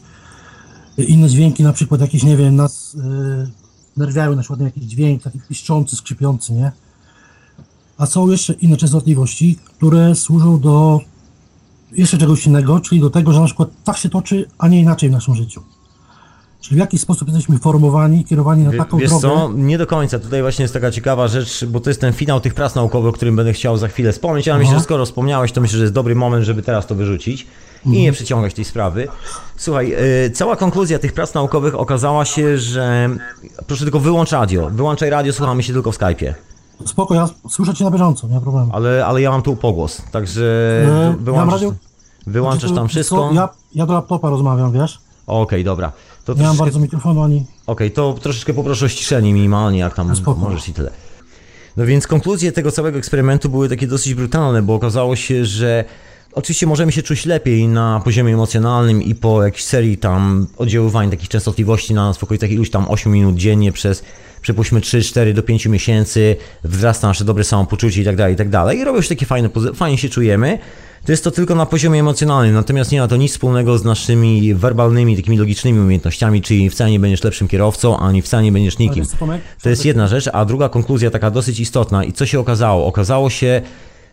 Inne 0.99 1.29
dźwięki, 1.29 1.63
na 1.63 1.73
przykład 1.73 2.01
jakieś, 2.01 2.23
nie 2.23 2.37
wiem, 2.37 2.57
nas 2.57 2.95
yy, 2.95 3.51
nerwiają, 3.97 4.35
na 4.35 4.43
przykład 4.43 4.61
jakiś 4.61 4.85
dźwięk 4.85 5.23
taki 5.23 5.41
piszczący, 5.49 5.97
skrzypiący, 5.97 6.53
nie? 6.53 6.73
A 7.99 8.07
są 8.07 8.31
jeszcze 8.31 8.53
inne 8.53 8.77
częstotliwości, 8.77 9.59
które 9.65 10.15
służą 10.15 10.61
do 10.61 11.01
jeszcze 11.93 12.19
czegoś 12.19 12.47
innego, 12.47 12.81
czyli 12.81 13.01
do 13.01 13.11
tego, 13.11 13.33
że 13.33 13.41
na 13.41 13.47
przykład 13.47 13.69
tak 13.85 13.97
się 13.97 14.09
toczy, 14.09 14.49
a 14.59 14.69
nie 14.69 14.81
inaczej 14.81 15.09
w 15.09 15.13
naszym 15.13 15.35
życiu. 15.35 15.63
Czyli 16.65 16.77
w 16.77 16.79
jaki 16.79 16.99
sposób 16.99 17.29
jesteśmy 17.29 17.59
formowani, 17.59 18.25
kierowani 18.25 18.65
na 18.65 18.73
taką 18.73 18.99
Wiesz 18.99 19.11
drogę. 19.11 19.29
co, 19.29 19.51
nie 19.55 19.79
do 19.79 19.87
końca. 19.87 20.19
Tutaj 20.19 20.43
właśnie 20.43 20.63
jest 20.63 20.75
taka 20.75 20.91
ciekawa 20.91 21.29
rzecz, 21.29 21.65
bo 21.65 21.81
to 21.81 21.91
jest 21.91 22.01
ten 22.01 22.13
finał 22.13 22.41
tych 22.41 22.55
prac 22.55 22.75
naukowych, 22.75 23.09
o 23.09 23.13
którym 23.13 23.37
będę 23.37 23.53
chciał 23.53 23.77
za 23.77 23.89
chwilę 23.89 24.13
wspomnieć. 24.13 24.47
Ja 24.47 24.55
myślę, 24.59 24.71
Aha. 24.71 24.79
że 24.79 24.85
skoro 24.85 25.07
wspomniałeś, 25.07 25.53
to 25.53 25.61
myślę, 25.61 25.77
że 25.79 25.85
jest 25.85 25.95
dobry 25.95 26.15
moment, 26.15 26.45
żeby 26.45 26.63
teraz 26.63 26.87
to 26.87 26.95
wyrzucić 26.95 27.47
i 27.87 27.89
nie 27.89 28.13
przyciągać 28.13 28.55
tej 28.55 28.65
sprawy. 28.65 29.09
Słuchaj, 29.57 29.95
y, 30.27 30.31
cała 30.31 30.57
konkluzja 30.57 30.99
tych 30.99 31.13
prac 31.13 31.35
naukowych 31.35 31.75
okazała 31.81 32.25
się, 32.25 32.59
że... 32.59 33.09
Proszę 33.67 33.85
tylko 33.85 34.01
wyłącz 34.01 34.31
radio. 34.33 34.71
Wyłączaj 34.71 35.11
radio, 35.11 35.33
słuchamy 35.33 35.63
się 35.63 35.73
tylko 35.73 35.93
w 35.93 35.99
Skype'ie. 35.99 36.35
Spoko, 36.87 37.15
ja 37.15 37.29
słyszę 37.51 37.75
cię 37.75 37.85
na 37.85 37.91
bieżąco, 37.91 38.29
nie 38.29 38.35
ma 38.35 38.41
problemu. 38.41 38.71
Ale, 38.75 39.07
ale 39.07 39.21
ja 39.23 39.31
mam 39.31 39.43
tu 39.43 39.57
pogłos, 39.57 40.03
także 40.13 40.45
ja 40.87 40.93
mam 41.11 41.17
wyłączasz, 41.25 41.55
radio- 41.63 41.73
wyłączasz 42.27 42.61
Znaczy, 42.61 42.75
tam 42.75 42.85
to- 42.85 42.89
wszystko. 42.89 43.31
Ja, 43.35 43.49
ja 43.75 43.87
do 43.87 43.93
laptopa 43.93 44.31
rozmawiam, 44.31 44.73
wiesz? 44.73 44.99
Okej, 45.27 45.65
dobra. 45.65 45.93
To 46.25 46.35
Nie 46.35 46.43
mam 46.43 46.57
bardzo 46.57 46.79
mikrofonu 46.81 47.23
ani. 47.23 47.47
Okej, 47.67 47.91
to 47.91 48.15
troszeczkę 48.23 48.55
poproszę 48.55 48.87
o 48.87 48.89
ściszenie 48.89 49.33
minimalnie, 49.33 49.79
jak 49.79 49.95
tam 49.95 50.17
spoko. 50.17 50.41
możesz 50.41 50.69
i 50.69 50.73
tyle. 50.73 50.91
No 51.77 51.87
więc 51.87 52.07
konkluzje 52.07 52.53
tego 52.53 52.73
całego 52.73 52.99
eksperymentu 52.99 53.49
były 53.49 53.69
takie 53.69 53.87
dosyć 53.87 54.15
brutalne, 54.15 54.63
bo 54.63 54.75
okazało 54.75 55.17
się, 55.17 55.45
że 55.45 55.85
oczywiście 56.33 56.67
możemy 56.67 56.93
się 56.93 57.03
czuć 57.03 57.27
lepiej 57.27 57.69
na 57.69 58.01
poziomie 58.05 58.35
emocjonalnym 58.35 59.03
i 59.03 59.15
po 59.15 59.43
jakiejś 59.43 59.65
serii 59.65 59.99
tam 59.99 60.47
oddziaływań 60.57 61.11
takich 61.11 61.29
częstotliwości 61.29 61.95
na 61.95 62.07
nas 62.07 62.19
w 62.19 62.25
okolicach 62.25 62.51
iluś 62.51 62.71
tam 62.71 62.89
8 62.89 63.13
minut 63.13 63.37
dziennie 63.37 63.73
przez 63.73 64.05
przypuśćmy 64.43 64.81
3, 64.81 65.03
4 65.03 65.35
do 65.35 65.43
5 65.43 65.67
miesięcy, 65.67 66.37
wzrasta 66.65 67.09
nasze 67.09 67.25
dobre 67.25 67.45
samopoczucie 67.45 68.03
i 68.03 68.05
tak 68.05 68.17
dalej, 68.17 68.35
i 68.35 68.37
tak 68.37 68.49
dalej. 68.49 68.79
I 68.79 68.85
robią 68.85 69.01
się 69.01 69.09
takie 69.09 69.27
fajne, 69.27 69.51
fajnie 69.75 69.99
się 69.99 70.09
czujemy. 70.09 70.59
To 71.05 71.13
jest 71.13 71.25
to 71.25 71.31
tylko 71.31 71.55
na 71.55 71.67
poziomie 71.67 72.01
emocjonalnym, 72.01 72.55
natomiast 72.55 72.93
nie 72.93 73.01
ma 73.01 73.09
to 73.09 73.17
nic 73.17 73.33
wspólnego 73.33 73.79
z 73.79 73.85
naszymi 73.85 74.55
werbalnymi, 74.55 75.17
takimi 75.17 75.37
logicznymi 75.37 75.81
umiejętnościami, 75.81 76.43
czyli 76.43 76.71
wcale 76.71 76.91
nie 76.91 77.01
będziesz 77.01 77.25
lepszym 77.25 77.49
kierowcą, 77.49 77.99
ani 77.99 78.23
wcale 78.23 78.43
nie 78.43 78.53
będziesz 78.53 78.79
nikim. 78.79 79.05
To 79.63 79.69
jest 79.69 79.85
jedna 79.85 80.09
rzecz, 80.09 80.29
a 80.33 80.45
druga 80.45 80.69
konkluzja 80.69 81.11
taka 81.11 81.31
dosyć 81.31 81.61
istotna 81.61 82.05
i 82.05 82.13
co 82.13 82.27
się 82.27 82.41
okazało? 82.41 82.87
Okazało 82.87 83.31
się, 83.31 83.63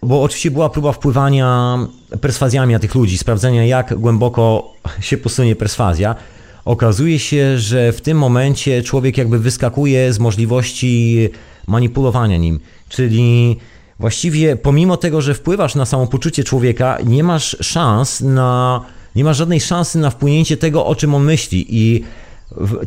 bo 0.04 0.24
oczywiście 0.24 0.52
była 0.52 0.70
próba 0.70 0.92
wpływania 0.92 1.78
perswazjami 2.22 2.74
na 2.74 2.80
tych 2.80 2.96
ludzi, 2.96 3.18
sprawdzenia 3.18 3.66
jak 3.66 3.96
głęboko 4.00 4.74
się 5.00 5.18
posunie 5.18 5.56
perswazja. 5.56 6.16
Okazuje 6.66 7.20
się, 7.20 7.58
że 7.58 7.92
w 7.92 8.02
tym 8.02 8.18
momencie 8.18 8.84
człowiek 8.84 9.18
jakby 9.18 9.40
wyskakuje 9.40 10.14
z 10.14 10.20
możliwości 10.20 11.30
manipulowania 11.68 12.38
nim, 12.38 12.60
czyli 12.90 13.58
właściwie 14.02 14.56
pomimo 14.56 14.98
tego, 14.98 15.22
że 15.22 15.34
wpływasz 15.34 15.76
na 15.76 15.86
samopoczucie 15.86 16.44
człowieka, 16.44 16.98
nie 17.06 17.23
masz 17.23 17.57
szans 17.61 18.22
na, 18.22 18.82
nie 19.15 19.23
masz 19.23 19.38
żadnej 19.38 19.61
szansy 19.61 19.99
na 19.99 20.10
wpłynięcie 20.10 20.57
tego, 20.57 20.86
o 20.86 20.95
czym 20.95 21.15
on 21.15 21.23
myśli. 21.23 21.65
I 21.69 22.03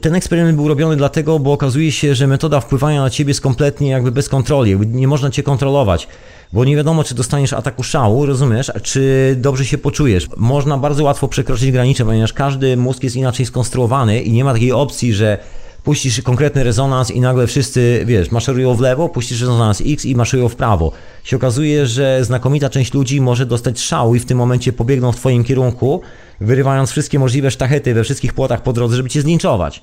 ten 0.01 0.15
eksperyment 0.15 0.57
był 0.57 0.69
robiony 0.69 0.97
dlatego, 0.97 1.39
bo 1.39 1.53
okazuje 1.53 1.93
się, 1.93 2.15
że 2.15 2.27
metoda 2.27 2.61
wpływania 2.61 3.01
na 3.01 3.11
ciebie 3.11 3.31
jest 3.31 3.41
kompletnie 3.41 3.91
jakby 3.91 4.13
bez 4.13 4.29
kontroli, 4.29 4.77
nie 4.87 5.09
można 5.09 5.31
cię 5.31 5.43
kontrolować, 5.43 6.09
bo 6.53 6.65
nie 6.65 6.77
wiadomo, 6.77 7.05
czy 7.05 7.15
dostaniesz 7.15 7.53
ataku 7.53 7.83
szału, 7.83 8.27
rozumiesz, 8.27 8.73
czy 8.83 9.35
dobrze 9.39 9.65
się 9.65 9.79
poczujesz. 9.79 10.29
Można 10.37 10.79
bardzo 10.79 11.05
łatwo 11.05 11.29
przekroczyć 11.29 11.73
granice, 11.73 12.05
ponieważ 12.05 12.33
każdy 12.33 12.77
mózg 12.77 13.03
jest 13.03 13.17
inaczej 13.17 13.47
skonstruowany 13.47 14.23
i 14.23 14.33
nie 14.33 14.45
ma 14.45 14.53
takiej 14.53 14.73
opcji, 14.73 15.13
że 15.13 15.39
puścisz 15.85 16.23
konkretny 16.23 16.65
rezonans 16.65 17.11
i 17.11 17.21
nagle 17.21 17.47
wszyscy, 17.47 18.03
wiesz, 18.07 18.31
maszerują 18.31 18.75
w 18.75 18.81
lewo, 18.81 19.09
puścisz 19.09 19.41
rezonans 19.41 19.83
X 19.87 20.05
i 20.05 20.17
maszerują 20.17 20.49
w 20.49 20.57
prawo. 20.57 20.93
Się 21.25 21.37
okazuje, 21.37 21.87
że 21.87 22.25
znakomita 22.25 22.71
część 22.71 22.95
ludzi 22.95 23.21
może 23.21 23.47
dostać 23.47 23.81
szału 23.81 24.15
i 24.15 24.19
w 24.19 24.25
tym 24.25 24.39
momencie 24.39 24.73
pobiegną 24.73 25.13
w 25.13 25.17
twoim 25.17 25.45
kierunku, 25.45 26.01
wyrywając 26.41 26.91
wszystkie 26.91 27.19
możliwe 27.19 27.51
sztachety 27.51 27.95
we 27.95 28.05
wszystkich 28.05 28.33
płotach 28.33 28.63
po 28.63 28.73
drodze, 28.73 28.97
żeby 28.97 29.09
cię 29.09 29.23
zlinczować. 29.23 29.83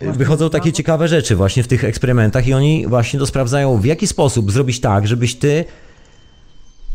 Wychodzą 0.00 0.50
takie 0.50 0.72
ciekawe 0.72 1.08
rzeczy 1.08 1.36
właśnie 1.36 1.62
w 1.62 1.68
tych 1.68 1.84
eksperymentach 1.84 2.46
i 2.46 2.52
oni 2.52 2.86
właśnie 2.86 3.18
to 3.18 3.26
sprawdzają, 3.26 3.80
w 3.80 3.84
jaki 3.84 4.06
sposób 4.06 4.52
zrobić 4.52 4.80
tak, 4.80 5.06
żebyś 5.06 5.34
ty 5.34 5.64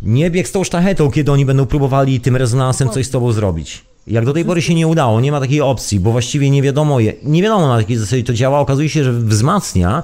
nie 0.01 0.31
biegł 0.31 0.49
z 0.49 0.51
tą 0.51 0.63
sztachetą, 0.63 1.11
kiedy 1.11 1.31
oni 1.31 1.45
będą 1.45 1.65
próbowali 1.65 2.19
tym 2.19 2.35
rezonansem 2.35 2.89
coś 2.89 3.05
z 3.05 3.09
tobą 3.09 3.31
zrobić. 3.31 3.83
Jak 4.07 4.25
do 4.25 4.33
tej 4.33 4.45
pory 4.45 4.61
się 4.61 4.75
nie 4.75 4.87
udało, 4.87 5.21
nie 5.21 5.31
ma 5.31 5.39
takiej 5.39 5.61
opcji, 5.61 5.99
bo 5.99 6.11
właściwie 6.11 6.49
nie 6.49 6.61
wiadomo, 6.61 6.97
nie 7.23 7.43
wiadomo 7.43 7.67
na 7.67 7.77
jakiej 7.77 7.97
zasadzie 7.97 8.23
to 8.23 8.33
działa. 8.33 8.59
Okazuje 8.59 8.89
się, 8.89 9.03
że 9.03 9.13
wzmacnia 9.13 10.03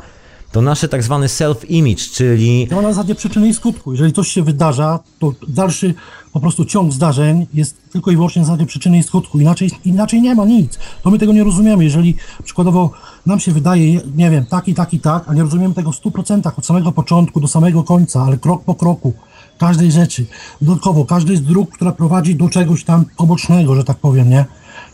to 0.51 0.61
nasze 0.61 0.89
tak 0.89 1.03
zwane 1.03 1.27
self-image, 1.27 2.11
czyli 2.11 2.67
Działa 2.69 2.81
na 2.81 2.93
zasadzie 2.93 3.15
przyczyny 3.15 3.47
i 3.47 3.53
skutku. 3.53 3.91
Jeżeli 3.91 4.13
coś 4.13 4.27
się 4.27 4.43
wydarza, 4.43 4.99
to 5.19 5.33
dalszy 5.47 5.93
po 6.33 6.39
prostu 6.39 6.65
ciąg 6.65 6.93
zdarzeń 6.93 7.47
jest 7.53 7.77
tylko 7.91 8.11
i 8.11 8.15
wyłącznie 8.15 8.41
na 8.41 8.45
zasadzie 8.45 8.65
przyczyny 8.65 8.97
i 8.97 9.03
skutku. 9.03 9.39
Inaczej, 9.39 9.71
inaczej 9.85 10.21
nie 10.21 10.35
ma 10.35 10.45
nic. 10.45 10.79
To 11.03 11.11
my 11.11 11.19
tego 11.19 11.33
nie 11.33 11.43
rozumiemy. 11.43 11.83
Jeżeli 11.83 12.15
przykładowo 12.43 12.91
nam 13.25 13.39
się 13.39 13.51
wydaje, 13.51 14.01
nie 14.15 14.29
wiem, 14.29 14.45
tak 14.45 14.67
i 14.67 14.73
tak 14.73 14.93
i 14.93 14.99
tak, 14.99 15.23
a 15.27 15.33
nie 15.33 15.41
rozumiemy 15.41 15.73
tego 15.73 15.91
w 15.91 16.01
100% 16.01 16.51
od 16.57 16.65
samego 16.65 16.91
początku 16.91 17.39
do 17.39 17.47
samego 17.47 17.83
końca, 17.83 18.23
ale 18.23 18.37
krok 18.37 18.63
po 18.63 18.75
kroku 18.75 19.13
każdej 19.61 19.91
rzeczy. 19.91 20.25
Dodatkowo, 20.61 21.05
każdej 21.05 21.37
z 21.37 21.41
dróg, 21.41 21.71
która 21.71 21.91
prowadzi 21.91 22.35
do 22.35 22.49
czegoś 22.49 22.83
tam 22.83 23.05
pobocznego, 23.17 23.75
że 23.75 23.83
tak 23.83 23.97
powiem, 23.97 24.29
nie? 24.29 24.45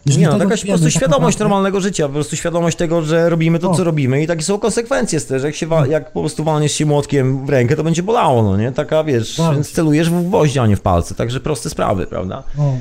Jeżeli 0.05 0.25
Nie 0.25 0.31
no, 0.31 0.39
po 0.39 0.45
prostu 0.47 0.67
tak 0.67 0.91
świadomość 0.91 0.95
naprawdę- 1.35 1.39
normalnego 1.43 1.81
życia, 1.81 2.07
po 2.07 2.13
prostu 2.13 2.35
świadomość 2.35 2.77
tego, 2.77 3.01
że 3.01 3.29
robimy 3.29 3.59
to, 3.59 3.71
O. 3.71 3.75
co 3.75 3.83
robimy 3.83 4.23
i 4.23 4.27
takie 4.27 4.43
są 4.43 4.59
konsekwencje 4.59 5.19
z 5.19 5.25
tego, 5.25 5.39
że 5.39 5.47
jak, 5.47 5.55
się 5.55 5.67
wa- 5.67 5.87
jak 5.87 6.11
po 6.13 6.19
prostu 6.19 6.43
walniesz 6.43 6.71
się 6.71 6.85
młotkiem 6.85 7.45
w 7.45 7.49
rękę, 7.49 7.75
to 7.75 7.83
będzie 7.83 8.03
bolało, 8.03 8.43
no 8.43 8.57
nie? 8.57 8.71
Taka, 8.71 9.03
wiesz, 9.03 9.35
Tak. 9.35 9.53
więc 9.55 9.71
celujesz 9.71 10.09
w 10.09 10.23
gwoździe, 10.23 10.61
a 10.61 10.67
nie 10.67 10.75
w 10.75 10.81
palce, 10.81 11.15
także 11.15 11.39
proste 11.39 11.69
sprawy, 11.69 12.07
prawda? 12.07 12.43
O. 12.57 12.73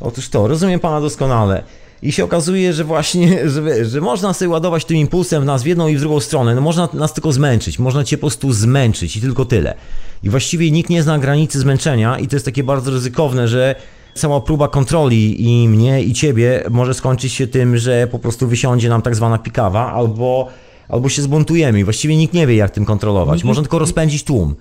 Otóż 0.00 0.28
to, 0.28 0.48
rozumiem 0.48 0.80
pana 0.80 1.00
doskonale. 1.00 1.62
I 2.02 2.12
się 2.12 2.24
okazuje, 2.24 2.72
że 2.72 2.84
właśnie, 2.84 3.38
że, 3.50 3.84
że 3.84 4.00
można 4.00 4.32
sobie 4.32 4.48
ładować 4.48 4.84
tym 4.84 4.96
impulsem 4.96 5.42
w 5.42 5.46
nas 5.46 5.62
w 5.62 5.66
jedną 5.66 5.88
i 5.88 5.96
w 5.96 6.00
drugą 6.00 6.20
stronę. 6.20 6.54
No 6.54 6.60
można 6.60 6.88
nas 6.92 7.12
tylko 7.12 7.32
zmęczyć, 7.32 7.78
można 7.78 8.04
cię 8.04 8.16
po 8.16 8.20
prostu 8.20 8.52
zmęczyć 8.52 9.16
i 9.16 9.20
tylko 9.20 9.44
tyle. 9.44 9.74
I 10.22 10.30
właściwie 10.30 10.70
nikt 10.70 10.90
nie 10.90 11.02
zna 11.02 11.18
granicy 11.18 11.60
zmęczenia 11.60 12.18
i 12.18 12.28
to 12.28 12.36
jest 12.36 12.44
takie 12.44 12.64
bardzo 12.64 12.90
ryzykowne, 12.90 13.48
że 13.48 13.74
cała 14.14 14.40
próba 14.40 14.68
kontroli 14.68 15.48
i 15.48 15.68
mnie 15.68 16.02
i 16.02 16.12
ciebie 16.12 16.64
może 16.70 16.94
skończyć 16.94 17.32
się 17.32 17.46
tym, 17.46 17.76
że 17.76 18.06
po 18.06 18.18
prostu 18.18 18.48
wysiądzie 18.48 18.88
nam 18.88 19.02
tak 19.02 19.14
zwana 19.14 19.38
pikawa 19.38 19.92
albo, 19.92 20.48
albo 20.88 21.08
się 21.08 21.22
zbuntujemy 21.22 21.80
i 21.80 21.84
właściwie 21.84 22.16
nikt 22.16 22.34
nie 22.34 22.46
wie 22.46 22.56
jak 22.56 22.70
tym 22.70 22.84
kontrolować. 22.84 23.44
Można 23.44 23.62
tylko 23.62 23.78
rozpędzić 23.78 24.24
tłum. 24.24 24.54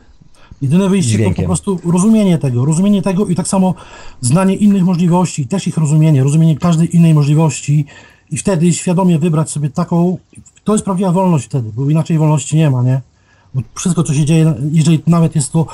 Jedyne 0.62 0.90
wyjście 0.90 1.30
to 1.30 1.36
po 1.36 1.44
prostu 1.44 1.80
rozumienie 1.92 2.38
tego, 2.38 2.66
rozumienie 2.66 3.02
tego 3.02 3.26
i 3.26 3.36
tak 3.36 3.48
samo 3.48 3.74
znanie 4.22 4.56
innych 4.56 4.84
możliwości, 4.84 5.48
też 5.48 5.68
ich 5.68 5.78
rozumienie, 5.78 6.24
rozumienie 6.24 6.58
każdej 6.58 6.96
innej 6.96 7.14
możliwości 7.14 7.86
i 8.32 8.38
wtedy 8.38 8.74
świadomie 8.74 9.20
wybrać 9.20 9.50
sobie 9.50 9.70
taką, 9.70 10.18
to 10.64 10.74
jest 10.74 10.86
prawdziwa 10.86 11.12
wolność 11.12 11.46
wtedy, 11.46 11.70
bo 11.76 11.90
inaczej 11.90 12.18
wolności 12.18 12.58
nie 12.58 12.70
ma, 12.70 12.84
nie? 12.84 13.02
Bo 13.54 13.62
wszystko, 13.76 14.04
co 14.04 14.14
się 14.14 14.26
dzieje, 14.26 14.54
jeżeli 14.72 15.02
nawet 15.08 15.36
jest 15.36 15.52
to 15.52 15.66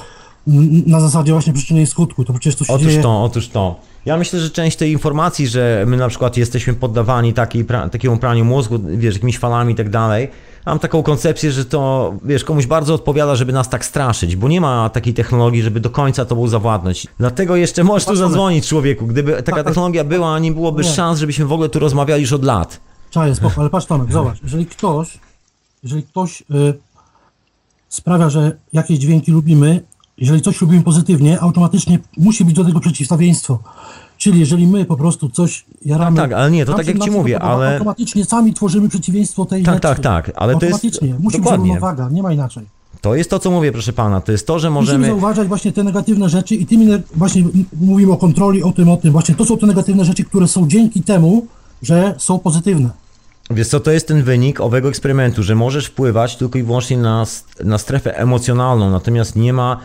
na 0.87 0.99
zasadzie 0.99 1.31
właśnie 1.31 1.53
przyczyny 1.53 1.81
i 1.81 1.87
skutku, 1.87 2.25
to 2.25 2.33
przecież 2.33 2.55
to 2.55 2.65
się 2.65 2.73
Otóż 2.73 2.87
dzieje... 2.87 3.01
to, 3.01 3.23
otóż 3.23 3.47
to. 3.47 3.79
Ja 4.05 4.17
myślę, 4.17 4.39
że 4.39 4.49
część 4.49 4.77
tej 4.77 4.91
informacji, 4.91 5.47
że 5.47 5.83
my 5.87 5.97
na 5.97 6.07
przykład 6.07 6.37
jesteśmy 6.37 6.73
poddawani 6.73 7.33
takiej 7.33 7.65
pra, 7.65 7.89
takiemu 7.89 8.17
praniu 8.17 8.45
mózgu, 8.45 8.79
wiesz, 8.97 9.13
jakimiś 9.13 9.37
falami 9.37 9.73
i 9.73 9.75
tak 9.75 9.89
dalej, 9.89 10.27
mam 10.65 10.79
taką 10.79 11.03
koncepcję, 11.03 11.51
że 11.51 11.65
to, 11.65 12.13
wiesz, 12.23 12.43
komuś 12.43 12.65
bardzo 12.65 12.93
odpowiada, 12.93 13.35
żeby 13.35 13.53
nas 13.53 13.69
tak 13.69 13.85
straszyć, 13.85 14.35
bo 14.35 14.47
nie 14.47 14.61
ma 14.61 14.89
takiej 14.89 15.13
technologii, 15.13 15.61
żeby 15.61 15.79
do 15.79 15.89
końca 15.89 16.25
tobą 16.25 16.47
zawładnąć. 16.47 17.07
Dlatego 17.19 17.55
jeszcze 17.55 17.83
możesz 17.83 18.05
tu 18.05 18.15
zadzwonić 18.15 18.67
człowieku. 18.67 19.07
Gdyby 19.07 19.31
taka 19.43 19.57
tak. 19.57 19.65
technologia 19.65 20.03
była, 20.03 20.39
nie 20.39 20.51
byłoby 20.51 20.83
Nie. 20.83 20.89
szans, 20.89 21.19
żebyśmy 21.19 21.45
w 21.45 21.51
ogóle 21.51 21.69
tu 21.69 21.79
rozmawiali 21.79 22.21
już 22.21 22.33
od 22.33 22.43
lat. 22.43 22.79
Czaję, 23.09 23.35
spoko, 23.35 23.61
ale 23.61 23.69
patrz 23.69 23.85
Tomek, 23.85 24.11
zobacz, 24.11 24.43
jeżeli 24.43 24.65
ktoś, 24.65 25.19
jeżeli 25.83 26.03
ktoś 26.03 26.41
y, 26.41 26.73
sprawia, 27.89 28.29
że 28.29 28.57
jakieś 28.73 28.99
dźwięki 28.99 29.31
lubimy, 29.31 29.81
jeżeli 30.17 30.41
coś 30.41 30.61
lubimy 30.61 30.83
pozytywnie, 30.83 31.41
automatycznie 31.41 31.99
musi 32.17 32.45
być 32.45 32.55
do 32.55 32.65
tego 32.65 32.79
przeciwstawieństwo. 32.79 33.59
Czyli 34.22 34.39
jeżeli 34.39 34.68
my 34.68 34.85
po 34.85 34.95
prostu 34.98 35.30
coś 35.30 35.65
jaramy... 35.85 36.18
Tak, 36.18 36.30
tak, 36.30 36.39
ale 36.39 36.52
nie, 36.52 36.65
to 36.65 36.73
tak 36.73 36.88
jak 36.88 36.99
ci 36.99 37.11
mówię, 37.11 37.39
ale- 37.39 37.73
Automatycznie 37.73 38.26
sami 38.26 38.53
tworzymy 38.53 38.89
przeciwieństwo 38.89 39.45
tej 39.45 39.64
Tak, 39.64 39.73
rzeczy. 39.76 39.81
tak, 39.81 39.99
tak, 39.99 40.31
ale 40.35 40.53
to 40.56 40.65
jest- 40.65 40.73
Automatycznie. 40.73 41.07
Musi 41.19 41.38
być 41.38 41.45
dokładnie. 41.45 41.65
równowaga, 41.68 42.10
nie 42.11 42.23
ma 42.23 42.34
inaczej. 42.34 42.65
To 43.02 43.15
jest 43.15 43.30
to, 43.30 43.39
co 43.39 43.52
mówię, 43.52 43.72
proszę 43.72 43.93
pana. 43.93 44.22
To 44.22 44.31
jest 44.31 44.48
to, 44.48 44.60
że 44.60 44.69
Musimy 44.69 44.98
możemy. 44.98 45.07
zauważać 45.07 45.48
właśnie 45.48 45.72
te 45.72 45.84
negatywne 45.84 46.30
rzeczy 46.30 46.56
i 46.56 46.65
tymi, 46.65 46.85
ne- 46.85 47.02
właśnie 47.15 47.43
mówimy 47.81 48.11
o 48.11 48.18
kontroli, 48.18 48.64
o 48.64 48.72
tym, 48.72 48.89
o 48.89 48.98
tym. 48.98 49.11
Właśnie 49.11 49.35
to 49.35 49.45
są 49.45 49.57
te 49.57 49.68
negatywne 49.68 50.06
rzeczy, 50.06 50.23
które 50.23 50.48
są 50.48 50.68
dzięki 50.68 51.03
temu, 51.03 51.45
że 51.81 52.15
są 52.18 52.39
pozytywne. 52.39 52.89
Wiesz 53.52 53.68
co, 53.68 53.80
to 53.80 53.91
jest 53.91 54.07
ten 54.07 54.23
wynik 54.23 54.60
owego 54.61 54.89
eksperymentu, 54.89 55.43
że 55.43 55.56
możesz 55.56 55.85
wpływać 55.85 56.35
tylko 56.35 56.60
i 56.60 56.64
wyłącznie 56.64 56.98
na, 56.98 57.26
na 57.64 57.77
strefę 57.77 58.18
emocjonalną, 58.18 58.89
natomiast 58.91 59.35
nie 59.35 59.53
ma 59.53 59.77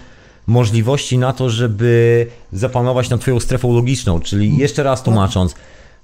możliwości 0.47 1.19
na 1.19 1.33
to, 1.33 1.51
żeby 1.51 2.27
zapanować 2.53 3.11
nad 3.11 3.21
twoją 3.21 3.41
strefą 3.41 3.75
logiczną, 3.75 4.21
czyli 4.21 4.57
jeszcze 4.59 4.83
raz 4.83 5.03
tłumacząc, 5.03 5.55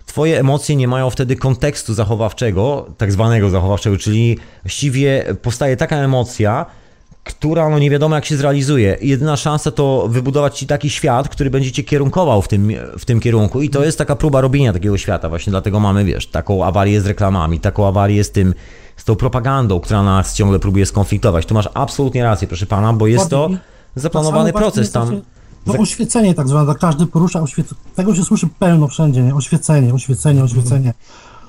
twoje 0.07 0.41
emocje 0.41 0.77
nie 0.77 0.89
mają 0.89 1.11
wtedy 1.11 1.37
kontekstu 1.37 1.95
zachowawczego, 1.95 2.87
tak 2.99 3.13
zwanego 3.13 3.51
zachowawczego, 3.51 3.97
czyli 3.97 4.39
właściwie 4.63 5.25
powstaje 5.43 5.77
taka 5.77 5.97
emocja, 5.97 6.67
która 7.25 7.69
no 7.69 7.79
nie 7.79 7.91
wiadomo 7.91 8.15
jak 8.15 8.25
się 8.25 8.37
zrealizuje. 8.37 8.97
Jedyna 9.01 9.37
szansa 9.37 9.71
to 9.71 10.09
wybudować 10.09 10.59
ci 10.59 10.67
taki 10.67 10.91
świat, 10.91 11.29
który 11.29 11.51
będzie 11.51 11.73
cię 11.73 11.85
kierunkował 11.85 12.43
w 12.43 12.49
tym, 12.49 12.73
w 12.99 13.05
tym 13.05 13.21
kierunku. 13.21 13.63
I 13.63 13.71
to 13.71 13.85
jest 13.85 13.99
taka 13.99 14.17
próba 14.17 14.41
robienia 14.41 14.73
takiego 14.73 14.99
świata. 14.99 15.29
Właśnie 15.29 15.51
dlatego 15.51 15.81
mamy, 15.81 16.05
wiesz, 16.05 16.27
taką 16.27 16.65
awarię 16.65 17.01
z 17.01 17.07
reklamami, 17.07 17.61
taką 17.61 17.87
awarię 17.87 18.25
z 18.25 18.31
tym, 18.31 18.55
z 18.97 19.05
tą 19.05 19.17
propagandą, 19.17 19.81
która 19.81 20.03
nas 20.03 20.35
ciągle 20.35 20.59
próbuje 20.59 20.87
skonfliktować. 20.87 21.47
Tu 21.47 21.55
masz 21.55 21.69
absolutnie 21.75 22.23
rację, 22.23 22.49
proszę 22.49 22.67
pana, 22.67 22.93
bo 22.93 23.07
jest 23.07 23.31
to. 23.31 23.51
Zaplanowany 23.97 24.53
Tak 24.53 24.63
proces 24.63 24.93
tam. 24.93 25.21
To 25.65 25.73
oświecenie 25.73 26.35
tak 26.35 26.49
zwane, 26.49 26.75
każdy 26.75 27.07
porusza 27.07 27.41
oświecenie. 27.41 27.81
Tego 27.95 28.15
się 28.15 28.25
słyszy 28.25 28.49
pełno 28.59 28.89
wszędzie, 28.89 29.23
nie? 29.23 29.35
Oświecenie, 29.35 29.95
oświecenie, 29.95 30.45
oświecenie. 30.45 30.95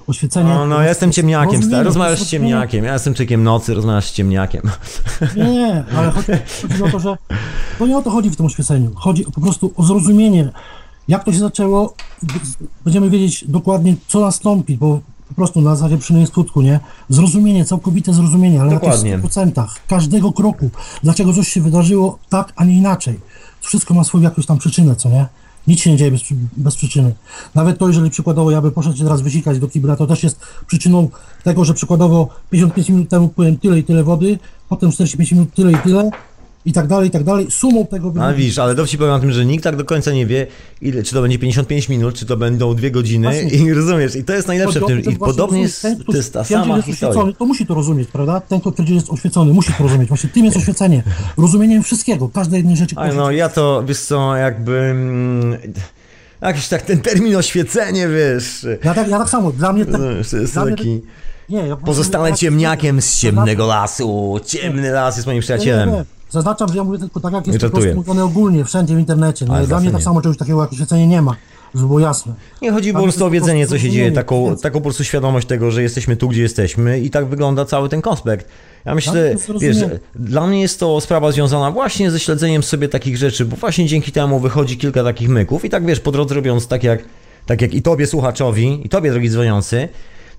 Oświecenie. 0.07 0.49
No, 0.49 0.65
no 0.65 0.81
ja 0.81 0.89
jestem 0.89 1.11
ciemniakiem. 1.11 1.55
Rozumienie, 1.55 1.83
rozmawiasz 1.83 2.21
z 2.21 2.29
ciemniakiem, 2.29 2.85
ja 2.85 2.93
jestem 2.93 3.13
człowiekiem 3.13 3.43
nocy, 3.43 3.73
rozmawiasz 3.73 4.05
z 4.05 4.13
ciemniakiem. 4.13 4.61
Nie, 5.35 5.83
ale 5.97 6.11
chodzi, 6.11 6.31
chodzi 6.61 6.83
o 6.83 6.89
to, 6.89 6.99
że 6.99 7.17
to 7.79 7.87
nie 7.87 7.97
o 7.97 8.01
to 8.01 8.09
chodzi 8.11 8.29
w 8.29 8.35
tym 8.35 8.45
oświeceniu. 8.45 8.91
Chodzi 8.95 9.23
po 9.23 9.41
prostu 9.41 9.73
o 9.77 9.83
zrozumienie, 9.83 10.51
jak 11.07 11.23
to 11.23 11.33
się 11.33 11.39
zaczęło. 11.39 11.93
Będziemy 12.83 13.09
wiedzieć 13.09 13.45
dokładnie, 13.47 13.95
co 14.07 14.19
nastąpi, 14.19 14.77
bo 14.77 14.99
po 15.33 15.35
prostu 15.35 15.61
na 15.61 15.75
i 16.23 16.27
skutku, 16.27 16.61
nie? 16.61 16.79
Zrozumienie, 17.09 17.65
całkowite 17.65 18.13
zrozumienie, 18.13 18.61
ale 18.61 18.71
Dokładnie. 18.71 19.17
na 19.17 19.23
tych 19.23 19.31
100%, 19.31 19.67
każdego 19.87 20.31
kroku, 20.33 20.69
dlaczego 21.03 21.33
coś 21.33 21.47
się 21.47 21.61
wydarzyło 21.61 22.19
tak, 22.29 22.53
a 22.55 22.65
nie 22.65 22.77
inaczej. 22.77 23.19
Wszystko 23.61 23.93
ma 23.93 24.03
swoją 24.03 24.23
jakąś 24.23 24.45
tam 24.45 24.57
przyczynę, 24.57 24.95
co 24.95 25.09
nie? 25.09 25.25
Nic 25.67 25.79
się 25.79 25.91
nie 25.91 25.97
dzieje 25.97 26.11
bez, 26.11 26.21
bez 26.57 26.75
przyczyny. 26.75 27.13
Nawet 27.55 27.77
to, 27.77 27.87
jeżeli 27.87 28.09
przykładowo 28.09 28.51
ja 28.51 28.61
bym 28.61 28.71
poszedł 28.71 28.97
się 28.97 29.03
teraz 29.03 29.21
wysikać 29.21 29.59
do 29.59 29.67
kibla, 29.67 29.95
to 29.95 30.07
też 30.07 30.23
jest 30.23 30.39
przyczyną 30.67 31.09
tego, 31.43 31.65
że 31.65 31.73
przykładowo 31.73 32.29
55 32.49 32.89
minut 32.89 33.09
temu 33.09 33.29
piłem 33.29 33.57
tyle 33.57 33.79
i 33.79 33.83
tyle 33.83 34.03
wody, 34.03 34.39
potem 34.69 34.91
45 34.91 35.31
minut 35.31 35.53
tyle 35.53 35.71
i 35.71 35.77
tyle 35.77 36.09
i 36.65 36.73
tak 36.73 36.87
dalej, 36.87 37.07
i 37.07 37.11
tak 37.11 37.23
dalej. 37.23 37.47
Sumą 37.51 37.85
tego 37.87 38.07
No 38.07 38.13
wychodzi- 38.13 38.35
widzisz, 38.37 38.59
ale 38.59 38.75
dowcip 38.75 38.99
powiem 38.99 39.13
o 39.13 39.19
tym, 39.19 39.31
że 39.31 39.45
nikt 39.45 39.63
tak 39.63 39.75
do 39.75 39.85
końca 39.85 40.11
nie 40.11 40.25
wie, 40.25 40.47
ile, 40.81 41.03
czy 41.03 41.13
to 41.13 41.21
będzie 41.21 41.39
55 41.39 41.89
minut, 41.89 42.15
czy 42.15 42.25
to 42.25 42.37
będą 42.37 42.75
dwie 42.75 42.91
godziny 42.91 43.27
Właśnie. 43.27 43.49
i 43.59 43.73
rozumiesz, 43.79 44.15
i 44.15 44.23
to 44.23 44.33
jest 44.33 44.47
najlepsze 44.47 44.79
w 44.79 44.85
tym, 44.85 45.01
i 45.01 45.15
podobnie 45.15 45.61
jest, 45.61 45.81
ten, 45.81 46.03
to 46.03 46.17
jest 46.17 46.33
ta 46.33 46.43
sama 46.43 46.75
jest 46.75 46.87
historia. 46.87 47.09
oświecony, 47.11 47.33
to 47.33 47.45
musi 47.45 47.65
to 47.65 47.73
rozumieć, 47.73 48.09
prawda? 48.11 48.39
Ten, 48.39 48.59
kto 48.59 48.71
twierdzi, 48.71 48.95
jest 48.95 49.09
oświecony, 49.09 49.53
musi 49.53 49.73
to 49.73 49.83
rozumieć. 49.83 50.07
Właśnie 50.09 50.29
tym 50.29 50.45
jest 50.45 50.57
oświecenie. 50.57 51.03
Rozumieniem 51.37 51.83
wszystkiego, 51.83 52.29
każdej 52.29 52.57
jednej 52.57 52.77
rzeczy. 52.77 52.95
Ale 52.97 53.13
no 53.13 53.31
ja 53.31 53.49
to, 53.49 53.83
wiesz 53.87 53.99
co, 53.99 54.35
jakby... 54.35 54.77
mm, 54.79 55.57
Jakiś 56.41 56.67
tak 56.67 56.81
ten 56.81 57.01
termin 57.01 57.35
oświecenie, 57.35 58.07
wiesz... 58.07 58.65
Ja 58.83 58.93
tak, 58.93 59.07
ja 59.07 59.19
tak 59.19 59.29
samo, 59.29 59.51
dla 59.51 59.73
mnie 59.73 59.85
tak... 59.85 60.01
To 60.31 60.37
jest 60.37 60.53
dla 60.53 60.65
mnie 60.65 60.75
taki... 60.75 61.01
Nie, 61.49 61.57
ja 61.67 61.75
po 61.75 61.85
Pozostanę 61.85 62.33
ciemniakiem 62.33 63.01
z 63.01 63.19
ciemnego 63.19 63.67
lasu. 63.67 64.39
Ciemny 64.45 64.91
las 64.91 65.15
jest 65.15 65.25
moim 65.25 65.35
Nie, 65.37 65.41
przyjacielem. 65.41 65.89
nie, 65.89 65.95
nie. 65.95 66.05
Zaznaczam, 66.33 66.69
że 66.69 66.75
ja 66.77 66.83
mówię 66.83 66.99
tylko 66.99 67.19
tak, 67.19 67.33
jak 67.33 67.47
Nie 67.47 67.53
jest 67.53 67.65
po 67.65 67.69
prostu 67.69 67.81
żartuję. 67.81 67.95
mówione 67.95 68.23
ogólnie, 68.23 68.65
wszędzie 68.65 68.95
w 68.95 68.99
internecie. 68.99 69.45
Ale 69.49 69.61
Nie? 69.61 69.67
Dla 69.67 69.79
mnie 69.79 69.91
tak 69.91 70.03
samo 70.03 70.21
czegoś 70.21 70.37
takiego 70.37 70.61
jak 70.61 70.71
oświecenie 70.73 71.07
nie 71.07 71.21
ma, 71.21 71.35
żeby 71.75 71.87
było 71.87 71.99
jasne. 71.99 72.33
Nie 72.61 72.71
chodzi 72.71 72.93
po 72.93 73.01
prostu 73.03 73.19
to 73.19 73.25
o 73.25 73.29
po 73.29 73.33
wiedzenie, 73.33 73.67
co 73.67 73.79
się 73.79 73.89
dzieje, 73.89 74.11
taką, 74.11 74.45
więc- 74.45 74.61
taką 74.61 74.79
po 74.79 74.83
prostu 74.83 75.03
świadomość 75.03 75.47
tego, 75.47 75.71
że 75.71 75.81
jesteśmy 75.83 76.15
tu, 76.15 76.27
gdzie 76.29 76.41
jesteśmy 76.41 76.99
i 76.99 77.09
tak 77.09 77.25
wygląda 77.25 77.65
cały 77.65 77.89
ten 77.89 78.01
konspekt. 78.01 78.45
Ja 78.45 78.51
Tak, 78.51 78.91
to 78.91 78.95
myślę, 78.95 79.29
jest 79.29 79.51
wiesz, 79.59 79.77
dla 80.15 80.47
mnie 80.47 80.61
jest 80.61 80.79
to 80.79 81.01
sprawa 81.01 81.31
związana 81.31 81.71
właśnie 81.71 82.11
ze 82.11 82.19
śledzeniem 82.19 82.63
sobie 82.63 82.89
takich 82.89 83.17
rzeczy, 83.17 83.45
bo 83.45 83.55
właśnie 83.55 83.85
dzięki 83.85 84.11
temu 84.11 84.39
wychodzi 84.39 84.77
kilka 84.77 85.03
takich 85.03 85.29
myków 85.29 85.65
i 85.65 85.69
tak 85.69 85.85
wiesz, 85.85 85.99
po 85.99 86.11
drodze 86.11 86.35
robiąc 86.35 86.67
tak 86.67 86.83
jak, 86.83 87.03
tak 87.45 87.61
jak 87.61 87.73
i 87.73 87.81
tobie 87.81 88.07
słuchaczowi, 88.07 88.81
i 88.85 88.89
tobie 88.89 89.11
drogi 89.11 89.29
dzwoniący, 89.29 89.89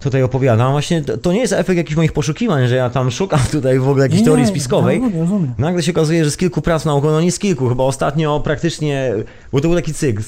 tutaj 0.04 0.22
opowiadam, 0.22 0.72
właśnie 0.72 1.02
to, 1.02 1.18
to 1.18 1.32
nie 1.32 1.40
jest 1.40 1.52
efekt 1.52 1.76
jakichś 1.76 1.96
moich 1.96 2.12
poszukiwań, 2.12 2.68
że 2.68 2.74
ja 2.76 2.90
tam 2.90 3.10
szukam 3.10 3.40
tutaj 3.52 3.78
w 3.78 3.88
ogóle 3.88 4.04
jakiejś 4.04 4.20
Nie, 4.20 4.26
teorii 4.26 4.44
nie, 4.44 4.50
spiskowej. 4.50 5.00
ja 5.14 5.20
rozumiem. 5.20 5.54
Nagle 5.58 5.82
się 5.82 5.92
okazuje, 5.92 6.24
że 6.24 6.30
z 6.30 6.36
kilku 6.36 6.62
prac 6.62 6.84
naukowych, 6.84 7.14
no 7.14 7.20
nie 7.20 7.32
z 7.32 7.38
kilku, 7.38 7.68
chyba 7.68 7.84
ostatnio 7.84 8.40
praktycznie, 8.40 9.12
bo 9.52 9.60
to 9.60 9.68
był 9.68 9.76
taki 9.76 9.94
cykl, 9.94 10.22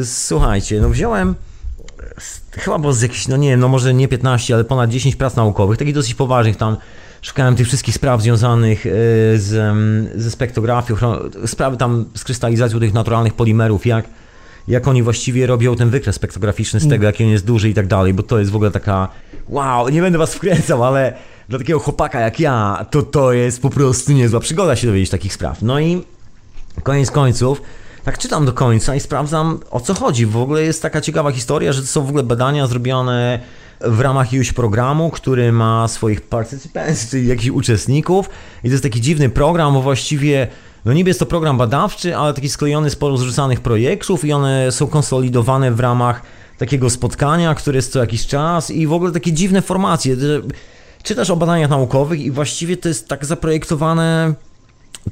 y, 0.00 0.06
słuchajcie, 0.06 0.80
no 0.80 0.88
wziąłem 0.88 1.34
chyba 2.52 2.78
było 2.78 2.92
z 2.92 3.02
jakichś, 3.02 3.28
no 3.28 3.36
nie 3.36 3.50
wiem, 3.50 3.60
no 3.60 3.68
może 3.68 3.94
nie 3.94 4.08
15, 4.08 4.54
ale 4.54 4.64
ponad 4.64 4.90
10 4.90 5.16
prac 5.16 5.36
naukowych, 5.36 5.78
takich 5.78 5.94
dosyć 5.94 6.14
poważnych 6.14 6.56
tam. 6.56 6.76
Szukałem 7.22 7.56
tych 7.56 7.66
wszystkich 7.66 7.94
spraw 7.94 8.22
związanych 8.22 8.86
y, 8.86 8.90
z, 9.38 9.54
em, 9.54 10.08
ze 10.20 10.30
spektrografią, 10.30 10.94
sprawy 11.46 11.76
tam 11.76 12.04
z 12.14 12.24
krystalizacją 12.24 12.80
tych 12.80 12.94
naturalnych 12.94 13.34
polimerów, 13.34 13.86
jak, 13.86 14.04
jak 14.68 14.88
oni 14.88 15.02
właściwie 15.02 15.46
robią 15.46 15.76
ten 15.76 15.90
wykres 15.90 16.16
spektrograficzny 16.16 16.80
z 16.80 16.88
tego, 16.88 17.04
jaki 17.04 17.24
on 17.24 17.30
jest 17.30 17.46
duży 17.46 17.68
i 17.70 17.74
tak 17.74 17.86
dalej, 17.86 18.14
bo 18.14 18.22
to 18.22 18.38
jest 18.38 18.50
w 18.50 18.56
ogóle 18.56 18.70
taka, 18.70 19.08
wow, 19.48 19.88
nie 19.88 20.00
będę 20.00 20.18
was 20.18 20.34
wkręcał, 20.34 20.84
ale 20.84 21.14
dla 21.48 21.58
takiego 21.58 21.78
chłopaka 21.78 22.20
jak 22.20 22.40
ja, 22.40 22.86
to 22.90 23.02
to 23.02 23.32
jest 23.32 23.62
po 23.62 23.70
prostu 23.70 24.12
niezła 24.12 24.40
przygoda 24.40 24.76
się 24.76 24.86
dowiedzieć 24.86 25.10
takich 25.10 25.32
spraw. 25.32 25.62
No 25.62 25.80
i 25.80 26.04
Koniec 26.82 27.10
końców, 27.10 27.62
tak 28.04 28.18
czytam 28.18 28.46
do 28.46 28.52
końca 28.52 28.94
i 28.94 29.00
sprawdzam 29.00 29.60
o 29.70 29.80
co 29.80 29.94
chodzi. 29.94 30.26
W 30.26 30.36
ogóle 30.36 30.62
jest 30.62 30.82
taka 30.82 31.00
ciekawa 31.00 31.32
historia, 31.32 31.72
że 31.72 31.80
to 31.80 31.86
są 31.86 32.04
w 32.04 32.08
ogóle 32.08 32.22
badania 32.22 32.66
zrobione 32.66 33.40
w 33.80 34.00
ramach 34.00 34.26
jakiegoś 34.26 34.52
programu, 34.52 35.10
który 35.10 35.52
ma 35.52 35.88
swoich 35.88 36.20
partycypantów, 36.20 37.08
czyli 37.10 37.28
jakichś 37.28 37.48
uczestników 37.48 38.30
i 38.64 38.68
to 38.68 38.72
jest 38.72 38.82
taki 38.82 39.00
dziwny 39.00 39.28
program, 39.28 39.74
bo 39.74 39.82
właściwie 39.82 40.48
no 40.84 40.92
niby 40.92 41.10
jest 41.10 41.20
to 41.20 41.26
program 41.26 41.58
badawczy, 41.58 42.16
ale 42.16 42.34
taki 42.34 42.48
sklejony 42.48 42.90
z 42.90 42.96
porozrzucanych 42.96 43.60
projektów 43.60 44.24
i 44.24 44.32
one 44.32 44.72
są 44.72 44.86
konsolidowane 44.86 45.72
w 45.72 45.80
ramach 45.80 46.22
takiego 46.58 46.90
spotkania, 46.90 47.54
które 47.54 47.76
jest 47.76 47.92
co 47.92 47.98
jakiś 47.98 48.26
czas 48.26 48.70
i 48.70 48.86
w 48.86 48.92
ogóle 48.92 49.12
takie 49.12 49.32
dziwne 49.32 49.62
formacje. 49.62 50.16
Czytasz 51.02 51.30
o 51.30 51.36
badaniach 51.36 51.70
naukowych 51.70 52.20
i 52.20 52.30
właściwie 52.30 52.76
to 52.76 52.88
jest 52.88 53.08
tak 53.08 53.24
zaprojektowane 53.24 54.34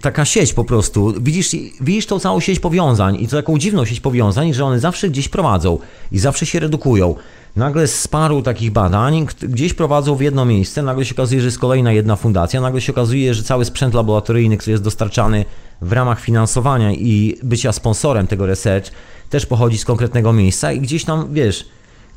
taka 0.01 0.25
sieć 0.25 0.53
po 0.53 0.65
prostu. 0.65 1.15
Widzisz, 1.21 1.49
widzisz 1.81 2.07
tą 2.07 2.19
całą 2.19 2.41
sieć 2.41 2.61
powiązań 2.61 3.17
i 3.21 3.29
to 3.29 3.37
taką 3.37 3.59
dziwną 3.59 3.85
sieć 3.85 4.01
powiązań, 4.01 4.55
że 4.55 4.65
one 4.65 4.81
zawsze 4.81 5.09
gdzieś 5.09 5.29
prowadzą 5.29 5.79
i 6.13 6.19
zawsze 6.19 6.47
się 6.47 6.61
redukują. 6.61 7.15
Nagle 7.57 7.87
z 7.87 8.09
paru 8.09 8.43
takich 8.43 8.71
badań 8.71 9.27
gdzieś 9.43 9.75
prowadzą 9.75 10.15
w 10.15 10.21
jedno 10.21 10.45
miejsce, 10.45 10.83
nagle 10.83 11.05
się 11.05 11.15
okazuje, 11.15 11.41
że 11.41 11.47
jest 11.47 11.59
kolejna 11.59 11.93
jedna 11.93 12.17
fundacja, 12.17 12.61
nagle 12.61 12.81
się 12.81 12.93
okazuje, 12.93 13.35
że 13.35 13.43
cały 13.43 13.65
sprzęt 13.65 13.95
laboratoryjny, 13.95 14.57
który 14.57 14.71
jest 14.73 14.85
dostarczany 14.85 15.45
w 15.83 15.93
ramach 15.93 16.21
finansowania 16.21 16.93
i 16.93 17.37
bycia 17.43 17.73
sponsorem 17.73 18.27
tego 18.27 18.47
research, 18.47 18.91
też 19.31 19.47
pochodzi 19.47 19.79
z 19.79 19.85
konkretnego 19.85 20.33
miejsca 20.33 20.73
i 20.73 20.81
gdzieś 20.81 21.05
tam, 21.05 21.29
wiesz, 21.35 21.69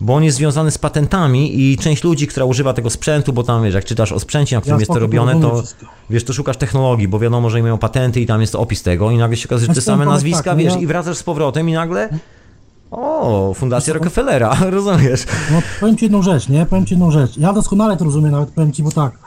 bo 0.01 0.15
on 0.15 0.23
jest 0.23 0.37
związany 0.37 0.71
z 0.71 0.77
patentami 0.77 1.59
i 1.61 1.77
część 1.77 2.03
ludzi, 2.03 2.27
która 2.27 2.45
używa 2.45 2.73
tego 2.73 2.89
sprzętu, 2.89 3.33
bo 3.33 3.43
tam 3.43 3.63
wiesz, 3.63 3.73
jak 3.75 3.85
czytasz 3.85 4.11
o 4.11 4.19
sprzęcie, 4.19 4.55
na 4.55 4.61
którym 4.61 4.77
Ja 4.77 4.81
jest 4.81 4.91
to 4.91 4.99
robione, 4.99 5.41
to 5.41 5.55
wszystko. 5.57 5.85
wiesz, 6.09 6.23
to 6.23 6.33
szukasz 6.33 6.57
technologii, 6.57 7.07
bo 7.07 7.19
wiadomo, 7.19 7.49
że 7.49 7.61
mają 7.61 7.77
patenty 7.77 8.21
i 8.21 8.25
tam 8.25 8.41
jest 8.41 8.55
opis 8.55 8.83
tego 8.83 9.11
i 9.11 9.17
nagle 9.17 9.37
się 9.37 9.47
okazuje, 9.47 9.61
że 9.61 9.67
te 9.67 9.73
Znaczy, 9.73 9.85
same 9.85 9.97
powiem 9.97 10.13
nazwiska, 10.13 10.43
tak, 10.43 10.57
no 10.57 10.63
wiesz, 10.63 10.73
ja- 10.73 10.79
i 10.79 10.87
wracasz 10.87 11.17
z 11.17 11.23
powrotem 11.23 11.69
i 11.69 11.73
nagle 11.73 12.09
o, 12.97 13.53
Fundacja 13.53 13.93
Rockefellera, 13.93 14.55
rozumiesz? 14.69 15.25
No, 15.51 15.61
powiem 15.79 15.97
ci 15.97 16.05
jedną 16.05 16.21
rzecz, 16.21 16.49
nie? 16.49 16.65
Powiem 16.65 16.85
ci 16.85 16.93
jedną 16.93 17.11
rzecz. 17.11 17.37
Ja 17.37 17.53
doskonale 17.53 17.97
to 17.97 18.05
rozumiem, 18.05 18.31
nawet 18.31 18.49
powiem 18.49 18.71
ci, 18.71 18.83
bo 18.83 18.91
tak. 18.91 19.17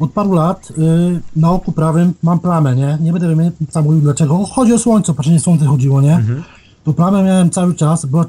Od 0.00 0.10
paru 0.12 0.32
lat 0.34 0.70
y, 0.70 1.20
na 1.36 1.50
oku 1.50 1.72
prawym 1.72 2.12
mam 2.22 2.38
plamę, 2.38 2.76
nie? 2.76 2.98
Nie 3.00 3.12
będę 3.12 3.28
wymieniał- 3.28 3.52
tam 3.72 3.84
mówił 3.84 4.00
dlaczego. 4.00 4.44
Chodzi 4.44 4.72
o 4.72 4.78
słońce, 4.78 5.14
patrzenie 5.14 5.40
słońce 5.40 5.66
chodziło, 5.66 6.00
nie? 6.00 6.24
To 6.84 6.92
plamę 6.92 7.22
miałem 7.22 7.50
cały 7.50 7.74
czas, 7.74 8.06
była 8.06 8.24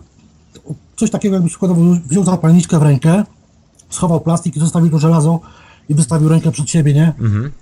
coś 0.96 1.12
takiego, 1.12 1.34
jakbyś 1.36 1.52
przykładowo 1.52 1.82
wziął 2.06 2.24
zapalniczkę 2.24 2.80
w 2.80 2.84
rękę, 2.84 3.24
schował 3.90 4.20
plastik 4.22 4.56
i 4.58 4.60
zostawił 4.60 4.90
to 4.90 5.00
żelazo 5.00 5.40
i 5.90 5.96
wystawił 5.96 6.30
rękę 6.30 6.52
przed 6.52 6.70
siebie, 6.70 6.94
nie? 6.94 7.14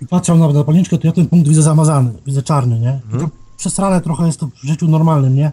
I 0.02 0.06
patrzał 0.06 0.38
na 0.38 0.52
zapalniczkę, 0.52 0.98
to 0.98 1.06
ja 1.06 1.12
ten 1.12 1.26
punkt 1.26 1.48
widzę 1.48 1.62
zamazany, 1.62 2.12
widzę 2.26 2.42
czarny, 2.42 2.78
nie? 2.80 3.00
To 3.20 3.28
przesrane 3.56 4.00
trochę 4.00 4.26
jest 4.26 4.40
to 4.40 4.46
w 4.46 4.66
życiu 4.66 4.88
normalnym, 4.88 5.34
nie? 5.36 5.52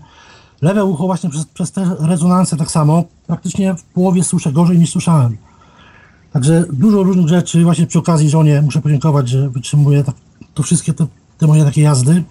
Lewe 0.64 0.86
ucho 0.86 1.06
właśnie 1.06 1.30
przez, 1.30 1.46
przez 1.46 1.72
te 1.72 1.96
rezonanse 2.00 2.58
tak 2.58 2.72
samo, 2.72 3.04
praktycznie 3.28 3.76
w 3.76 3.84
połowie 3.84 4.24
słyszę 4.24 4.52
gorzej 4.52 4.80
niż 4.80 4.92
słyszałem. 4.92 5.38
Także 6.32 6.66
dużo 6.74 7.04
różnych 7.04 7.28
rzeczy, 7.28 7.64
właśnie 7.64 7.88
przy 7.88 8.00
okazji 8.00 8.30
żonie 8.30 8.62
muszę 8.62 8.82
podziękować, 8.82 9.30
że 9.30 9.50
wytrzymuje 9.50 10.04
tak, 10.04 10.16
to 10.54 10.64
wszystkie 10.64 10.94
te, 10.94 11.08
te 11.38 11.48
moje 11.48 11.66
takie 11.66 11.82
jazdy. 11.82 12.24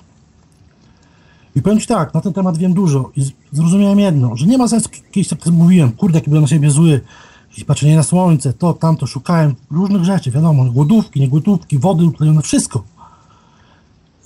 I 1.57 1.63
powiem 1.63 1.81
Ci 1.81 1.87
tak, 1.87 2.15
na 2.15 2.21
ten 2.21 2.33
temat 2.33 2.59
wiem 2.59 2.75
dużo 2.75 3.11
i 3.17 3.23
zrozumiałem 3.53 4.01
jedno, 4.01 4.37
że 4.37 4.47
nie 4.47 4.59
ma 4.59 4.69
sensu, 4.69 4.89
kiedyś 5.11 5.29
tak 5.29 5.47
mówiłem, 5.47 5.93
kurde, 5.93 6.19
jaki 6.19 6.31
byłem 6.31 6.43
na 6.43 6.49
siebie 6.49 6.71
zły, 6.71 7.01
jakieś 7.49 7.65
patrzenie 7.65 7.97
na 7.97 8.03
słońce, 8.03 8.53
to, 8.53 8.73
tamto, 8.75 9.07
szukałem 9.07 9.55
różnych 9.71 10.05
rzeczy, 10.05 10.31
wiadomo, 10.31 10.65
głodówki, 10.65 11.21
nie 11.21 11.29
głodówki, 11.29 11.79
wody 11.79 12.05
utlenione, 12.05 12.43
wszystko. 12.43 12.85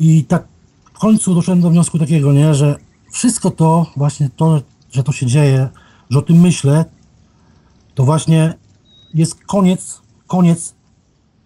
I 0.01 0.25
tak 0.25 0.45
w 0.95 0.99
końcu 0.99 1.35
doszedłem 1.35 1.61
do 1.61 1.71
wniosku 1.71 1.99
takiego, 1.99 2.33
nie, 2.33 2.55
że 2.55 2.86
wszystko 3.17 3.51
to, 3.51 3.87
właśnie 3.97 4.31
to, 4.37 4.63
że 4.93 5.03
to 5.03 5.13
się 5.13 5.27
dzieje, 5.27 5.69
że 6.11 6.19
o 6.19 6.23
tym 6.23 6.41
myślę, 6.41 6.85
to 7.95 8.05
właśnie 8.05 8.55
jest 9.15 9.45
koniec, 9.45 10.01
koniec 10.27 10.75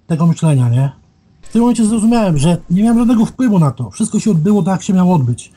tego 0.06 0.26
myślenia, 0.26 0.68
nie? 0.68 0.92
W 1.42 1.52
tym 1.52 1.60
momencie 1.60 1.86
zrozumiałem, 1.86 2.38
że 2.38 2.56
nie 2.70 2.82
miałem 2.82 2.98
żadnego 2.98 3.26
wpływu 3.26 3.58
na 3.58 3.70
to. 3.70 3.90
Wszystko 3.90 4.20
się 4.20 4.30
odbyło 4.30 4.62
tak, 4.62 4.72
jak 4.72 4.82
się 4.82 4.92
miało 4.92 5.14
odbyć. 5.14 5.52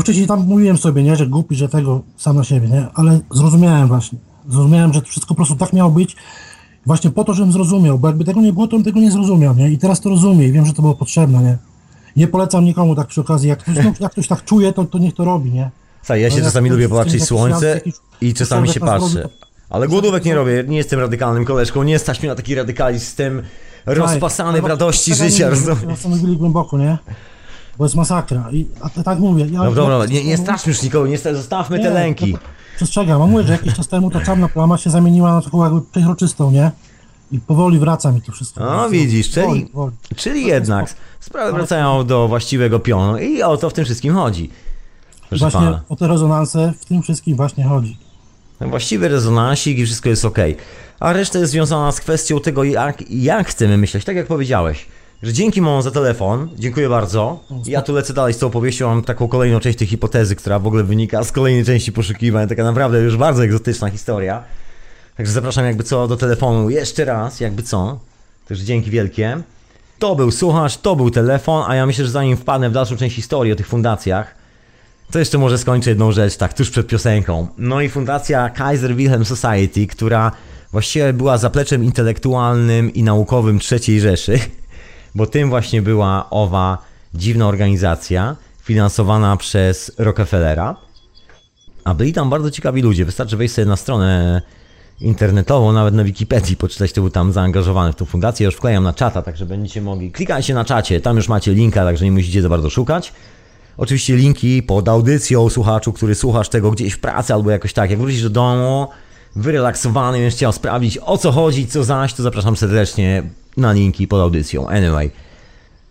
Wcześniej 0.00 0.26
tam 0.26 0.46
mówiłem 0.46 0.76
sobie, 0.76 1.02
nie, 1.02 1.16
że 1.16 1.26
głupi, 1.26 1.56
że 1.56 1.68
tego 1.68 2.02
sam 2.16 2.36
na 2.36 2.44
siebie, 2.44 2.68
nie? 2.68 2.86
Ale 2.94 3.20
zrozumiałem 3.30 3.88
właśnie. 3.88 4.18
Zrozumiałem, 4.48 4.92
że 4.92 5.02
wszystko 5.02 5.28
po 5.28 5.34
prostu 5.34 5.56
tak 5.56 5.72
miało 5.72 5.90
być. 5.90 6.16
Właśnie 6.86 7.10
po 7.10 7.24
to, 7.24 7.34
żebym 7.34 7.52
zrozumiał, 7.52 7.98
bo 7.98 8.08
jakby 8.08 8.24
tego 8.24 8.40
nie 8.40 8.52
było, 8.52 8.66
to 8.66 8.76
bym 8.76 8.84
tego 8.84 9.00
nie 9.00 9.10
zrozumiał, 9.10 9.54
nie? 9.54 9.70
I 9.70 9.78
teraz 9.78 10.00
to 10.00 10.10
rozumiem 10.10 10.48
i 10.48 10.52
wiem, 10.52 10.66
że 10.66 10.72
to 10.72 10.82
było 10.82 10.94
potrzebne, 10.94 11.42
nie? 11.42 11.58
Nie 12.16 12.28
polecam 12.28 12.64
nikomu 12.64 12.94
tak 12.94 13.06
przy 13.06 13.20
okazji. 13.20 13.48
Jak 13.48 13.58
ktoś, 13.58 13.76
no, 13.84 13.92
jak 14.00 14.12
ktoś 14.12 14.28
tak 14.28 14.44
czuje, 14.44 14.72
to, 14.72 14.84
to 14.84 14.98
niech 14.98 15.14
to 15.14 15.24
robi, 15.24 15.50
nie? 15.52 15.70
Słuchaj, 16.02 16.22
ja 16.22 16.30
się 16.30 16.42
czasami 16.42 16.70
lubię 16.70 16.88
popatrzeć 16.88 17.24
słońce 17.24 17.80
i 18.20 18.34
czasami 18.34 18.68
się 18.68 18.80
to- 18.80 18.86
Ale 19.70 19.88
głodówek 19.88 20.24
nie 20.24 20.34
robię, 20.34 20.64
nie 20.68 20.76
jestem 20.76 21.00
radykalnym 21.00 21.44
koleżką, 21.44 21.82
nie 21.82 21.98
stać 21.98 22.20
mnie 22.20 22.28
na 22.28 22.34
taki 22.34 22.54
radykalizm, 22.54 23.04
jestem 23.04 23.42
rozpasany 23.86 24.62
w 24.62 24.64
radości 24.64 25.14
życia. 25.14 25.50
rozumiesz? 25.50 25.78
Zastanowili 25.88 26.36
głęboko, 26.36 26.78
nie? 26.78 26.98
Bo 27.78 27.84
jest 27.84 27.94
masakra. 27.94 28.48
I, 28.52 28.66
a 28.80 29.02
tak 29.02 29.18
mówię. 29.18 29.46
Ja, 29.50 29.64
Dobra, 29.64 29.82
dobra, 29.82 29.98
ja- 29.98 30.06
nie, 30.06 30.24
nie 30.24 30.36
straszmy 30.36 30.72
już 30.72 30.82
nikogo, 30.82 31.06
nie 31.06 31.18
sta- 31.18 31.34
zostawmy 31.34 31.78
te 31.78 31.90
lęki. 31.90 32.32
no 32.32 32.38
Przestrzegam, 32.76 33.22
a 33.22 33.26
mówię, 33.26 33.44
że 33.44 33.52
jakiś 33.52 33.74
czas 33.74 33.88
temu 33.88 34.10
ta 34.10 34.20
czarna 34.20 34.48
plama 34.48 34.78
się 34.78 34.90
zamieniła 34.90 35.32
na 35.34 35.42
taką 35.42 35.64
jakby 35.64 35.80
przeźroczystą, 35.82 36.50
nie? 36.50 36.70
I 37.32 37.40
powoli 37.40 37.78
wraca 37.78 38.12
mi 38.12 38.22
to 38.22 38.32
wszystko. 38.32 38.64
No 38.64 38.90
widzisz, 38.90 39.30
czyli, 39.30 39.66
Powoli, 39.66 39.96
czyli 40.16 40.46
jednak 40.46 40.94
sprawy 41.20 41.52
wracają 41.52 42.06
do 42.06 42.28
właściwego 42.28 42.78
pionu 42.78 43.18
i 43.18 43.42
o 43.42 43.56
to 43.56 43.70
w 43.70 43.72
tym 43.72 43.84
wszystkim 43.84 44.14
chodzi. 44.14 44.50
Właśnie 45.30 45.50
pana. 45.50 45.82
o 45.88 45.96
te 45.96 46.08
rezonanse 46.08 46.72
w 46.80 46.84
tym 46.84 47.02
wszystkim 47.02 47.36
właśnie 47.36 47.64
chodzi. 47.64 47.98
Właściwy 48.60 49.08
rezonansik 49.08 49.78
i 49.78 49.86
wszystko 49.86 50.08
jest 50.08 50.24
ok. 50.24 50.38
A 51.00 51.12
reszta 51.12 51.38
jest 51.38 51.52
związana 51.52 51.92
z 51.92 52.00
kwestią 52.00 52.40
tego, 52.40 52.64
jak, 52.64 53.10
jak 53.10 53.48
chcemy 53.48 53.76
myśleć. 53.76 54.04
Tak 54.04 54.16
jak 54.16 54.26
powiedziałeś, 54.26 54.86
że 55.22 55.32
dzięki 55.32 55.62
Mon 55.62 55.82
za 55.82 55.90
telefon, 55.90 56.48
dziękuję 56.58 56.88
bardzo. 56.88 57.40
Ja 57.66 57.82
tu 57.82 57.92
lecę 57.92 58.14
dalej 58.14 58.34
z 58.34 58.38
tą 58.38 58.46
opowieścią, 58.46 58.88
mam 58.88 59.02
taką 59.02 59.28
kolejną 59.28 59.60
część 59.60 59.78
tej 59.78 59.86
hipotezy, 59.86 60.36
która 60.36 60.58
w 60.58 60.66
ogóle 60.66 60.84
wynika 60.84 61.24
z 61.24 61.32
kolejnej 61.32 61.64
części 61.64 61.92
poszukiwań. 61.92 62.48
Taka 62.48 62.64
naprawdę 62.64 63.00
już 63.00 63.16
bardzo 63.16 63.44
egzotyczna 63.44 63.90
historia. 63.90 64.42
Także 65.16 65.32
zapraszam 65.32 65.64
jakby 65.64 65.84
co 65.84 66.08
do 66.08 66.16
telefonu 66.16 66.70
jeszcze 66.70 67.04
raz, 67.04 67.40
jakby 67.40 67.62
co. 67.62 67.98
Także 68.48 68.64
dzięki 68.64 68.90
wielkie. 68.90 69.42
To 69.98 70.16
był 70.16 70.30
słuchacz, 70.30 70.76
to 70.76 70.96
był 70.96 71.10
telefon, 71.10 71.64
a 71.68 71.74
ja 71.74 71.86
myślę, 71.86 72.04
że 72.04 72.10
zanim 72.10 72.36
wpadnę 72.36 72.70
w 72.70 72.72
dalszą 72.72 72.96
część 72.96 73.16
historii 73.16 73.52
o 73.52 73.56
tych 73.56 73.66
fundacjach, 73.66 74.34
to 75.10 75.18
jeszcze 75.18 75.38
może 75.38 75.58
skończę 75.58 75.90
jedną 75.90 76.12
rzecz, 76.12 76.36
tak 76.36 76.54
tuż 76.54 76.70
przed 76.70 76.86
piosenką. 76.86 77.48
No 77.58 77.80
i 77.80 77.88
fundacja 77.88 78.50
Kaiser 78.50 78.96
Wilhelm 78.96 79.24
Society, 79.24 79.86
która 79.86 80.32
właściwie 80.72 81.12
była 81.12 81.38
zapleczem 81.38 81.84
intelektualnym 81.84 82.94
i 82.94 83.02
naukowym 83.02 83.58
III 83.72 84.00
Rzeszy, 84.00 84.38
bo 85.14 85.26
tym 85.26 85.48
właśnie 85.48 85.82
była 85.82 86.30
owa 86.30 86.78
dziwna 87.14 87.48
organizacja 87.48 88.36
finansowana 88.62 89.36
przez 89.36 89.92
Rockefellera. 89.98 90.76
A 91.84 91.94
byli 91.94 92.12
tam 92.12 92.30
bardzo 92.30 92.50
ciekawi 92.50 92.82
ludzie. 92.82 93.04
Wystarczy 93.04 93.36
wejść 93.36 93.54
sobie 93.54 93.66
na 93.66 93.76
stronę 93.76 94.42
internetową, 95.00 95.72
nawet 95.72 95.94
na 95.94 96.04
Wikipedii, 96.04 96.56
poczytać, 96.56 96.92
kto 96.92 97.00
był 97.00 97.10
tam 97.10 97.32
zaangażowany 97.32 97.92
w 97.92 97.96
tą 97.96 98.04
fundację. 98.04 98.44
Ja 98.44 98.48
już 98.48 98.54
wklejam 98.54 98.84
na 98.84 98.92
czata, 98.92 99.22
także 99.22 99.46
będziecie 99.46 99.82
mogli. 99.82 100.12
Klikajcie 100.12 100.54
na 100.54 100.64
czacie, 100.64 101.00
tam 101.00 101.16
już 101.16 101.28
macie 101.28 101.54
linka, 101.54 101.84
także 101.84 102.04
nie 102.04 102.12
musicie 102.12 102.42
za 102.42 102.48
bardzo 102.48 102.70
szukać. 102.70 103.12
Oczywiście 103.76 104.16
linki 104.16 104.62
pod 104.62 104.88
audycją 104.88 105.50
słuchaczu, 105.50 105.92
który 105.92 106.14
słuchasz 106.14 106.48
tego 106.48 106.70
gdzieś 106.70 106.92
w 106.92 106.98
pracy 106.98 107.34
albo 107.34 107.50
jakoś 107.50 107.72
tak. 107.72 107.90
Jak 107.90 107.98
wrócisz 107.98 108.22
do 108.22 108.30
domu, 108.30 108.88
wyrelaksowany, 109.36 110.18
będziesz 110.18 110.34
chciał 110.34 110.52
sprawdzić 110.52 110.98
o 110.98 111.18
co 111.18 111.32
chodzi, 111.32 111.66
co 111.66 111.84
zaś, 111.84 112.14
to 112.14 112.22
zapraszam 112.22 112.56
serdecznie 112.56 113.22
na 113.56 113.72
linki 113.72 114.08
pod 114.08 114.20
audycją. 114.20 114.68
Anyway. 114.68 115.10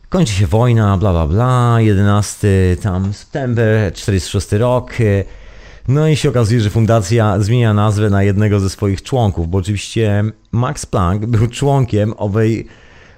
Kończy 0.10 0.34
się 0.34 0.48
wojna, 0.48 0.98
bla 0.98 1.12
bla 1.12 1.28
bla, 1.28 1.82
11 1.82 2.78
tam 2.82 3.14
september, 3.14 3.94
46 3.94 4.52
rok. 4.52 4.94
No 5.88 6.08
i 6.08 6.16
się 6.16 6.30
okazuje, 6.30 6.62
że 6.62 6.70
fundacja 6.70 7.40
zmienia 7.40 7.74
nazwę 7.74 8.10
na 8.10 8.24
jednego 8.24 8.60
ze 8.60 8.70
swoich 8.70 9.04
członków, 9.04 9.50
bo 9.50 9.58
oczywiście 9.58 10.24
Max 10.52 10.86
Planck 10.86 11.26
był 11.26 11.48
członkiem 11.48 12.14
owej 12.18 12.68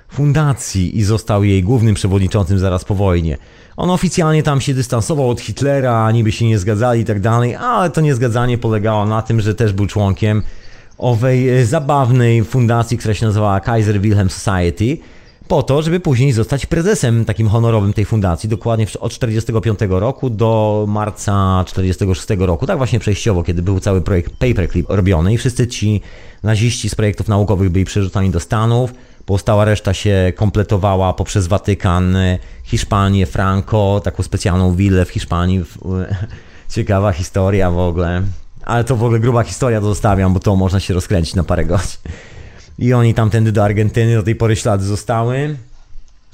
fundacji 0.09 0.97
i 0.97 1.03
został 1.03 1.43
jej 1.43 1.63
głównym 1.63 1.95
przewodniczącym 1.95 2.59
zaraz 2.59 2.85
po 2.85 2.95
wojnie. 2.95 3.37
On 3.77 3.89
oficjalnie 3.89 4.43
tam 4.43 4.61
się 4.61 4.73
dystansował 4.73 5.29
od 5.29 5.41
Hitlera, 5.41 6.11
niby 6.11 6.31
się 6.31 6.45
nie 6.45 6.59
zgadzali 6.59 7.01
i 7.01 7.05
tak 7.05 7.19
dalej, 7.19 7.55
ale 7.55 7.89
to 7.89 8.01
niezgadzanie 8.01 8.57
polegało 8.57 9.05
na 9.05 9.21
tym, 9.21 9.41
że 9.41 9.55
też 9.55 9.73
był 9.73 9.87
członkiem 9.87 10.43
owej 10.97 11.65
zabawnej 11.65 12.43
fundacji, 12.43 12.97
która 12.97 13.13
się 13.13 13.25
nazywała 13.25 13.59
Kaiser 13.59 14.01
Wilhelm 14.01 14.29
Society, 14.29 14.97
po 15.47 15.63
to, 15.63 15.81
żeby 15.81 15.99
później 15.99 16.31
zostać 16.31 16.65
prezesem 16.65 17.25
takim 17.25 17.47
honorowym 17.47 17.93
tej 17.93 18.05
fundacji, 18.05 18.49
dokładnie 18.49 18.87
od 18.99 19.11
45 19.11 19.79
roku 19.89 20.29
do 20.29 20.85
marca 20.87 21.63
46 21.67 22.27
roku, 22.39 22.67
tak 22.67 22.77
właśnie 22.77 22.99
przejściowo, 22.99 23.43
kiedy 23.43 23.61
był 23.61 23.79
cały 23.79 24.01
projekt 24.01 24.33
Paperclip 24.33 24.85
robiony 24.89 25.33
i 25.33 25.37
wszyscy 25.37 25.67
ci 25.67 26.01
naziści 26.43 26.89
z 26.89 26.95
projektów 26.95 27.27
naukowych 27.27 27.69
byli 27.69 27.85
przerzucani 27.85 28.29
do 28.29 28.39
Stanów, 28.39 28.93
pozostała 29.25 29.65
reszta 29.65 29.93
się 29.93 30.33
kompletowała 30.35 31.13
poprzez 31.13 31.47
Watykan, 31.47 32.17
Hiszpanię, 32.63 33.25
Franco, 33.25 34.01
taką 34.03 34.23
specjalną 34.23 34.75
willę 34.75 35.05
w 35.05 35.09
Hiszpanii. 35.09 35.63
Ciekawa 36.75 37.11
historia 37.11 37.71
w 37.71 37.79
ogóle. 37.79 38.23
Ale 38.65 38.83
to 38.83 38.95
w 38.95 39.03
ogóle 39.03 39.19
gruba 39.19 39.43
historia, 39.43 39.81
to 39.81 39.85
zostawiam, 39.85 40.33
bo 40.33 40.39
to 40.39 40.55
można 40.55 40.79
się 40.79 40.93
rozkręcić 40.93 41.35
na 41.35 41.43
parę 41.43 41.65
godzin. 41.65 41.97
I 42.79 42.93
oni 42.93 43.13
tamtędy 43.13 43.51
do 43.51 43.63
Argentyny, 43.63 44.15
do 44.15 44.23
tej 44.23 44.35
pory 44.35 44.55
ślady 44.55 44.85
zostały. 44.85 45.57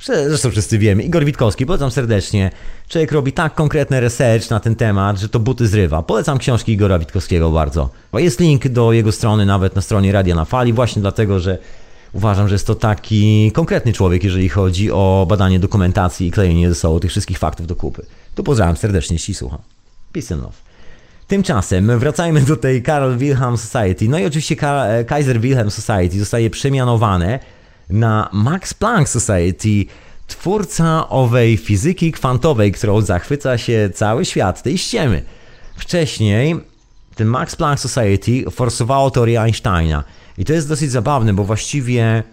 Zresztą 0.05 0.51
wszyscy 0.51 0.77
wiemy. 0.77 1.03
Igor 1.03 1.25
Witkowski, 1.25 1.65
polecam 1.65 1.91
serdecznie. 1.91 2.51
Człowiek 2.89 3.11
robi 3.11 3.33
tak 3.33 3.55
konkretny 3.55 3.99
research 3.99 4.49
na 4.49 4.59
ten 4.59 4.75
temat, 4.75 5.19
że 5.19 5.29
to 5.29 5.39
buty 5.39 5.67
zrywa. 5.67 6.03
Polecam 6.03 6.37
książki 6.37 6.71
Igora 6.71 6.99
Witkowskiego 6.99 7.51
bardzo. 7.51 7.89
Jest 8.13 8.39
link 8.39 8.67
do 8.67 8.93
jego 8.93 9.11
strony 9.11 9.45
nawet 9.45 9.75
na 9.75 9.81
stronie 9.81 10.11
Radia 10.11 10.35
na 10.35 10.45
Fali, 10.45 10.73
właśnie 10.73 11.01
dlatego, 11.01 11.39
że 11.39 11.57
uważam, 12.13 12.47
że 12.47 12.55
jest 12.55 12.67
to 12.67 12.75
taki 12.75 13.51
konkretny 13.51 13.93
człowiek, 13.93 14.23
jeżeli 14.23 14.49
chodzi 14.49 14.91
o 14.91 15.25
badanie 15.29 15.59
dokumentacji 15.59 16.27
i 16.27 16.31
klejenie 16.31 16.69
ze 16.69 16.75
sobą 16.75 16.99
tych 16.99 17.11
wszystkich 17.11 17.37
faktów 17.37 17.67
do 17.67 17.75
kupy. 17.75 18.05
Tu 18.35 18.43
pozdrawiam 18.43 18.77
serdecznie, 18.77 19.15
jeśli 19.15 19.33
słucha. 19.33 19.57
Peace 20.13 20.33
and 20.33 20.43
love. 20.43 20.72
Tymczasem 21.33 21.99
wracajmy 21.99 22.41
do 22.41 22.55
tej 22.55 22.83
Karl 22.83 23.17
Wilhelm 23.17 23.57
Society. 23.57 24.09
No 24.09 24.19
i 24.19 24.25
oczywiście 24.25 24.55
e, 24.61 25.05
Kaiser 25.05 25.41
Wilhelm 25.41 25.71
Society 25.71 26.19
zostaje 26.19 26.49
przemianowane 26.49 27.39
na 27.89 28.29
Max 28.33 28.73
Planck 28.73 29.09
Society, 29.09 29.85
twórca 30.27 31.09
owej 31.09 31.57
fizyki 31.57 32.11
kwantowej, 32.11 32.71
którą 32.71 33.01
zachwyca 33.01 33.57
się 33.57 33.89
cały 33.93 34.25
świat, 34.25 34.63
tej 34.63 34.77
ściemy. 34.77 35.23
Wcześniej 35.75 36.55
ten 37.15 37.27
Max 37.27 37.55
Planck 37.55 37.81
Society 37.81 38.51
forsowało 38.51 39.11
teorię 39.11 39.41
Einsteina. 39.41 40.03
I 40.37 40.45
to 40.45 40.53
jest 40.53 40.69
dosyć 40.69 40.91
zabawne, 40.91 41.33
bo 41.33 41.43
właściwie 41.43 42.23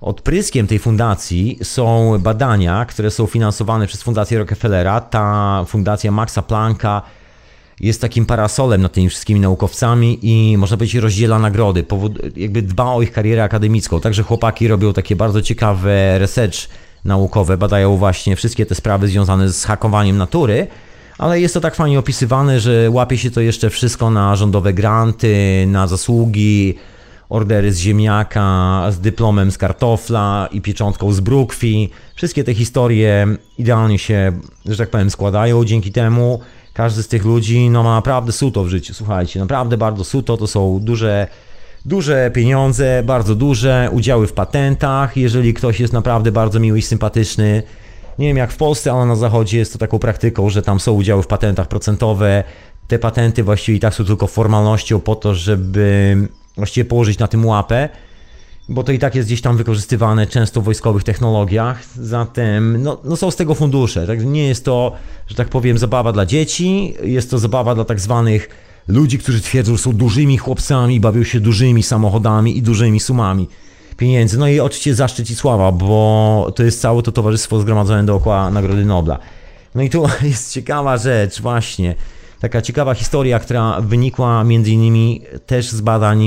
Odpryskiem 0.00 0.66
tej 0.66 0.78
fundacji 0.78 1.58
są 1.62 2.18
badania, 2.18 2.84
które 2.84 3.10
są 3.10 3.26
finansowane 3.26 3.86
przez 3.86 4.02
Fundację 4.02 4.38
Rockefellera. 4.38 5.00
Ta 5.00 5.64
fundacja 5.68 6.10
Maxa 6.10 6.42
Plancka 6.42 7.02
jest 7.80 8.00
takim 8.00 8.26
parasolem 8.26 8.82
nad 8.82 8.92
tymi 8.92 9.08
wszystkimi 9.08 9.40
naukowcami 9.40 10.18
i 10.22 10.56
można 10.56 10.76
powiedzieć 10.76 11.02
rozdziela 11.02 11.38
nagrody, 11.38 11.82
powód, 11.82 12.18
jakby 12.36 12.62
dba 12.62 12.92
o 12.92 13.02
ich 13.02 13.12
karierę 13.12 13.44
akademicką. 13.44 14.00
Także 14.00 14.22
chłopaki 14.22 14.68
robią 14.68 14.92
takie 14.92 15.16
bardzo 15.16 15.42
ciekawe 15.42 16.18
research 16.18 16.68
naukowe, 17.04 17.56
badają 17.56 17.96
właśnie 17.96 18.36
wszystkie 18.36 18.66
te 18.66 18.74
sprawy 18.74 19.08
związane 19.08 19.52
z 19.52 19.64
hakowaniem 19.64 20.16
natury, 20.16 20.66
ale 21.18 21.40
jest 21.40 21.54
to 21.54 21.60
tak 21.60 21.74
fajnie 21.74 21.98
opisywane, 21.98 22.60
że 22.60 22.90
łapie 22.90 23.18
się 23.18 23.30
to 23.30 23.40
jeszcze 23.40 23.70
wszystko 23.70 24.10
na 24.10 24.36
rządowe 24.36 24.72
granty, 24.74 25.64
na 25.68 25.86
zasługi 25.86 26.74
ordery 27.28 27.72
z 27.72 27.78
ziemniaka, 27.78 28.86
z 28.90 29.00
dyplomem 29.00 29.50
z 29.50 29.58
kartofla 29.58 30.48
i 30.52 30.60
pieczątką 30.60 31.12
z 31.12 31.20
brukwi. 31.20 31.90
Wszystkie 32.14 32.44
te 32.44 32.54
historie 32.54 33.26
idealnie 33.58 33.98
się, 33.98 34.32
że 34.66 34.76
tak 34.76 34.90
powiem, 34.90 35.10
składają 35.10 35.64
dzięki 35.64 35.92
temu. 35.92 36.40
Każdy 36.76 37.02
z 37.02 37.08
tych 37.08 37.24
ludzi 37.24 37.70
no, 37.70 37.82
ma 37.82 37.94
naprawdę 37.94 38.32
suto 38.32 38.64
w 38.64 38.68
życiu. 38.68 38.94
Słuchajcie, 38.94 39.40
naprawdę 39.40 39.76
bardzo 39.76 40.04
suto. 40.04 40.36
To 40.36 40.46
są 40.46 40.80
duże, 40.82 41.26
duże 41.84 42.30
pieniądze, 42.34 43.02
bardzo 43.02 43.34
duże, 43.34 43.88
udziały 43.92 44.26
w 44.26 44.32
patentach. 44.32 45.16
Jeżeli 45.16 45.54
ktoś 45.54 45.80
jest 45.80 45.92
naprawdę 45.92 46.32
bardzo 46.32 46.60
miły 46.60 46.78
i 46.78 46.82
sympatyczny, 46.82 47.62
nie 48.18 48.26
wiem 48.26 48.36
jak 48.36 48.52
w 48.52 48.56
Polsce, 48.56 48.92
ale 48.92 49.06
na 49.06 49.16
zachodzie 49.16 49.58
jest 49.58 49.72
to 49.72 49.78
taką 49.78 49.98
praktyką, 49.98 50.50
że 50.50 50.62
tam 50.62 50.80
są 50.80 50.92
udziały 50.92 51.22
w 51.22 51.26
patentach 51.26 51.68
procentowe. 51.68 52.44
Te 52.88 52.98
patenty 52.98 53.42
właściwie 53.42 53.78
i 53.78 53.80
tak 53.80 53.94
są 53.94 54.04
tylko 54.04 54.26
formalnością 54.26 55.00
po 55.00 55.14
to, 55.14 55.34
żeby 55.34 56.16
właściwie 56.56 56.84
położyć 56.84 57.18
na 57.18 57.28
tym 57.28 57.46
łapę, 57.46 57.88
bo 58.68 58.82
to 58.82 58.92
i 58.92 58.98
tak 58.98 59.14
jest 59.14 59.28
gdzieś 59.28 59.40
tam 59.40 59.56
wykorzystywane 59.56 60.26
często 60.26 60.60
w 60.60 60.64
wojskowych 60.64 61.04
technologiach. 61.04 61.82
Zatem 62.00 62.82
no, 62.82 63.00
no 63.04 63.16
są 63.16 63.30
z 63.30 63.36
tego 63.36 63.54
fundusze. 63.54 64.06
Tak? 64.06 64.24
Nie 64.24 64.48
jest 64.48 64.64
to, 64.64 64.92
że 65.26 65.34
tak 65.34 65.48
powiem, 65.48 65.78
zabawa 65.78 66.12
dla 66.12 66.26
dzieci, 66.26 66.94
jest 67.02 67.30
to 67.30 67.38
zabawa 67.38 67.74
dla 67.74 67.84
tak 67.84 68.00
zwanych 68.00 68.48
ludzi, 68.88 69.18
którzy 69.18 69.40
twierdzą, 69.40 69.72
że 69.76 69.82
są 69.82 69.92
dużymi 69.92 70.38
chłopcami, 70.38 71.00
bawią 71.00 71.24
się 71.24 71.40
dużymi 71.40 71.82
samochodami 71.82 72.58
i 72.58 72.62
dużymi 72.62 73.00
sumami 73.00 73.48
pieniędzy. 73.96 74.38
No 74.38 74.48
i 74.48 74.60
oczywiście 74.60 74.94
zaszczyt 74.94 75.30
i 75.30 75.34
sława, 75.34 75.72
bo 75.72 76.52
to 76.56 76.62
jest 76.62 76.80
całe 76.80 77.02
to 77.02 77.12
towarzystwo 77.12 77.60
zgromadzone 77.60 78.06
dookoła 78.06 78.50
Nagrody 78.50 78.84
Nobla. 78.84 79.18
No 79.74 79.82
i 79.82 79.90
tu 79.90 80.06
jest 80.22 80.52
ciekawa 80.52 80.96
rzecz, 80.96 81.40
właśnie. 81.40 81.94
Taka 82.40 82.62
ciekawa 82.62 82.94
historia, 82.94 83.38
która 83.38 83.80
wynikła 83.80 84.44
między 84.44 84.70
innymi 84.70 85.22
też 85.46 85.70
z 85.70 85.80
badań, 85.80 86.22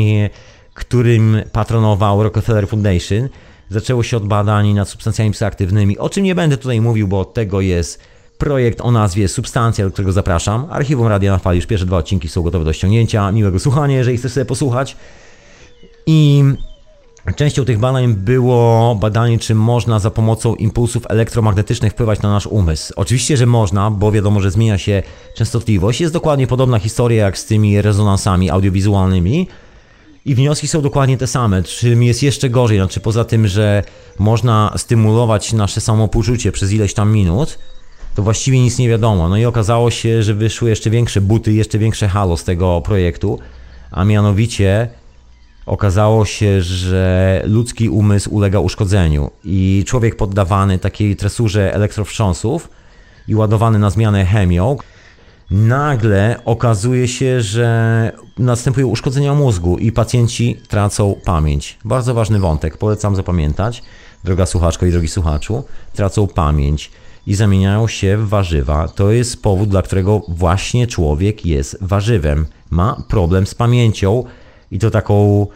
którym 0.80 1.42
patronował 1.52 2.24
Rockefeller 2.24 2.68
Foundation. 2.68 3.30
Zaczęło 3.70 4.04
się 4.04 4.18
od 4.18 4.28
badań 4.28 4.74
nad 4.74 4.90
substancjami 4.90 5.32
psychoaktywnymi, 5.32 5.98
o 5.98 6.10
czym 6.10 6.24
nie 6.24 6.36
będę 6.36 6.58
tutaj 6.58 6.82
mówił, 6.82 7.08
bo 7.08 7.20
od 7.20 7.34
tego 7.34 7.62
jest 7.62 8.00
projekt 8.38 8.82
o 8.82 8.92
nazwie 8.92 9.28
Substancja, 9.28 9.86
do 9.86 9.92
którego 9.92 10.12
zapraszam. 10.12 10.68
Archiwum 10.70 11.08
Radia 11.08 11.32
na 11.32 11.38
Fali, 11.38 11.56
już 11.58 11.66
pierwsze 11.66 11.86
dwa 11.86 11.98
odcinki 11.98 12.30
są 12.30 12.42
gotowe 12.42 12.66
do 12.66 12.74
ściągnięcia. 12.74 13.32
Miłego 13.32 13.60
słuchania, 13.60 13.98
jeżeli 13.98 14.18
chcesz 14.18 14.32
sobie 14.32 14.46
posłuchać. 14.46 14.98
I 16.06 16.44
Częścią 17.36 17.66
tych 17.66 17.80
badań 17.80 18.14
było 18.14 18.96
badanie, 18.96 19.40
czy 19.40 19.56
można 19.56 20.00
za 20.00 20.12
pomocą 20.12 20.56
impulsów 20.56 21.04
elektromagnetycznych 21.10 21.94
wpływać 21.94 22.22
na 22.22 22.30
nasz 22.30 22.48
umysł. 22.48 22.94
Oczywiście, 22.96 23.38
że 23.38 23.46
można, 23.46 23.92
bo 23.92 24.12
wiadomo, 24.12 24.40
że 24.40 24.52
zmienia 24.52 24.78
się 24.78 25.04
częstotliwość. 25.36 26.02
Jest 26.02 26.14
dokładnie 26.14 26.48
podobna 26.48 26.80
historia 26.80 27.26
jak 27.26 27.38
z 27.38 27.46
tymi 27.46 27.82
rezonansami 27.82 28.50
audiowizualnymi. 28.50 29.48
I 30.26 30.36
wnioski 30.36 30.68
są 30.68 30.82
dokładnie 30.82 31.18
te 31.18 31.28
same. 31.28 31.64
Czym 31.64 32.04
jest 32.04 32.24
jeszcze 32.24 32.50
gorzej? 32.50 32.78
Znaczy, 32.78 33.00
poza 33.00 33.26
tym, 33.26 33.48
że 33.48 33.84
można 34.20 34.74
stymulować 34.78 35.54
nasze 35.54 35.82
samopoczucie 35.82 36.52
przez 36.52 36.72
ileś 36.72 36.94
tam 36.94 37.12
minut, 37.12 37.60
to 38.16 38.24
właściwie 38.24 38.60
nic 38.60 38.78
nie 38.78 38.90
wiadomo. 38.90 39.30
No 39.30 39.38
i 39.38 39.46
okazało 39.46 39.92
się, 39.92 40.24
że 40.24 40.34
wyszły 40.34 40.70
jeszcze 40.70 40.90
większe 40.90 41.22
buty, 41.22 41.54
jeszcze 41.54 41.80
większe 41.80 42.08
halo 42.08 42.38
z 42.38 42.44
tego 42.44 42.82
projektu, 42.82 43.40
a 43.92 44.06
mianowicie 44.06 44.90
okazało 45.66 46.26
się, 46.26 46.62
że 46.62 47.42
ludzki 47.46 47.90
umysł 47.90 48.36
ulega 48.36 48.60
uszkodzeniu 48.60 49.32
i 49.44 49.84
człowiek 49.88 50.16
poddawany 50.16 50.80
takiej 50.80 51.16
tresurze 51.16 51.74
elektrowstrząsów 51.74 52.70
i 53.28 53.36
ładowany 53.36 53.80
na 53.80 53.90
zmianę 53.90 54.26
chemią, 54.26 54.78
nagle 55.52 56.36
okazuje 56.46 57.08
się, 57.08 57.42
że 57.42 58.12
następują 58.38 58.88
uszkodzenia 58.88 59.34
mózgu 59.34 59.78
i 59.78 59.92
pacjenci 59.92 60.58
tracą 60.68 61.16
pamięć. 61.26 61.78
Bardzo 61.86 62.14
ważny 62.14 62.40
wątek, 62.40 62.78
polecam 62.78 63.16
zapamiętać, 63.16 63.84
droga 64.24 64.46
słuchaczko 64.46 64.86
i 64.86 64.92
drogi 64.92 65.08
słuchaczu, 65.08 65.64
tracą 65.94 66.28
pamięć 66.28 66.92
i 67.28 67.36
zamieniają 67.36 67.88
się 67.88 68.18
w 68.18 68.30
warzywa. 68.30 68.88
To 68.88 69.12
jest 69.12 69.42
powód, 69.42 69.70
dla 69.70 69.82
którego 69.82 70.22
właśnie 70.28 70.88
człowiek 70.88 71.46
jest 71.46 71.78
warzywem. 71.82 72.46
Ma 72.70 73.04
problem 73.08 73.48
z 73.48 73.56
pamięcią 73.56 74.24
i 74.72 74.80
to 74.80 74.92
taką 74.92 75.48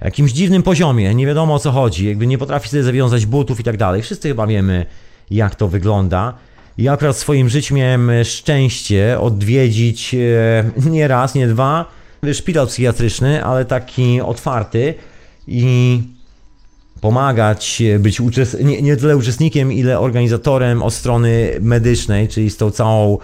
jakimś 0.00 0.32
dziwnym 0.32 0.62
poziomie, 0.62 1.14
nie 1.14 1.26
wiadomo 1.26 1.54
o 1.54 1.58
co 1.58 1.72
chodzi, 1.72 2.08
jakby 2.08 2.26
nie 2.26 2.38
potrafi 2.38 2.68
sobie 2.68 2.82
zawiązać 2.82 3.26
butów 3.26 3.60
i 3.60 3.64
tak 3.64 3.76
dalej. 3.76 4.02
Wszyscy 4.02 4.28
chyba 4.28 4.46
wiemy, 4.46 4.86
jak 5.30 5.54
to 5.54 5.68
wygląda. 5.68 6.34
Ja 6.78 6.92
akurat 6.92 7.16
w 7.16 7.18
swoim 7.18 7.48
życiu 7.48 7.74
miałem 7.74 8.10
szczęście 8.24 9.20
odwiedzić 9.20 10.14
e, 10.14 10.90
nie 10.90 11.08
raz, 11.08 11.34
nie 11.34 11.46
dwa 11.46 12.00
szpital 12.32 12.66
psychiatryczny, 12.66 13.44
ale 13.44 13.64
taki 13.64 14.20
otwarty 14.20 14.94
i 15.46 16.02
pomagać, 17.00 17.82
być 17.98 18.20
uczest... 18.20 18.60
nie, 18.64 18.82
nie 18.82 18.96
tyle 18.96 19.16
uczestnikiem, 19.16 19.72
ile 19.72 19.98
organizatorem 19.98 20.82
od 20.82 20.94
strony 20.94 21.50
medycznej, 21.60 22.28
czyli 22.28 22.50
z 22.50 22.56
tą 22.56 22.70
całą 22.70 23.18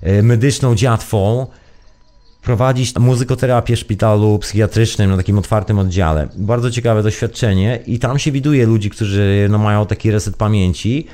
e, 0.00 0.22
medyczną 0.22 0.74
dziatwą, 0.74 1.46
prowadzić 2.42 2.98
muzykoterapię 2.98 3.76
w 3.76 3.78
szpitalu 3.78 4.38
psychiatrycznym 4.38 5.10
na 5.10 5.16
takim 5.16 5.38
otwartym 5.38 5.78
oddziale. 5.78 6.28
Bardzo 6.36 6.70
ciekawe 6.70 7.02
doświadczenie 7.02 7.80
i 7.86 7.98
tam 7.98 8.18
się 8.18 8.32
widuje 8.32 8.66
ludzi, 8.66 8.90
którzy 8.90 9.48
no, 9.50 9.58
mają 9.58 9.86
taki 9.86 10.10
reset 10.10 10.36
pamięci 10.36 11.06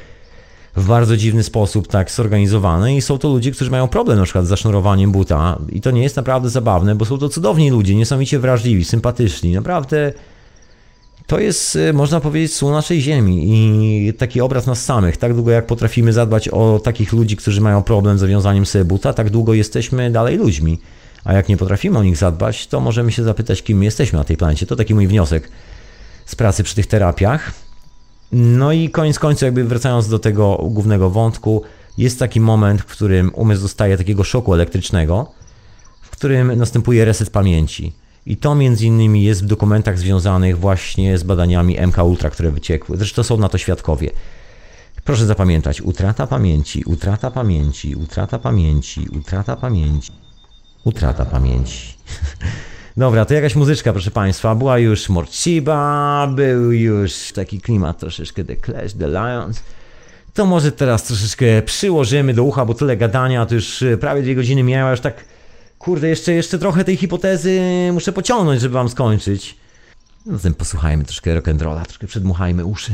w 0.76 0.86
bardzo 0.86 1.16
dziwny 1.16 1.42
sposób 1.42 1.88
tak 1.88 2.10
zorganizowany 2.10 2.96
i 2.96 3.02
są 3.02 3.18
to 3.18 3.28
ludzie, 3.28 3.50
którzy 3.50 3.70
mają 3.70 3.88
problem 3.88 4.18
na 4.18 4.24
przykład 4.24 4.44
z 4.44 4.48
zasznurowaniem 4.48 5.12
buta 5.12 5.58
i 5.72 5.80
to 5.80 5.90
nie 5.90 6.02
jest 6.02 6.16
naprawdę 6.16 6.50
zabawne, 6.50 6.94
bo 6.94 7.04
są 7.04 7.18
to 7.18 7.28
cudowni 7.28 7.70
ludzie, 7.70 7.94
niesamowicie 7.94 8.38
wrażliwi, 8.38 8.84
sympatyczni, 8.84 9.52
naprawdę 9.52 10.12
to 11.26 11.38
jest, 11.38 11.76
e, 11.76 11.92
można 11.92 12.20
powiedzieć, 12.20 12.54
sól 12.54 12.72
naszej 12.72 13.00
ziemi 13.00 13.44
i 13.48 14.14
taki 14.14 14.40
obraz 14.40 14.66
nas 14.66 14.84
samych. 14.84 15.16
Tak 15.16 15.34
długo 15.34 15.50
jak 15.50 15.66
potrafimy 15.66 16.12
zadbać 16.12 16.48
o 16.48 16.80
takich 16.84 17.12
ludzi, 17.12 17.36
którzy 17.36 17.60
mają 17.60 17.82
problem 17.82 18.18
z 18.18 18.20
zawiązaniem 18.20 18.66
sobie 18.66 18.84
buta, 18.84 19.12
tak 19.12 19.30
długo 19.30 19.54
jesteśmy 19.54 20.10
dalej 20.10 20.36
ludźmi. 20.36 20.78
A 21.24 21.32
jak 21.32 21.48
nie 21.48 21.56
potrafimy 21.56 21.98
o 21.98 22.02
nich 22.02 22.16
zadbać, 22.16 22.66
to 22.66 22.80
możemy 22.80 23.12
się 23.12 23.22
zapytać, 23.22 23.62
kim 23.62 23.82
jesteśmy 23.82 24.18
na 24.18 24.24
tej 24.24 24.36
planecie. 24.36 24.66
To 24.66 24.76
taki 24.76 24.94
mój 24.94 25.06
wniosek 25.06 25.48
z 26.26 26.34
pracy 26.34 26.62
przy 26.62 26.74
tych 26.74 26.86
terapiach. 26.86 27.65
No 28.32 28.72
i 28.72 28.90
koniec 28.90 29.18
końców, 29.18 29.42
jakby 29.42 29.64
wracając 29.64 30.08
do 30.08 30.18
tego 30.18 30.56
głównego 30.56 31.10
wątku, 31.10 31.62
jest 31.98 32.18
taki 32.18 32.40
moment, 32.40 32.82
w 32.82 32.86
którym 32.86 33.30
umysł 33.34 33.62
dostaje 33.62 33.98
takiego 33.98 34.24
szoku 34.24 34.54
elektrycznego, 34.54 35.32
w 36.02 36.10
którym 36.10 36.58
następuje 36.58 37.04
reset 37.04 37.30
pamięci. 37.30 37.92
I 38.26 38.36
to 38.36 38.54
między 38.54 38.86
innymi 38.86 39.22
jest 39.22 39.42
w 39.42 39.46
dokumentach 39.46 39.98
związanych 39.98 40.58
właśnie 40.58 41.18
z 41.18 41.22
badaniami 41.22 41.86
MK 41.86 42.04
Ultra, 42.04 42.30
które 42.30 42.50
wyciekły. 42.50 42.96
Zresztą 42.96 43.22
są 43.22 43.36
na 43.36 43.48
to 43.48 43.58
świadkowie. 43.58 44.10
Proszę 45.04 45.26
zapamiętać, 45.26 45.80
utrata 45.80 46.26
pamięci, 46.26 46.84
utrata 46.84 47.30
pamięci, 47.30 47.94
utrata 47.94 48.38
pamięci, 48.38 49.08
utrata 49.18 49.56
pamięci. 49.56 50.12
Utrata 50.84 51.24
pamięci. 51.24 51.94
Dobra, 52.96 53.24
to 53.24 53.34
jakaś 53.34 53.56
muzyczka, 53.56 53.92
proszę 53.92 54.10
Państwa. 54.10 54.54
Była 54.54 54.78
już 54.78 55.08
Morciba, 55.08 56.26
był 56.34 56.72
już 56.72 57.32
taki 57.34 57.60
klimat 57.60 57.98
troszeczkę 57.98 58.44
The 58.44 58.56
Clash, 58.56 58.92
The 58.92 59.08
Lions. 59.08 59.62
To 60.34 60.46
może 60.46 60.72
teraz 60.72 61.02
troszeczkę 61.02 61.62
przyłożymy 61.62 62.34
do 62.34 62.44
ucha, 62.44 62.64
bo 62.64 62.74
tyle 62.74 62.96
gadania, 62.96 63.46
to 63.46 63.54
już 63.54 63.82
e, 63.82 63.96
prawie 63.96 64.22
dwie 64.22 64.34
godziny 64.34 64.62
miała, 64.62 64.90
już 64.90 65.00
tak, 65.00 65.24
kurde, 65.78 66.08
jeszcze, 66.08 66.32
jeszcze 66.32 66.58
trochę 66.58 66.84
tej 66.84 66.96
hipotezy 66.96 67.60
muszę 67.92 68.12
pociągnąć, 68.12 68.60
żeby 68.60 68.74
Wam 68.74 68.88
skończyć. 68.88 69.56
No 70.26 70.36
zatem 70.36 70.54
posłuchajmy 70.54 71.04
troszkę 71.04 71.40
rock'n'rolla, 71.40 71.84
troszkę 71.84 72.06
przedmuchajmy 72.06 72.64
uszy. 72.64 72.92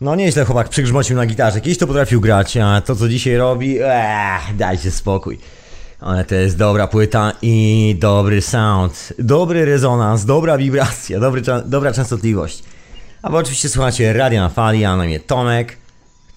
No 0.00 0.14
nieźle 0.14 0.44
chłopak 0.44 0.68
przygrzmocił 0.68 1.16
na 1.16 1.26
gitarze. 1.26 1.60
Kiedyś 1.60 1.78
to 1.78 1.86
potrafił 1.86 2.20
grać, 2.20 2.56
a 2.56 2.80
to 2.80 2.96
co 2.96 3.08
dzisiaj 3.08 3.36
robi, 3.36 3.78
eee, 3.82 4.54
dajcie 4.54 4.90
spokój. 4.90 5.38
Ale 6.00 6.24
to 6.24 6.34
jest 6.34 6.56
dobra 6.56 6.86
płyta 6.86 7.32
i 7.42 7.96
dobry 8.00 8.42
sound, 8.42 9.12
dobry 9.18 9.64
rezonans, 9.64 10.24
dobra 10.24 10.58
wibracja, 10.58 11.20
dobry, 11.20 11.42
dobra 11.64 11.92
częstotliwość. 11.92 12.62
A 13.22 13.30
wy 13.30 13.36
oczywiście 13.36 13.68
słuchacie 13.68 14.12
Radia 14.12 14.40
na 14.40 14.48
Fali, 14.48 14.84
a 14.84 14.96
na 14.96 15.04
imię 15.04 15.20
Tomek. 15.20 15.76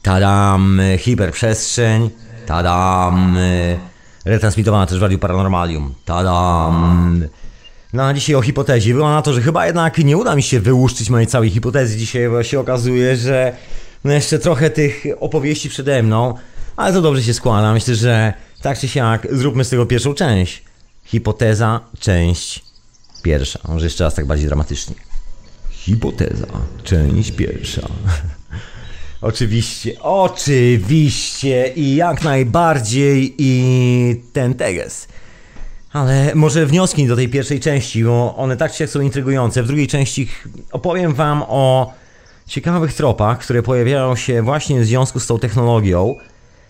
Tadam, 0.02 0.82
hiperprzestrzeń. 0.98 2.10
Tadam, 2.46 3.38
retransmitowana 4.26 4.86
też 4.86 5.00
w 5.00 5.02
Radiu 5.02 5.20
Paranormalium. 5.20 5.94
Tadam. 6.06 7.24
No 7.94 8.04
a 8.04 8.14
dzisiaj 8.14 8.36
o 8.36 8.42
hipotezie. 8.42 8.94
Wygląda 8.94 9.16
na 9.16 9.22
to, 9.22 9.34
że 9.34 9.42
chyba 9.42 9.66
jednak 9.66 9.98
nie 9.98 10.18
uda 10.18 10.36
mi 10.36 10.44
się 10.44 10.60
wyłuszczyć 10.60 11.10
mojej 11.10 11.28
całej 11.28 11.50
hipotezy 11.50 11.98
dzisiaj, 11.98 12.30
bo 12.30 12.44
się 12.44 12.60
okazuje, 12.60 13.18
że 13.18 13.56
No 14.04 14.14
jeszcze 14.14 14.40
trochę 14.40 14.70
tych 14.70 15.04
opowieści 15.20 15.70
przede 15.70 16.04
mną, 16.04 16.34
ale 16.76 16.94
to 16.94 17.02
dobrze 17.02 17.24
się 17.24 17.34
składa. 17.34 17.74
Myślę, 17.74 17.96
że 17.96 18.34
tak 18.62 18.80
czy 18.80 18.88
siak 18.88 19.28
zróbmy 19.32 19.66
z 19.66 19.70
tego 19.70 19.86
pierwszą 19.86 20.14
część. 20.14 20.64
Hipoteza, 21.04 21.80
część 22.00 22.64
pierwsza. 23.24 23.60
Może 23.68 23.86
jeszcze 23.86 24.04
raz 24.04 24.16
tak 24.16 24.26
bardziej 24.26 24.48
dramatycznie. 24.48 24.96
Hipoteza, 25.72 26.48
część 26.84 27.32
pierwsza. 27.32 27.82
Oczywiście, 29.22 30.00
oczywiście 30.02 31.74
i 31.76 31.96
jak 31.96 32.24
najbardziej 32.24 33.36
i 33.38 34.24
ten 34.34 34.54
teges. 34.54 35.08
Ale 35.94 36.36
może 36.36 36.66
wnioski 36.66 37.08
do 37.08 37.16
tej 37.16 37.30
pierwszej 37.30 37.60
części, 37.60 38.04
bo 38.04 38.36
one 38.36 38.58
tak 38.58 38.74
siak 38.74 38.90
są 38.90 39.02
intrygujące. 39.02 39.64
W 39.64 39.68
drugiej 39.68 39.88
części 39.88 40.28
opowiem 40.72 41.14
wam 41.14 41.44
o 41.48 41.94
ciekawych 42.48 42.94
tropach, 42.94 43.40
które 43.40 43.64
pojawiają 43.64 44.16
się 44.16 44.42
właśnie 44.42 44.82
w 44.82 44.86
związku 44.86 45.20
z 45.20 45.28
tą 45.28 45.40
technologią 45.40 46.16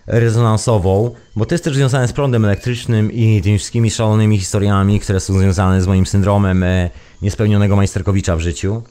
rezonansową, 0.06 1.14
bo 1.36 1.46
to 1.46 1.54
jest 1.54 1.64
też 1.64 1.74
związane 1.74 2.08
z 2.08 2.12
prądem 2.12 2.44
elektrycznym 2.44 3.12
i 3.12 3.42
tymi 3.42 3.58
wszystkimi 3.58 3.90
szalonymi 3.90 4.38
historiami, 4.38 5.00
które 5.00 5.20
są 5.20 5.38
związane 5.38 5.82
z 5.82 5.86
moim 5.86 6.06
syndromem 6.06 6.62
e, 6.62 6.90
niespełnionego 7.22 7.76
majsterkowicza 7.76 8.36
w 8.36 8.40
życiu. 8.40 8.82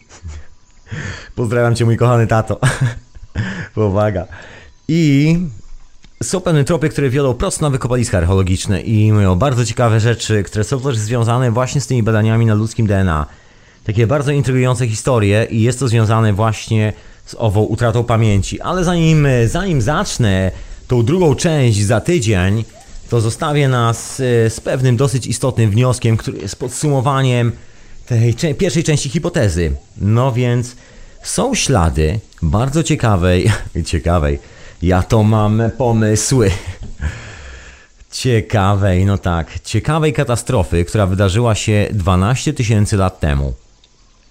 Pozdrawiam 1.36 1.76
cię 1.76 1.86
mój 1.86 1.98
kochany 1.98 2.28
tato. 2.28 2.60
Powaga. 3.76 4.28
I 4.88 5.38
są 6.24 6.42
pewne 6.42 6.64
tropy, 6.64 6.90
które 6.90 7.10
wiodą 7.10 7.34
prosto 7.34 7.62
na 7.66 7.70
wykopaliska 7.70 8.18
archeologiczne 8.18 8.82
i 8.82 9.14
mówią 9.14 9.36
bardzo 9.36 9.66
ciekawe 9.66 10.00
rzeczy, 10.00 10.44
które 10.44 10.64
są 10.64 10.80
też 10.80 10.98
związane 10.98 11.52
właśnie 11.52 11.82
z 11.82 11.88
tymi 11.88 12.04
badaniami 12.04 12.46
na 12.46 12.54
ludzkim 12.54 12.88
DNA. 12.88 13.26
Takie 13.84 14.08
bardzo 14.08 14.32
intrygujące 14.32 14.88
historie 14.88 15.48
i 15.50 15.62
jest 15.62 15.80
to 15.80 15.88
związane 15.88 16.34
właśnie 16.34 16.94
z 17.26 17.36
ową 17.38 17.62
utratą 17.62 18.04
pamięci. 18.04 18.62
Ale 18.62 18.84
zanim, 18.84 19.28
zanim 19.48 19.82
zacznę 19.82 20.52
tą 20.88 21.06
drugą 21.06 21.36
część 21.36 21.86
za 21.86 22.02
tydzień, 22.02 22.64
to 23.10 23.22
zostawię 23.22 23.68
nas 23.68 24.20
e, 24.20 24.50
z 24.50 24.60
pewnym 24.60 24.98
dosyć 24.98 25.28
istotnym 25.28 25.72
wnioskiem, 25.72 26.18
który 26.18 26.38
jest 26.38 26.56
podsumowaniem 26.56 27.52
tej 28.06 28.56
pierwszej 28.56 28.84
części 28.84 29.10
hipotezy. 29.10 29.72
No 29.98 30.32
więc 30.32 30.76
są 31.24 31.56
ślady 31.56 32.20
bardzo 32.42 32.84
ciekawej, 32.84 33.52
ciekawej, 33.86 34.40
ja 34.82 35.04
to 35.04 35.24
mam 35.24 35.62
pomysły. 35.78 36.52
Ciekawej, 38.12 39.06
no 39.06 39.18
tak, 39.18 39.60
ciekawej 39.60 40.14
katastrofy, 40.14 40.86
która 40.86 41.06
wydarzyła 41.06 41.56
się 41.56 41.88
12 41.94 42.54
tysięcy 42.54 42.98
lat 42.98 43.20
temu. 43.20 43.54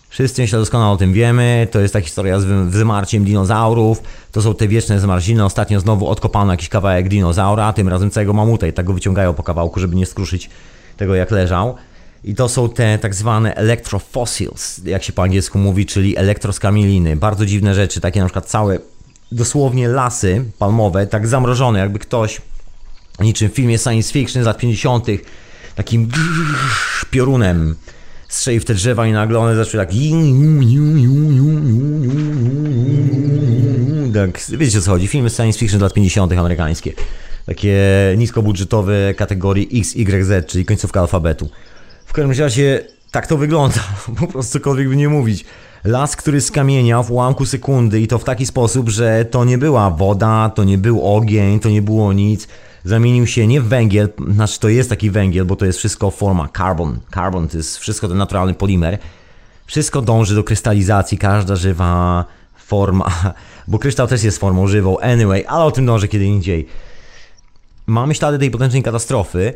Wszyscy 0.08 0.42
myślę 0.42 0.58
doskonale 0.58 0.90
o 0.92 0.96
tym 0.96 1.12
wiemy. 1.12 1.68
To 1.70 1.80
jest 1.80 1.94
ta 1.94 2.00
historia 2.00 2.40
z 2.40 2.44
wy- 2.44 2.70
wymarciem 2.70 3.24
dinozaurów. 3.24 4.02
To 4.32 4.42
są 4.42 4.54
te 4.54 4.68
wieczne 4.68 5.00
zmarzliny. 5.00 5.44
Ostatnio 5.44 5.80
znowu 5.80 6.08
odkopano 6.08 6.52
jakiś 6.52 6.68
kawałek 6.68 7.08
dinozaura, 7.08 7.72
tym 7.72 7.88
razem 7.88 8.10
całego 8.10 8.32
mamuta 8.32 8.66
i 8.66 8.72
tak 8.72 8.86
go 8.86 8.92
wyciągają 8.92 9.34
po 9.34 9.42
kawałku, 9.42 9.80
żeby 9.80 9.96
nie 9.96 10.06
skruszyć 10.06 10.50
tego 10.96 11.14
jak 11.14 11.30
leżał. 11.30 11.74
I 12.24 12.34
to 12.34 12.48
są 12.48 12.68
te 12.68 12.98
tak 12.98 13.14
zwane 13.14 13.54
electrofossils, 13.54 14.80
jak 14.84 15.02
się 15.02 15.12
po 15.12 15.22
angielsku 15.22 15.58
mówi, 15.58 15.86
czyli 15.86 16.16
elektroskamieliny. 16.16 17.16
Bardzo 17.16 17.46
dziwne 17.46 17.74
rzeczy, 17.74 18.00
takie 18.00 18.20
na 18.20 18.26
przykład 18.26 18.46
całe 18.46 18.78
dosłownie 19.32 19.88
lasy 19.88 20.44
palmowe, 20.58 21.06
tak 21.06 21.26
zamrożone, 21.26 21.78
jakby 21.78 21.98
ktoś 21.98 22.40
niczym 23.20 23.50
w 23.50 23.54
filmie 23.54 23.78
science 23.78 24.12
fiction 24.12 24.42
z 24.42 24.46
lat 24.46 24.58
50. 24.58 25.06
takim 25.74 26.08
piorunem 27.10 27.76
strzelił 28.28 28.60
w 28.60 28.64
te 28.64 28.74
drzewa 28.74 29.06
i 29.06 29.12
nagle 29.12 29.38
one 29.38 29.56
zaczęły 29.56 29.84
tak 29.84 29.94
tak, 34.14 34.58
wiecie 34.58 34.78
o 34.78 34.80
co 34.80 34.90
chodzi, 34.90 35.08
filmy 35.08 35.30
science 35.30 35.58
fiction 35.58 35.80
z 35.80 35.82
lat 35.82 35.94
50. 35.94 36.32
amerykańskie. 36.32 36.92
Takie 37.46 37.78
niskobudżetowe 38.16 39.14
kategorii 39.14 39.80
X, 39.80 39.96
Y, 39.96 40.24
Z, 40.24 40.46
czyli 40.46 40.64
końcówka 40.64 41.00
alfabetu. 41.00 41.50
W 42.06 42.12
każdym 42.12 42.44
razie 42.44 42.84
tak 43.10 43.26
to 43.26 43.36
wygląda, 43.36 43.80
po 44.20 44.26
prostu 44.26 44.52
cokolwiek 44.52 44.88
by 44.88 44.96
nie 44.96 45.08
mówić. 45.08 45.44
Las, 45.84 46.16
który 46.16 46.40
skamieniał 46.40 47.04
w 47.04 47.10
ułamku 47.10 47.46
sekundy 47.46 48.00
i 48.00 48.06
to 48.06 48.18
w 48.18 48.24
taki 48.24 48.46
sposób, 48.46 48.88
że 48.88 49.24
to 49.24 49.44
nie 49.44 49.58
była 49.58 49.90
woda, 49.90 50.50
to 50.54 50.64
nie 50.64 50.78
był 50.78 51.16
ogień, 51.16 51.60
to 51.60 51.68
nie 51.68 51.82
było 51.82 52.12
nic. 52.12 52.48
Zamienił 52.84 53.26
się 53.26 53.46
nie 53.46 53.60
w 53.60 53.68
węgiel, 53.68 54.08
znaczy 54.34 54.60
to 54.60 54.68
jest 54.68 54.90
taki 54.90 55.10
węgiel, 55.10 55.44
bo 55.44 55.56
to 55.56 55.66
jest 55.66 55.78
wszystko 55.78 56.10
forma 56.10 56.48
carbon. 56.56 56.98
Carbon 57.14 57.48
to 57.48 57.56
jest 57.56 57.78
wszystko 57.78 58.08
ten 58.08 58.18
naturalny 58.18 58.54
polimer. 58.54 58.98
Wszystko 59.66 60.02
dąży 60.02 60.34
do 60.34 60.44
krystalizacji, 60.44 61.18
każda 61.18 61.56
żywa 61.56 62.24
forma, 62.56 63.10
bo 63.68 63.78
kryształ 63.78 64.06
też 64.06 64.22
jest 64.22 64.38
formą 64.38 64.66
żywą. 64.66 64.98
Anyway, 65.00 65.44
ale 65.48 65.64
o 65.64 65.70
tym 65.70 65.86
dążę 65.86 66.08
kiedy 66.08 66.24
indziej 66.24 66.68
mamy 67.88 68.14
ślady 68.14 68.38
tej 68.38 68.50
potężnej 68.50 68.82
katastrofy. 68.82 69.54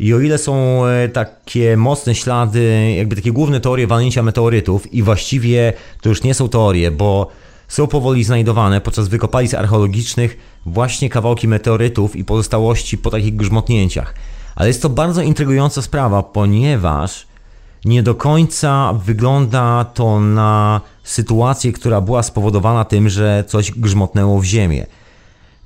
I 0.00 0.14
o 0.14 0.20
ile 0.20 0.38
są 0.38 0.86
e, 0.86 1.08
takie 1.08 1.76
mocne 1.76 2.14
ślady, 2.14 2.94
jakby 2.96 3.16
takie 3.16 3.32
główne 3.32 3.60
teorie 3.60 3.86
walnięcia 3.86 4.22
meteorytów, 4.22 4.92
i 4.94 5.02
właściwie 5.02 5.72
to 6.00 6.08
już 6.08 6.22
nie 6.22 6.34
są 6.34 6.48
teorie, 6.48 6.90
bo 6.90 7.28
są 7.68 7.86
powoli 7.86 8.24
znajdowane 8.24 8.80
podczas 8.80 9.08
wykopalisk 9.08 9.54
archeologicznych 9.54 10.36
właśnie 10.66 11.10
kawałki 11.10 11.48
meteorytów 11.48 12.16
i 12.16 12.24
pozostałości 12.24 12.98
po 12.98 13.10
takich 13.10 13.36
grzmotnięciach. 13.36 14.14
Ale 14.56 14.68
jest 14.68 14.82
to 14.82 14.88
bardzo 14.88 15.22
intrygująca 15.22 15.82
sprawa, 15.82 16.22
ponieważ 16.22 17.26
nie 17.84 18.02
do 18.02 18.14
końca 18.14 18.92
wygląda 18.92 19.84
to 19.84 20.20
na 20.20 20.80
sytuację, 21.02 21.72
która 21.72 22.00
była 22.00 22.22
spowodowana 22.22 22.84
tym, 22.84 23.08
że 23.08 23.44
coś 23.46 23.70
grzmotnęło 23.70 24.40
w 24.40 24.44
ziemię. 24.44 24.86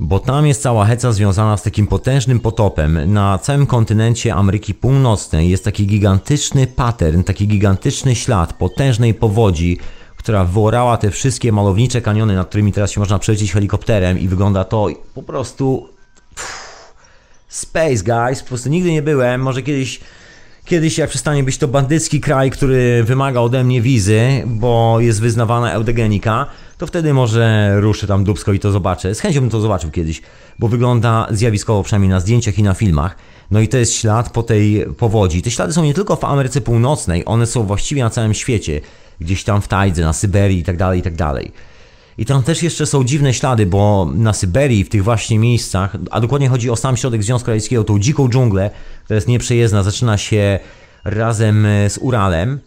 Bo 0.01 0.19
tam 0.19 0.47
jest 0.47 0.63
cała 0.63 0.85
heca 0.85 1.13
związana 1.13 1.57
z 1.57 1.63
takim 1.63 1.87
potężnym 1.87 2.41
potopem. 2.41 3.13
Na 3.13 3.39
całym 3.39 3.67
kontynencie 3.67 4.35
Ameryki 4.35 4.75
Północnej 4.75 5.51
jest 5.51 5.65
taki 5.65 5.87
gigantyczny 5.87 6.67
pattern, 6.67 7.23
taki 7.23 7.49
gigantyczny 7.49 8.15
ślad 8.15 8.53
potężnej 8.53 9.15
powodzi, 9.15 9.79
która 10.17 10.45
wyorała 10.45 10.97
te 10.97 11.11
wszystkie 11.11 11.53
malownicze 11.53 12.01
kaniony, 12.01 12.35
nad 12.35 12.49
którymi 12.49 12.73
teraz 12.73 12.91
się 12.91 13.01
można 13.01 13.19
przelecieć 13.19 13.53
helikopterem 13.53 14.19
i 14.19 14.29
wygląda 14.29 14.65
to 14.65 14.89
po 15.15 15.23
prostu... 15.23 15.89
Space, 17.49 18.05
guys. 18.05 18.43
Po 18.43 18.49
prostu 18.49 18.69
nigdy 18.69 18.93
nie 18.93 19.03
byłem. 19.03 19.43
Może 19.43 19.63
kiedyś 19.63 20.01
Kiedyś 20.65 20.99
jak 20.99 21.11
przestanie 21.11 21.43
być 21.43 21.59
to 21.59 21.69
bandycki 21.69 22.21
kraj, 22.21 22.51
który 22.51 23.05
wymaga 23.05 23.41
ode 23.41 23.65
mnie 23.65 23.83
wizy, 23.83 24.21
bo 24.47 24.97
jest 25.01 25.21
wyznawana 25.21 25.73
eudegenika, 25.73 26.47
to 26.79 26.87
wtedy 26.87 27.15
może 27.15 27.75
ruszę 27.81 28.07
tam 28.07 28.25
dubsko 28.25 28.53
i 28.53 28.59
to 28.59 28.73
zobaczę. 28.73 29.15
Z 29.15 29.21
chęcią 29.21 29.41
bym 29.41 29.51
to 29.51 29.61
zobaczył 29.61 29.91
kiedyś, 29.91 30.23
bo 30.59 30.69
wygląda 30.69 31.27
zjawiskowo 31.31 31.83
przynajmniej 31.83 32.11
na 32.11 32.21
zdjęciach 32.21 32.59
i 32.59 32.63
na 32.63 32.75
filmach. 32.75 33.17
No 33.51 33.61
i 33.61 33.69
to 33.69 33.79
jest 33.79 33.95
ślad 33.95 34.31
po 34.31 34.43
tej 34.43 34.87
powodzi. 34.99 35.43
Te 35.43 35.51
ślady 35.51 35.73
są 35.73 35.85
nie 35.85 35.95
tylko 35.95 36.17
w 36.17 36.25
Ameryce 36.25 36.61
Północnej, 36.61 37.23
one 37.27 37.47
są 37.47 37.63
właściwie 37.63 38.03
na 38.03 38.11
całym 38.11 38.35
świecie. 38.35 38.81
Gdzieś 39.21 39.45
tam 39.45 39.61
w 39.61 39.69
Tajdze, 39.69 40.03
na 40.03 40.13
Syberii 40.13 40.63
tak 40.63 40.77
dalej, 40.77 41.03
i 42.19 42.25
tam 42.25 42.43
też 42.43 42.63
jeszcze 42.63 42.87
są 42.87 43.05
dziwne 43.05 43.35
ślady, 43.35 43.67
bo 43.67 44.11
na 44.15 44.33
Syberii, 44.33 44.85
w 44.85 44.89
tych 44.89 45.05
właśnie 45.05 45.39
miejscach, 45.39 45.97
a 46.11 46.21
dokładnie 46.21 46.49
chodzi 46.49 46.71
o 46.71 46.77
sam 46.77 46.97
środek 46.97 47.23
Związku 47.23 47.51
Radzieckiego, 47.51 47.85
tą 47.85 47.99
dziką 47.99 48.29
dżunglę, 48.29 48.71
która 49.05 49.15
jest 49.15 49.29
nieprzejezdna, 49.29 49.83
zaczyna 49.83 50.19
się 50.19 50.59
razem 51.05 51.67
e, 51.67 51.91
z 51.91 51.99
Uralem. 51.99 52.61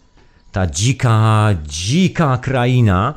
Ta 0.51 0.67
dzika, 0.67 1.49
dzika 1.67 2.37
kraina, 2.37 3.13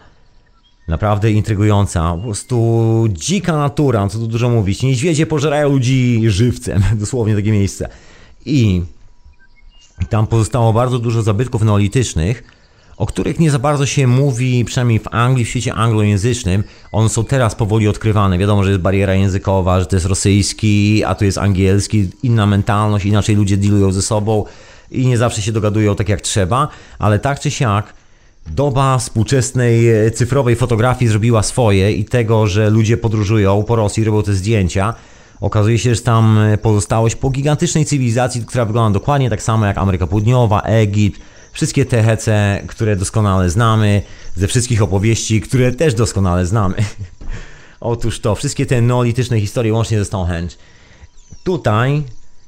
naprawdę 0.89 1.31
intrygująca, 1.31 2.15
po 2.15 2.23
prostu 2.23 3.05
dzika 3.13 3.57
natura, 3.57 4.09
co 4.09 4.19
tu 4.19 4.27
dużo 4.27 4.51
mówić. 4.51 4.83
Niedźwiedzie 4.83 5.27
pożerają 5.27 5.69
ludzi 5.69 6.23
żywcem, 6.27 6.83
dosłownie 7.01 7.37
takie 7.37 7.53
miejsce. 7.53 7.89
I 8.47 8.83
tam 10.09 10.27
pozostało 10.27 10.73
bardzo 10.73 10.99
dużo 10.99 11.23
zabytków 11.23 11.63
neolitycznych, 11.63 12.60
o 13.01 13.07
których 13.07 13.39
nie 13.39 13.51
za 13.51 13.59
bardzo 13.59 13.87
się 13.87 14.07
mówi, 14.07 14.65
przynajmniej 14.65 14.99
w 14.99 15.09
Anglii, 15.11 15.45
w 15.45 15.49
świecie 15.49 15.75
anglojęzycznym. 15.75 16.65
One 16.93 17.09
są 17.09 17.25
teraz 17.25 17.55
powoli 17.55 17.89
odkrywane. 17.89 18.39
Wiadomo, 18.39 18.65
że 18.65 18.71
jest 18.71 18.83
bariera 18.83 19.15
językowa, 19.15 19.81
że 19.81 19.87
to 19.87 19.97
jest 19.97 20.07
rosyjski, 20.07 21.05
a 21.05 21.15
tu 21.15 21.25
jest 21.25 21.39
angielski, 21.39 22.09
inna 22.23 22.47
mentalność, 22.47 23.05
inaczej 23.05 23.37
ludzie 23.37 23.57
dealują 23.57 23.93
ze 23.93 24.03
sobą 24.03 24.45
i 24.91 25.07
nie 25.07 25.19
zawsze 25.19 25.43
się 25.43 25.53
dogadują 25.53 25.97
tak 25.97 26.09
jak 26.09 26.21
trzeba, 26.21 26.69
ale 26.99 27.19
tak 27.19 27.41
czy 27.41 27.51
siak 27.51 27.95
doba 28.47 28.99
współczesnej 28.99 30.07
e, 30.07 30.11
cyfrowej 30.11 30.57
fotografii 30.57 31.11
zrobiła 31.11 31.43
swoje 31.43 31.93
i 31.93 32.05
tego, 32.05 32.47
że 32.47 32.71
ludzie 32.71 32.97
podróżują 32.97 33.63
po 33.63 33.77
Rosji, 33.77 34.05
robią 34.05 34.23
te 34.23 34.33
zdjęcia. 34.33 34.95
Okazuje 35.41 35.79
się, 35.79 35.95
że 35.95 36.01
tam 36.01 36.39
e, 36.39 36.59
pozostałość 36.59 37.17
po 37.17 37.31
gigantycznej 37.31 37.85
cywilizacji, 37.85 38.45
która 38.47 38.65
wygląda 38.65 38.99
dokładnie 38.99 39.31
tak 39.31 39.43
samo 39.43 39.67
jak 39.67 39.79
Ameryka 39.79 40.07
Południowa, 40.07 40.61
Egipt, 40.61 41.21
wszystkie 41.53 41.87
te 41.87 42.03
hece, 42.03 42.63
które 42.67 42.97
doskonale 42.97 43.51
znamy, 43.51 44.03
ze 44.35 44.49
wszystkich 44.49 44.83
opowieści, 44.83 45.41
które 45.41 45.73
też 45.73 45.95
doskonale 45.95 46.47
znamy. 46.47 46.75
Otóż 47.81 48.21
to, 48.21 48.35
wszystkie 48.35 48.67
te 48.67 48.81
neolityczne 48.81 49.41
historie 49.41 49.73
łącznie 49.73 49.99
ze 49.99 50.05
Stonehenge. 50.05 50.57
Tutaj 51.45 52.03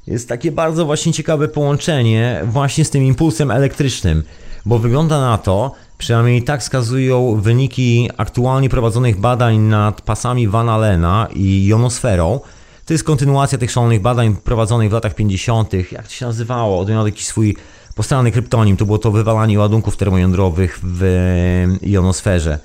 jest 0.07 0.29
takie 0.29 0.51
bardzo 0.51 0.85
właśnie 0.85 1.13
ciekawe 1.13 1.47
połączenie 1.47 2.41
właśnie 2.45 2.85
z 2.85 2.89
tym 2.89 3.03
impulsem 3.03 3.51
elektrycznym, 3.51 4.23
bo 4.65 4.79
wygląda 4.79 5.21
na 5.21 5.37
to, 5.37 5.75
Przynajmniej 6.03 6.43
tak 6.43 6.61
wskazują 6.61 7.41
wyniki 7.41 8.09
aktualnie 8.17 8.69
prowadzonych 8.69 9.19
badań 9.19 9.57
nad 9.57 10.01
pasami 10.01 10.47
Van 10.47 10.69
Allena 10.69 11.27
i 11.35 11.65
jonosferą. 11.65 12.39
To 12.85 12.93
jest 12.93 13.03
kontynuacja 13.03 13.57
tych 13.57 13.71
szalonych 13.71 14.01
badań 14.01 14.35
prowadzonych 14.35 14.89
w 14.89 14.93
latach 14.93 15.15
50. 15.15 15.73
Jak 15.91 16.07
to 16.07 16.13
się 16.13 16.25
nazywało? 16.25 16.79
On 16.79 16.89
miał 16.89 17.05
jakiś 17.05 17.25
swój 17.25 17.57
postarany 17.95 18.31
kryptonim. 18.31 18.77
To 18.77 18.85
było 18.85 18.97
to 18.97 19.11
wywalanie 19.11 19.59
ładunków 19.59 19.97
termojądrowych 19.97 20.79
w 20.83 21.77
jonosferze. 21.81 22.59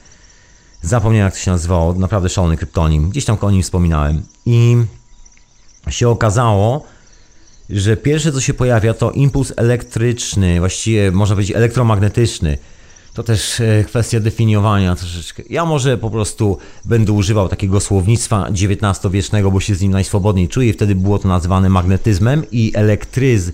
Zapomniałem 0.83 1.25
jak 1.25 1.35
to 1.35 1.41
się 1.41 1.51
nazywało. 1.51 1.95
Naprawdę 1.95 2.29
szalony 2.29 2.57
kryptonim. 2.57 3.11
Gdzieś 3.11 3.25
tam 3.25 3.37
o 3.41 3.51
nim 3.51 3.63
wspominałem. 3.63 4.23
I 4.47 4.77
się 5.89 6.09
okazało, 6.09 6.85
że 7.71 7.97
pierwsze 7.97 8.33
co 8.33 8.41
się 8.41 8.55
pojawia 8.55 8.95
to 8.95 9.11
impuls 9.11 9.53
elektryczny, 9.57 10.59
właściwie 10.61 11.13
można 11.13 11.35
powiedzieć 11.37 11.57
elektromagnetyczny. 11.57 12.59
To 13.15 13.23
też 13.23 13.61
e, 13.61 13.85
kwestia 13.85 14.21
definiowania 14.21 14.97
troszeczkę. 14.97 15.43
Ja 15.51 15.65
może 15.65 15.99
po 15.99 16.11
prostu 16.11 16.59
będę 16.85 17.13
używał 17.13 17.49
takiego 17.49 17.81
słownictwa 17.81 18.47
XIX-wiecznego, 18.49 19.51
bo 19.51 19.61
się 19.61 19.75
z 19.75 19.81
nim 19.81 19.93
najswobodniej 19.93 20.49
czuję. 20.49 20.73
Wtedy 20.73 20.95
było 20.95 21.19
to 21.19 21.29
nazywane 21.29 21.69
magnetyzmem 21.69 22.45
i 22.53 22.73
elektryz, 22.75 23.53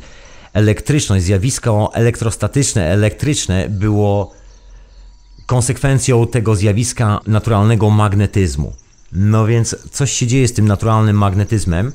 elektryczność, 0.54 1.24
zjawisko 1.24 1.90
elektrostatyczne, 1.94 2.86
elektryczne 2.86 3.68
było 3.68 4.34
konsekwencją 5.46 6.26
tego 6.26 6.54
zjawiska 6.54 7.20
naturalnego 7.26 7.90
magnetyzmu. 7.90 8.72
No 9.12 9.46
więc 9.46 9.76
coś 9.90 10.12
się 10.12 10.26
dzieje 10.26 10.48
z 10.48 10.52
tym 10.52 10.68
naturalnym 10.68 11.18
magnetyzmem, 11.18 11.92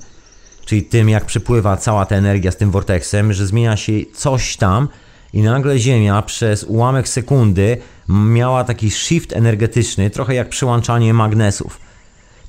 czyli 0.66 0.84
tym 0.84 1.10
jak 1.10 1.26
przepływa 1.26 1.78
cała 1.78 2.06
ta 2.06 2.16
energia 2.16 2.52
z 2.52 2.58
tym 2.58 2.72
vortexem, 2.72 3.34
że 3.34 3.48
zmienia 3.48 3.78
się 3.78 3.94
coś 4.16 4.58
tam 4.58 4.88
i 5.34 5.42
nagle 5.42 5.80
Ziemia 5.80 6.22
przez 6.22 6.64
ułamek 6.64 7.10
sekundy 7.10 7.78
miała 8.10 8.64
taki 8.64 8.92
shift 8.92 9.34
energetyczny, 9.34 10.10
trochę 10.10 10.34
jak 10.34 10.50
przyłączanie 10.50 11.14
magnesów. 11.14 11.80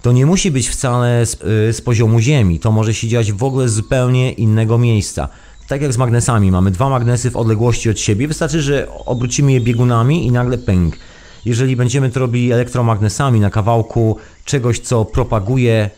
To 0.02 0.12
nie 0.12 0.26
musi 0.26 0.50
być 0.50 0.68
wcale 0.68 1.26
z, 1.26 1.34
y, 1.34 1.72
z 1.72 1.80
poziomu 1.80 2.20
Ziemi, 2.20 2.58
to 2.58 2.72
może 2.72 2.94
się 2.94 3.08
dziać 3.08 3.32
w 3.32 3.44
ogóle 3.44 3.68
z 3.68 3.74
zupełnie 3.74 4.32
innego 4.32 4.78
miejsca. 4.78 5.28
Tak 5.70 5.82
jak 5.82 5.92
z 5.92 5.96
magnesami, 5.96 6.50
mamy 6.50 6.70
dwa 6.70 6.88
magnesy 6.88 7.30
w 7.30 7.36
odległości 7.36 7.90
od 7.90 7.98
siebie, 7.98 8.28
wystarczy, 8.28 8.62
że 8.62 8.88
obrócimy 9.06 9.52
je 9.52 9.60
biegunami 9.60 10.26
i 10.26 10.32
nagle 10.32 10.58
pęk. 10.58 10.96
Jeżeli 11.44 11.76
będziemy 11.76 12.10
to 12.10 12.20
robili 12.20 12.52
elektromagnesami 12.52 13.40
na 13.40 13.50
kawałku 13.50 14.16
czegoś, 14.44 14.78
co 14.78 15.04
propaguje 15.04 15.90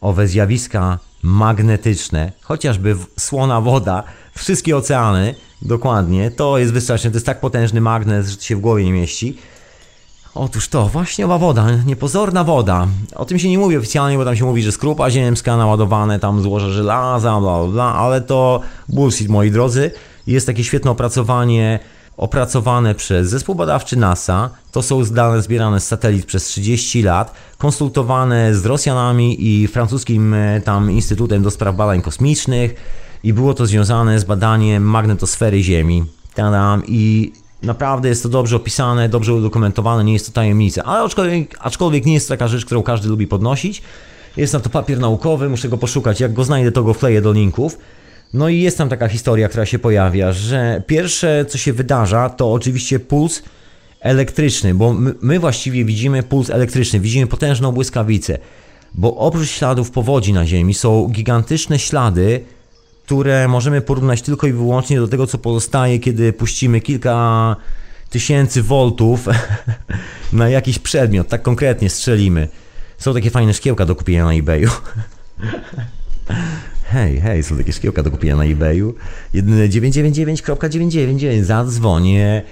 owe 0.00 0.28
zjawiska 0.28 0.98
magnetyczne, 1.22 2.32
chociażby 2.40 2.96
słona 3.18 3.60
woda, 3.60 4.02
wszystkie 4.34 4.76
oceany, 4.76 5.34
dokładnie, 5.62 6.30
to 6.30 6.58
jest 6.58 6.72
wystarczające. 6.72 7.10
To 7.10 7.16
jest 7.16 7.26
tak 7.26 7.40
potężny 7.40 7.80
magnes, 7.80 8.28
że 8.28 8.36
to 8.36 8.42
się 8.42 8.56
w 8.56 8.60
głowie 8.60 8.84
nie 8.84 8.92
mieści. 8.92 9.38
Otóż 10.34 10.68
to, 10.68 10.86
właśnie 10.86 11.24
owa 11.24 11.38
woda, 11.38 11.66
niepozorna 11.86 12.44
woda. 12.44 12.86
O 13.14 13.24
tym 13.24 13.38
się 13.38 13.48
nie 13.48 13.58
mówi 13.58 13.76
oficjalnie, 13.76 14.18
bo 14.18 14.24
tam 14.24 14.36
się 14.36 14.44
mówi, 14.44 14.62
że 14.62 14.72
skrupa 14.72 15.10
ziemska, 15.10 15.56
naładowane 15.56 16.18
tam 16.18 16.42
złoże 16.42 16.72
żelaza, 16.72 17.40
bla 17.40 17.58
bla 17.58 17.72
bla, 17.72 17.94
ale 17.94 18.20
to 18.20 18.60
bullshit, 18.88 19.28
moi 19.28 19.50
drodzy. 19.50 19.90
Jest 20.26 20.46
takie 20.46 20.64
świetne 20.64 20.90
opracowanie, 20.90 21.78
opracowane 22.16 22.94
przez 22.94 23.28
zespół 23.28 23.54
badawczy 23.54 23.96
NASA. 23.96 24.50
To 24.72 24.82
są 24.82 25.04
dane 25.04 25.42
zbierane 25.42 25.80
z 25.80 25.86
satelit 25.86 26.26
przez 26.26 26.44
30 26.44 27.02
lat, 27.02 27.34
konsultowane 27.58 28.54
z 28.54 28.66
Rosjanami 28.66 29.36
i 29.46 29.66
francuskim 29.66 30.34
e, 30.34 30.60
tam 30.60 30.90
Instytutem 30.90 31.42
do 31.42 31.50
Spraw 31.50 31.76
Badań 31.76 32.02
Kosmicznych 32.02 32.74
i 33.22 33.32
było 33.32 33.54
to 33.54 33.66
związane 33.66 34.20
z 34.20 34.24
badaniem 34.24 34.82
magnetosfery 34.82 35.62
Ziemi. 35.62 36.04
Tadam. 36.34 36.82
I 36.86 37.32
naprawdę 37.64 38.08
jest 38.08 38.22
to 38.22 38.28
dobrze 38.28 38.56
opisane, 38.56 39.08
dobrze 39.08 39.34
udokumentowane, 39.34 40.04
nie 40.04 40.12
jest 40.12 40.26
to 40.26 40.32
tajemnica, 40.32 40.84
ale 40.84 41.04
aczkolwiek, 41.04 41.56
aczkolwiek 41.60 42.06
nie 42.06 42.14
jest 42.14 42.28
to 42.28 42.34
taka 42.34 42.48
rzecz, 42.48 42.64
którą 42.64 42.82
każdy 42.82 43.08
lubi 43.08 43.26
podnosić. 43.26 43.82
Jest 44.36 44.52
na 44.52 44.60
to 44.60 44.70
papier 44.70 44.98
naukowy, 44.98 45.48
muszę 45.48 45.68
go 45.68 45.78
poszukać. 45.78 46.20
Jak 46.20 46.32
go 46.32 46.44
znajdę, 46.44 46.72
to 46.72 46.82
go 46.82 46.94
wkleję 46.94 47.20
do 47.20 47.32
linków. 47.32 47.78
No 48.32 48.48
i 48.48 48.60
jest 48.60 48.78
tam 48.78 48.88
taka 48.88 49.08
historia, 49.08 49.48
która 49.48 49.66
się 49.66 49.78
pojawia, 49.78 50.32
że 50.32 50.82
pierwsze 50.86 51.44
co 51.48 51.58
się 51.58 51.72
wydarza, 51.72 52.30
to 52.30 52.52
oczywiście 52.52 52.98
puls 52.98 53.42
elektryczny, 54.00 54.74
bo 54.74 54.92
my, 54.92 55.14
my 55.20 55.38
właściwie 55.38 55.84
widzimy 55.84 56.22
puls 56.22 56.50
elektryczny, 56.50 57.00
widzimy 57.00 57.26
potężną 57.26 57.72
błyskawicę, 57.72 58.38
bo 58.94 59.16
oprócz 59.16 59.50
śladów 59.50 59.90
powodzi 59.90 60.32
na 60.32 60.46
Ziemi 60.46 60.74
są 60.74 61.08
gigantyczne 61.08 61.78
ślady, 61.78 62.44
które 63.04 63.48
możemy 63.48 63.80
porównać 63.80 64.22
tylko 64.22 64.46
i 64.46 64.52
wyłącznie 64.52 65.00
do 65.00 65.08
tego, 65.08 65.26
co 65.26 65.38
pozostaje, 65.38 65.98
kiedy 65.98 66.32
puścimy 66.32 66.80
kilka 66.80 67.56
tysięcy 68.10 68.62
voltów 68.62 69.26
na 70.32 70.48
jakiś 70.48 70.78
przedmiot, 70.78 71.28
tak 71.28 71.42
konkretnie 71.42 71.90
strzelimy. 71.90 72.48
Są 72.98 73.14
takie 73.14 73.30
fajne 73.30 73.54
szkiełka 73.54 73.86
do 73.86 73.94
kupienia 73.94 74.24
na 74.24 74.32
eBayu. 74.32 74.70
Hej, 76.92 77.20
hej, 77.20 77.42
są 77.42 77.56
takie 77.56 77.72
szkiełka 77.72 78.02
do 78.02 78.10
kupienia 78.10 78.36
na 78.36 78.44
eBayu. 78.44 78.94
Jedyne 79.32 79.68
999.999, 79.68 81.42
zadzwonię. 81.42 82.42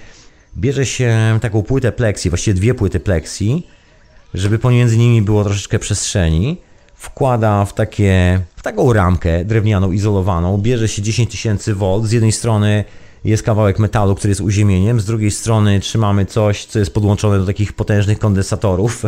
Bierze 0.56 0.86
się 0.86 1.38
taką 1.40 1.62
płytę 1.62 1.92
plexi, 1.92 2.30
właściwie 2.30 2.54
dwie 2.54 2.74
płyty 2.74 3.00
plexi, 3.00 3.66
żeby 4.34 4.58
pomiędzy 4.58 4.98
nimi 4.98 5.22
było 5.22 5.44
troszeczkę 5.44 5.78
przestrzeni. 5.78 6.56
Wkłada 7.02 7.64
w, 7.64 7.74
takie, 7.74 8.40
w 8.56 8.62
taką 8.62 8.92
ramkę 8.92 9.44
drewnianą, 9.44 9.92
izolowaną. 9.92 10.58
Bierze 10.58 10.88
się 10.88 11.02
10 11.02 11.30
tysięcy 11.30 11.74
V. 11.74 12.00
Z 12.04 12.12
jednej 12.12 12.32
strony 12.32 12.84
jest 13.24 13.42
kawałek 13.42 13.78
metalu, 13.78 14.14
który 14.14 14.30
jest 14.30 14.40
uziemieniem, 14.40 15.00
z 15.00 15.04
drugiej 15.04 15.30
strony 15.30 15.80
trzymamy 15.80 16.26
coś, 16.26 16.64
co 16.64 16.78
jest 16.78 16.94
podłączone 16.94 17.38
do 17.38 17.46
takich 17.46 17.72
potężnych 17.72 18.18
kondensatorów. 18.18 19.02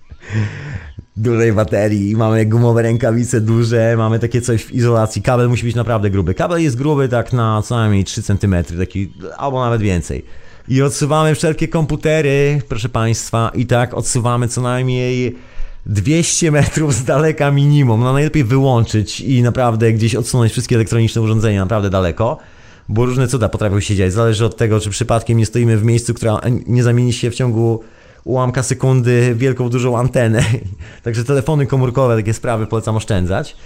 dużej 1.16 1.52
baterii, 1.52 2.16
mamy 2.16 2.46
gumowe 2.46 2.82
rękawice 2.82 3.40
duże, 3.40 3.94
mamy 3.96 4.18
takie 4.18 4.40
coś 4.40 4.64
w 4.64 4.72
izolacji. 4.72 5.22
Kabel 5.22 5.48
musi 5.48 5.64
być 5.64 5.74
naprawdę 5.74 6.10
gruby. 6.10 6.34
Kabel 6.34 6.62
jest 6.62 6.76
gruby 6.76 7.08
tak 7.08 7.32
na 7.32 7.62
co 7.62 7.76
najmniej 7.76 8.04
3 8.04 8.22
cm, 8.22 8.54
taki, 8.78 9.12
albo 9.36 9.64
nawet 9.64 9.82
więcej. 9.82 10.24
I 10.68 10.82
odsuwamy 10.82 11.34
wszelkie 11.34 11.68
komputery, 11.68 12.62
proszę 12.68 12.88
Państwa, 12.88 13.52
i 13.54 13.66
tak 13.66 13.94
odsuwamy 13.94 14.48
co 14.48 14.60
najmniej 14.60 15.36
200 15.86 16.50
metrów 16.50 16.94
z 16.94 17.04
daleka 17.04 17.50
minimum. 17.50 18.00
No 18.00 18.12
najlepiej 18.12 18.44
wyłączyć 18.44 19.20
i 19.20 19.42
naprawdę 19.42 19.92
gdzieś 19.92 20.14
odsunąć 20.14 20.52
wszystkie 20.52 20.76
elektroniczne 20.76 21.22
urządzenia 21.22 21.60
naprawdę 21.60 21.90
daleko, 21.90 22.38
bo 22.88 23.06
różne 23.06 23.28
cuda 23.28 23.48
potrafią 23.48 23.80
się 23.80 23.96
dziać. 23.96 24.12
Zależy 24.12 24.44
od 24.44 24.56
tego, 24.56 24.80
czy 24.80 24.90
przypadkiem 24.90 25.38
nie 25.38 25.46
stoimy 25.46 25.76
w 25.76 25.84
miejscu, 25.84 26.14
która 26.14 26.40
nie 26.66 26.82
zamieni 26.82 27.12
się 27.12 27.30
w 27.30 27.34
ciągu 27.34 27.80
ułamka 28.24 28.62
sekundy 28.62 29.34
wielką, 29.34 29.68
dużą 29.68 29.98
antenę. 29.98 30.44
Także 31.04 31.24
telefony 31.24 31.66
komórkowe, 31.66 32.16
takie 32.16 32.34
sprawy 32.34 32.66
polecam 32.66 32.96
oszczędzać. 32.96 33.56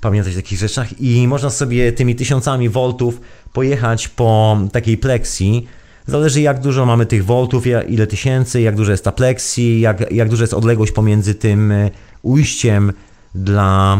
Pamiętać 0.00 0.32
o 0.32 0.36
takich 0.36 0.58
rzeczach 0.58 1.00
i 1.00 1.28
można 1.28 1.50
sobie 1.50 1.92
tymi 1.92 2.14
tysiącami 2.16 2.68
voltów 2.68 3.20
pojechać 3.52 4.08
po 4.08 4.58
takiej 4.72 4.98
plexi. 4.98 5.66
Zależy 6.06 6.40
jak 6.40 6.60
dużo 6.60 6.86
mamy 6.86 7.06
tych 7.06 7.24
voltów, 7.24 7.64
ile 7.88 8.06
tysięcy, 8.06 8.60
jak 8.60 8.76
duża 8.76 8.92
jest 8.92 9.04
ta 9.04 9.12
plexi, 9.12 9.80
jak, 9.80 10.12
jak 10.12 10.28
duża 10.28 10.42
jest 10.42 10.54
odległość 10.54 10.92
pomiędzy 10.92 11.34
tym 11.34 11.72
e, 11.72 11.90
ujściem 12.22 12.92
dla 13.34 13.98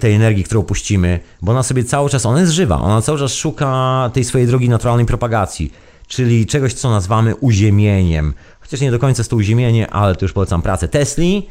tej 0.00 0.14
energii, 0.14 0.44
którą 0.44 0.62
puścimy, 0.62 1.20
bo 1.42 1.52
ona 1.52 1.62
sobie 1.62 1.84
cały 1.84 2.10
czas, 2.10 2.26
ona 2.26 2.40
jest 2.40 2.52
żywa, 2.52 2.80
ona 2.80 3.02
cały 3.02 3.18
czas 3.18 3.32
szuka 3.32 4.10
tej 4.12 4.24
swojej 4.24 4.46
drogi 4.46 4.68
naturalnej 4.68 5.06
propagacji, 5.06 5.72
czyli 6.06 6.46
czegoś, 6.46 6.74
co 6.74 6.90
nazywamy 6.90 7.36
uziemieniem. 7.36 8.34
Chociaż 8.60 8.80
nie 8.80 8.90
do 8.90 8.98
końca 8.98 9.20
jest 9.20 9.30
to 9.30 9.36
uziemienie, 9.36 9.90
ale 9.90 10.16
to 10.16 10.24
już 10.24 10.32
polecam 10.32 10.62
pracę 10.62 10.88
Tesli, 10.88 11.48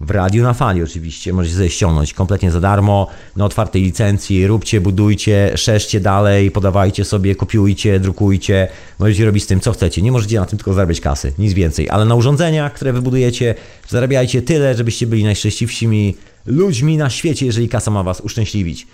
w 0.00 0.10
radiu 0.10 0.42
na 0.42 0.54
fali 0.54 0.82
oczywiście, 0.82 1.32
możecie 1.32 1.56
sobie 1.56 1.70
ściągnąć 1.70 2.14
kompletnie 2.14 2.50
za 2.50 2.60
darmo, 2.60 3.06
na 3.36 3.44
otwartej 3.44 3.82
licencji, 3.82 4.46
róbcie, 4.46 4.80
budujcie, 4.80 5.52
szerzcie 5.56 6.00
dalej, 6.00 6.50
podawajcie 6.50 7.04
sobie, 7.04 7.34
kopiujcie, 7.34 8.00
drukujcie, 8.00 8.68
możecie 8.98 9.24
robić 9.24 9.44
z 9.44 9.46
tym 9.46 9.60
co 9.60 9.72
chcecie, 9.72 10.02
nie 10.02 10.12
możecie 10.12 10.40
na 10.40 10.46
tym 10.46 10.58
tylko 10.58 10.74
zarabiać 10.74 11.00
kasy, 11.00 11.32
nic 11.38 11.52
więcej, 11.52 11.90
ale 11.90 12.04
na 12.04 12.14
urządzeniach, 12.14 12.72
które 12.72 12.92
wybudujecie, 12.92 13.54
zarabiajcie 13.88 14.42
tyle, 14.42 14.74
żebyście 14.74 15.06
byli 15.06 15.24
najszczęśliwszymi 15.24 16.16
ludźmi 16.46 16.96
na 16.96 17.10
świecie, 17.10 17.46
jeżeli 17.46 17.68
kasa 17.68 17.90
ma 17.90 18.02
was 18.02 18.20
uszczęśliwić. 18.20 18.86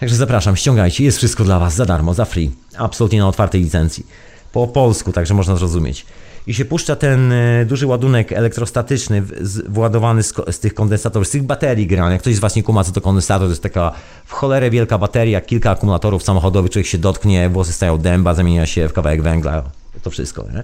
Także 0.00 0.16
zapraszam, 0.16 0.56
ściągajcie, 0.56 1.04
jest 1.04 1.18
wszystko 1.18 1.44
dla 1.44 1.58
was 1.58 1.74
za 1.74 1.86
darmo, 1.86 2.14
za 2.14 2.24
free, 2.24 2.50
absolutnie 2.76 3.18
na 3.18 3.28
otwartej 3.28 3.62
licencji, 3.62 4.06
po 4.52 4.68
polsku, 4.68 5.12
także 5.12 5.34
można 5.34 5.56
zrozumieć 5.56 6.06
i 6.46 6.54
się 6.54 6.64
puszcza 6.64 6.96
ten 6.96 7.32
e, 7.32 7.64
duży 7.64 7.86
ładunek 7.86 8.32
elektrostatyczny 8.32 9.22
władowany 9.68 10.22
z, 10.22 10.34
z 10.50 10.58
tych 10.58 10.74
kondensatorów, 10.74 11.28
z 11.28 11.30
tych 11.30 11.42
baterii 11.42 11.86
generalnie. 11.86 12.12
Jak 12.12 12.22
ktoś 12.22 12.34
z 12.34 12.38
Was 12.38 12.56
nie 12.56 12.62
kuma, 12.62 12.84
co 12.84 12.92
to 12.92 13.00
kondensator, 13.00 13.46
to 13.46 13.50
jest 13.50 13.62
taka 13.62 13.92
w 14.24 14.32
cholerę 14.32 14.70
wielka 14.70 14.98
bateria, 14.98 15.40
kilka 15.40 15.70
akumulatorów 15.70 16.22
samochodowych, 16.22 16.70
człowiek 16.70 16.86
się 16.86 16.98
dotknie, 16.98 17.48
włosy 17.48 17.72
stają 17.72 17.98
dęba, 17.98 18.34
zamienia 18.34 18.66
się 18.66 18.88
w 18.88 18.92
kawałek 18.92 19.22
węgla, 19.22 19.62
to 20.02 20.10
wszystko, 20.10 20.42
nie? 20.54 20.62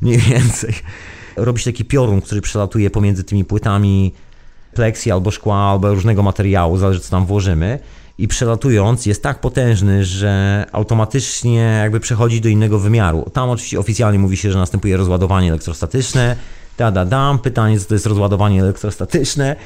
Mniej 0.00 0.18
więcej. 0.30 0.74
Robi 1.36 1.60
się 1.60 1.72
taki 1.72 1.84
piorun, 1.84 2.20
który 2.20 2.40
przelatuje 2.40 2.90
pomiędzy 2.90 3.24
tymi 3.24 3.44
płytami 3.44 4.12
pleksji 4.74 5.12
albo 5.12 5.30
szkła, 5.30 5.56
albo 5.56 5.94
różnego 5.94 6.22
materiału, 6.22 6.76
zależy 6.76 7.00
co 7.00 7.10
tam 7.10 7.26
włożymy. 7.26 7.78
I 8.18 8.28
przelatując 8.28 9.06
jest 9.06 9.22
tak 9.22 9.40
potężny, 9.40 10.04
że 10.04 10.64
automatycznie 10.72 11.78
jakby 11.82 12.00
przechodzi 12.00 12.40
do 12.40 12.48
innego 12.48 12.78
wymiaru. 12.78 13.30
Tam 13.32 13.50
oczywiście 13.50 13.80
oficjalnie 13.80 14.18
mówi 14.18 14.36
się, 14.36 14.52
że 14.52 14.58
następuje 14.58 14.96
rozładowanie 14.96 15.48
elektrostatyczne. 15.48 16.36
Da, 16.78 16.90
da, 16.90 17.04
dam. 17.04 17.38
Pytanie, 17.38 17.80
co 17.80 17.88
to 17.88 17.94
jest 17.94 18.06
rozładowanie 18.06 18.62
elektrostatyczne 18.62 19.56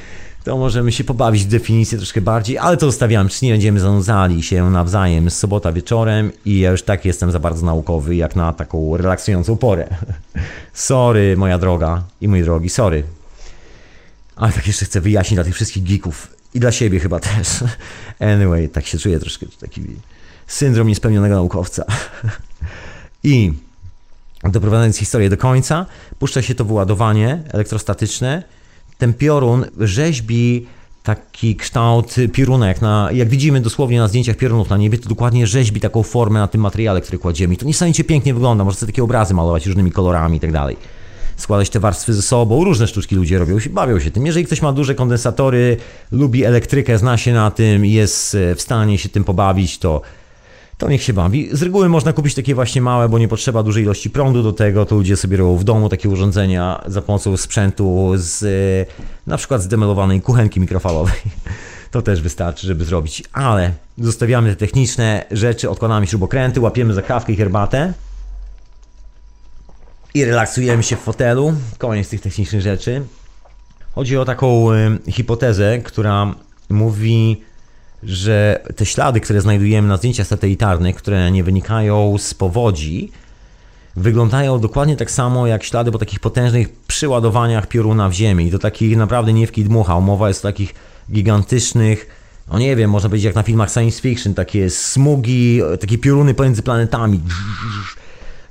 to 0.43 0.57
możemy 0.57 0.91
się 0.91 1.03
pobawić 1.03 1.43
w 1.43 1.47
definicję 1.47 1.97
troszkę 1.97 2.21
bardziej, 2.21 2.57
ale 2.57 2.77
to 2.77 2.85
zostawiam, 2.85 3.29
czy 3.29 3.45
nie 3.45 3.51
będziemy 3.51 3.79
zanudzali 3.79 4.43
się 4.43 4.69
nawzajem 4.69 5.29
z 5.29 5.37
sobota 5.37 5.71
wieczorem 5.71 6.31
i 6.45 6.59
ja 6.59 6.71
już 6.71 6.83
tak 6.83 7.05
jestem 7.05 7.31
za 7.31 7.39
bardzo 7.39 7.65
naukowy, 7.65 8.15
jak 8.15 8.35
na 8.35 8.53
taką 8.53 8.97
relaksującą 8.97 9.57
porę. 9.57 9.87
Sorry, 10.73 11.37
moja 11.37 11.57
droga 11.57 12.03
i 12.21 12.27
mój 12.27 12.43
drogi, 12.43 12.69
sorry. 12.69 13.03
Ale 14.35 14.51
tak 14.51 14.67
jeszcze 14.67 14.85
chcę 14.85 15.01
wyjaśnić 15.01 15.35
dla 15.35 15.43
tych 15.43 15.55
wszystkich 15.55 15.83
geeków 15.83 16.32
i 16.53 16.59
dla 16.59 16.71
siebie 16.71 16.99
chyba 16.99 17.19
też. 17.19 17.47
Anyway, 18.19 18.69
tak 18.69 18.85
się 18.85 18.97
czuję 18.97 19.19
troszkę, 19.19 19.45
taki 19.59 19.81
syndrom 20.47 20.87
niespełnionego 20.87 21.35
naukowca. 21.35 21.85
I 23.23 23.53
doprowadzając 24.43 24.97
historię 24.97 25.29
do 25.29 25.37
końca, 25.37 25.85
puszcza 26.19 26.41
się 26.41 26.55
to 26.55 26.65
wyładowanie 26.65 27.43
elektrostatyczne, 27.53 28.43
ten 28.97 29.13
piorun 29.13 29.65
rzeźbi 29.79 30.67
taki 31.03 31.55
kształt 31.55 32.15
pioruna, 32.33 32.67
jak, 32.67 32.81
na, 32.81 33.09
jak 33.11 33.29
widzimy 33.29 33.61
dosłownie 33.61 33.99
na 33.99 34.07
zdjęciach 34.07 34.37
piorunów 34.37 34.69
na 34.69 34.77
niebie, 34.77 34.97
to 34.97 35.09
dokładnie 35.09 35.47
rzeźbi 35.47 35.79
taką 35.79 36.03
formę 36.03 36.39
na 36.39 36.47
tym 36.47 36.61
materiale, 36.61 37.01
który 37.01 37.17
kładziemy. 37.17 37.57
To 37.57 37.65
niesamowicie 37.65 38.03
pięknie 38.03 38.33
wygląda, 38.33 38.63
można 38.63 38.79
sobie 38.79 38.91
takie 38.91 39.03
obrazy 39.03 39.33
malować 39.33 39.65
różnymi 39.65 39.91
kolorami 39.91 40.37
i 40.37 40.39
tak 40.39 40.51
dalej. 40.51 40.77
Składać 41.43 41.69
te 41.69 41.79
warstwy 41.79 42.13
ze 42.13 42.21
sobą, 42.21 42.63
różne 42.63 42.87
sztuczki 42.87 43.15
ludzie 43.15 43.39
robią, 43.39 43.57
bawią 43.69 43.99
się 43.99 44.11
tym. 44.11 44.25
Jeżeli 44.25 44.45
ktoś 44.45 44.61
ma 44.61 44.73
duże 44.73 44.95
kondensatory, 44.95 45.77
lubi 46.11 46.43
elektrykę, 46.43 46.97
zna 46.97 47.17
się 47.17 47.33
na 47.33 47.51
tym, 47.51 47.85
jest 47.85 48.37
w 48.55 48.61
stanie 48.61 48.97
się 48.97 49.09
tym 49.09 49.23
pobawić, 49.23 49.77
to 49.77 50.01
to 50.77 50.89
niech 50.89 51.03
się 51.03 51.13
bawi. 51.13 51.49
Z 51.51 51.61
reguły 51.61 51.89
można 51.89 52.13
kupić 52.13 52.35
takie 52.35 52.55
właśnie 52.55 52.81
małe, 52.81 53.09
bo 53.09 53.19
nie 53.19 53.27
potrzeba 53.27 53.63
dużej 53.63 53.83
ilości 53.83 54.09
prądu 54.09 54.43
do 54.43 54.53
tego, 54.53 54.85
to 54.85 54.95
ludzie 54.95 55.17
sobie 55.17 55.37
robią 55.37 55.57
w 55.57 55.63
domu 55.63 55.89
takie 55.89 56.09
urządzenia 56.09 56.83
za 56.87 57.01
pomocą 57.01 57.37
sprzętu 57.37 58.11
z 58.15 58.89
na 59.27 59.37
przykład 59.37 59.61
z 59.61 59.67
demelowanej 59.67 60.21
kuchenki 60.21 60.59
mikrofalowej. 60.59 61.13
To 61.91 62.01
też 62.01 62.21
wystarczy, 62.21 62.67
żeby 62.67 62.85
zrobić, 62.85 63.23
ale 63.33 63.71
zostawiamy 63.97 64.49
te 64.49 64.55
techniczne 64.55 65.25
rzeczy, 65.31 65.69
odkładamy 65.69 66.07
śrubokręty, 66.07 66.61
łapiemy 66.61 66.93
za 66.93 67.01
kawkę 67.01 67.33
i 67.33 67.35
herbatę 67.35 67.93
i 70.13 70.25
relaksujemy 70.25 70.83
się 70.83 70.95
w 70.95 70.99
fotelu. 70.99 71.53
Koniec 71.77 72.09
tych 72.09 72.21
technicznych 72.21 72.61
rzeczy. 72.61 73.01
Chodzi 73.95 74.17
o 74.17 74.25
taką 74.25 74.73
y, 74.73 75.11
hipotezę, 75.11 75.79
która 75.79 76.35
mówi 76.69 77.41
że 78.05 78.63
te 78.75 78.85
ślady, 78.85 79.19
które 79.19 79.41
znajdujemy 79.41 79.87
na 79.87 79.97
zdjęciach 79.97 80.27
satelitarnych, 80.27 80.95
które 80.95 81.31
nie 81.31 81.43
wynikają 81.43 82.17
z 82.17 82.33
powodzi, 82.33 83.11
wyglądają 83.95 84.59
dokładnie 84.59 84.97
tak 84.97 85.11
samo 85.11 85.47
jak 85.47 85.63
ślady 85.63 85.91
po 85.91 85.97
takich 85.97 86.19
potężnych 86.19 86.69
przyładowaniach 86.87 87.67
pioruna 87.67 88.09
w 88.09 88.13
ziemi. 88.13 88.47
I 88.47 88.51
to 88.51 88.59
takich 88.59 88.97
naprawdę 88.97 89.33
nie 89.33 89.47
w 89.47 89.51
dmucha. 89.51 89.99
Mowa 89.99 90.27
jest 90.27 90.45
o 90.45 90.47
takich 90.47 90.75
gigantycznych, 91.11 92.07
no 92.51 92.59
nie 92.59 92.75
wiem, 92.75 92.89
można 92.89 93.09
powiedzieć 93.09 93.25
jak 93.25 93.35
na 93.35 93.43
filmach 93.43 93.71
science 93.71 94.01
fiction, 94.01 94.33
takie 94.33 94.69
smugi, 94.69 95.61
takie 95.79 95.97
pioruny 95.97 96.33
pomiędzy 96.33 96.63
planetami. 96.63 97.21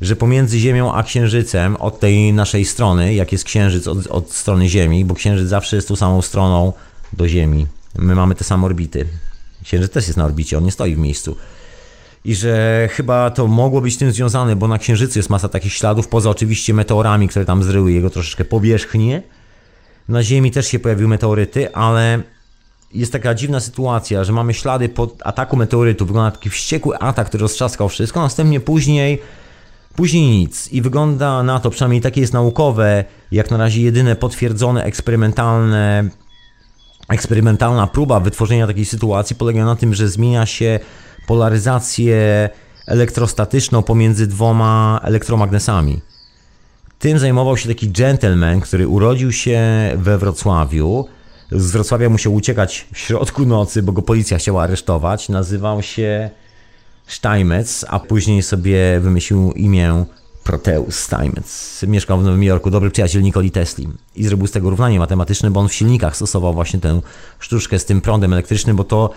Że 0.02 0.16
pomiędzy 0.16 0.58
Ziemią 0.58 0.94
a 0.94 1.02
Księżycem, 1.02 1.76
od 1.76 2.00
tej 2.00 2.32
naszej 2.32 2.64
strony, 2.64 3.14
jak 3.14 3.32
jest 3.32 3.44
Księżyc 3.44 3.88
od, 3.88 4.06
od 4.06 4.32
strony 4.32 4.68
Ziemi, 4.68 5.04
bo 5.04 5.14
Księżyc 5.14 5.48
zawsze 5.48 5.76
jest 5.76 5.88
tą 5.88 5.96
samą 5.96 6.22
stroną 6.22 6.72
do 7.12 7.28
Ziemi. 7.28 7.66
My 7.98 8.14
mamy 8.14 8.34
te 8.34 8.44
same 8.44 8.66
orbity. 8.66 9.06
Księżyc 9.64 9.92
też 9.92 10.06
jest 10.06 10.16
na 10.16 10.24
orbicie, 10.24 10.58
on 10.58 10.64
nie 10.64 10.72
stoi 10.72 10.94
w 10.94 10.98
miejscu. 10.98 11.36
I 12.24 12.34
że 12.34 12.88
chyba 12.92 13.30
to 13.30 13.46
mogło 13.46 13.80
być 13.80 13.96
tym 13.96 14.12
związane, 14.12 14.56
bo 14.56 14.68
na 14.68 14.78
Księżycu 14.78 15.18
jest 15.18 15.30
masa 15.30 15.48
takich 15.48 15.72
śladów, 15.72 16.08
poza 16.08 16.30
oczywiście 16.30 16.74
meteorami, 16.74 17.28
które 17.28 17.44
tam 17.44 17.62
zryły 17.62 17.92
jego 17.92 18.10
troszeczkę 18.10 18.44
powierzchnię. 18.44 19.22
Na 20.08 20.22
Ziemi 20.22 20.50
też 20.50 20.66
się 20.66 20.78
pojawiły 20.78 21.08
meteoryty, 21.08 21.74
ale 21.74 22.22
jest 22.94 23.12
taka 23.12 23.34
dziwna 23.34 23.60
sytuacja, 23.60 24.24
że 24.24 24.32
mamy 24.32 24.54
ślady 24.54 24.88
po 24.88 25.08
ataku 25.24 25.56
meteorytu. 25.56 26.06
Wygląda 26.06 26.30
taki 26.30 26.50
wściekły 26.50 26.98
atak, 26.98 27.26
który 27.26 27.42
roztrzaskał 27.42 27.88
wszystko, 27.88 28.20
następnie 28.20 28.60
później 28.60 29.22
Później 29.96 30.38
nic 30.38 30.68
i 30.72 30.82
wygląda 30.82 31.42
na 31.42 31.60
to, 31.60 31.70
przynajmniej 31.70 32.00
takie 32.00 32.20
jest 32.20 32.32
naukowe, 32.32 33.04
jak 33.32 33.50
na 33.50 33.56
razie 33.56 33.82
jedyne 33.82 34.16
potwierdzone 34.16 34.84
eksperymentalne 34.84 36.08
eksperymentalna 37.08 37.86
próba 37.86 38.20
wytworzenia 38.20 38.66
takiej 38.66 38.84
sytuacji 38.84 39.36
polega 39.36 39.64
na 39.64 39.76
tym, 39.76 39.94
że 39.94 40.08
zmienia 40.08 40.46
się 40.46 40.80
polaryzację 41.26 42.48
elektrostatyczną 42.86 43.82
pomiędzy 43.82 44.26
dwoma 44.26 45.00
elektromagnesami. 45.02 46.00
Tym 46.98 47.18
zajmował 47.18 47.56
się 47.56 47.68
taki 47.68 47.90
gentleman, 47.90 48.60
który 48.60 48.88
urodził 48.88 49.32
się 49.32 49.60
we 49.96 50.18
Wrocławiu. 50.18 51.06
Z 51.50 51.70
Wrocławia 51.70 52.08
musiał 52.08 52.34
uciekać 52.34 52.86
w 52.92 52.98
środku 52.98 53.46
nocy, 53.46 53.82
bo 53.82 53.92
go 53.92 54.02
policja 54.02 54.38
chciała 54.38 54.62
aresztować. 54.62 55.28
Nazywał 55.28 55.82
się 55.82 56.30
Steinmetz, 57.06 57.84
a 57.88 58.00
później 58.00 58.42
sobie 58.42 59.00
wymyślił 59.00 59.52
imię 59.52 60.04
Proteus 60.44 60.98
Steinmetz. 60.98 61.82
Mieszkał 61.86 62.18
w 62.18 62.24
Nowym 62.24 62.42
Jorku, 62.42 62.70
dobry 62.70 62.90
przyjaciel 62.90 63.22
Nikoli 63.22 63.50
Tesli 63.50 63.88
i 64.16 64.24
zrobił 64.24 64.46
z 64.46 64.50
tego 64.50 64.70
równanie 64.70 64.98
matematyczne, 64.98 65.50
bo 65.50 65.60
on 65.60 65.68
w 65.68 65.74
silnikach 65.74 66.16
stosował 66.16 66.54
właśnie 66.54 66.80
tę 66.80 67.00
sztuczkę 67.38 67.78
z 67.78 67.84
tym 67.84 68.00
prądem 68.00 68.32
elektrycznym, 68.32 68.76
bo 68.76 68.84
to 68.84 69.10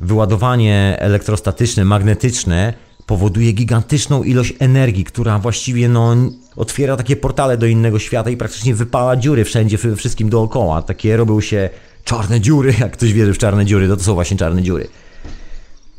wyładowanie 0.00 0.96
elektrostatyczne, 0.98 1.84
magnetyczne 1.84 2.74
powoduje 3.06 3.52
gigantyczną 3.52 4.22
ilość 4.22 4.54
energii, 4.58 5.04
która 5.04 5.38
właściwie 5.38 5.88
no, 5.88 6.16
otwiera 6.56 6.96
takie 6.96 7.16
portale 7.16 7.58
do 7.58 7.66
innego 7.66 7.98
świata 7.98 8.30
i 8.30 8.36
praktycznie 8.36 8.74
wypala 8.74 9.16
dziury 9.16 9.44
wszędzie, 9.44 9.78
wszystkim 9.96 10.30
dookoła. 10.30 10.82
Takie 10.82 11.16
robią 11.16 11.40
się 11.40 11.70
czarne 12.04 12.40
dziury, 12.40 12.74
jak 12.80 12.92
ktoś 12.92 13.12
wierzy 13.12 13.34
w 13.34 13.38
czarne 13.38 13.66
dziury, 13.66 13.88
to 13.88 13.96
to 13.96 14.02
są 14.02 14.14
właśnie 14.14 14.36
czarne 14.36 14.62
dziury. 14.62 14.88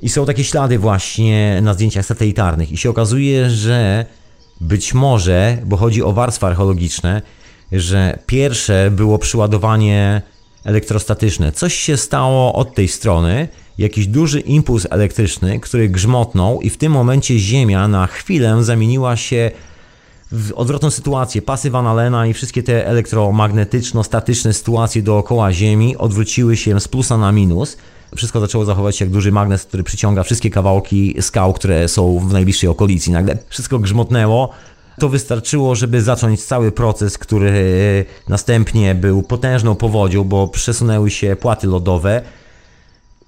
I 0.01 0.09
są 0.09 0.25
takie 0.25 0.43
ślady 0.43 0.79
właśnie 0.79 1.59
na 1.61 1.73
zdjęciach 1.73 2.05
satelitarnych 2.05 2.71
i 2.71 2.77
się 2.77 2.89
okazuje, 2.89 3.49
że 3.49 4.05
być 4.61 4.93
może, 4.93 5.57
bo 5.65 5.77
chodzi 5.77 6.03
o 6.03 6.13
warstwy 6.13 6.45
archeologiczne, 6.45 7.21
że 7.71 8.19
pierwsze 8.25 8.91
było 8.91 9.17
przyładowanie 9.17 10.21
elektrostatyczne. 10.63 11.51
Coś 11.51 11.73
się 11.73 11.97
stało 11.97 12.53
od 12.53 12.75
tej 12.75 12.87
strony, 12.87 13.47
jakiś 13.77 14.07
duży 14.07 14.39
impuls 14.39 14.87
elektryczny, 14.89 15.59
który 15.59 15.89
grzmotnął 15.89 16.61
i 16.61 16.69
w 16.69 16.77
tym 16.77 16.91
momencie 16.91 17.39
Ziemia 17.39 17.87
na 17.87 18.07
chwilę 18.07 18.63
zamieniła 18.63 19.15
się 19.15 19.51
w 20.31 20.51
odwrotną 20.53 20.89
sytuację. 20.91 21.41
Pasy 21.41 21.71
Van 21.71 21.87
Allena 21.87 22.27
i 22.27 22.33
wszystkie 22.33 22.63
te 22.63 22.87
elektromagnetyczno-statyczne 22.87 24.53
sytuacje 24.53 25.01
dookoła 25.01 25.53
Ziemi 25.53 25.97
odwróciły 25.97 26.57
się 26.57 26.79
z 26.79 26.87
plusa 26.87 27.17
na 27.17 27.31
minus. 27.31 27.77
Wszystko 28.15 28.39
zaczęło 28.39 28.65
zachować 28.65 28.97
się 28.97 29.05
jak 29.05 29.11
duży 29.11 29.31
magnes, 29.31 29.65
który 29.65 29.83
przyciąga 29.83 30.23
wszystkie 30.23 30.49
kawałki 30.49 31.15
skał, 31.21 31.53
które 31.53 31.87
są 31.87 32.19
w 32.19 32.33
najbliższej 32.33 32.69
okolicy. 32.69 33.11
Nagle 33.11 33.37
wszystko 33.49 33.79
grzmotnęło. 33.79 34.49
To 34.99 35.09
wystarczyło, 35.09 35.75
żeby 35.75 36.01
zacząć 36.01 36.43
cały 36.43 36.71
proces, 36.71 37.17
który 37.17 38.05
następnie 38.29 38.95
był 38.95 39.23
potężną 39.23 39.75
powodzią, 39.75 40.23
bo 40.23 40.47
przesunęły 40.47 41.11
się 41.11 41.35
płaty 41.35 41.67
lodowe. 41.67 42.21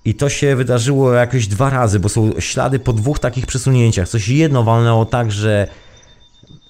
I 0.06 0.14
to 0.16 0.30
się 0.30 0.56
wydarzyło 0.56 1.14
jakoś 1.14 1.48
dwa 1.48 1.70
razy, 1.70 2.00
bo 2.00 2.10
są 2.10 2.32
ślady 2.40 2.80
po 2.80 2.94
dwóch 2.94 3.20
takich 3.20 3.46
przesunięciach. 3.46 4.10
Coś 4.10 4.30
jedno 4.30 4.64
walnęło 4.64 5.06
tak, 5.06 5.32
że 5.32 5.68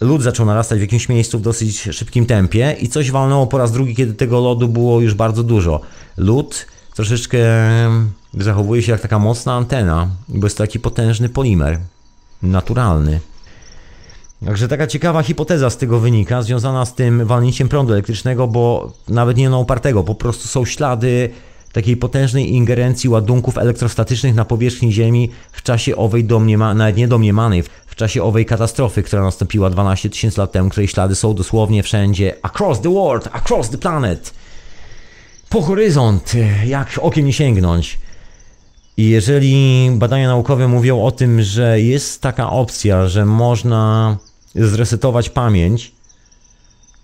lód 0.02 0.22
zaczął 0.22 0.46
narastać 0.46 0.80
w 0.80 0.82
jakimś 0.82 1.10
miejscu 1.10 1.40
w 1.40 1.42
dosyć 1.42 1.82
szybkim 1.82 2.26
tempie 2.26 2.76
i 2.80 2.90
coś 2.90 3.12
walnęło 3.12 3.48
po 3.48 3.58
raz 3.58 3.72
drugi, 3.72 3.96
kiedy 3.96 4.14
tego 4.14 4.42
lodu 4.42 4.68
było 4.68 5.02
już 5.02 5.14
bardzo 5.14 5.44
dużo. 5.44 5.82
Lód 6.18 6.66
troszeczkę 6.96 7.38
zachowuje 8.34 8.82
się 8.82 8.92
jak 8.92 9.02
taka 9.02 9.20
mocna 9.20 9.54
antena, 9.54 10.08
bo 10.30 10.46
jest 10.46 10.58
to 10.58 10.64
taki 10.64 10.80
potężny 10.80 11.30
polimer, 11.30 11.80
naturalny. 12.44 13.20
Także 14.46 14.68
taka 14.68 14.88
ciekawa 14.88 15.24
hipoteza 15.24 15.70
z 15.70 15.78
tego 15.78 16.00
wynika, 16.00 16.42
związana 16.42 16.86
z 16.86 16.96
tym 16.96 17.26
walnięciem 17.26 17.70
prądu 17.70 17.94
elektrycznego, 17.94 18.48
bo 18.48 18.92
nawet 19.10 19.38
nie 19.38 19.50
na 19.50 19.58
opartego, 19.58 20.04
po 20.04 20.16
prostu 20.16 20.48
są 20.48 20.66
ślady 20.66 21.30
takiej 21.74 21.98
potężnej 21.98 22.54
ingerencji 22.54 23.10
ładunków 23.10 23.58
elektrostatycznych 23.58 24.36
na 24.36 24.46
powierzchni 24.46 24.94
Ziemi 24.94 25.30
w 25.52 25.62
czasie 25.62 25.96
owej 25.96 26.24
domniema, 26.24 26.74
nawet 26.74 26.98
nie 26.98 27.08
domniemanej, 27.08 27.64
w 27.86 27.96
czasie 27.96 28.24
owej 28.24 28.46
katastrofy, 28.46 29.04
która 29.04 29.24
nastąpiła 29.24 29.70
12 29.70 30.10
tysięcy 30.10 30.40
lat 30.40 30.52
temu, 30.52 30.70
której 30.70 30.88
ślady 30.88 31.16
są 31.16 31.34
dosłownie 31.34 31.84
wszędzie 31.84 32.36
across 32.42 32.82
the 32.82 32.94
world, 32.94 33.30
across 33.32 33.70
the 33.70 33.78
planet 33.78 34.34
po 35.54 35.62
horyzont, 35.62 36.34
jak 36.66 37.00
okiem 37.02 37.26
nie 37.26 37.34
sięgnąć. 37.34 38.00
I 38.98 39.10
jeżeli 39.10 39.90
badania 39.92 40.28
naukowe 40.28 40.68
mówią 40.68 41.04
o 41.04 41.12
tym, 41.12 41.42
że 41.42 41.82
jest 41.82 42.22
taka 42.22 42.50
opcja, 42.50 43.08
że 43.08 43.26
można 43.26 44.18
zresetować 44.56 45.30
pamięć 45.30 45.92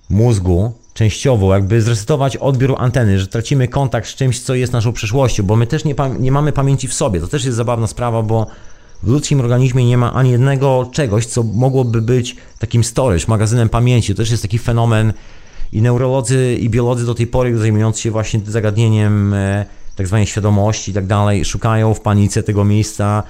mózgu, 0.10 0.72
częściowo, 0.94 1.54
jakby 1.54 1.82
zresetować 1.82 2.38
odbiór 2.38 2.76
anteny, 2.78 3.20
że 3.20 3.28
tracimy 3.28 3.68
kontakt 3.68 4.10
z 4.10 4.16
czymś, 4.16 4.42
co 4.42 4.56
jest 4.56 4.74
naszą 4.74 4.94
przeszłością, 4.94 5.44
bo 5.44 5.56
my 5.56 5.68
też 5.68 5.86
nie, 5.86 5.96
nie 6.20 6.32
mamy 6.32 6.52
pamięci 6.52 6.88
w 6.88 6.94
sobie. 6.94 7.20
To 7.20 7.28
też 7.28 7.46
jest 7.46 7.58
zabawna 7.58 7.88
sprawa, 7.88 8.24
bo 8.24 8.48
w 9.04 9.08
ludzkim 9.08 9.40
organizmie 9.40 9.86
nie 9.86 9.98
ma 9.98 10.14
ani 10.14 10.32
jednego 10.32 10.90
czegoś, 10.94 11.26
co 11.26 11.44
mogłoby 11.44 12.02
być 12.02 12.36
takim 12.60 12.84
storage, 12.84 13.26
magazynem 13.28 13.70
pamięci. 13.70 14.14
To 14.14 14.18
też 14.18 14.32
jest 14.32 14.44
taki 14.44 14.60
fenomen 14.60 15.14
i 15.72 15.82
neurolodzy 15.82 16.58
i 16.60 16.70
biolodzy 16.70 17.06
do 17.06 17.16
tej 17.16 17.28
pory 17.28 17.58
zajmujący 17.58 18.02
się 18.02 18.12
właśnie 18.12 18.40
zagadnieniem 18.48 19.34
e, 19.34 19.66
tak 19.96 20.08
zwanej 20.08 20.28
świadomości 20.28 20.92
i 20.92 20.94
tak 20.94 21.06
dalej, 21.06 21.46
szukają 21.46 21.94
w 21.94 22.02
panice 22.02 22.44
tego 22.44 22.66
miejsca, 22.66 23.24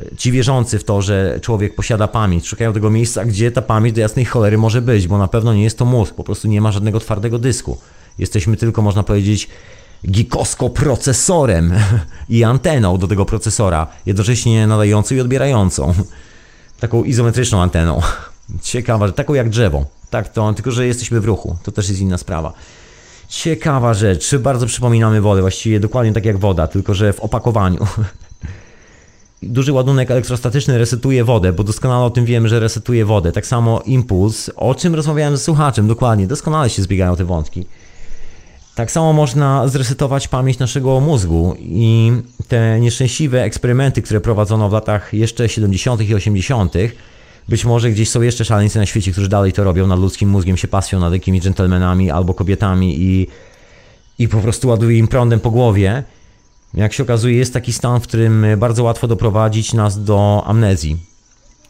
e, 0.00 0.16
ci 0.16 0.32
wierzący 0.32 0.78
w 0.78 0.84
to, 0.84 1.02
że 1.02 1.38
człowiek 1.42 1.74
posiada 1.74 2.08
pamięć, 2.08 2.46
szukają 2.46 2.72
tego 2.72 2.90
miejsca, 2.90 3.24
gdzie 3.24 3.50
ta 3.50 3.62
pamięć 3.62 3.94
do 3.94 4.00
jasnej 4.00 4.24
cholery 4.24 4.58
może 4.58 4.82
być, 4.82 5.08
bo 5.08 5.18
na 5.18 5.28
pewno 5.28 5.54
nie 5.54 5.62
jest 5.62 5.78
to 5.78 5.84
mózg, 5.84 6.14
po 6.14 6.24
prostu 6.24 6.48
nie 6.48 6.60
ma 6.60 6.72
żadnego 6.72 7.00
twardego 7.00 7.38
dysku. 7.38 7.78
Jesteśmy 8.18 8.56
tylko, 8.56 8.82
można 8.82 9.02
powiedzieć, 9.02 9.48
gikosko-procesorem 10.06 11.74
i 12.28 12.44
anteną 12.44 12.98
do 12.98 13.08
tego 13.08 13.24
procesora, 13.24 13.86
jednocześnie 14.06 14.66
nadającą 14.66 15.14
i 15.14 15.20
odbierającą. 15.20 15.94
Taką 16.80 17.04
izometryczną 17.04 17.62
anteną. 17.62 18.00
Ciekawa, 18.62 19.06
że 19.06 19.12
taką 19.12 19.34
jak 19.34 19.48
drzewo. 19.48 19.99
Tak, 20.10 20.28
to 20.28 20.52
tylko, 20.52 20.70
że 20.70 20.86
jesteśmy 20.86 21.20
w 21.20 21.24
ruchu. 21.24 21.56
To 21.62 21.72
też 21.72 21.88
jest 21.88 22.00
inna 22.00 22.18
sprawa. 22.18 22.52
Ciekawa 23.28 23.94
rzecz. 23.94 24.36
Bardzo 24.36 24.66
przypominamy 24.66 25.20
wodę, 25.20 25.40
właściwie 25.40 25.80
dokładnie 25.80 26.12
tak 26.12 26.24
jak 26.24 26.38
woda, 26.38 26.66
tylko 26.66 26.94
że 26.94 27.12
w 27.12 27.20
opakowaniu. 27.20 27.86
Duży 29.42 29.72
ładunek 29.72 30.10
elektrostatyczny 30.10 30.78
resetuje 30.78 31.24
wodę, 31.24 31.52
bo 31.52 31.64
doskonale 31.64 32.04
o 32.04 32.10
tym 32.10 32.24
wiemy, 32.24 32.48
że 32.48 32.60
resetuje 32.60 33.04
wodę. 33.04 33.32
Tak 33.32 33.46
samo 33.46 33.82
impuls, 33.86 34.50
o 34.56 34.74
czym 34.74 34.94
rozmawiałem 34.94 35.36
z 35.36 35.42
słuchaczem, 35.42 35.88
dokładnie, 35.88 36.26
doskonale 36.26 36.70
się 36.70 36.82
zbiegają 36.82 37.16
te 37.16 37.24
wątki. 37.24 37.66
Tak 38.74 38.90
samo 38.90 39.12
można 39.12 39.68
zresetować 39.68 40.28
pamięć 40.28 40.58
naszego 40.58 41.00
mózgu 41.00 41.56
i 41.58 42.12
te 42.48 42.80
nieszczęśliwe 42.80 43.42
eksperymenty, 43.42 44.02
które 44.02 44.20
prowadzono 44.20 44.68
w 44.68 44.72
latach 44.72 45.14
jeszcze 45.14 45.48
70. 45.48 46.00
i 46.00 46.14
80., 46.14 46.74
być 47.50 47.64
może 47.64 47.90
gdzieś 47.90 48.10
są 48.10 48.22
jeszcze 48.22 48.44
szaleńcy 48.44 48.78
na 48.78 48.86
świecie, 48.86 49.12
którzy 49.12 49.28
dalej 49.28 49.52
to 49.52 49.64
robią, 49.64 49.86
nad 49.86 49.98
ludzkim 49.98 50.28
mózgiem 50.28 50.56
się 50.56 50.68
pasją, 50.68 51.00
nad 51.00 51.12
jakimiś 51.12 51.42
dżentelmenami 51.42 52.10
albo 52.10 52.34
kobietami 52.34 52.96
i, 53.00 53.26
i 54.18 54.28
po 54.28 54.38
prostu 54.40 54.68
ładuje 54.68 54.98
im 54.98 55.08
prądem 55.08 55.40
po 55.40 55.50
głowie. 55.50 56.04
Jak 56.74 56.92
się 56.92 57.02
okazuje, 57.02 57.36
jest 57.36 57.52
taki 57.52 57.72
stan, 57.72 58.00
w 58.00 58.02
którym 58.02 58.46
bardzo 58.56 58.84
łatwo 58.84 59.06
doprowadzić 59.06 59.72
nas 59.72 60.04
do 60.04 60.42
amnezji. 60.46 60.96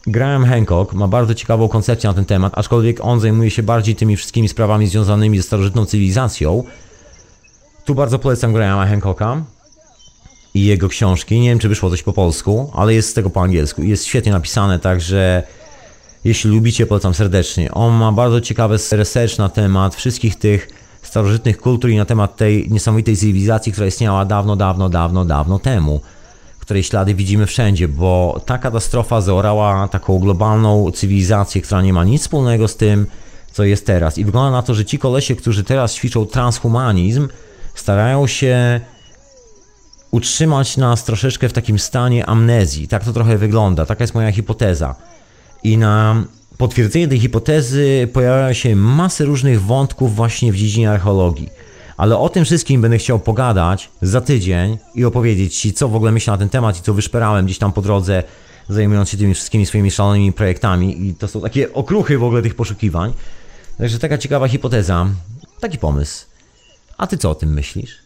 Graham 0.07 0.45
Hancock 0.45 0.93
ma 0.93 1.09
bardzo 1.09 1.35
ciekawą 1.35 1.69
koncepcję 1.69 2.11
na 2.11 2.15
ten 2.15 2.25
temat, 2.25 2.53
aczkolwiek 2.57 2.99
on 3.03 3.21
zajmuje 3.21 3.51
się 3.51 3.63
bardziej 3.63 3.97
tymi 3.97 4.17
wszystkimi 4.17 4.49
sprawami 4.49 4.87
związanymi 4.87 5.37
ze 5.37 5.43
starożytną 5.43 5.87
cywilizacją. 5.87 6.65
Tu 7.85 7.95
bardzo 7.95 8.19
polecam 8.19 8.53
Grahama 8.53 8.87
Hancocka 8.87 9.43
i 10.55 10.65
jego 10.65 10.89
książki. 10.89 11.41
Nie 11.41 11.49
wiem, 11.49 11.59
czy 11.59 11.69
wyszło 11.69 11.91
coś 11.91 12.03
po 12.03 12.13
polsku, 12.13 12.71
ale 12.75 12.95
jest 12.95 13.09
z 13.09 13.15
tego 13.15 13.31
po 13.31 13.43
angielsku. 13.43 13.83
Jest 13.83 14.05
świetnie 14.05 14.33
napisane, 14.33 14.79
także 14.79 15.43
jeśli 16.25 16.51
lubicie, 16.51 16.87
polecam 16.87 17.15
serdecznie. 17.15 17.71
On 17.73 17.95
ma 17.95 18.13
bardzo 18.13 18.41
ciekawy 18.41 18.79
research 18.93 19.39
na 19.39 19.49
temat 19.49 19.95
wszystkich 19.95 20.37
tych 20.39 20.69
starożytnych 21.03 21.59
kultur 21.59 21.91
i 21.91 21.97
na 21.97 22.05
temat 22.05 22.37
tej 22.37 22.71
niesamowitej 22.71 23.17
cywilizacji, 23.17 23.73
która 23.73 23.87
istniała 23.87 24.25
dawno, 24.25 24.57
dawno, 24.57 24.89
dawno, 24.89 25.25
dawno 25.25 25.59
temu. 25.59 26.01
Której 26.59 26.83
ślady 26.83 27.15
widzimy 27.15 27.47
wszędzie, 27.47 27.89
bo 27.89 28.41
ta 28.47 28.59
katastrofa 28.59 29.21
zaorała 29.21 29.89
taką 29.89 30.19
globalną 30.19 30.91
cywilizację, 30.91 31.63
która 31.63 31.83
nie 31.83 31.93
ma 31.93 32.05
nic 32.05 32.23
wspólnego 32.23 32.69
z 32.69 32.77
tym, 32.77 33.07
co 33.53 33.65
jest 33.65 33.87
teraz. 33.87 34.19
I 34.19 34.25
wygląda 34.25 34.51
na 34.51 34.63
to, 34.63 34.75
że 34.75 34.85
ci 34.85 34.99
kolesie, 34.99 35.37
którzy 35.37 35.65
teraz 35.65 35.95
ćwiczą 35.95 36.27
transhumanizm, 36.27 37.29
starają 37.75 38.27
się 38.27 38.81
utrzymać 40.11 40.77
nas 40.77 41.05
troszeczkę 41.05 41.49
w 41.49 41.53
takim 41.53 41.79
stanie 41.79 42.27
amnezji. 42.27 42.89
Tak 42.89 43.05
to 43.05 43.13
trochę 43.13 43.39
wygląda, 43.39 43.87
taka 43.87 44.05
jest 44.05 44.15
moja 44.15 44.33
hipoteza. 44.33 44.95
I 45.63 45.79
na 45.79 46.25
potwierdzenie 46.59 47.09
tej 47.09 47.21
hipotezy 47.21 48.09
pojawia 48.13 48.55
się 48.55 48.77
masę 48.77 49.25
różnych 49.25 49.63
wątków 49.63 50.17
właśnie 50.17 50.53
w 50.53 50.57
dziedzinie 50.57 50.91
archeologii. 50.91 51.49
Ale 51.97 52.19
o 52.19 52.29
tym 52.29 52.45
wszystkim 52.45 52.81
będę 52.81 52.99
chciał 52.99 53.19
pogadać 53.19 53.91
za 54.03 54.21
tydzień 54.21 54.79
i 54.95 55.05
opowiedzieć 55.05 55.57
Ci, 55.57 55.73
co 55.73 55.89
w 55.89 55.97
ogóle 55.97 56.13
myślę 56.13 56.31
na 56.31 56.39
ten 56.39 56.49
temat 56.49 56.79
i 56.79 56.83
co 56.83 56.95
wyszperałem 56.95 57.45
gdzieś 57.45 57.59
tam 57.59 57.73
po 57.73 57.83
drodze, 57.83 58.23
zajmując 58.69 59.09
się 59.09 59.17
tymi 59.17 59.35
wszystkimi 59.35 59.67
swoimi 59.67 59.91
szalonymi 59.91 60.33
projektami. 60.33 61.07
I 61.07 61.15
to 61.15 61.29
są 61.29 61.41
takie 61.41 61.73
okruchy 61.73 62.19
w 62.19 62.25
ogóle 62.25 62.43
tych 62.43 62.55
poszukiwań. 62.55 63.13
Także 63.79 63.99
taka 63.99 64.19
ciekawa 64.19 64.49
hipoteza, 64.49 65.07
taki 65.61 65.79
pomysł. 65.79 66.25
A 66.99 67.07
Ty 67.07 67.19
co 67.19 67.31
o 67.31 67.35
tym 67.35 67.53
myślisz? 67.53 67.99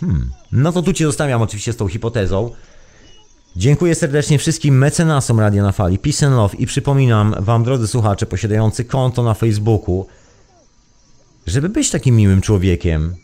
Hmm. 0.00 0.30
No 0.52 0.72
to 0.72 0.82
tu 0.82 0.92
Cię 0.92 1.04
zostawiam 1.04 1.42
oczywiście 1.42 1.72
z 1.72 1.76
tą 1.76 1.88
hipotezą. 1.88 2.50
Dziękuję 3.56 3.94
serdecznie 3.94 4.38
wszystkim 4.38 4.78
mecenasom 4.78 5.40
Radia 5.40 5.62
na 5.62 5.72
Fali, 5.72 5.98
Peace 5.98 6.26
and 6.26 6.36
Love 6.36 6.56
i 6.56 6.66
przypominam 6.66 7.34
Wam, 7.38 7.64
drodzy 7.64 7.86
słuchacze, 7.86 8.26
posiadający 8.26 8.84
konto 8.84 9.22
na 9.22 9.34
Facebooku, 9.34 10.06
żeby 11.46 11.68
być 11.68 11.90
takim 11.90 12.16
miłym 12.16 12.40
człowiekiem 12.40 13.14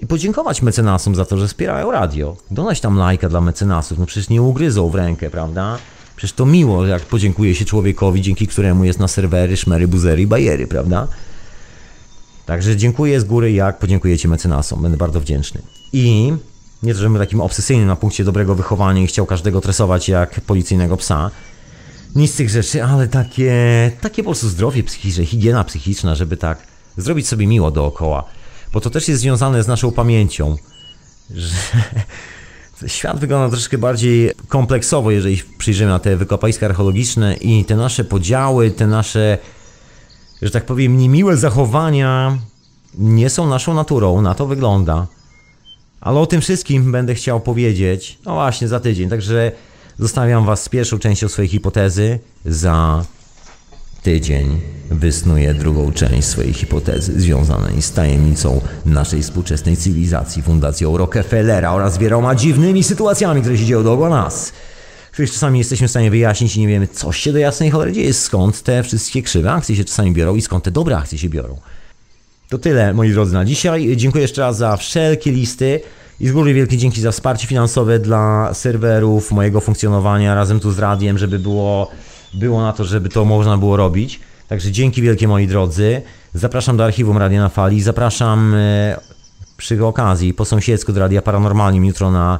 i 0.00 0.06
podziękować 0.06 0.62
mecenasom 0.62 1.14
za 1.14 1.24
to, 1.24 1.36
że 1.36 1.48
wspierają 1.48 1.90
radio. 1.90 2.36
Donać 2.50 2.80
tam 2.80 2.96
lajka 2.96 3.28
dla 3.28 3.40
mecenasów, 3.40 3.98
no 3.98 4.06
przecież 4.06 4.28
nie 4.28 4.42
ugryzą 4.42 4.88
w 4.88 4.94
rękę, 4.94 5.30
prawda? 5.30 5.78
Przecież 6.16 6.32
to 6.32 6.46
miło, 6.46 6.86
jak 6.86 7.02
podziękuje 7.02 7.54
się 7.54 7.64
człowiekowi, 7.64 8.22
dzięki 8.22 8.46
któremu 8.46 8.84
jest 8.84 8.98
na 8.98 9.08
serwery, 9.08 9.56
szmery, 9.56 9.88
buzery 9.88 10.22
i 10.22 10.26
bajery, 10.26 10.66
prawda? 10.66 11.08
Także 12.46 12.76
dziękuję 12.76 13.20
z 13.20 13.24
góry, 13.24 13.52
jak 13.52 13.78
podziękujecie 13.78 14.28
mecenasom. 14.28 14.82
Będę 14.82 14.96
bardzo 14.96 15.20
wdzięczny. 15.20 15.62
I 15.92 16.32
nie 16.82 16.94
to, 16.94 17.00
żebym 17.00 17.18
takim 17.18 17.40
obsesyjnym 17.40 17.86
na 17.86 17.96
punkcie 17.96 18.24
dobrego 18.24 18.54
wychowania 18.54 19.02
i 19.02 19.06
chciał 19.06 19.26
każdego 19.26 19.60
tresować 19.60 20.08
jak 20.08 20.40
policyjnego 20.40 20.96
psa. 20.96 21.30
Nic 22.14 22.32
z 22.32 22.36
tych 22.36 22.50
rzeczy, 22.50 22.84
ale 22.84 23.08
takie, 23.08 23.52
takie 24.00 24.22
po 24.22 24.30
prostu 24.30 24.48
zdrowie 24.48 24.82
psychiczne, 24.82 25.24
higiena 25.24 25.64
psychiczna, 25.64 26.14
żeby 26.14 26.36
tak 26.36 26.58
zrobić 26.96 27.28
sobie 27.28 27.46
miło 27.46 27.70
dookoła. 27.70 28.24
Bo 28.72 28.80
to 28.80 28.90
też 28.90 29.08
jest 29.08 29.20
związane 29.20 29.62
z 29.62 29.66
naszą 29.66 29.92
pamięcią, 29.92 30.56
że 31.34 31.54
świat 32.86 33.18
wygląda 33.18 33.50
troszkę 33.56 33.78
bardziej 33.78 34.30
kompleksowo, 34.48 35.10
jeżeli 35.10 35.42
przyjrzymy 35.58 35.90
na 35.90 35.98
te 35.98 36.16
wykopaliska 36.16 36.66
archeologiczne 36.66 37.34
i 37.34 37.64
te 37.64 37.76
nasze 37.76 38.04
podziały, 38.04 38.70
te 38.70 38.86
nasze, 38.86 39.38
że 40.42 40.50
tak 40.50 40.66
powiem, 40.66 40.98
niemiłe 40.98 41.36
zachowania 41.36 42.38
nie 42.94 43.30
są 43.30 43.48
naszą 43.48 43.74
naturą, 43.74 44.22
na 44.22 44.34
to 44.34 44.46
wygląda. 44.46 45.06
Ale 46.00 46.20
o 46.20 46.26
tym 46.26 46.40
wszystkim 46.40 46.92
będę 46.92 47.14
chciał 47.14 47.40
powiedzieć, 47.40 48.18
no 48.26 48.34
właśnie, 48.34 48.68
za 48.68 48.80
tydzień. 48.80 49.10
Także 49.10 49.52
zostawiam 49.98 50.46
Was 50.46 50.62
z 50.62 50.68
pierwszą 50.68 50.98
częścią 50.98 51.28
swojej 51.28 51.48
hipotezy. 51.48 52.18
Za 52.44 53.04
tydzień 54.02 54.60
wysnuję 54.90 55.54
drugą 55.54 55.92
część 55.92 56.28
swojej 56.28 56.52
hipotezy 56.52 57.20
związanej 57.20 57.82
z 57.82 57.92
tajemnicą 57.92 58.60
naszej 58.86 59.22
współczesnej 59.22 59.76
cywilizacji, 59.76 60.42
fundacją 60.42 60.96
Rockefellera 60.96 61.72
oraz 61.72 61.98
wieloma 61.98 62.34
dziwnymi 62.34 62.84
sytuacjami, 62.84 63.40
które 63.40 63.58
się 63.58 63.64
dzieją 63.64 63.84
dookoła 63.84 64.08
nas. 64.08 64.52
Których 65.12 65.32
czasami 65.32 65.58
jesteśmy 65.58 65.88
w 65.88 65.90
stanie 65.90 66.10
wyjaśnić 66.10 66.56
i 66.56 66.60
nie 66.60 66.68
wiemy, 66.68 66.88
co 66.88 67.12
się 67.12 67.32
do 67.32 67.38
jasnej 67.38 67.70
cholery 67.70 67.92
dzieje, 67.92 68.14
skąd 68.14 68.62
te 68.62 68.82
wszystkie 68.82 69.22
krzywe 69.22 69.52
akcje 69.52 69.76
się 69.76 69.84
czasami 69.84 70.12
biorą 70.12 70.34
i 70.34 70.42
skąd 70.42 70.64
te 70.64 70.70
dobre 70.70 70.96
akcje 70.96 71.18
się 71.18 71.28
biorą. 71.28 71.56
To 72.50 72.58
tyle, 72.58 72.94
moi 72.94 73.12
drodzy, 73.12 73.34
na 73.34 73.44
dzisiaj. 73.44 73.96
Dziękuję 73.96 74.22
jeszcze 74.22 74.40
raz 74.40 74.56
za 74.56 74.76
wszelkie 74.76 75.32
listy 75.32 75.80
i 76.20 76.28
z 76.28 76.32
góry 76.32 76.54
wielkie 76.54 76.76
dzięki 76.76 77.00
za 77.00 77.10
wsparcie 77.12 77.46
finansowe 77.46 77.98
dla 77.98 78.54
serwerów, 78.54 79.32
mojego 79.32 79.60
funkcjonowania 79.60 80.34
razem 80.34 80.60
tu 80.60 80.72
z 80.72 80.78
radiem, 80.78 81.18
żeby 81.18 81.38
było, 81.38 81.90
było 82.34 82.62
na 82.62 82.72
to, 82.72 82.84
żeby 82.84 83.08
to 83.08 83.24
można 83.24 83.58
było 83.58 83.76
robić. 83.76 84.20
Także 84.48 84.72
dzięki 84.72 85.02
wielkie, 85.02 85.28
moi 85.28 85.46
drodzy. 85.46 86.02
Zapraszam 86.34 86.76
do 86.76 86.84
archiwum 86.84 87.18
Radia 87.18 87.40
na 87.40 87.48
Fali. 87.48 87.82
Zapraszam 87.82 88.54
e, 88.54 88.96
przy 89.56 89.84
okazji 89.84 90.34
po 90.34 90.44
sąsiedzku 90.44 90.92
do 90.92 91.00
Radia 91.00 91.22
Paranormalnym 91.22 91.84
jutro 91.84 92.10
na 92.10 92.38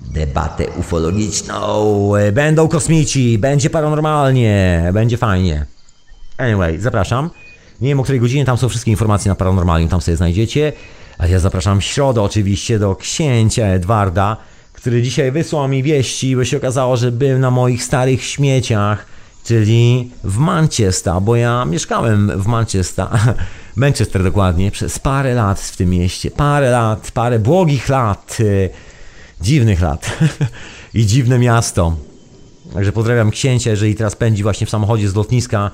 debatę 0.00 0.64
ufologiczną. 0.76 2.16
E, 2.16 2.32
Będą 2.32 2.68
kosmici, 2.68 3.38
będzie 3.38 3.70
paranormalnie, 3.70 4.90
będzie 4.92 5.16
fajnie. 5.16 5.66
Anyway, 6.36 6.80
zapraszam. 6.80 7.30
Nie 7.80 7.88
wiem 7.88 8.00
o 8.00 8.02
której 8.02 8.20
godzinie, 8.20 8.44
tam 8.44 8.56
są 8.56 8.68
wszystkie 8.68 8.90
informacje 8.90 9.28
na 9.28 9.34
Paranormalium, 9.34 9.88
tam 9.88 10.00
sobie 10.00 10.16
znajdziecie. 10.16 10.72
A 11.18 11.26
ja 11.26 11.38
zapraszam 11.38 11.80
w 11.80 11.84
środę 11.84 12.22
oczywiście 12.22 12.78
do 12.78 12.96
księcia 12.96 13.66
Edwarda, 13.66 14.36
który 14.72 15.02
dzisiaj 15.02 15.32
wysłał 15.32 15.68
mi 15.68 15.82
wieści, 15.82 16.36
bo 16.36 16.44
się 16.44 16.56
okazało, 16.56 16.96
że 16.96 17.12
był 17.12 17.38
na 17.38 17.50
moich 17.50 17.84
starych 17.84 18.24
śmieciach, 18.24 19.06
czyli 19.44 20.10
w 20.24 20.38
Manchester, 20.38 21.14
bo 21.22 21.36
ja 21.36 21.64
mieszkałem 21.64 22.42
w 22.42 22.46
Manchester, 22.46 23.06
Manchester 23.76 24.22
dokładnie, 24.22 24.70
przez 24.70 24.98
parę 24.98 25.34
lat 25.34 25.60
w 25.60 25.76
tym 25.76 25.90
mieście, 25.90 26.30
parę 26.30 26.70
lat, 26.70 27.10
parę 27.10 27.38
błogich 27.38 27.88
lat, 27.88 28.36
y, 28.40 28.70
dziwnych 29.40 29.80
lat 29.80 30.18
i 30.94 31.06
dziwne 31.06 31.38
miasto. 31.38 31.96
Także 32.74 32.92
pozdrawiam 32.92 33.30
księcia, 33.30 33.70
jeżeli 33.70 33.94
teraz 33.94 34.16
pędzi 34.16 34.42
właśnie 34.42 34.66
w 34.66 34.70
samochodzie 34.70 35.08
z 35.08 35.14
lotniska 35.14 35.70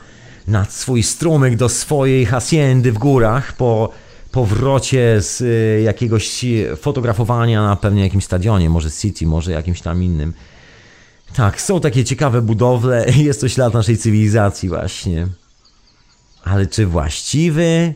nad 0.46 0.72
swój 0.72 1.02
strumyk 1.02 1.56
do 1.56 1.68
swojej 1.68 2.26
haciendy 2.26 2.92
w 2.92 2.98
górach 2.98 3.52
po 3.52 3.90
powrocie 4.32 5.20
z 5.20 5.40
y, 5.40 5.82
jakiegoś 5.82 6.44
fotografowania 6.80 7.62
na 7.62 7.76
pewnie 7.76 8.02
jakimś 8.02 8.24
stadionie, 8.24 8.70
może 8.70 8.90
City, 8.90 9.26
może 9.26 9.52
jakimś 9.52 9.80
tam 9.80 10.02
innym. 10.02 10.32
Tak, 11.34 11.60
są 11.60 11.80
takie 11.80 12.04
ciekawe 12.04 12.42
budowle, 12.42 13.06
jest 13.16 13.40
to 13.40 13.48
ślad 13.48 13.74
naszej 13.74 13.96
cywilizacji 13.96 14.68
właśnie. 14.68 15.28
Ale 16.44 16.66
czy 16.66 16.86
właściwy? 16.86 17.94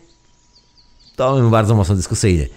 To 1.16 1.36
był 1.36 1.50
bardzo 1.50 1.74
mocno 1.74 1.94
dyskusyjny. 1.94 2.48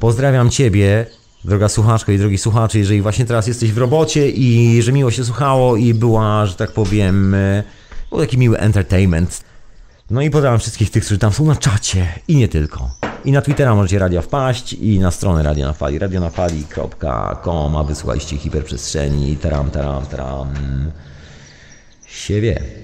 Pozdrawiam 0.00 0.50
Ciebie, 0.50 1.06
droga 1.44 1.68
słuchaczko 1.68 2.12
i 2.12 2.18
drogi 2.18 2.38
słuchacze, 2.38 2.78
jeżeli 2.78 3.02
właśnie 3.02 3.24
teraz 3.24 3.46
jesteś 3.46 3.72
w 3.72 3.78
robocie 3.78 4.30
i 4.30 4.82
że 4.82 4.92
miło 4.92 5.10
się 5.10 5.24
słuchało 5.24 5.76
i 5.76 5.94
była, 5.94 6.46
że 6.46 6.54
tak 6.54 6.72
powiem, 6.72 7.34
e, 7.34 7.62
był 8.12 8.20
taki 8.20 8.38
miły 8.38 8.58
entertainment. 8.58 9.44
No 10.10 10.22
i 10.22 10.30
pozdrawiam 10.30 10.60
wszystkich 10.60 10.90
tych, 10.90 11.04
którzy 11.04 11.18
tam 11.18 11.32
są 11.32 11.44
na 11.44 11.56
czacie 11.56 12.06
i 12.28 12.36
nie 12.36 12.48
tylko. 12.48 12.90
I 13.24 13.32
na 13.32 13.42
Twittera 13.42 13.74
możecie 13.74 13.98
radia 13.98 14.22
wpaść 14.22 14.72
i 14.72 14.98
na 14.98 15.10
stronę 15.10 15.42
Radia 15.42 15.66
na 15.66 15.72
Fali, 15.72 15.98
radionafali.com, 15.98 17.76
a 17.76 17.84
wysłuchajcie 17.84 18.36
hiperprzestrzeni, 18.36 19.36
taram, 19.36 19.70
taram, 19.70 20.06
taram. 20.06 20.54
Siebie. 22.06 22.81